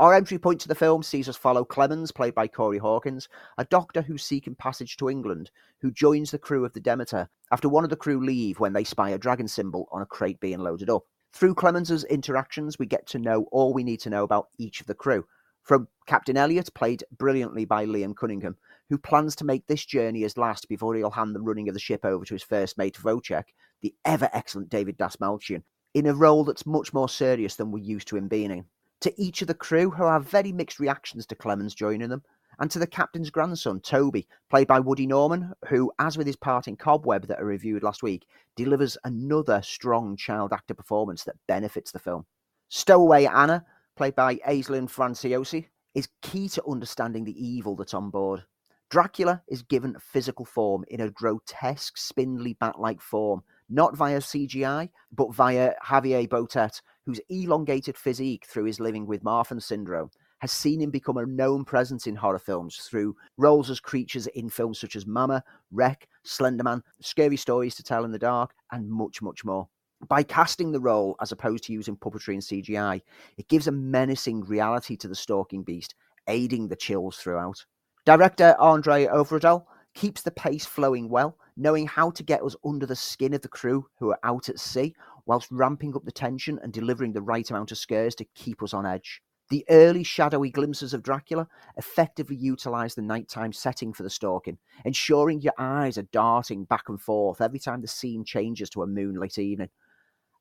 Our 0.00 0.14
entry 0.14 0.38
point 0.38 0.62
to 0.62 0.68
the 0.68 0.74
film 0.74 1.02
sees 1.02 1.28
us 1.28 1.36
follow 1.36 1.62
Clemens, 1.62 2.10
played 2.10 2.34
by 2.34 2.48
Corey 2.48 2.78
Hawkins, 2.78 3.28
a 3.58 3.66
doctor 3.66 4.00
who's 4.00 4.24
seeking 4.24 4.54
passage 4.54 4.96
to 4.96 5.10
England, 5.10 5.50
who 5.82 5.90
joins 5.90 6.30
the 6.30 6.38
crew 6.38 6.64
of 6.64 6.72
the 6.72 6.80
Demeter 6.80 7.28
after 7.52 7.68
one 7.68 7.84
of 7.84 7.90
the 7.90 7.96
crew 7.96 8.24
leave 8.24 8.58
when 8.58 8.72
they 8.72 8.82
spy 8.82 9.10
a 9.10 9.18
dragon 9.18 9.46
symbol 9.46 9.86
on 9.92 10.00
a 10.00 10.06
crate 10.06 10.40
being 10.40 10.60
loaded 10.60 10.88
up. 10.88 11.02
Through 11.34 11.54
Clemens's 11.54 12.04
interactions, 12.04 12.78
we 12.78 12.86
get 12.86 13.06
to 13.08 13.18
know 13.18 13.42
all 13.52 13.74
we 13.74 13.84
need 13.84 14.00
to 14.00 14.08
know 14.08 14.24
about 14.24 14.48
each 14.56 14.80
of 14.80 14.86
the 14.86 14.94
crew. 14.94 15.26
From 15.64 15.86
Captain 16.06 16.38
Elliot, 16.38 16.72
played 16.72 17.04
brilliantly 17.18 17.66
by 17.66 17.84
Liam 17.84 18.16
Cunningham, 18.16 18.56
who 18.88 18.96
plans 18.96 19.36
to 19.36 19.44
make 19.44 19.66
this 19.66 19.84
journey 19.84 20.22
his 20.22 20.38
last 20.38 20.66
before 20.70 20.94
he'll 20.94 21.10
hand 21.10 21.34
the 21.34 21.42
running 21.42 21.68
of 21.68 21.74
the 21.74 21.78
ship 21.78 22.06
over 22.06 22.24
to 22.24 22.34
his 22.34 22.42
first 22.42 22.78
mate, 22.78 22.96
Wojciech, 23.02 23.48
the 23.82 23.94
ever 24.06 24.30
excellent 24.32 24.70
David 24.70 24.96
Dastmalchian, 24.96 25.62
in 25.92 26.06
a 26.06 26.14
role 26.14 26.42
that's 26.42 26.64
much 26.64 26.94
more 26.94 27.10
serious 27.10 27.56
than 27.56 27.70
we're 27.70 27.84
used 27.84 28.08
to 28.08 28.16
him 28.16 28.28
being 28.28 28.50
in. 28.50 28.64
To 29.00 29.20
each 29.20 29.40
of 29.40 29.48
the 29.48 29.54
crew, 29.54 29.90
who 29.90 30.04
have 30.04 30.28
very 30.28 30.52
mixed 30.52 30.78
reactions 30.78 31.24
to 31.26 31.34
Clemens 31.34 31.74
joining 31.74 32.10
them, 32.10 32.22
and 32.58 32.70
to 32.70 32.78
the 32.78 32.86
captain's 32.86 33.30
grandson, 33.30 33.80
Toby, 33.80 34.28
played 34.50 34.66
by 34.66 34.78
Woody 34.78 35.06
Norman, 35.06 35.54
who, 35.68 35.90
as 35.98 36.18
with 36.18 36.26
his 36.26 36.36
part 36.36 36.68
in 36.68 36.76
Cobweb 36.76 37.26
that 37.26 37.38
I 37.38 37.42
reviewed 37.42 37.82
last 37.82 38.02
week, 38.02 38.26
delivers 38.56 38.98
another 39.04 39.62
strong 39.62 40.16
child 40.16 40.52
actor 40.52 40.74
performance 40.74 41.24
that 41.24 41.36
benefits 41.48 41.90
the 41.90 41.98
film. 41.98 42.26
Stowaway 42.68 43.24
Anna, 43.24 43.64
played 43.96 44.14
by 44.14 44.36
Aisling 44.46 44.90
Franciosi, 44.90 45.66
is 45.94 46.08
key 46.20 46.48
to 46.50 46.64
understanding 46.66 47.24
the 47.24 47.42
evil 47.42 47.74
that's 47.74 47.94
on 47.94 48.10
board. 48.10 48.44
Dracula 48.90 49.40
is 49.48 49.62
given 49.62 49.96
physical 49.98 50.44
form 50.44 50.84
in 50.88 51.00
a 51.00 51.10
grotesque, 51.10 51.96
spindly 51.96 52.54
bat 52.60 52.78
like 52.78 53.00
form, 53.00 53.42
not 53.70 53.96
via 53.96 54.18
CGI, 54.18 54.90
but 55.12 55.34
via 55.34 55.72
Javier 55.84 56.28
Botet, 56.28 56.82
whose 57.06 57.20
elongated 57.28 57.96
physique 57.96 58.44
through 58.46 58.64
his 58.64 58.80
living 58.80 59.06
with 59.06 59.22
Marfan 59.22 59.62
syndrome 59.62 60.10
has 60.40 60.52
seen 60.52 60.80
him 60.80 60.90
become 60.90 61.18
a 61.18 61.26
known 61.26 61.64
presence 61.64 62.06
in 62.06 62.16
horror 62.16 62.38
films 62.38 62.76
through 62.76 63.14
roles 63.36 63.70
as 63.70 63.78
creatures 63.78 64.26
in 64.28 64.48
films 64.48 64.78
such 64.78 64.96
as 64.96 65.06
Mama, 65.06 65.44
REC, 65.70 66.08
Slenderman, 66.26 66.82
Scary 67.00 67.36
Stories 67.36 67.74
to 67.76 67.82
Tell 67.82 68.04
in 68.04 68.10
the 68.10 68.18
Dark, 68.18 68.54
and 68.72 68.90
much, 68.90 69.22
much 69.22 69.44
more. 69.44 69.68
By 70.08 70.22
casting 70.22 70.72
the 70.72 70.80
role 70.80 71.14
as 71.20 71.30
opposed 71.30 71.64
to 71.64 71.74
using 71.74 71.96
puppetry 71.96 72.32
and 72.32 72.42
CGI, 72.42 73.02
it 73.36 73.48
gives 73.48 73.66
a 73.66 73.72
menacing 73.72 74.44
reality 74.44 74.96
to 74.96 75.08
the 75.08 75.14
stalking 75.14 75.62
beast, 75.62 75.94
aiding 76.26 76.68
the 76.68 76.76
chills 76.76 77.18
throughout. 77.18 77.64
Director 78.06 78.56
Andre 78.58 79.06
Øvredal 79.08 79.62
keeps 79.94 80.22
the 80.22 80.30
pace 80.30 80.64
flowing 80.64 81.08
well, 81.08 81.36
knowing 81.56 81.86
how 81.86 82.10
to 82.10 82.22
get 82.22 82.42
us 82.42 82.56
under 82.64 82.86
the 82.86 82.96
skin 82.96 83.34
of 83.34 83.42
the 83.42 83.48
crew 83.48 83.86
who 83.98 84.10
are 84.10 84.18
out 84.22 84.48
at 84.48 84.60
sea, 84.60 84.94
whilst 85.26 85.50
ramping 85.50 85.94
up 85.94 86.04
the 86.04 86.12
tension 86.12 86.58
and 86.62 86.72
delivering 86.72 87.12
the 87.12 87.22
right 87.22 87.48
amount 87.50 87.72
of 87.72 87.78
scares 87.78 88.14
to 88.14 88.24
keep 88.34 88.62
us 88.62 88.74
on 88.74 88.86
edge. 88.86 89.20
The 89.50 89.64
early 89.68 90.04
shadowy 90.04 90.50
glimpses 90.50 90.94
of 90.94 91.02
Dracula 91.02 91.48
effectively 91.76 92.36
utilize 92.36 92.94
the 92.94 93.02
nighttime 93.02 93.52
setting 93.52 93.92
for 93.92 94.04
the 94.04 94.10
stalking, 94.10 94.58
ensuring 94.84 95.40
your 95.40 95.54
eyes 95.58 95.98
are 95.98 96.02
darting 96.12 96.64
back 96.64 96.88
and 96.88 97.00
forth 97.00 97.40
every 97.40 97.58
time 97.58 97.80
the 97.80 97.88
scene 97.88 98.24
changes 98.24 98.70
to 98.70 98.82
a 98.82 98.86
moonlit 98.86 99.38
evening. 99.38 99.70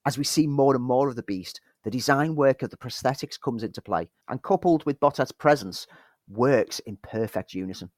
As 0.05 0.19
we 0.19 0.23
see 0.23 0.45
more 0.45 0.75
and 0.75 0.83
more 0.83 1.09
of 1.09 1.15
the 1.15 1.23
beast, 1.23 1.59
the 1.83 1.89
design 1.89 2.35
work 2.35 2.61
of 2.61 2.69
the 2.69 2.77
prosthetics 2.77 3.39
comes 3.39 3.63
into 3.63 3.81
play, 3.81 4.07
and 4.27 4.43
coupled 4.43 4.85
with 4.85 4.99
Botet's 4.99 5.31
presence, 5.31 5.87
works 6.27 6.77
in 6.79 6.97
perfect 6.97 7.55
unison. 7.55 7.89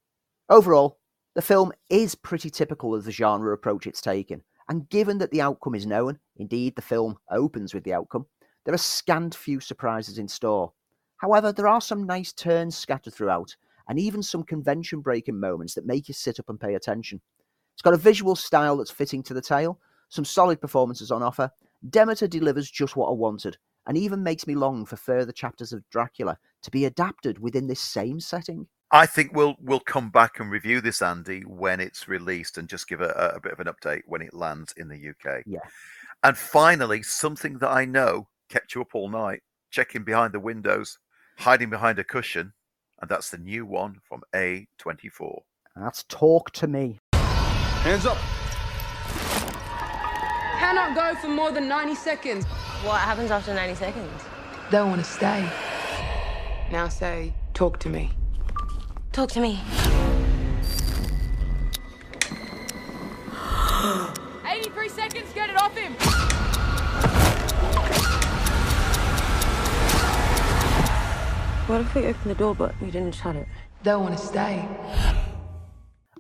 Overall, 0.48 0.98
the 1.34 1.42
film 1.42 1.72
is 1.90 2.16
pretty 2.16 2.50
typical 2.50 2.94
of 2.94 3.04
the 3.04 3.12
genre 3.12 3.54
approach 3.54 3.88
it's 3.88 4.02
taken, 4.02 4.42
and 4.70 4.90
given 4.90 5.18
that 5.20 5.32
the 5.32 5.42
outcome 5.42 5.76
is 5.76 5.86
known, 5.86 6.20
indeed 6.38 6.76
the 6.76 6.82
film 6.82 7.18
opens 7.30 7.74
with 7.74 7.84
the 7.84 7.94
outcome, 7.94 8.26
there 8.66 8.74
are 8.74 8.78
scant 8.78 9.36
few 9.36 9.60
surprises 9.60 10.18
in 10.18 10.28
store, 10.28 10.72
However, 11.22 11.52
there 11.52 11.68
are 11.68 11.82
some 11.82 12.08
nice 12.08 12.34
turns 12.34 12.76
scattered 12.76 13.14
throughout, 13.14 13.56
and 13.88 14.00
even 14.00 14.24
some 14.24 14.42
convention 14.42 15.02
breaking 15.02 15.40
moments 15.40 15.76
that 15.76 15.86
make 15.86 16.08
you 16.08 16.16
sit 16.16 16.40
up 16.40 16.50
and 16.50 16.60
pay 16.60 16.74
attention. 16.74 17.22
It's 17.74 17.84
got 17.84 17.94
a 17.94 17.98
visual 17.98 18.36
style 18.36 18.78
that's 18.78 18.90
fitting 18.90 19.22
to 19.24 19.36
the 19.36 19.42
tale, 19.42 19.80
some 20.10 20.26
solid 20.26 20.60
performances 20.60 21.12
on 21.12 21.22
offer. 21.22 21.52
Demeter 21.88 22.28
delivers 22.28 22.72
just 22.72 22.96
what 22.96 23.10
I 23.10 23.14
wanted, 23.14 23.56
and 23.86 23.96
even 23.96 24.24
makes 24.24 24.48
me 24.48 24.56
long 24.56 24.84
for 24.84 24.96
further 24.96 25.32
chapters 25.32 25.72
of 25.74 25.88
Dracula 25.92 26.40
to 26.64 26.72
be 26.72 26.86
adapted 26.86 27.38
within 27.38 27.68
this 27.68 27.82
same 27.82 28.20
setting. 28.20 28.68
I 28.94 29.06
think 29.06 29.34
we'll 29.34 29.56
we'll 29.60 29.80
come 29.80 30.10
back 30.10 30.40
and 30.40 30.52
review 30.52 30.82
this, 30.82 31.02
Andy, 31.02 31.42
when 31.42 31.80
it's 31.80 32.08
released, 32.08 32.58
and 32.58 32.68
just 32.68 32.88
give 32.88 33.02
a, 33.02 33.34
a 33.36 33.40
bit 33.40 33.54
of 33.54 33.60
an 33.60 33.68
update 33.68 34.02
when 34.06 34.22
it 34.22 34.34
lands 34.34 34.74
in 34.76 34.90
the 34.90 35.10
UK. 35.10 35.44
Yeah. 35.46 35.60
And 36.24 36.38
finally, 36.38 37.02
something 37.02 37.60
that 37.60 37.70
I 37.70 37.86
know 37.86 38.28
kept 38.50 38.76
you 38.76 38.82
up 38.82 38.94
all 38.94 39.10
night, 39.10 39.42
checking 39.72 40.04
behind 40.04 40.34
the 40.34 40.40
windows 40.40 40.98
hiding 41.42 41.70
behind 41.70 41.98
a 42.00 42.04
cushion, 42.04 42.54
and 43.02 43.10
that's 43.10 43.32
the 43.32 43.38
new 43.38 43.66
one 43.66 44.00
from 44.08 44.22
A24. 44.34 45.42
That's 45.76 46.04
Talk 46.04 46.52
to 46.52 46.68
Me. 46.68 47.00
Hands 47.14 48.06
up. 48.06 48.18
Cannot 50.60 50.96
go 50.96 51.20
for 51.20 51.30
more 51.30 51.52
than 51.52 51.68
90 51.68 51.96
seconds. 51.96 52.46
What 52.84 53.02
happens 53.02 53.32
after 53.32 53.54
90 53.54 53.76
seconds? 53.76 54.24
Don't 54.70 54.90
want 54.90 55.04
to 55.04 55.10
stay. 55.10 55.50
Now 56.72 56.88
say, 56.88 57.34
talk 57.54 57.80
to 57.80 57.90
me. 57.90 58.12
Talk 59.12 59.30
to 59.32 59.42
me. 59.42 59.60
Eighty-three 64.50 64.88
seconds. 64.90 65.34
Get 65.34 65.50
it 65.50 65.62
off 65.62 65.76
him. 65.76 65.94
What 71.68 71.82
if 71.82 71.94
we 71.94 72.06
opened 72.06 72.32
the 72.32 72.36
door 72.36 72.56
but 72.56 72.74
we 72.82 72.90
didn't 72.90 73.14
shut 73.14 73.36
it? 73.36 73.48
They'll 73.84 74.02
want 74.02 74.18
to 74.18 74.26
stay. 74.26 74.66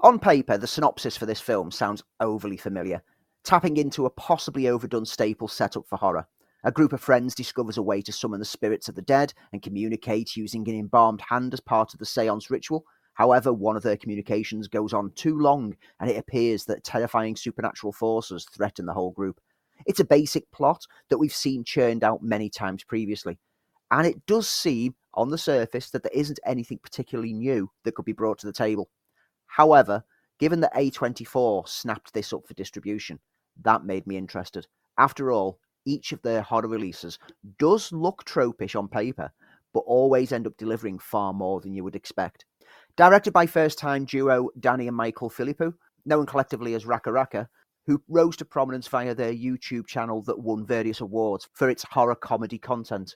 On 0.01 0.19
paper, 0.19 0.57
the 0.57 0.67
synopsis 0.67 1.15
for 1.15 1.25
this 1.25 1.39
film 1.39 1.71
sounds 1.71 2.03
overly 2.19 2.57
familiar, 2.57 3.01
tapping 3.43 3.77
into 3.77 4.05
a 4.05 4.09
possibly 4.09 4.67
overdone 4.67 5.05
staple 5.05 5.47
set 5.47 5.77
up 5.77 5.87
for 5.87 5.97
horror. 5.97 6.27
A 6.63 6.71
group 6.71 6.93
of 6.93 7.01
friends 7.01 7.33
discovers 7.33 7.77
a 7.77 7.83
way 7.83 8.03
to 8.03 8.11
summon 8.11 8.39
the 8.39 8.45
spirits 8.45 8.87
of 8.87 8.93
the 8.93 9.01
dead 9.01 9.33
and 9.51 9.63
communicate 9.63 10.35
using 10.35 10.67
an 10.69 10.75
embalmed 10.77 11.21
hand 11.21 11.53
as 11.53 11.59
part 11.59 11.93
of 11.93 11.99
the 11.99 12.05
seance 12.05 12.51
ritual. 12.51 12.85
However, 13.13 13.51
one 13.51 13.75
of 13.75 13.81
their 13.81 13.97
communications 13.97 14.67
goes 14.67 14.93
on 14.93 15.11
too 15.15 15.37
long, 15.39 15.75
and 15.99 16.09
it 16.09 16.17
appears 16.17 16.65
that 16.65 16.83
terrifying 16.83 17.35
supernatural 17.35 17.93
forces 17.93 18.45
threaten 18.45 18.85
the 18.85 18.93
whole 18.93 19.11
group. 19.11 19.41
It's 19.87 19.99
a 19.99 20.05
basic 20.05 20.49
plot 20.51 20.85
that 21.09 21.17
we've 21.17 21.33
seen 21.33 21.63
churned 21.63 22.03
out 22.03 22.21
many 22.21 22.47
times 22.47 22.83
previously, 22.83 23.39
and 23.89 24.05
it 24.05 24.25
does 24.27 24.47
seem, 24.47 24.95
on 25.15 25.29
the 25.29 25.39
surface, 25.39 25.89
that 25.89 26.03
there 26.03 26.11
isn't 26.13 26.39
anything 26.45 26.77
particularly 26.77 27.33
new 27.33 27.71
that 27.83 27.95
could 27.95 28.05
be 28.05 28.13
brought 28.13 28.37
to 28.39 28.47
the 28.47 28.53
table. 28.53 28.89
However, 29.47 30.03
given 30.39 30.59
that 30.61 30.75
A24 30.75 31.67
snapped 31.67 32.13
this 32.13 32.31
up 32.31 32.45
for 32.47 32.53
distribution, 32.53 33.19
that 33.63 33.83
made 33.83 34.05
me 34.05 34.15
interested. 34.15 34.67
After 34.97 35.31
all, 35.31 35.59
each 35.85 36.11
of 36.11 36.21
their 36.21 36.41
horror 36.41 36.67
releases 36.67 37.19
does 37.57 37.91
look 37.91 38.23
tropish 38.25 38.75
on 38.75 38.87
paper, 38.87 39.31
but 39.73 39.81
always 39.81 40.31
end 40.31 40.47
up 40.47 40.57
delivering 40.57 40.99
far 40.99 41.33
more 41.33 41.61
than 41.61 41.73
you 41.73 41.83
would 41.83 41.95
expect. 41.95 42.45
Directed 42.97 43.31
by 43.31 43.45
first 43.45 43.77
time 43.77 44.05
duo 44.05 44.49
Danny 44.59 44.87
and 44.87 44.97
Michael 44.97 45.29
Philippou, 45.29 45.73
known 46.05 46.25
collectively 46.25 46.73
as 46.73 46.85
RackaRacka, 46.85 47.47
who 47.85 48.01
rose 48.07 48.37
to 48.37 48.45
prominence 48.45 48.87
via 48.87 49.15
their 49.15 49.33
YouTube 49.33 49.87
channel 49.87 50.21
that 50.23 50.39
won 50.39 50.65
various 50.65 51.01
awards 51.01 51.49
for 51.53 51.69
its 51.69 51.83
horror 51.83 52.15
comedy 52.15 52.57
content. 52.57 53.15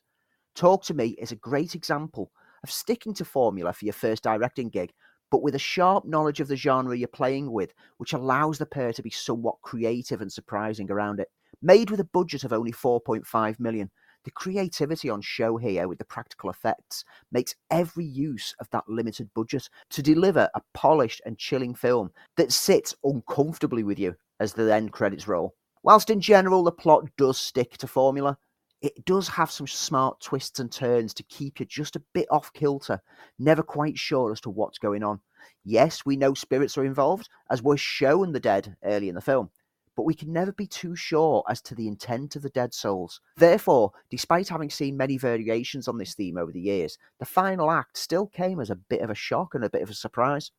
Talk 0.56 0.84
to 0.86 0.94
Me 0.94 1.16
is 1.20 1.32
a 1.32 1.38
great 1.38 1.76
example 1.76 2.32
of 2.64 2.72
sticking 2.72 3.14
to 3.16 3.26
formula 3.26 3.74
for 3.74 3.86
your 3.86 3.94
first 3.94 4.24
directing 4.24 4.70
gig, 4.70 4.92
but 5.30 5.44
with 5.44 5.56
a 5.56 5.60
sharp 5.60 6.06
knowledge 6.06 6.40
of 6.40 6.48
the 6.48 6.56
genre 6.56 6.98
you're 6.98 7.08
playing 7.08 7.52
with, 7.52 7.74
which 7.98 8.14
allows 8.14 8.58
the 8.58 8.66
pair 8.66 8.94
to 8.94 9.04
be 9.04 9.10
somewhat 9.10 9.62
creative 9.62 10.22
and 10.22 10.32
surprising 10.32 10.90
around 10.90 11.20
it. 11.20 11.28
Made 11.66 11.90
with 11.90 12.00
a 12.00 12.04
budget 12.14 12.44
of 12.44 12.54
only 12.54 12.72
4.5 12.72 13.60
million, 13.60 13.90
the 14.24 14.30
creativity 14.30 15.10
on 15.10 15.20
show 15.20 15.58
here 15.58 15.88
with 15.88 15.98
the 15.98 16.06
practical 16.06 16.52
effects 16.52 17.04
makes 17.32 17.56
every 17.72 18.06
use 18.06 18.54
of 18.60 18.70
that 18.70 18.88
limited 18.88 19.32
budget 19.34 19.68
to 19.90 20.04
deliver 20.04 20.48
a 20.54 20.62
polished 20.76 21.24
and 21.26 21.40
chilling 21.40 21.74
film 21.74 22.12
that 22.38 22.52
sits 22.52 22.94
uncomfortably 23.04 23.84
with 23.84 23.98
you 23.98 24.14
as 24.40 24.54
the 24.54 24.72
end 24.72 24.92
credits 24.92 25.28
roll. 25.28 25.56
Whilst 25.82 26.12
in 26.12 26.22
general 26.22 26.64
the 26.64 26.72
plot 26.72 27.10
does 27.18 27.40
stick 27.40 27.78
to 27.80 27.88
formula, 27.88 28.38
it 28.84 29.04
does 29.06 29.28
have 29.28 29.50
some 29.50 29.66
smart 29.66 30.22
twists 30.22 30.60
and 30.60 30.72
turns 30.72 31.16
to 31.16 31.24
keep 31.24 31.60
you 31.60 31.66
just 31.66 31.96
a 31.96 32.04
bit 32.14 32.28
off 32.30 32.54
kilter, 32.54 33.02
never 33.40 33.64
quite 33.64 33.98
sure 33.98 34.32
as 34.32 34.42
to 34.42 34.52
what's 34.52 34.78
going 34.78 35.02
on. 35.02 35.20
Yes, 35.64 36.06
we 36.06 36.16
know 36.16 36.36
spirits 36.36 36.78
are 36.78 36.86
involved, 36.86 37.28
as 37.50 37.64
we're 37.64 37.76
shown 37.76 38.34
the 38.34 38.40
dead 38.40 38.76
early 38.84 39.10
in 39.10 39.16
the 39.16 39.22
film, 39.22 39.50
but 39.96 40.04
we 40.04 40.14
can 40.14 40.32
never 40.32 40.52
be 40.52 40.68
too 40.68 40.96
sure 40.96 41.44
as 41.50 41.62
to 41.62 41.76
the 41.76 41.88
intent 41.88 42.36
of 42.36 42.42
the 42.42 42.50
dead 42.50 42.74
souls. 42.74 43.22
Therefore, 43.38 43.92
despite 44.10 44.50
having 44.50 44.70
seen 44.70 44.98
many 44.98 45.18
variations 45.18 45.88
on 45.88 45.98
this 45.98 46.14
theme 46.14 46.38
over 46.38 46.52
the 46.52 46.62
years, 46.62 46.98
the 47.20 47.26
final 47.26 47.72
act 47.72 47.98
still 47.98 48.28
came 48.28 48.60
as 48.60 48.70
a 48.70 48.76
bit 48.76 49.02
of 49.02 49.10
a 49.10 49.16
shock 49.16 49.56
and 49.56 49.64
a 49.64 49.70
bit 49.70 49.82
of 49.82 49.90
a 49.90 49.94
surprise. 49.94 50.52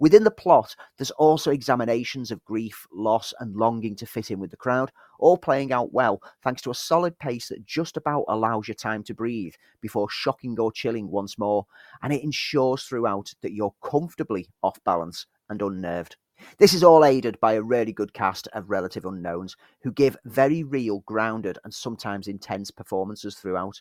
Within 0.00 0.24
the 0.24 0.30
plot, 0.30 0.74
there's 0.96 1.10
also 1.10 1.50
examinations 1.50 2.30
of 2.30 2.42
grief, 2.46 2.86
loss, 2.90 3.34
and 3.38 3.54
longing 3.54 3.94
to 3.96 4.06
fit 4.06 4.30
in 4.30 4.40
with 4.40 4.50
the 4.50 4.56
crowd, 4.56 4.90
all 5.18 5.36
playing 5.36 5.72
out 5.72 5.92
well 5.92 6.22
thanks 6.42 6.62
to 6.62 6.70
a 6.70 6.74
solid 6.74 7.18
pace 7.18 7.48
that 7.48 7.66
just 7.66 7.98
about 7.98 8.24
allows 8.28 8.66
you 8.66 8.72
time 8.72 9.02
to 9.04 9.14
breathe 9.14 9.52
before 9.82 10.08
shocking 10.08 10.58
or 10.58 10.72
chilling 10.72 11.10
once 11.10 11.38
more, 11.38 11.66
and 12.02 12.14
it 12.14 12.24
ensures 12.24 12.84
throughout 12.84 13.34
that 13.42 13.52
you're 13.52 13.74
comfortably 13.82 14.48
off 14.62 14.82
balance 14.84 15.26
and 15.50 15.60
unnerved. 15.60 16.16
This 16.58 16.74
is 16.74 16.84
all 16.84 17.04
aided 17.04 17.38
by 17.40 17.54
a 17.54 17.62
really 17.62 17.92
good 17.92 18.12
cast 18.12 18.48
of 18.48 18.70
relative 18.70 19.04
unknowns 19.04 19.56
who 19.82 19.92
give 19.92 20.16
very 20.24 20.62
real, 20.62 21.00
grounded, 21.00 21.58
and 21.64 21.72
sometimes 21.72 22.28
intense 22.28 22.70
performances 22.70 23.36
throughout. 23.36 23.80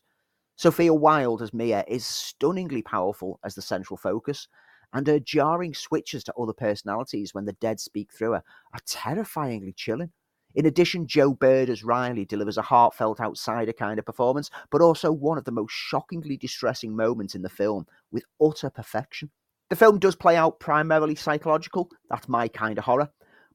Sophia 0.56 0.94
Wilde 0.94 1.42
as 1.42 1.54
Mia 1.54 1.86
is 1.88 2.06
stunningly 2.06 2.82
powerful 2.82 3.40
as 3.44 3.56
the 3.56 3.62
central 3.62 3.98
focus, 3.98 4.48
and 4.94 5.08
her 5.08 5.20
jarring 5.20 5.74
switches 5.74 6.24
to 6.24 6.34
other 6.34 6.54
personalities 6.54 7.34
when 7.34 7.46
the 7.46 7.54
dead 7.54 7.80
speak 7.80 8.12
through 8.12 8.32
her 8.32 8.44
are 8.74 8.80
terrifyingly 8.86 9.74
chilling. 9.74 10.12
In 10.56 10.66
addition, 10.66 11.06
Joe 11.06 11.34
Bird 11.34 11.70
as 11.70 11.84
Riley 11.84 12.26
delivers 12.26 12.58
a 12.58 12.64
heartfelt 12.64 13.20
outsider 13.20 13.72
kind 13.72 14.00
of 14.00 14.06
performance, 14.06 14.50
but 14.72 14.82
also 14.82 15.12
one 15.12 15.38
of 15.38 15.46
the 15.46 15.52
most 15.52 15.72
shockingly 15.72 16.38
distressing 16.38 16.96
moments 16.96 17.36
in 17.36 17.44
the 17.44 17.50
film 17.50 17.86
with 18.12 18.26
utter 18.42 18.70
perfection. 18.70 19.30
The 19.70 19.76
film 19.76 20.00
does 20.00 20.16
play 20.16 20.36
out 20.36 20.60
primarily 20.60 21.14
psychological, 21.14 21.90
that's 22.10 22.28
my 22.28 22.48
kind 22.48 22.80
of 22.80 22.86
horror, 22.86 23.10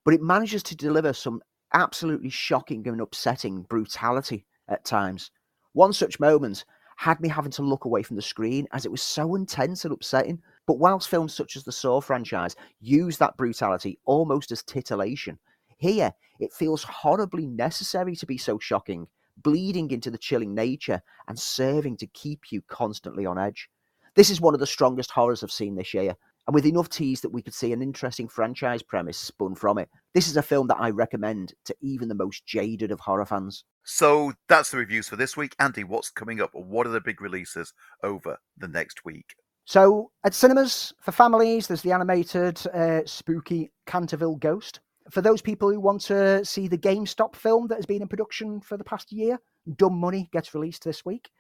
but 0.05 0.15
it 0.15 0.23
manages 0.23 0.63
to 0.65 0.77
deliver 0.77 1.13
some 1.13 1.43
absolutely 1.73 2.31
shocking 2.31 2.87
and 2.87 3.01
upsetting 3.01 3.63
brutality 3.63 4.47
at 4.69 4.85
times. 4.85 5.33
One 5.73 5.93
such 5.93 6.21
moment 6.21 6.65
had 6.97 7.21
me 7.21 7.29
having 7.29 7.51
to 7.51 7.63
look 7.63 7.85
away 7.85 8.05
from 8.05 8.15
the 8.15 8.23
screen 8.23 8.69
as 8.73 8.85
it 8.85 8.93
was 8.93 9.03
so 9.03 9.35
intense 9.35 9.85
and 9.85 9.93
upsetting. 9.93 10.41
But 10.69 10.79
whilst 10.79 11.09
films 11.09 11.35
such 11.35 11.57
as 11.57 11.65
the 11.65 11.73
Saw 11.73 12.01
franchise 12.01 12.55
use 12.81 13.19
that 13.19 13.37
brutality 13.37 13.99
almost 14.05 14.53
as 14.53 14.63
titillation, 14.63 15.37
here 15.79 16.13
it 16.39 16.53
feels 16.53 16.85
horribly 16.85 17.47
necessary 17.47 18.15
to 18.17 18.27
be 18.27 18.39
so 18.39 18.61
shocking, 18.61 19.09
bleeding 19.39 19.91
into 19.91 20.13
the 20.13 20.19
chilling 20.19 20.55
nature 20.55 21.03
and 21.27 21.37
serving 21.37 21.97
to 21.97 22.07
keep 22.07 22.53
you 22.53 22.63
constantly 22.69 23.27
on 23.27 23.37
edge. 23.37 23.69
This 24.17 24.31
is 24.31 24.41
one 24.41 24.55
of 24.55 24.61
the 24.61 24.67
strongest 24.67 25.11
horrors 25.11 25.43
I've 25.43 25.51
seen 25.51 25.75
this 25.75 25.93
year, 25.93 26.15
and 26.47 26.55
with 26.55 26.67
enough 26.67 26.89
tease 26.89 27.21
that 27.23 27.33
we 27.33 27.43
could 27.43 27.55
see 27.55 27.73
an 27.73 27.83
interesting 27.83 28.29
franchise 28.29 28.83
premise 28.83 29.19
spun 29.19 29.57
from 29.57 29.77
it, 29.77 29.89
this 30.13 30.29
is 30.29 30.37
a 30.37 30.43
film 30.43 30.69
that 30.69 30.79
I 30.79 30.91
recommend 30.91 31.55
to 31.65 31.75
even 31.81 32.09
the 32.09 32.15
most 32.15 32.47
jaded 32.47 32.93
of 32.93 33.01
horror 33.01 33.27
fans. 33.27 33.65
So 33.83 34.33
that's 34.49 34.71
the 34.71 34.77
reviews 34.77 35.09
for 35.09 35.17
this 35.17 35.37
week. 35.37 35.57
Andy, 35.59 35.83
what's 35.83 36.11
coming 36.11 36.41
up? 36.41 36.51
What 36.53 36.87
are 36.87 36.91
the 36.91 37.01
big 37.01 37.21
releases 37.21 37.73
over 38.05 38.39
the 38.57 38.69
next 38.69 39.05
week? 39.05 39.35
So 39.65 40.11
at 40.25 40.35
cinemas 40.35 40.93
for 41.01 41.11
families, 41.11 41.67
there's 41.67 41.83
the 41.83 41.93
animated 41.93 42.65
uh, 42.69 43.01
spooky 43.07 43.73
Canterville 43.87 44.37
Ghost. 44.37 44.81
For 45.11 45.23
those 45.23 45.43
people 45.43 45.71
who 45.71 45.81
want 45.81 46.03
to 46.03 46.45
see 46.45 46.69
the 46.69 46.79
GameStop 46.79 47.35
film 47.35 47.67
that 47.69 47.77
has 47.77 47.87
been 47.87 48.03
in 48.03 48.09
production 48.09 48.61
for 48.61 48.77
the 48.77 48.85
past 48.85 49.11
year, 49.11 49.39
Dumb 49.77 49.99
Money 49.99 50.29
gets 50.33 50.55
released 50.55 50.85
this 50.85 51.05
week. 51.05 51.31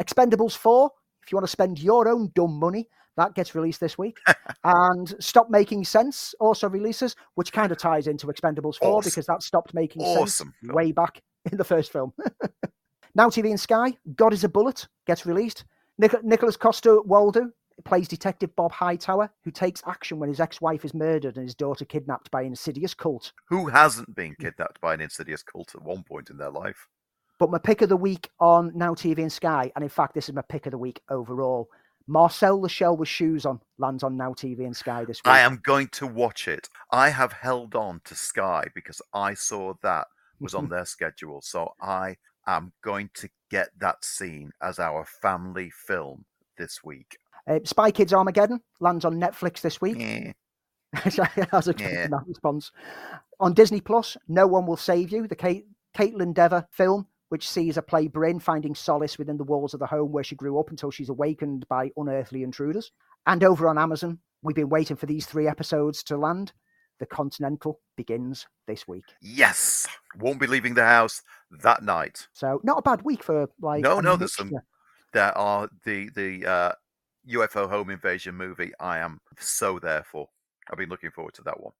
Expendables 0.00 0.56
4, 0.56 0.90
if 1.26 1.32
you 1.32 1.36
want 1.36 1.44
to 1.44 1.50
spend 1.50 1.80
your 1.80 2.08
own 2.08 2.30
dumb 2.34 2.56
money, 2.58 2.88
that 3.16 3.34
gets 3.34 3.54
released 3.54 3.80
this 3.80 3.98
week. 3.98 4.18
and 4.64 5.14
Stop 5.18 5.50
Making 5.50 5.84
Sense 5.84 6.34
also 6.38 6.68
releases, 6.68 7.16
which 7.34 7.52
kind 7.52 7.72
of 7.72 7.78
ties 7.78 8.06
into 8.06 8.28
Expendables 8.28 8.78
4 8.78 8.88
Awesome. 8.88 9.08
because 9.08 9.26
that 9.26 9.42
stopped 9.42 9.74
making 9.74 10.02
Awesome 10.02 10.54
sense 10.60 10.72
way 10.72 10.92
back 10.92 11.20
in 11.50 11.58
the 11.58 11.64
first 11.64 11.90
film. 11.90 12.12
now 13.16 13.28
TV 13.28 13.50
and 13.50 13.58
Sky, 13.58 13.96
God 14.14 14.32
is 14.32 14.44
a 14.44 14.48
Bullet 14.48 14.86
gets 15.06 15.26
released. 15.26 15.64
Nic- 15.98 16.22
Nikolaj 16.22 16.58
Coster-Waldau 16.58 17.50
plays 17.84 18.06
Detective 18.06 18.54
Bob 18.54 18.70
Hightower, 18.70 19.30
who 19.44 19.50
takes 19.50 19.82
action 19.86 20.18
when 20.20 20.28
his 20.28 20.40
ex-wife 20.40 20.84
is 20.84 20.94
murdered 20.94 21.36
and 21.36 21.44
his 21.44 21.54
daughter 21.54 21.84
kidnapped 21.84 22.30
by 22.30 22.42
an 22.42 22.48
insidious 22.48 22.94
cult. 22.94 23.32
Who 23.48 23.66
hasn't 23.66 24.14
been 24.14 24.36
kidnapped 24.38 24.80
by 24.80 24.94
an 24.94 25.00
insidious 25.00 25.42
cult 25.42 25.74
at 25.74 25.82
one 25.82 26.04
point 26.04 26.30
in 26.30 26.36
their 26.36 26.50
life? 26.50 26.86
But 27.38 27.50
my 27.50 27.58
pick 27.58 27.82
of 27.82 27.88
the 27.88 27.96
week 27.96 28.30
on 28.40 28.72
Now 28.74 28.94
TV 28.94 29.18
and 29.18 29.32
Sky, 29.32 29.70
and 29.74 29.82
in 29.82 29.88
fact, 29.90 30.14
this 30.14 30.28
is 30.28 30.34
my 30.34 30.42
pick 30.48 30.66
of 30.66 30.70
the 30.72 30.78
week 30.78 31.00
overall. 31.10 31.68
Marcel 32.08 32.60
the 32.60 32.68
Shell 32.68 32.96
with 32.96 33.08
Shoes 33.08 33.44
on 33.44 33.60
lands 33.78 34.02
on 34.04 34.16
Now 34.16 34.32
TV 34.32 34.60
and 34.60 34.76
Sky 34.76 35.04
this 35.04 35.18
week. 35.24 35.32
I 35.32 35.40
am 35.40 35.60
going 35.64 35.88
to 35.88 36.06
watch 36.06 36.46
it. 36.48 36.68
I 36.92 37.08
have 37.10 37.32
held 37.32 37.74
on 37.74 38.00
to 38.04 38.14
Sky 38.14 38.64
because 38.74 39.02
I 39.12 39.34
saw 39.34 39.74
that 39.82 40.06
was 40.40 40.54
on 40.54 40.68
their 40.70 40.84
schedule. 40.84 41.40
So 41.42 41.72
I 41.80 42.16
am 42.46 42.72
going 42.82 43.10
to 43.14 43.28
get 43.50 43.68
that 43.80 44.04
scene 44.04 44.52
as 44.62 44.78
our 44.78 45.04
family 45.04 45.70
film 45.70 46.24
this 46.56 46.82
week. 46.84 47.18
Uh, 47.48 47.58
Spy 47.64 47.90
Kids 47.90 48.12
Armageddon 48.12 48.60
lands 48.80 49.04
on 49.04 49.20
Netflix 49.20 49.60
this 49.60 49.80
week. 49.80 49.96
Yeah. 49.98 50.32
Was 51.52 51.68
Yeah. 51.78 52.08
response. 52.26 52.72
On 53.38 53.52
Disney 53.52 53.80
Plus, 53.80 54.16
No 54.28 54.46
One 54.46 54.66
Will 54.66 54.76
Save 54.76 55.12
You, 55.12 55.28
the 55.28 55.36
Kate, 55.36 55.66
Kaitlyn 55.96 56.32
Dever 56.32 56.66
film, 56.72 57.06
which 57.28 57.48
sees 57.48 57.76
a 57.76 57.82
play 57.82 58.08
Brynn 58.08 58.40
finding 58.40 58.74
solace 58.74 59.18
within 59.18 59.36
the 59.36 59.44
walls 59.44 59.74
of 59.74 59.80
the 59.80 59.86
home 59.86 60.12
where 60.12 60.24
she 60.24 60.34
grew 60.34 60.58
up 60.58 60.70
until 60.70 60.90
she's 60.90 61.08
awakened 61.08 61.66
by 61.68 61.90
unearthly 61.96 62.42
intruders. 62.42 62.92
And 63.26 63.42
over 63.42 63.68
on 63.68 63.78
Amazon, 63.78 64.18
we've 64.42 64.56
been 64.56 64.68
waiting 64.68 64.96
for 64.96 65.06
these 65.06 65.26
three 65.26 65.48
episodes 65.48 66.02
to 66.04 66.16
land. 66.16 66.52
The 66.98 67.06
Continental 67.06 67.80
begins 67.96 68.46
this 68.66 68.88
week. 68.88 69.04
Yes, 69.20 69.86
won't 70.18 70.40
be 70.40 70.46
leaving 70.46 70.74
the 70.74 70.84
house 70.84 71.22
that 71.62 71.82
night. 71.82 72.26
So 72.32 72.60
not 72.64 72.78
a 72.78 72.82
bad 72.82 73.02
week 73.02 73.22
for 73.22 73.48
like. 73.60 73.82
no, 73.82 74.00
no, 74.00 74.16
there's 74.16 74.34
some. 74.34 74.52
There 75.12 75.36
are 75.36 75.68
the 75.84 76.08
the 76.14 76.46
uh, 76.46 76.72
UFO 77.30 77.68
home 77.68 77.90
invasion 77.90 78.34
movie. 78.34 78.72
I 78.80 78.98
am 78.98 79.20
so 79.38 79.78
there 79.78 80.04
for. 80.10 80.28
I've 80.70 80.78
been 80.78 80.88
looking 80.88 81.10
forward 81.10 81.34
to 81.34 81.42
that 81.42 81.60
one. 81.60 81.72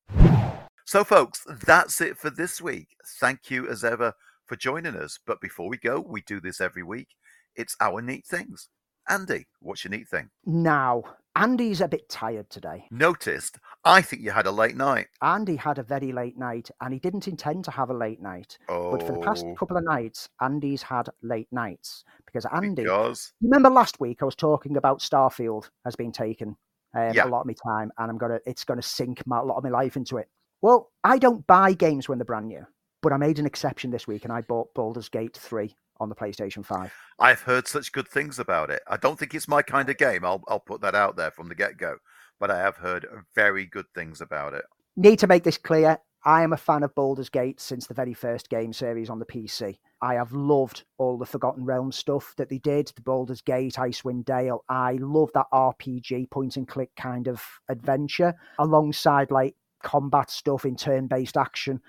So, 0.85 1.03
folks, 1.03 1.45
that's 1.65 2.01
it 2.01 2.17
for 2.17 2.31
this 2.31 2.61
week. 2.61 2.89
Thank 3.19 3.51
you 3.51 3.69
as 3.69 3.83
ever 3.83 4.13
for 4.47 4.57
joining 4.57 4.97
us. 4.97 5.19
But 5.27 5.41
before 5.41 5.69
we 5.69 5.77
go, 5.79 6.01
we 6.01 6.23
do 6.23 6.41
this 6.41 6.61
every 6.61 6.83
week. 6.83 7.09
It's 7.55 7.77
our 7.81 8.01
neat 8.03 8.27
things. 8.27 8.69
Andy, 9.09 9.47
what's 9.61 9.85
your 9.85 9.93
neat 9.93 10.09
thing? 10.09 10.31
Now, 10.45 11.05
Andy's 11.37 11.81
a 11.81 11.87
bit 11.87 12.09
tired 12.09 12.51
today. 12.51 12.87
Noticed, 12.91 13.59
I 13.85 14.03
think 14.03 14.23
you 14.23 14.33
had 14.33 14.47
a 14.47 14.51
late 14.51 14.77
night. 14.77 15.07
Andy 15.23 15.55
had 15.55 15.79
a 15.79 15.85
very 15.85 16.11
late 16.11 16.37
night 16.37 16.71
and 16.81 16.93
he 16.93 16.99
didn't 16.99 17.29
intend 17.29 17.65
to 17.67 17.71
have 17.71 17.91
a 17.91 17.95
late 17.95 18.21
night. 18.21 18.59
Oh. 18.69 18.91
But 18.91 19.07
for 19.07 19.13
the 19.13 19.21
past 19.21 19.47
couple 19.57 19.77
of 19.77 19.85
nights, 19.85 20.29
Andy's 20.41 20.83
had 20.83 21.09
late 21.23 21.47
nights 21.53 22.05
because 22.25 22.47
Andy. 22.53 22.83
Because? 22.83 23.33
Remember 23.41 23.71
last 23.71 24.01
week 24.01 24.23
I 24.23 24.25
was 24.25 24.35
talking 24.35 24.77
about 24.77 25.01
Starfield 25.01 25.71
has 25.85 25.95
been 25.95 26.11
taken 26.11 26.57
um, 26.97 27.13
Yeah. 27.13 27.27
a 27.27 27.29
lot 27.29 27.43
of 27.43 27.47
my 27.47 27.55
time 27.65 27.93
and 27.99 28.11
I'm 28.11 28.19
gonna 28.19 28.41
it's 28.45 28.65
gonna 28.65 28.83
sink 28.83 29.25
my, 29.27 29.39
a 29.39 29.45
lot 29.45 29.57
of 29.57 29.63
my 29.63 29.71
life 29.71 29.97
into 29.97 30.17
it. 30.17 30.29
Well, 30.63 30.91
I 31.05 31.19
don't 31.19 31.47
buy 31.47 31.75
games 31.75 32.09
when 32.09 32.19
they're 32.19 32.25
brand 32.25 32.49
new, 32.49 32.67
but 33.07 33.13
I 33.13 33.19
made 33.19 33.39
an 33.39 33.47
exception 33.47 33.93
this 33.93 34.09
week 34.09 34.25
and 34.25 34.33
I 34.33 34.41
bought 34.41 34.75
Baldur's 34.75 35.09
Gate 35.09 35.37
3 35.37 35.73
on 36.01 36.09
the 36.09 36.17
PlayStation 36.17 36.67
5. 36.67 36.93
I've 37.21 37.41
heard 37.43 37.69
such 37.69 37.93
good 37.93 38.09
things 38.09 38.41
about 38.41 38.69
it. 38.69 38.83
I 38.89 38.97
don't 38.97 39.17
think 39.17 39.33
it's 39.33 39.47
my 39.47 39.63
kind 39.63 39.89
of 39.89 39.97
game. 39.97 40.25
I'll 40.25 40.43
I'll 40.49 40.59
put 40.59 40.81
that 40.81 40.97
out 40.97 41.15
there 41.15 41.31
from 41.31 41.49
the 41.49 41.55
get 41.55 41.77
go. 41.77 41.99
But 42.41 42.51
I 42.51 42.59
have 42.59 42.79
heard 42.79 43.07
very 43.33 43.65
good 43.65 43.87
things 43.95 44.21
about 44.21 44.55
it. 44.55 44.65
Need 44.97 45.21
to 45.21 45.29
make 45.29 45.45
this 45.45 45.57
clear. 45.57 46.01
I 46.25 46.43
am 46.43 46.53
a 46.53 46.57
fan 46.57 46.83
of 46.83 46.97
Baldur's 46.97 47.29
Gate 47.29 47.61
since 47.61 47.87
the 47.87 47.95
very 47.95 48.13
first 48.13 48.49
game 48.49 48.73
series 48.73 49.09
on 49.09 49.21
the 49.21 49.25
PC. 49.25 49.79
I 50.03 50.15
have 50.15 50.33
loved 50.33 50.83
all 50.99 51.17
the 51.17 51.27
Forgotten 51.27 51.65
Realms 51.65 51.95
stuff 51.95 52.35
that 52.39 52.49
they 52.49 52.59
did, 52.59 52.89
the 52.97 53.03
Baldur's 53.03 53.41
Gate, 53.41 53.75
Icewind 53.75 54.25
Dale. 54.25 54.65
I 54.69 54.99
love 55.01 55.31
that 55.35 55.47
RPG 55.55 56.29
point 56.33 56.57
and 56.57 56.67
click 56.67 56.91
kind 56.97 57.29
of 57.29 57.41
adventure 57.69 58.35
alongside 58.59 59.31
like 59.31 59.55
combat 59.87 60.29
stuff 60.29 60.65
in 60.65 60.75
turn-based 60.75 61.37
action 61.37 61.81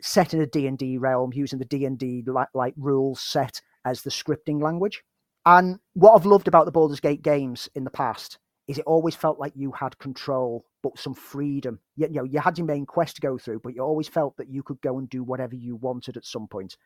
set 0.00 0.34
in 0.34 0.40
a 0.40 0.46
D&D 0.46 0.98
realm 0.98 1.32
using 1.32 1.58
the 1.58 1.64
D&D 1.64 2.24
like, 2.26 2.48
like 2.54 2.74
rules 2.76 3.20
set 3.20 3.60
as 3.84 4.02
the 4.02 4.10
scripting 4.10 4.62
language. 4.62 5.02
And 5.46 5.78
what 5.92 6.14
I've 6.14 6.26
loved 6.26 6.48
about 6.48 6.64
the 6.64 6.72
Baldur's 6.72 7.00
Gate 7.00 7.22
games 7.22 7.68
in 7.74 7.84
the 7.84 7.90
past 7.90 8.38
is 8.66 8.78
it 8.78 8.84
always 8.86 9.14
felt 9.14 9.38
like 9.38 9.52
you 9.54 9.72
had 9.72 9.98
control, 9.98 10.64
but 10.82 10.98
some 10.98 11.14
freedom. 11.14 11.78
You, 11.96 12.06
you 12.06 12.14
know, 12.14 12.24
you 12.24 12.40
had 12.40 12.56
your 12.56 12.66
main 12.66 12.86
quest 12.86 13.16
to 13.16 13.20
go 13.20 13.36
through, 13.36 13.60
but 13.60 13.74
you 13.74 13.82
always 13.82 14.08
felt 14.08 14.36
that 14.38 14.48
you 14.48 14.62
could 14.62 14.80
go 14.80 14.98
and 14.98 15.08
do 15.08 15.22
whatever 15.22 15.54
you 15.54 15.76
wanted 15.76 16.16
at 16.16 16.24
some 16.24 16.48
point 16.48 16.76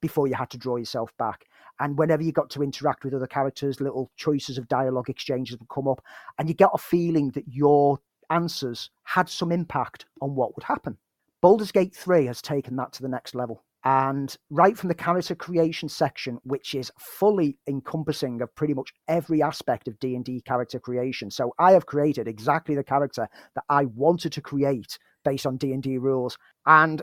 before 0.00 0.26
you 0.26 0.34
had 0.34 0.50
to 0.50 0.58
draw 0.58 0.76
yourself 0.76 1.12
back. 1.16 1.44
And 1.80 1.96
whenever 1.96 2.22
you 2.22 2.32
got 2.32 2.50
to 2.50 2.62
interact 2.62 3.04
with 3.04 3.14
other 3.14 3.26
characters, 3.26 3.80
little 3.80 4.10
choices 4.16 4.58
of 4.58 4.68
dialogue 4.68 5.08
exchanges 5.08 5.56
would 5.58 5.68
come 5.68 5.86
up, 5.86 6.02
and 6.38 6.48
you 6.48 6.54
get 6.54 6.70
a 6.74 6.78
feeling 6.78 7.30
that 7.30 7.46
your 7.46 7.98
answers 8.30 8.90
had 9.04 9.28
some 9.28 9.52
impact 9.52 10.06
on 10.20 10.34
what 10.34 10.56
would 10.56 10.64
happen. 10.64 10.98
Baldur's 11.40 11.72
Gate 11.72 11.94
3 11.94 12.26
has 12.26 12.42
taken 12.42 12.76
that 12.76 12.92
to 12.94 13.02
the 13.02 13.08
next 13.08 13.34
level. 13.34 13.64
And 13.84 14.36
right 14.50 14.76
from 14.76 14.88
the 14.88 14.94
character 14.94 15.36
creation 15.36 15.88
section, 15.88 16.38
which 16.42 16.74
is 16.74 16.90
fully 16.98 17.58
encompassing 17.68 18.42
of 18.42 18.54
pretty 18.56 18.74
much 18.74 18.92
every 19.06 19.40
aspect 19.40 19.86
of 19.86 19.98
D&D 20.00 20.42
character 20.42 20.80
creation. 20.80 21.30
So 21.30 21.54
I 21.58 21.72
have 21.72 21.86
created 21.86 22.26
exactly 22.26 22.74
the 22.74 22.82
character 22.82 23.28
that 23.54 23.64
I 23.68 23.84
wanted 23.84 24.32
to 24.32 24.40
create 24.40 24.98
based 25.24 25.46
on 25.46 25.58
D&D 25.58 25.98
rules. 25.98 26.36
And 26.66 27.02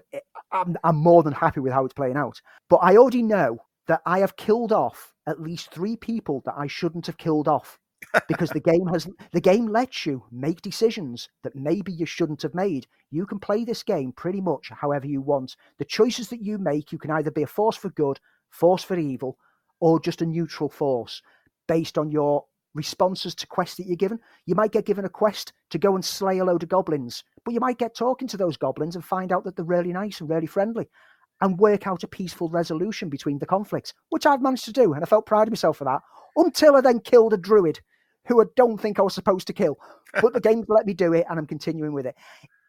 I'm, 0.52 0.76
I'm 0.84 0.98
more 0.98 1.24
than 1.24 1.34
happy 1.34 1.62
with 1.62 1.72
how 1.72 1.86
it's 1.86 1.94
playing 1.94 2.18
out. 2.18 2.42
But 2.70 2.78
I 2.78 2.98
already 2.98 3.24
know 3.24 3.60
that 3.88 4.02
I 4.06 4.20
have 4.20 4.36
killed 4.36 4.74
off 4.74 5.14
at 5.28 5.42
least 5.42 5.72
three 5.72 5.96
people 5.96 6.42
that 6.46 6.56
I 6.58 6.68
shouldn't 6.68 7.06
have 7.08 7.18
killed 7.18 7.48
off 7.48 7.80
because 8.28 8.50
the 8.50 8.60
game 8.60 8.88
has 8.88 9.08
the 9.32 9.42
game 9.42 9.68
lets 9.68 10.06
you 10.06 10.24
make 10.32 10.62
decisions 10.62 11.30
that 11.44 11.56
maybe 11.56 11.92
you 11.92 12.06
shouldn't 12.06 12.42
have 12.42 12.56
made. 12.56 12.88
You 13.12 13.26
can 13.26 13.40
play 13.40 13.64
this 13.64 13.84
game 13.84 14.12
pretty 14.12 14.42
much 14.42 14.70
however 14.70 15.08
you 15.08 15.22
want. 15.22 15.56
The 15.78 15.86
choices 15.86 16.30
that 16.30 16.42
you 16.42 16.58
make, 16.58 16.92
you 16.92 16.98
can 16.98 17.12
either 17.12 17.32
be 17.32 17.44
a 17.44 17.48
force 17.48 17.78
for 17.78 17.90
good, 17.90 18.20
force 18.50 18.84
for 18.84 18.98
evil, 18.98 19.38
or 19.80 20.00
just 20.00 20.22
a 20.22 20.26
neutral 20.26 20.70
force 20.70 21.22
based 21.68 21.98
on 21.98 22.12
your 22.12 22.46
responses 22.74 23.34
to 23.36 23.48
quests 23.48 23.78
that 23.78 23.88
you're 23.88 23.96
given. 23.96 24.20
You 24.46 24.56
might 24.56 24.72
get 24.72 24.86
given 24.86 25.06
a 25.06 25.10
quest 25.10 25.54
to 25.70 25.78
go 25.78 25.96
and 25.96 26.04
slay 26.04 26.40
a 26.40 26.46
load 26.46 26.64
of 26.64 26.70
goblins, 26.70 27.24
but 27.44 27.54
you 27.54 27.60
might 27.60 27.78
get 27.78 27.96
talking 27.96 28.28
to 28.28 28.38
those 28.38 28.58
goblins 28.58 28.96
and 28.96 29.04
find 29.04 29.32
out 29.32 29.44
that 29.46 29.56
they're 29.56 29.66
really 29.66 29.94
nice 29.94 30.20
and 30.20 30.30
really 30.30 30.48
friendly 30.48 30.88
and 31.42 31.60
work 31.60 31.88
out 31.88 32.04
a 32.04 32.08
peaceful 32.08 32.50
resolution 32.50 33.10
between 33.10 33.40
the 33.40 33.46
conflicts, 33.46 33.94
which 34.10 34.26
I've 34.26 34.42
managed 34.42 34.66
to 34.66 34.74
do. 34.74 34.94
And 34.94 35.04
I 35.04 35.08
felt 35.08 35.26
proud 35.26 35.48
of 35.48 35.52
myself 35.52 35.78
for 35.78 35.84
that 35.86 36.02
until 36.36 36.76
I 36.76 36.82
then 36.82 37.00
killed 37.00 37.34
a 37.34 37.38
druid 37.38 37.80
who 38.28 38.42
I 38.42 38.46
don't 38.56 38.80
think 38.80 39.00
I 39.00 39.04
was 39.04 39.14
supposed 39.14 39.48
to 39.48 39.54
kill. 39.54 39.78
But 40.22 40.34
the 40.34 40.40
game's 40.42 40.66
let 40.68 40.86
me 40.86 40.94
do 40.94 41.14
it 41.14 41.26
and 41.30 41.40
I'm 41.40 41.48
continuing 41.48 41.94
with 41.94 42.06
it. 42.06 42.16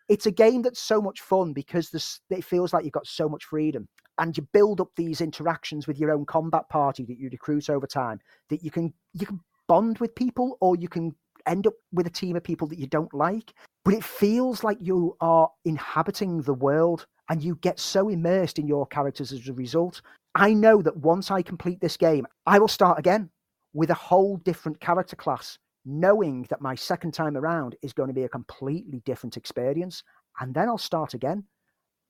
It's 0.08 0.26
a 0.26 0.30
game 0.30 0.62
that's 0.62 0.80
so 0.80 1.02
much 1.02 1.20
fun 1.20 1.52
because 1.52 1.90
this, 1.90 2.20
it 2.30 2.44
feels 2.44 2.72
like 2.72 2.84
you've 2.84 2.92
got 2.92 3.06
so 3.06 3.28
much 3.28 3.44
freedom 3.44 3.88
and 4.18 4.36
you 4.36 4.46
build 4.52 4.80
up 4.80 4.90
these 4.96 5.20
interactions 5.20 5.86
with 5.86 5.98
your 5.98 6.10
own 6.10 6.24
combat 6.24 6.68
party 6.68 7.04
that 7.04 7.18
you 7.18 7.28
recruit 7.30 7.68
over 7.68 7.86
time 7.86 8.20
that 8.48 8.62
you 8.62 8.70
can 8.70 8.92
you 9.12 9.26
can 9.26 9.40
bond 9.68 9.98
with 9.98 10.14
people 10.14 10.56
or 10.60 10.76
you 10.76 10.88
can 10.88 11.14
end 11.46 11.66
up 11.66 11.74
with 11.92 12.06
a 12.06 12.10
team 12.10 12.36
of 12.36 12.42
people 12.42 12.66
that 12.66 12.78
you 12.78 12.86
don't 12.86 13.12
like 13.14 13.52
but 13.84 13.94
it 13.94 14.02
feels 14.02 14.64
like 14.64 14.78
you 14.80 15.16
are 15.20 15.50
inhabiting 15.64 16.42
the 16.42 16.54
world 16.54 17.06
and 17.28 17.42
you 17.42 17.56
get 17.56 17.78
so 17.78 18.08
immersed 18.08 18.58
in 18.58 18.66
your 18.66 18.86
characters 18.86 19.32
as 19.32 19.48
a 19.48 19.52
result 19.52 20.02
i 20.34 20.52
know 20.52 20.82
that 20.82 20.96
once 20.96 21.30
i 21.30 21.42
complete 21.42 21.80
this 21.80 21.96
game 21.96 22.26
i 22.46 22.58
will 22.58 22.68
start 22.68 22.98
again 22.98 23.30
with 23.76 23.90
a 23.90 23.94
whole 23.94 24.36
different 24.38 24.80
character 24.80 25.16
class 25.16 25.58
knowing 25.84 26.44
that 26.50 26.60
my 26.60 26.74
second 26.74 27.12
time 27.12 27.36
around 27.36 27.76
is 27.82 27.92
going 27.92 28.08
to 28.08 28.14
be 28.14 28.24
a 28.24 28.28
completely 28.28 29.00
different 29.04 29.36
experience 29.36 30.02
and 30.40 30.52
then 30.54 30.68
i'll 30.68 30.78
start 30.78 31.14
again 31.14 31.44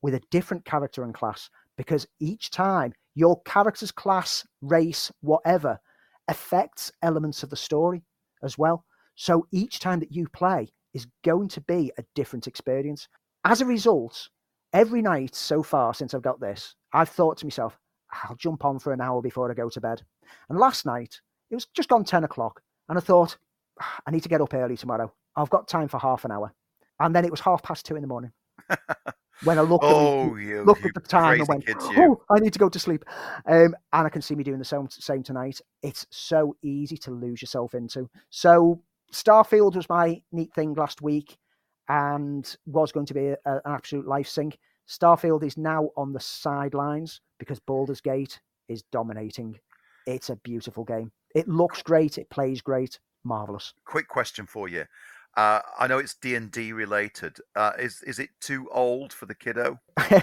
with 0.03 0.15
a 0.15 0.23
different 0.31 0.65
character 0.65 1.05
and 1.05 1.15
class 1.15 1.51
because 1.77 2.07
each 2.21 2.51
time 2.51 2.93
your 3.15 3.41
character's 3.43 3.91
class, 3.91 4.47
race, 4.61 5.11
whatever 5.21 5.79
affects 6.29 6.93
elements 7.03 7.43
of 7.43 7.51
the 7.51 7.57
story 7.57 8.03
as 8.43 8.59
well. 8.59 8.85
So 9.15 9.47
each 9.53 9.81
time 9.81 10.01
that 10.01 10.13
you 10.13 10.29
play 10.29 10.69
is 10.95 11.07
going 11.25 11.49
to 11.49 11.61
be 11.63 11.91
a 11.99 12.05
different 12.15 12.47
experience. 12.47 13.09
As 13.45 13.61
a 13.61 13.67
result, 13.67 14.29
every 14.73 15.03
night 15.03 15.35
so 15.35 15.63
far 15.63 15.95
since 15.95 16.15
I've 16.15 16.23
got 16.23 16.41
this, 16.41 16.75
I've 16.93 17.09
thought 17.09 17.39
to 17.39 17.47
myself, 17.47 17.79
I'll 18.13 18.37
jump 18.37 18.65
on 18.65 18.79
for 18.79 18.93
an 18.93 19.01
hour 19.01 19.21
before 19.23 19.51
I 19.51 19.55
go 19.55 19.69
to 19.69 19.81
bed. 19.81 20.03
And 20.49 20.59
last 20.59 20.87
night, 20.87 21.21
it 21.51 21.55
was 21.55 21.67
just 21.75 21.89
gone 21.89 22.05
10 22.05 22.25
o'clock, 22.25 22.61
and 22.89 22.99
I 22.99 23.01
thought, 23.01 23.37
"Ah, 23.81 24.01
I 24.07 24.11
need 24.11 24.23
to 24.23 24.29
get 24.29 24.41
up 24.41 24.55
early 24.55 24.77
tomorrow. 24.77 25.13
I've 25.37 25.51
got 25.51 25.69
time 25.69 25.89
for 25.89 25.99
half 25.99 26.25
an 26.25 26.31
hour. 26.33 26.53
And 26.99 27.15
then 27.15 27.25
it 27.27 27.31
was 27.31 27.41
half 27.41 27.63
past 27.63 27.85
two 27.85 27.95
in 27.97 28.01
the 28.03 28.09
morning. 28.09 28.33
when 29.45 29.59
I 29.59 29.63
looked 29.63 29.85
Oh, 29.85 30.35
at, 30.35 30.41
you- 30.41 30.63
looked 30.65 30.81
you 30.83 30.89
at 30.89 30.95
the 30.95 31.01
time 31.01 31.39
and 31.41 31.49
went, 31.49 31.67
kids, 31.67 31.85
oh, 31.85 32.23
I 32.31 32.39
need 32.39 32.55
to 32.55 32.59
go 32.59 32.71
to 32.71 32.79
sleep. 32.79 33.05
Um, 33.47 33.75
and 33.93 34.07
I 34.07 34.09
can 34.09 34.23
see 34.23 34.35
me 34.35 34.43
doing 34.45 34.59
the 34.59 34.65
same, 34.65 34.89
same 34.89 35.23
tonight. 35.23 35.61
It's 35.83 36.07
so 36.11 36.57
easy 36.63 36.97
to 36.99 37.11
lose 37.11 37.43
yourself 37.43 37.75
into. 37.75 38.09
So 38.31 38.81
Starfield 39.13 39.77
was 39.77 39.89
my 39.91 40.23
neat 40.33 40.55
thing 40.55 40.73
last 40.75 41.03
week 41.03 41.37
and 41.89 42.57
was 42.65 42.93
going 42.93 43.07
to 43.07 43.15
be 43.15 43.27
a, 43.29 43.37
a- 43.45 43.57
an 43.57 43.61
absolute 43.67 44.07
life 44.07 44.29
sink. 44.29 44.59
Starfield 44.89 45.43
is 45.45 45.59
now 45.59 45.91
on 45.97 46.13
the 46.15 46.21
sidelines 46.21 47.21
because 47.39 47.61
Baldur's 47.61 48.01
Gate 48.01 48.41
is 48.69 48.83
dominating. 48.91 49.59
It's 50.07 50.31
a 50.31 50.37
beautiful 50.37 50.85
game. 50.85 51.13
It 51.37 51.49
looks 51.49 51.83
great. 51.83 52.17
It 52.17 52.31
plays 52.31 52.63
great. 52.63 52.99
Marvelous. 53.23 53.75
Quick 53.85 54.09
question 54.09 54.47
for 54.47 54.69
you. 54.69 54.85
Uh, 55.37 55.61
I 55.79 55.87
know 55.87 55.99
it's 55.99 56.15
D 56.15 56.35
and 56.35 56.51
D 56.51 56.73
related. 56.73 57.37
Uh, 57.55 57.73
is 57.79 58.03
is 58.05 58.19
it 58.19 58.31
too 58.41 58.69
old 58.73 59.13
for 59.13 59.27
the 59.27 59.35
kiddo? 59.35 59.79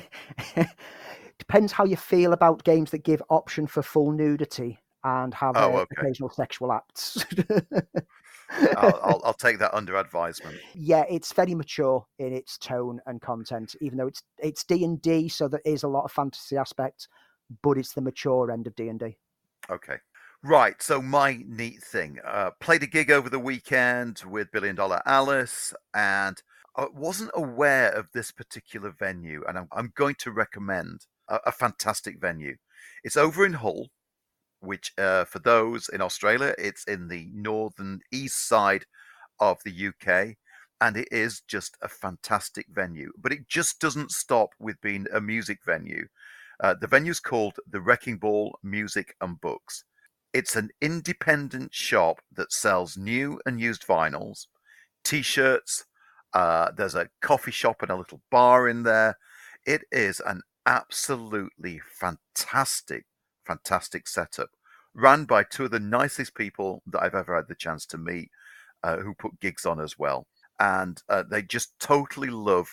Depends 1.38 1.72
how 1.72 1.86
you 1.86 1.96
feel 1.98 2.34
about 2.34 2.64
games 2.64 2.90
that 2.92 3.04
give 3.04 3.22
option 3.30 3.68
for 3.68 3.84
full 3.84 4.12
nudity 4.12 4.80
and 5.04 5.34
have 5.36 5.56
Oh, 5.56 5.76
uh, 5.76 5.80
okay. 5.82 6.02
occasional 6.02 6.30
sexual 6.30 6.72
acts. 6.72 7.24
I'll, 8.76 9.00
I'll, 9.04 9.22
I'll 9.26 9.34
take 9.34 9.60
that 9.60 9.76
under 9.76 9.98
advisement. 9.98 10.58
yeah, 10.74 11.04
it's 11.10 11.32
very 11.34 11.54
mature 11.54 12.06
in 12.18 12.34
its 12.34 12.58
tone 12.58 13.00
and 13.06 13.22
content, 13.22 13.76
even 13.82 14.00
though 14.00 14.08
it's 14.08 14.24
it's 14.40 14.64
D 14.64 14.84
and 14.84 15.00
D, 15.00 15.28
so 15.30 15.48
there 15.48 15.62
is 15.64 15.84
a 15.84 15.88
lot 15.88 16.06
of 16.06 16.12
fantasy 16.12 16.58
aspects, 16.58 17.08
but 17.62 17.78
it's 17.78 17.94
the 17.94 18.02
mature 18.02 18.50
end 18.50 18.66
of 18.66 18.76
D 18.76 18.88
and 18.88 19.00
D. 19.00 19.18
Okay. 19.70 19.98
Right. 20.44 20.82
So 20.82 21.02
my 21.02 21.42
neat 21.48 21.82
thing. 21.82 22.20
Uh, 22.26 22.52
played 22.60 22.84
a 22.84 22.88
gig 22.88 23.10
over 23.10 23.30
the 23.30 23.40
weekend 23.40 24.24
with 24.28 24.52
Billion 24.52 24.76
Dollar 24.76 25.02
Alice, 25.06 25.74
and 25.94 26.42
I 26.76 26.88
wasn't 26.94 27.32
aware 27.34 27.90
of 27.90 28.10
this 28.14 28.32
particular 28.32 28.92
venue, 28.92 29.44
and 29.48 29.58
I'm, 29.58 29.68
I'm 29.72 29.94
going 29.96 30.16
to 30.20 30.32
recommend 30.32 31.06
a, 31.30 31.40
a 31.46 31.52
fantastic 31.54 32.20
venue. 32.20 32.58
It's 33.06 33.16
over 33.16 33.46
in 33.46 33.54
Hull, 33.54 33.88
which 34.60 34.92
uh, 34.98 35.24
for 35.26 35.40
those 35.40 35.88
in 35.90 36.02
Australia, 36.02 36.54
it's 36.58 36.84
in 36.86 37.08
the 37.08 37.30
northern 37.34 38.02
east 38.12 38.46
side 38.48 38.86
of 39.40 39.60
the 39.64 39.88
UK, 39.88 40.36
and 40.82 40.98
it 40.98 41.08
is 41.10 41.42
just 41.48 41.78
a 41.82 41.88
fantastic 41.88 42.66
venue. 42.70 43.14
But 43.18 43.32
it 43.32 43.48
just 43.48 43.80
doesn't 43.80 44.12
stop 44.12 44.50
with 44.60 44.82
being 44.82 45.06
a 45.14 45.22
music 45.22 45.60
venue. 45.66 46.08
Uh, 46.62 46.76
the 46.80 46.88
venue's 46.88 47.22
called 47.22 47.56
the 47.70 47.80
Wrecking 47.82 48.18
Ball 48.18 48.58
Music 48.62 49.16
and 49.22 49.40
Books. 49.40 49.86
It's 50.34 50.56
an 50.56 50.70
independent 50.82 51.74
shop 51.74 52.22
that 52.36 52.52
sells 52.52 52.98
new 52.98 53.40
and 53.46 53.62
used 53.62 53.86
vinyls, 53.86 54.48
t-shirts. 55.04 55.86
Uh, 56.34 56.72
there's 56.76 56.96
a 56.96 57.10
coffee 57.22 57.52
shop 57.52 57.84
and 57.84 57.92
a 57.92 57.96
little 57.96 58.22
bar 58.32 58.68
in 58.68 58.82
there. 58.84 59.18
It 59.66 59.84
is 59.92 60.20
an 60.26 60.42
absolutely 60.66 61.80
fantastic, 62.00 63.06
fantastic 63.46 64.08
setup. 64.08 64.50
ran 64.96 65.26
by 65.26 65.44
two 65.44 65.66
of 65.66 65.72
the 65.72 65.80
nicest 65.80 66.36
people 66.36 66.82
that 66.88 67.04
I've 67.04 67.16
ever 67.16 67.36
had 67.36 67.48
the 67.48 67.56
chance 67.56 67.86
to 67.88 67.98
meet, 67.98 68.30
uh, 68.84 68.98
who 68.98 69.14
put 69.14 69.40
gigs 69.40 69.66
on 69.66 69.80
as 69.80 69.98
well. 69.98 70.28
And 70.60 71.02
uh, 71.10 71.24
they 71.30 71.42
just 71.42 71.78
totally 71.80 72.30
love 72.30 72.70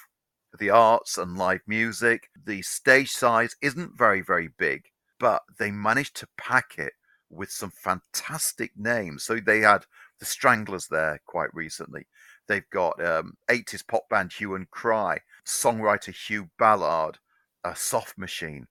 the 0.59 0.71
arts 0.71 1.19
and 1.19 1.37
live 1.39 1.61
music. 1.67 2.29
The 2.45 2.63
stage 2.63 3.11
size 3.11 3.57
isn't 3.63 3.97
very, 3.97 4.21
very 4.23 4.49
big, 4.59 4.83
but 5.19 5.43
they 5.59 5.71
managed 5.71 6.17
to 6.17 6.29
pack 6.37 6.79
it 6.79 6.93
with 7.31 7.51
some 7.51 7.71
fantastic 7.71 8.73
names. 8.77 9.25
So 9.25 9.37
they 9.37 9.61
had 9.61 9.85
the 10.19 10.25
Stranglers 10.25 10.89
there 10.89 11.21
quite 11.27 11.55
recently. 11.55 12.07
They've 12.49 12.69
got 12.71 13.03
um, 13.05 13.37
80s 13.49 13.87
pop 13.87 14.09
band 14.09 14.33
Hue 14.33 14.55
and 14.55 14.71
Cry, 14.71 15.21
songwriter 15.47 16.15
Hugh 16.15 16.51
Ballard, 16.59 17.19
a 17.65 17.77
soft 17.77 18.19
machine. 18.19 18.67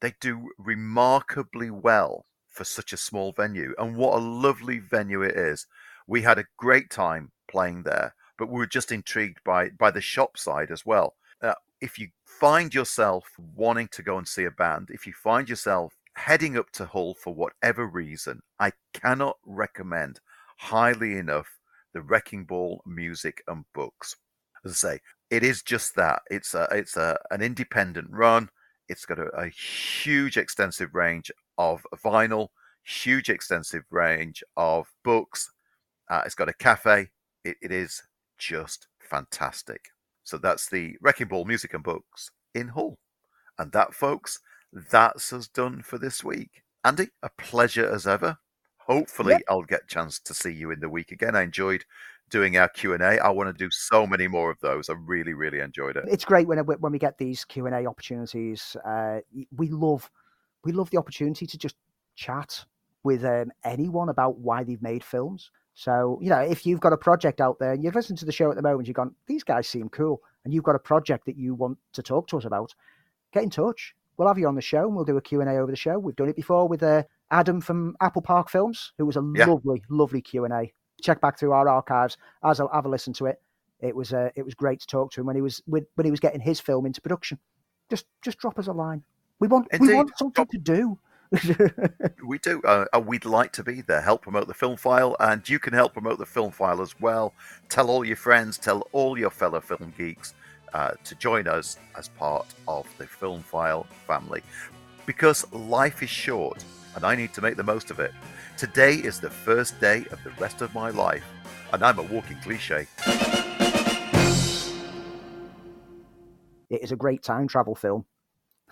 They 0.00 0.14
do 0.20 0.50
remarkably 0.58 1.70
well 1.70 2.26
for 2.48 2.64
such 2.64 2.92
a 2.92 2.96
small 2.96 3.32
venue. 3.32 3.74
And 3.78 3.96
what 3.96 4.14
a 4.14 4.24
lovely 4.24 4.78
venue 4.78 5.22
it 5.22 5.36
is. 5.36 5.66
We 6.06 6.22
had 6.22 6.38
a 6.38 6.46
great 6.56 6.90
time 6.90 7.30
playing 7.48 7.84
there, 7.84 8.14
but 8.36 8.48
we 8.48 8.58
were 8.58 8.66
just 8.66 8.90
intrigued 8.90 9.38
by 9.44 9.70
by 9.70 9.90
the 9.90 10.00
shop 10.00 10.36
side 10.36 10.70
as 10.70 10.84
well. 10.84 11.14
Uh, 11.40 11.54
if 11.80 11.98
you 11.98 12.08
find 12.24 12.74
yourself 12.74 13.28
wanting 13.54 13.88
to 13.92 14.02
go 14.02 14.18
and 14.18 14.26
see 14.26 14.44
a 14.44 14.50
band, 14.50 14.88
if 14.90 15.06
you 15.06 15.12
find 15.12 15.48
yourself 15.48 15.94
heading 16.20 16.58
up 16.58 16.70
to 16.70 16.84
Hull 16.84 17.14
for 17.14 17.34
whatever 17.34 17.86
reason, 17.86 18.42
I 18.58 18.72
cannot 18.92 19.38
recommend 19.46 20.20
highly 20.58 21.16
enough 21.16 21.48
the 21.94 22.02
Wrecking 22.02 22.44
Ball 22.44 22.82
music 22.86 23.42
and 23.48 23.64
books. 23.74 24.16
As 24.64 24.72
I 24.72 24.74
say, 24.74 25.00
it 25.30 25.42
is 25.42 25.62
just 25.62 25.96
that. 25.96 26.20
It's 26.30 26.54
a 26.54 26.68
it's 26.70 26.96
a 26.98 27.18
an 27.30 27.40
independent 27.40 28.08
run. 28.10 28.50
It's 28.88 29.06
got 29.06 29.18
a, 29.18 29.28
a 29.28 29.48
huge 29.48 30.36
extensive 30.36 30.94
range 30.94 31.32
of 31.56 31.86
vinyl, 32.04 32.48
huge 32.84 33.30
extensive 33.30 33.84
range 33.90 34.42
of 34.58 34.86
books. 35.02 35.50
Uh, 36.10 36.22
it's 36.26 36.34
got 36.34 36.50
a 36.50 36.54
cafe. 36.54 37.08
It, 37.44 37.56
it 37.62 37.72
is 37.72 38.02
just 38.36 38.88
fantastic. 38.98 39.86
So 40.24 40.36
that's 40.36 40.68
the 40.68 40.96
Wrecking 41.00 41.28
Ball 41.28 41.46
Music 41.46 41.72
and 41.72 41.82
Books 41.82 42.30
in 42.54 42.68
Hull. 42.68 42.98
And 43.58 43.72
that, 43.72 43.94
folks, 43.94 44.38
that's 44.72 45.32
us 45.32 45.48
done 45.48 45.82
for 45.82 45.98
this 45.98 46.22
week. 46.24 46.62
Andy, 46.84 47.08
a 47.22 47.30
pleasure 47.38 47.88
as 47.88 48.06
ever. 48.06 48.38
Hopefully, 48.78 49.34
yep. 49.34 49.42
I'll 49.48 49.62
get 49.62 49.82
a 49.84 49.86
chance 49.86 50.18
to 50.20 50.34
see 50.34 50.52
you 50.52 50.70
in 50.70 50.80
the 50.80 50.88
week 50.88 51.12
again. 51.12 51.36
I 51.36 51.42
enjoyed 51.42 51.84
doing 52.30 52.56
our 52.56 52.68
Q 52.68 52.94
and 52.94 53.02
A. 53.02 53.18
I 53.24 53.30
want 53.30 53.48
to 53.48 53.64
do 53.64 53.70
so 53.70 54.06
many 54.06 54.26
more 54.28 54.50
of 54.50 54.58
those. 54.60 54.88
I 54.88 54.94
really, 54.94 55.34
really 55.34 55.60
enjoyed 55.60 55.96
it. 55.96 56.04
It's 56.08 56.24
great 56.24 56.46
when 56.46 56.58
when 56.58 56.92
we 56.92 56.98
get 56.98 57.18
these 57.18 57.44
Q 57.44 57.66
and 57.66 57.74
A 57.74 57.86
opportunities. 57.86 58.76
Uh, 58.84 59.20
we 59.56 59.68
love 59.68 60.10
we 60.64 60.72
love 60.72 60.90
the 60.90 60.98
opportunity 60.98 61.46
to 61.46 61.58
just 61.58 61.76
chat 62.16 62.64
with 63.02 63.24
um, 63.24 63.50
anyone 63.64 64.08
about 64.08 64.38
why 64.38 64.62
they've 64.64 64.82
made 64.82 65.04
films. 65.04 65.50
So, 65.74 66.18
you 66.20 66.28
know, 66.28 66.40
if 66.40 66.66
you've 66.66 66.80
got 66.80 66.92
a 66.92 66.98
project 66.98 67.40
out 67.40 67.58
there 67.58 67.72
and 67.72 67.82
you've 67.82 67.94
listened 67.94 68.18
to 68.18 68.26
the 68.26 68.32
show 68.32 68.50
at 68.50 68.56
the 68.56 68.62
moment, 68.62 68.86
you've 68.86 68.96
gone, 68.96 69.14
these 69.26 69.42
guys 69.42 69.66
seem 69.66 69.88
cool, 69.88 70.20
and 70.44 70.52
you've 70.52 70.64
got 70.64 70.74
a 70.74 70.80
project 70.80 71.24
that 71.26 71.38
you 71.38 71.54
want 71.54 71.78
to 71.94 72.02
talk 72.02 72.26
to 72.28 72.36
us 72.36 72.44
about, 72.44 72.74
get 73.32 73.42
in 73.42 73.50
touch. 73.50 73.94
We'll 74.20 74.28
have 74.28 74.36
you 74.36 74.48
on 74.48 74.54
the 74.54 74.60
show 74.60 74.84
and 74.84 74.94
we'll 74.94 75.06
do 75.06 75.16
a 75.16 75.22
Q&A 75.22 75.46
over 75.56 75.70
the 75.70 75.76
show. 75.78 75.98
We've 75.98 76.14
done 76.14 76.28
it 76.28 76.36
before 76.36 76.68
with 76.68 76.82
uh, 76.82 77.04
Adam 77.30 77.58
from 77.58 77.96
Apple 78.02 78.20
Park 78.20 78.50
Films, 78.50 78.92
who 78.98 79.06
was 79.06 79.16
a 79.16 79.32
yeah. 79.34 79.46
lovely, 79.46 79.82
lovely 79.88 80.20
Q&A. 80.20 80.74
Check 81.00 81.22
back 81.22 81.38
through 81.38 81.52
our 81.52 81.66
archives 81.66 82.18
as 82.44 82.60
I'll 82.60 82.68
have 82.68 82.84
a 82.84 82.88
listen 82.90 83.14
to 83.14 83.24
it. 83.24 83.40
It 83.80 83.96
was 83.96 84.12
uh, 84.12 84.28
it 84.36 84.44
was 84.44 84.52
great 84.52 84.78
to 84.80 84.86
talk 84.86 85.10
to 85.12 85.22
him 85.22 85.26
when 85.26 85.36
he 85.36 85.40
was 85.40 85.62
when 85.64 85.86
he 86.04 86.10
was 86.10 86.20
getting 86.20 86.42
his 86.42 86.60
film 86.60 86.84
into 86.84 87.00
production. 87.00 87.38
Just 87.88 88.04
just 88.20 88.36
drop 88.36 88.58
us 88.58 88.66
a 88.66 88.72
line. 88.72 89.02
We 89.38 89.48
want 89.48 89.68
Indeed. 89.72 89.88
we 89.88 89.94
want 89.94 90.10
something 90.18 90.46
to 90.48 90.58
do. 90.58 90.98
we 92.26 92.36
do. 92.40 92.60
Uh, 92.60 92.84
we'd 93.02 93.24
like 93.24 93.52
to 93.52 93.64
be 93.64 93.80
there. 93.80 94.02
Help 94.02 94.20
promote 94.20 94.48
the 94.48 94.52
film 94.52 94.76
file, 94.76 95.16
and 95.18 95.48
you 95.48 95.58
can 95.58 95.72
help 95.72 95.94
promote 95.94 96.18
the 96.18 96.26
film 96.26 96.50
file 96.50 96.82
as 96.82 97.00
well. 97.00 97.32
Tell 97.70 97.88
all 97.88 98.04
your 98.04 98.16
friends, 98.16 98.58
tell 98.58 98.86
all 98.92 99.18
your 99.18 99.30
fellow 99.30 99.62
film 99.62 99.94
geeks 99.96 100.34
uh, 100.74 100.92
to 101.04 101.14
join 101.16 101.46
us 101.46 101.78
as 101.96 102.08
part 102.08 102.46
of 102.68 102.86
the 102.98 103.06
film 103.06 103.42
file 103.42 103.86
family. 104.06 104.42
Because 105.06 105.50
life 105.52 106.02
is 106.02 106.10
short, 106.10 106.64
and 106.94 107.04
I 107.04 107.14
need 107.14 107.32
to 107.34 107.42
make 107.42 107.56
the 107.56 107.62
most 107.62 107.90
of 107.90 108.00
it. 108.00 108.12
Today 108.56 108.94
is 108.94 109.20
the 109.20 109.30
first 109.30 109.80
day 109.80 110.04
of 110.10 110.22
the 110.22 110.30
rest 110.38 110.60
of 110.60 110.74
my 110.74 110.90
life, 110.90 111.24
and 111.72 111.82
I'm 111.82 111.98
a 111.98 112.02
walking 112.02 112.36
cliche. 112.42 112.86
It 116.68 116.84
is 116.84 116.92
a 116.92 116.96
great 116.96 117.22
time 117.22 117.48
travel 117.48 117.74
film. 117.74 118.04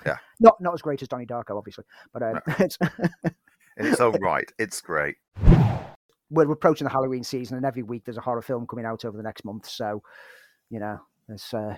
Yeah. 0.07 0.17
Not 0.39 0.61
not 0.61 0.75
as 0.75 0.83
great 0.83 1.03
as 1.03 1.09
Donnie 1.09 1.27
Darko, 1.27 1.57
obviously, 1.57 1.85
but 2.13 2.23
um, 2.23 2.35
no. 2.35 2.55
it's 2.59 2.79
in 3.77 3.87
its 3.87 4.01
own 4.01 4.17
right, 4.21 4.51
it's 4.59 4.81
great. 4.81 5.17
We're 6.31 6.51
approaching 6.53 6.85
the 6.85 6.91
Halloween 6.91 7.25
season, 7.25 7.57
and 7.57 7.67
every 7.67 7.83
week 7.83 8.05
there's 8.05 8.19
a 8.19 8.23
horror 8.23 8.43
film 8.43 8.67
coming 8.67 8.85
out 8.85 9.05
over 9.05 9.17
the 9.17 9.23
next 9.23 9.45
month. 9.45 9.67
So, 9.67 10.03
you 10.71 10.79
know, 10.79 11.01
there's 11.29 11.55
uh, 11.55 11.77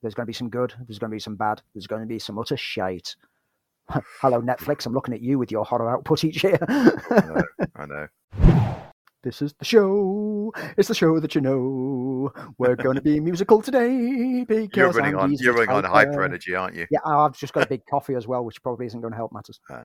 there's 0.00 0.14
going 0.14 0.24
to 0.24 0.30
be 0.30 0.32
some 0.32 0.48
good, 0.48 0.74
there's 0.88 0.98
going 0.98 1.10
to 1.10 1.14
be 1.14 1.20
some 1.20 1.36
bad, 1.36 1.62
there's 1.74 1.86
going 1.86 2.02
to 2.02 2.08
be 2.08 2.18
some 2.18 2.38
utter 2.38 2.56
shite. 2.56 3.14
Hello, 4.20 4.40
Netflix. 4.40 4.86
I'm 4.86 4.94
looking 4.94 5.14
at 5.14 5.20
you 5.20 5.38
with 5.38 5.52
your 5.52 5.64
horror 5.64 5.90
output 5.90 6.24
each 6.24 6.42
year. 6.42 6.58
I 6.68 7.20
know. 7.20 7.42
I 7.76 7.86
know. 7.86 8.08
This 9.22 9.40
is 9.42 9.54
the 9.58 9.64
show. 9.64 10.52
It's 10.76 10.88
the 10.88 10.94
show 10.94 11.20
that 11.20 11.34
you 11.34 11.40
know. 11.40 12.32
We're 12.58 12.76
going 12.76 12.96
to 12.96 13.02
be 13.02 13.20
musical 13.20 13.62
today 13.62 14.44
because 14.48 14.76
you're 14.76 14.90
running 14.90 15.14
on. 15.14 15.32
You're 15.38 15.54
running 15.54 15.70
on 15.70 15.84
hyper 15.84 16.24
energy, 16.24 16.54
aren't 16.54 16.74
you? 16.74 16.86
Yeah, 16.90 17.00
I've 17.04 17.36
just 17.36 17.52
got 17.52 17.64
a 17.64 17.68
big 17.68 17.82
coffee 17.86 18.14
as 18.14 18.26
well, 18.26 18.44
which 18.44 18.62
probably 18.62 18.86
isn't 18.86 19.00
going 19.00 19.12
to 19.12 19.16
help 19.16 19.32
matters. 19.32 19.60
Uh. 19.70 19.82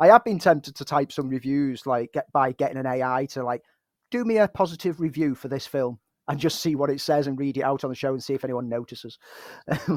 I 0.00 0.08
have 0.08 0.24
been 0.24 0.38
tempted 0.38 0.74
to 0.74 0.84
type 0.84 1.12
some 1.12 1.28
reviews, 1.28 1.86
like 1.86 2.12
get 2.12 2.30
by 2.32 2.52
getting 2.52 2.76
an 2.76 2.86
AI 2.86 3.26
to 3.30 3.44
like 3.44 3.62
do 4.10 4.24
me 4.24 4.38
a 4.38 4.48
positive 4.48 5.00
review 5.00 5.34
for 5.34 5.48
this 5.48 5.66
film 5.66 5.98
and 6.28 6.38
just 6.38 6.60
see 6.60 6.74
what 6.76 6.90
it 6.90 7.00
says 7.00 7.26
and 7.26 7.38
read 7.38 7.56
it 7.56 7.62
out 7.62 7.84
on 7.84 7.90
the 7.90 7.96
show 7.96 8.12
and 8.12 8.22
see 8.22 8.34
if 8.34 8.44
anyone 8.44 8.68
notices. 8.68 9.18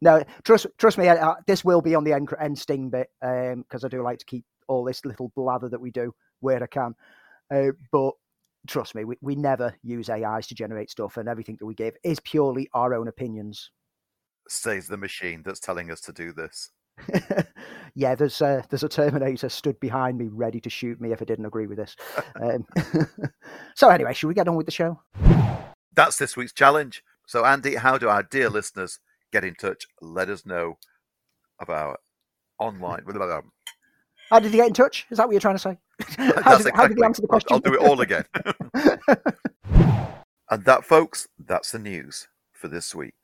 no, 0.00 0.22
trust 0.44 0.66
trust 0.78 0.98
me, 0.98 1.08
I, 1.08 1.30
I, 1.30 1.34
this 1.46 1.64
will 1.64 1.80
be 1.80 1.94
on 1.94 2.04
the 2.04 2.12
end, 2.12 2.28
end 2.40 2.58
sting 2.58 2.90
bit 2.90 3.08
because 3.20 3.84
um, 3.84 3.86
I 3.86 3.88
do 3.88 4.02
like 4.02 4.18
to 4.18 4.26
keep 4.26 4.44
all 4.66 4.84
this 4.84 5.04
little 5.04 5.32
blather 5.36 5.68
that 5.68 5.80
we 5.80 5.90
do 5.90 6.12
where 6.40 6.62
I 6.62 6.66
can. 6.66 6.94
Uh, 7.52 7.72
but 7.92 8.12
trust 8.66 8.94
me, 8.94 9.04
we, 9.04 9.16
we 9.20 9.34
never 9.34 9.74
use 9.82 10.10
AIs 10.10 10.46
to 10.48 10.54
generate 10.54 10.90
stuff, 10.90 11.16
and 11.16 11.28
everything 11.28 11.56
that 11.58 11.66
we 11.66 11.74
give 11.74 11.94
is 12.04 12.20
purely 12.20 12.68
our 12.74 12.94
own 12.94 13.08
opinions. 13.08 13.70
Says 14.48 14.86
the 14.86 14.96
machine 14.96 15.42
that's 15.44 15.60
telling 15.60 15.90
us 15.90 16.00
to 16.02 16.12
do 16.12 16.32
this. 16.32 16.70
yeah, 17.94 18.14
there's 18.14 18.40
a, 18.40 18.64
there's 18.68 18.82
a 18.82 18.88
Terminator 18.88 19.48
stood 19.48 19.78
behind 19.80 20.18
me, 20.18 20.28
ready 20.28 20.60
to 20.60 20.70
shoot 20.70 21.00
me 21.00 21.12
if 21.12 21.22
I 21.22 21.24
didn't 21.24 21.46
agree 21.46 21.66
with 21.66 21.78
this. 21.78 21.96
Um, 22.40 22.64
so 23.74 23.88
anyway, 23.88 24.14
should 24.14 24.28
we 24.28 24.34
get 24.34 24.46
on 24.46 24.54
with 24.54 24.66
the 24.66 24.72
show? 24.72 25.00
That's 25.94 26.18
this 26.18 26.36
week's 26.36 26.52
challenge. 26.52 27.02
So 27.26 27.44
Andy, 27.44 27.74
how 27.74 27.98
do 27.98 28.08
our 28.08 28.22
dear 28.22 28.48
listeners 28.48 29.00
get 29.32 29.44
in 29.44 29.54
touch? 29.54 29.86
Let 30.00 30.28
us 30.28 30.46
know 30.46 30.78
about 31.58 31.98
online. 32.60 33.02
How 34.30 34.38
did 34.38 34.52
he 34.52 34.58
get 34.58 34.68
in 34.68 34.74
touch? 34.74 35.06
Is 35.10 35.18
that 35.18 35.26
what 35.26 35.32
you're 35.32 35.40
trying 35.40 35.56
to 35.56 35.58
say? 35.58 35.78
how, 36.16 36.26
did, 36.26 36.36
exactly. 36.36 36.72
how, 36.74 36.86
did, 36.86 37.02
answer 37.02 37.22
the 37.22 37.28
question? 37.28 37.48
I'll 37.50 37.60
do 37.60 37.74
it 37.74 37.80
all 37.80 38.00
again. 38.00 38.24
and 40.50 40.64
that, 40.64 40.84
folks, 40.84 41.26
that's 41.38 41.72
the 41.72 41.80
news 41.80 42.28
for 42.52 42.68
this 42.68 42.94
week. 42.94 43.14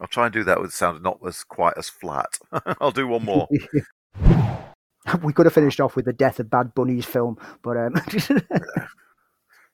I'll 0.00 0.08
try 0.08 0.26
and 0.26 0.32
do 0.32 0.44
that 0.44 0.60
with 0.60 0.72
sound 0.72 1.02
not 1.02 1.18
as 1.26 1.44
quite 1.44 1.74
as 1.76 1.88
flat. 1.88 2.38
I'll 2.80 2.90
do 2.90 3.06
one 3.06 3.24
more. 3.24 3.48
we 5.22 5.32
could 5.32 5.46
have 5.46 5.54
finished 5.54 5.80
off 5.80 5.96
with 5.96 6.04
the 6.04 6.12
death 6.12 6.38
of 6.40 6.50
Bad 6.50 6.74
Bunny's 6.74 7.04
film, 7.04 7.38
but 7.62 7.76
um... 7.76 7.94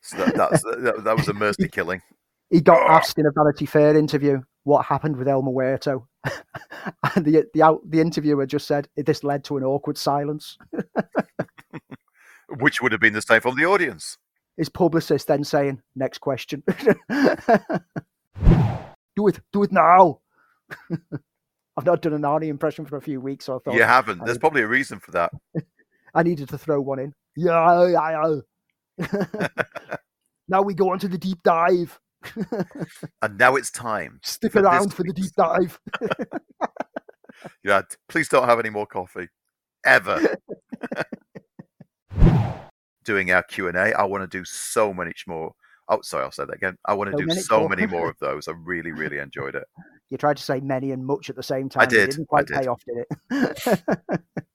so 0.00 0.16
that, 0.16 0.50
that, 0.82 1.04
that, 1.04 1.16
was 1.16 1.28
a 1.28 1.34
mercy 1.34 1.68
killing. 1.68 2.00
He 2.50 2.60
got 2.60 2.88
asked 2.90 3.18
in 3.18 3.26
a 3.26 3.30
Vanity 3.30 3.66
Fair 3.66 3.96
interview 3.96 4.40
what 4.64 4.86
happened 4.86 5.16
with 5.16 5.28
El 5.28 5.42
Muerto, 5.42 6.08
and 7.14 7.24
the 7.24 7.46
the 7.52 7.78
the 7.86 8.00
interviewer 8.00 8.46
just 8.46 8.66
said 8.66 8.88
this 8.96 9.22
led 9.22 9.44
to 9.44 9.58
an 9.58 9.64
awkward 9.64 9.98
silence, 9.98 10.56
which 12.48 12.80
would 12.80 12.92
have 12.92 13.00
been 13.00 13.12
the 13.12 13.22
same 13.22 13.40
from 13.42 13.56
the 13.56 13.66
audience. 13.66 14.16
His 14.56 14.70
publicist 14.70 15.26
then 15.26 15.44
saying, 15.44 15.82
"Next 15.94 16.18
question." 16.18 16.62
Do 19.18 19.26
it, 19.26 19.40
do 19.52 19.64
it 19.64 19.72
now. 19.72 20.20
I've 21.76 21.84
not 21.84 22.02
done 22.02 22.12
an 22.12 22.22
Arnie 22.22 22.48
impression 22.48 22.84
for 22.84 22.96
a 22.96 23.02
few 23.02 23.20
weeks, 23.20 23.46
so 23.46 23.56
I 23.56 23.58
thought 23.58 23.74
you 23.74 23.82
haven't. 23.82 24.24
There's 24.24 24.38
probably 24.38 24.62
a 24.62 24.68
reason 24.68 25.00
for 25.00 25.10
that. 25.12 25.32
I 26.14 26.22
needed 26.22 26.48
to 26.50 26.58
throw 26.58 26.80
one 26.80 26.98
in. 26.98 27.12
Yeah, 27.36 27.86
yeah, 27.88 28.40
yeah. 29.12 29.48
now 30.48 30.62
we 30.62 30.74
go 30.74 30.90
on 30.90 30.98
to 31.00 31.08
the 31.08 31.18
deep 31.18 31.42
dive. 31.42 31.98
and 33.22 33.38
now 33.38 33.56
it's 33.56 33.70
time. 33.70 34.20
Stick 34.22 34.52
for 34.52 34.62
around 34.62 34.92
for 34.92 35.02
the 35.04 35.12
deep 35.12 35.32
dive. 35.36 35.78
yeah, 37.64 37.82
please 38.08 38.28
don't 38.28 38.48
have 38.48 38.58
any 38.58 38.70
more 38.70 38.86
coffee, 38.86 39.28
ever. 39.84 40.36
Doing 43.04 43.30
our 43.30 43.42
Q 43.44 43.68
and 43.68 43.76
A, 43.76 43.98
I 43.98 44.04
want 44.04 44.28
to 44.28 44.38
do 44.38 44.44
so 44.44 44.92
much 44.92 45.24
more. 45.26 45.54
Oh, 45.88 46.00
sorry, 46.02 46.24
I'll 46.24 46.32
say 46.32 46.44
that 46.44 46.54
again. 46.54 46.76
I 46.84 46.94
want 46.94 47.08
to 47.08 47.12
so 47.12 47.18
do 47.18 47.26
many 47.26 47.40
so 47.40 47.68
many 47.68 47.86
more 47.86 48.08
of 48.10 48.18
those. 48.20 48.48
I 48.48 48.52
really, 48.52 48.92
really 48.92 49.18
enjoyed 49.18 49.54
it. 49.54 49.64
You 50.10 50.18
tried 50.18 50.36
to 50.36 50.42
say 50.42 50.60
many 50.60 50.92
and 50.92 51.04
much 51.04 51.30
at 51.30 51.36
the 51.36 51.42
same 51.42 51.68
time. 51.68 51.82
I 51.82 51.86
did. 51.86 52.08
It 52.08 52.12
didn't 52.12 52.28
quite 52.28 52.50
I 52.50 52.54
did. 52.54 52.62
pay 52.62 52.66
off, 52.68 52.82
did 52.84 53.04
it? 53.30 54.20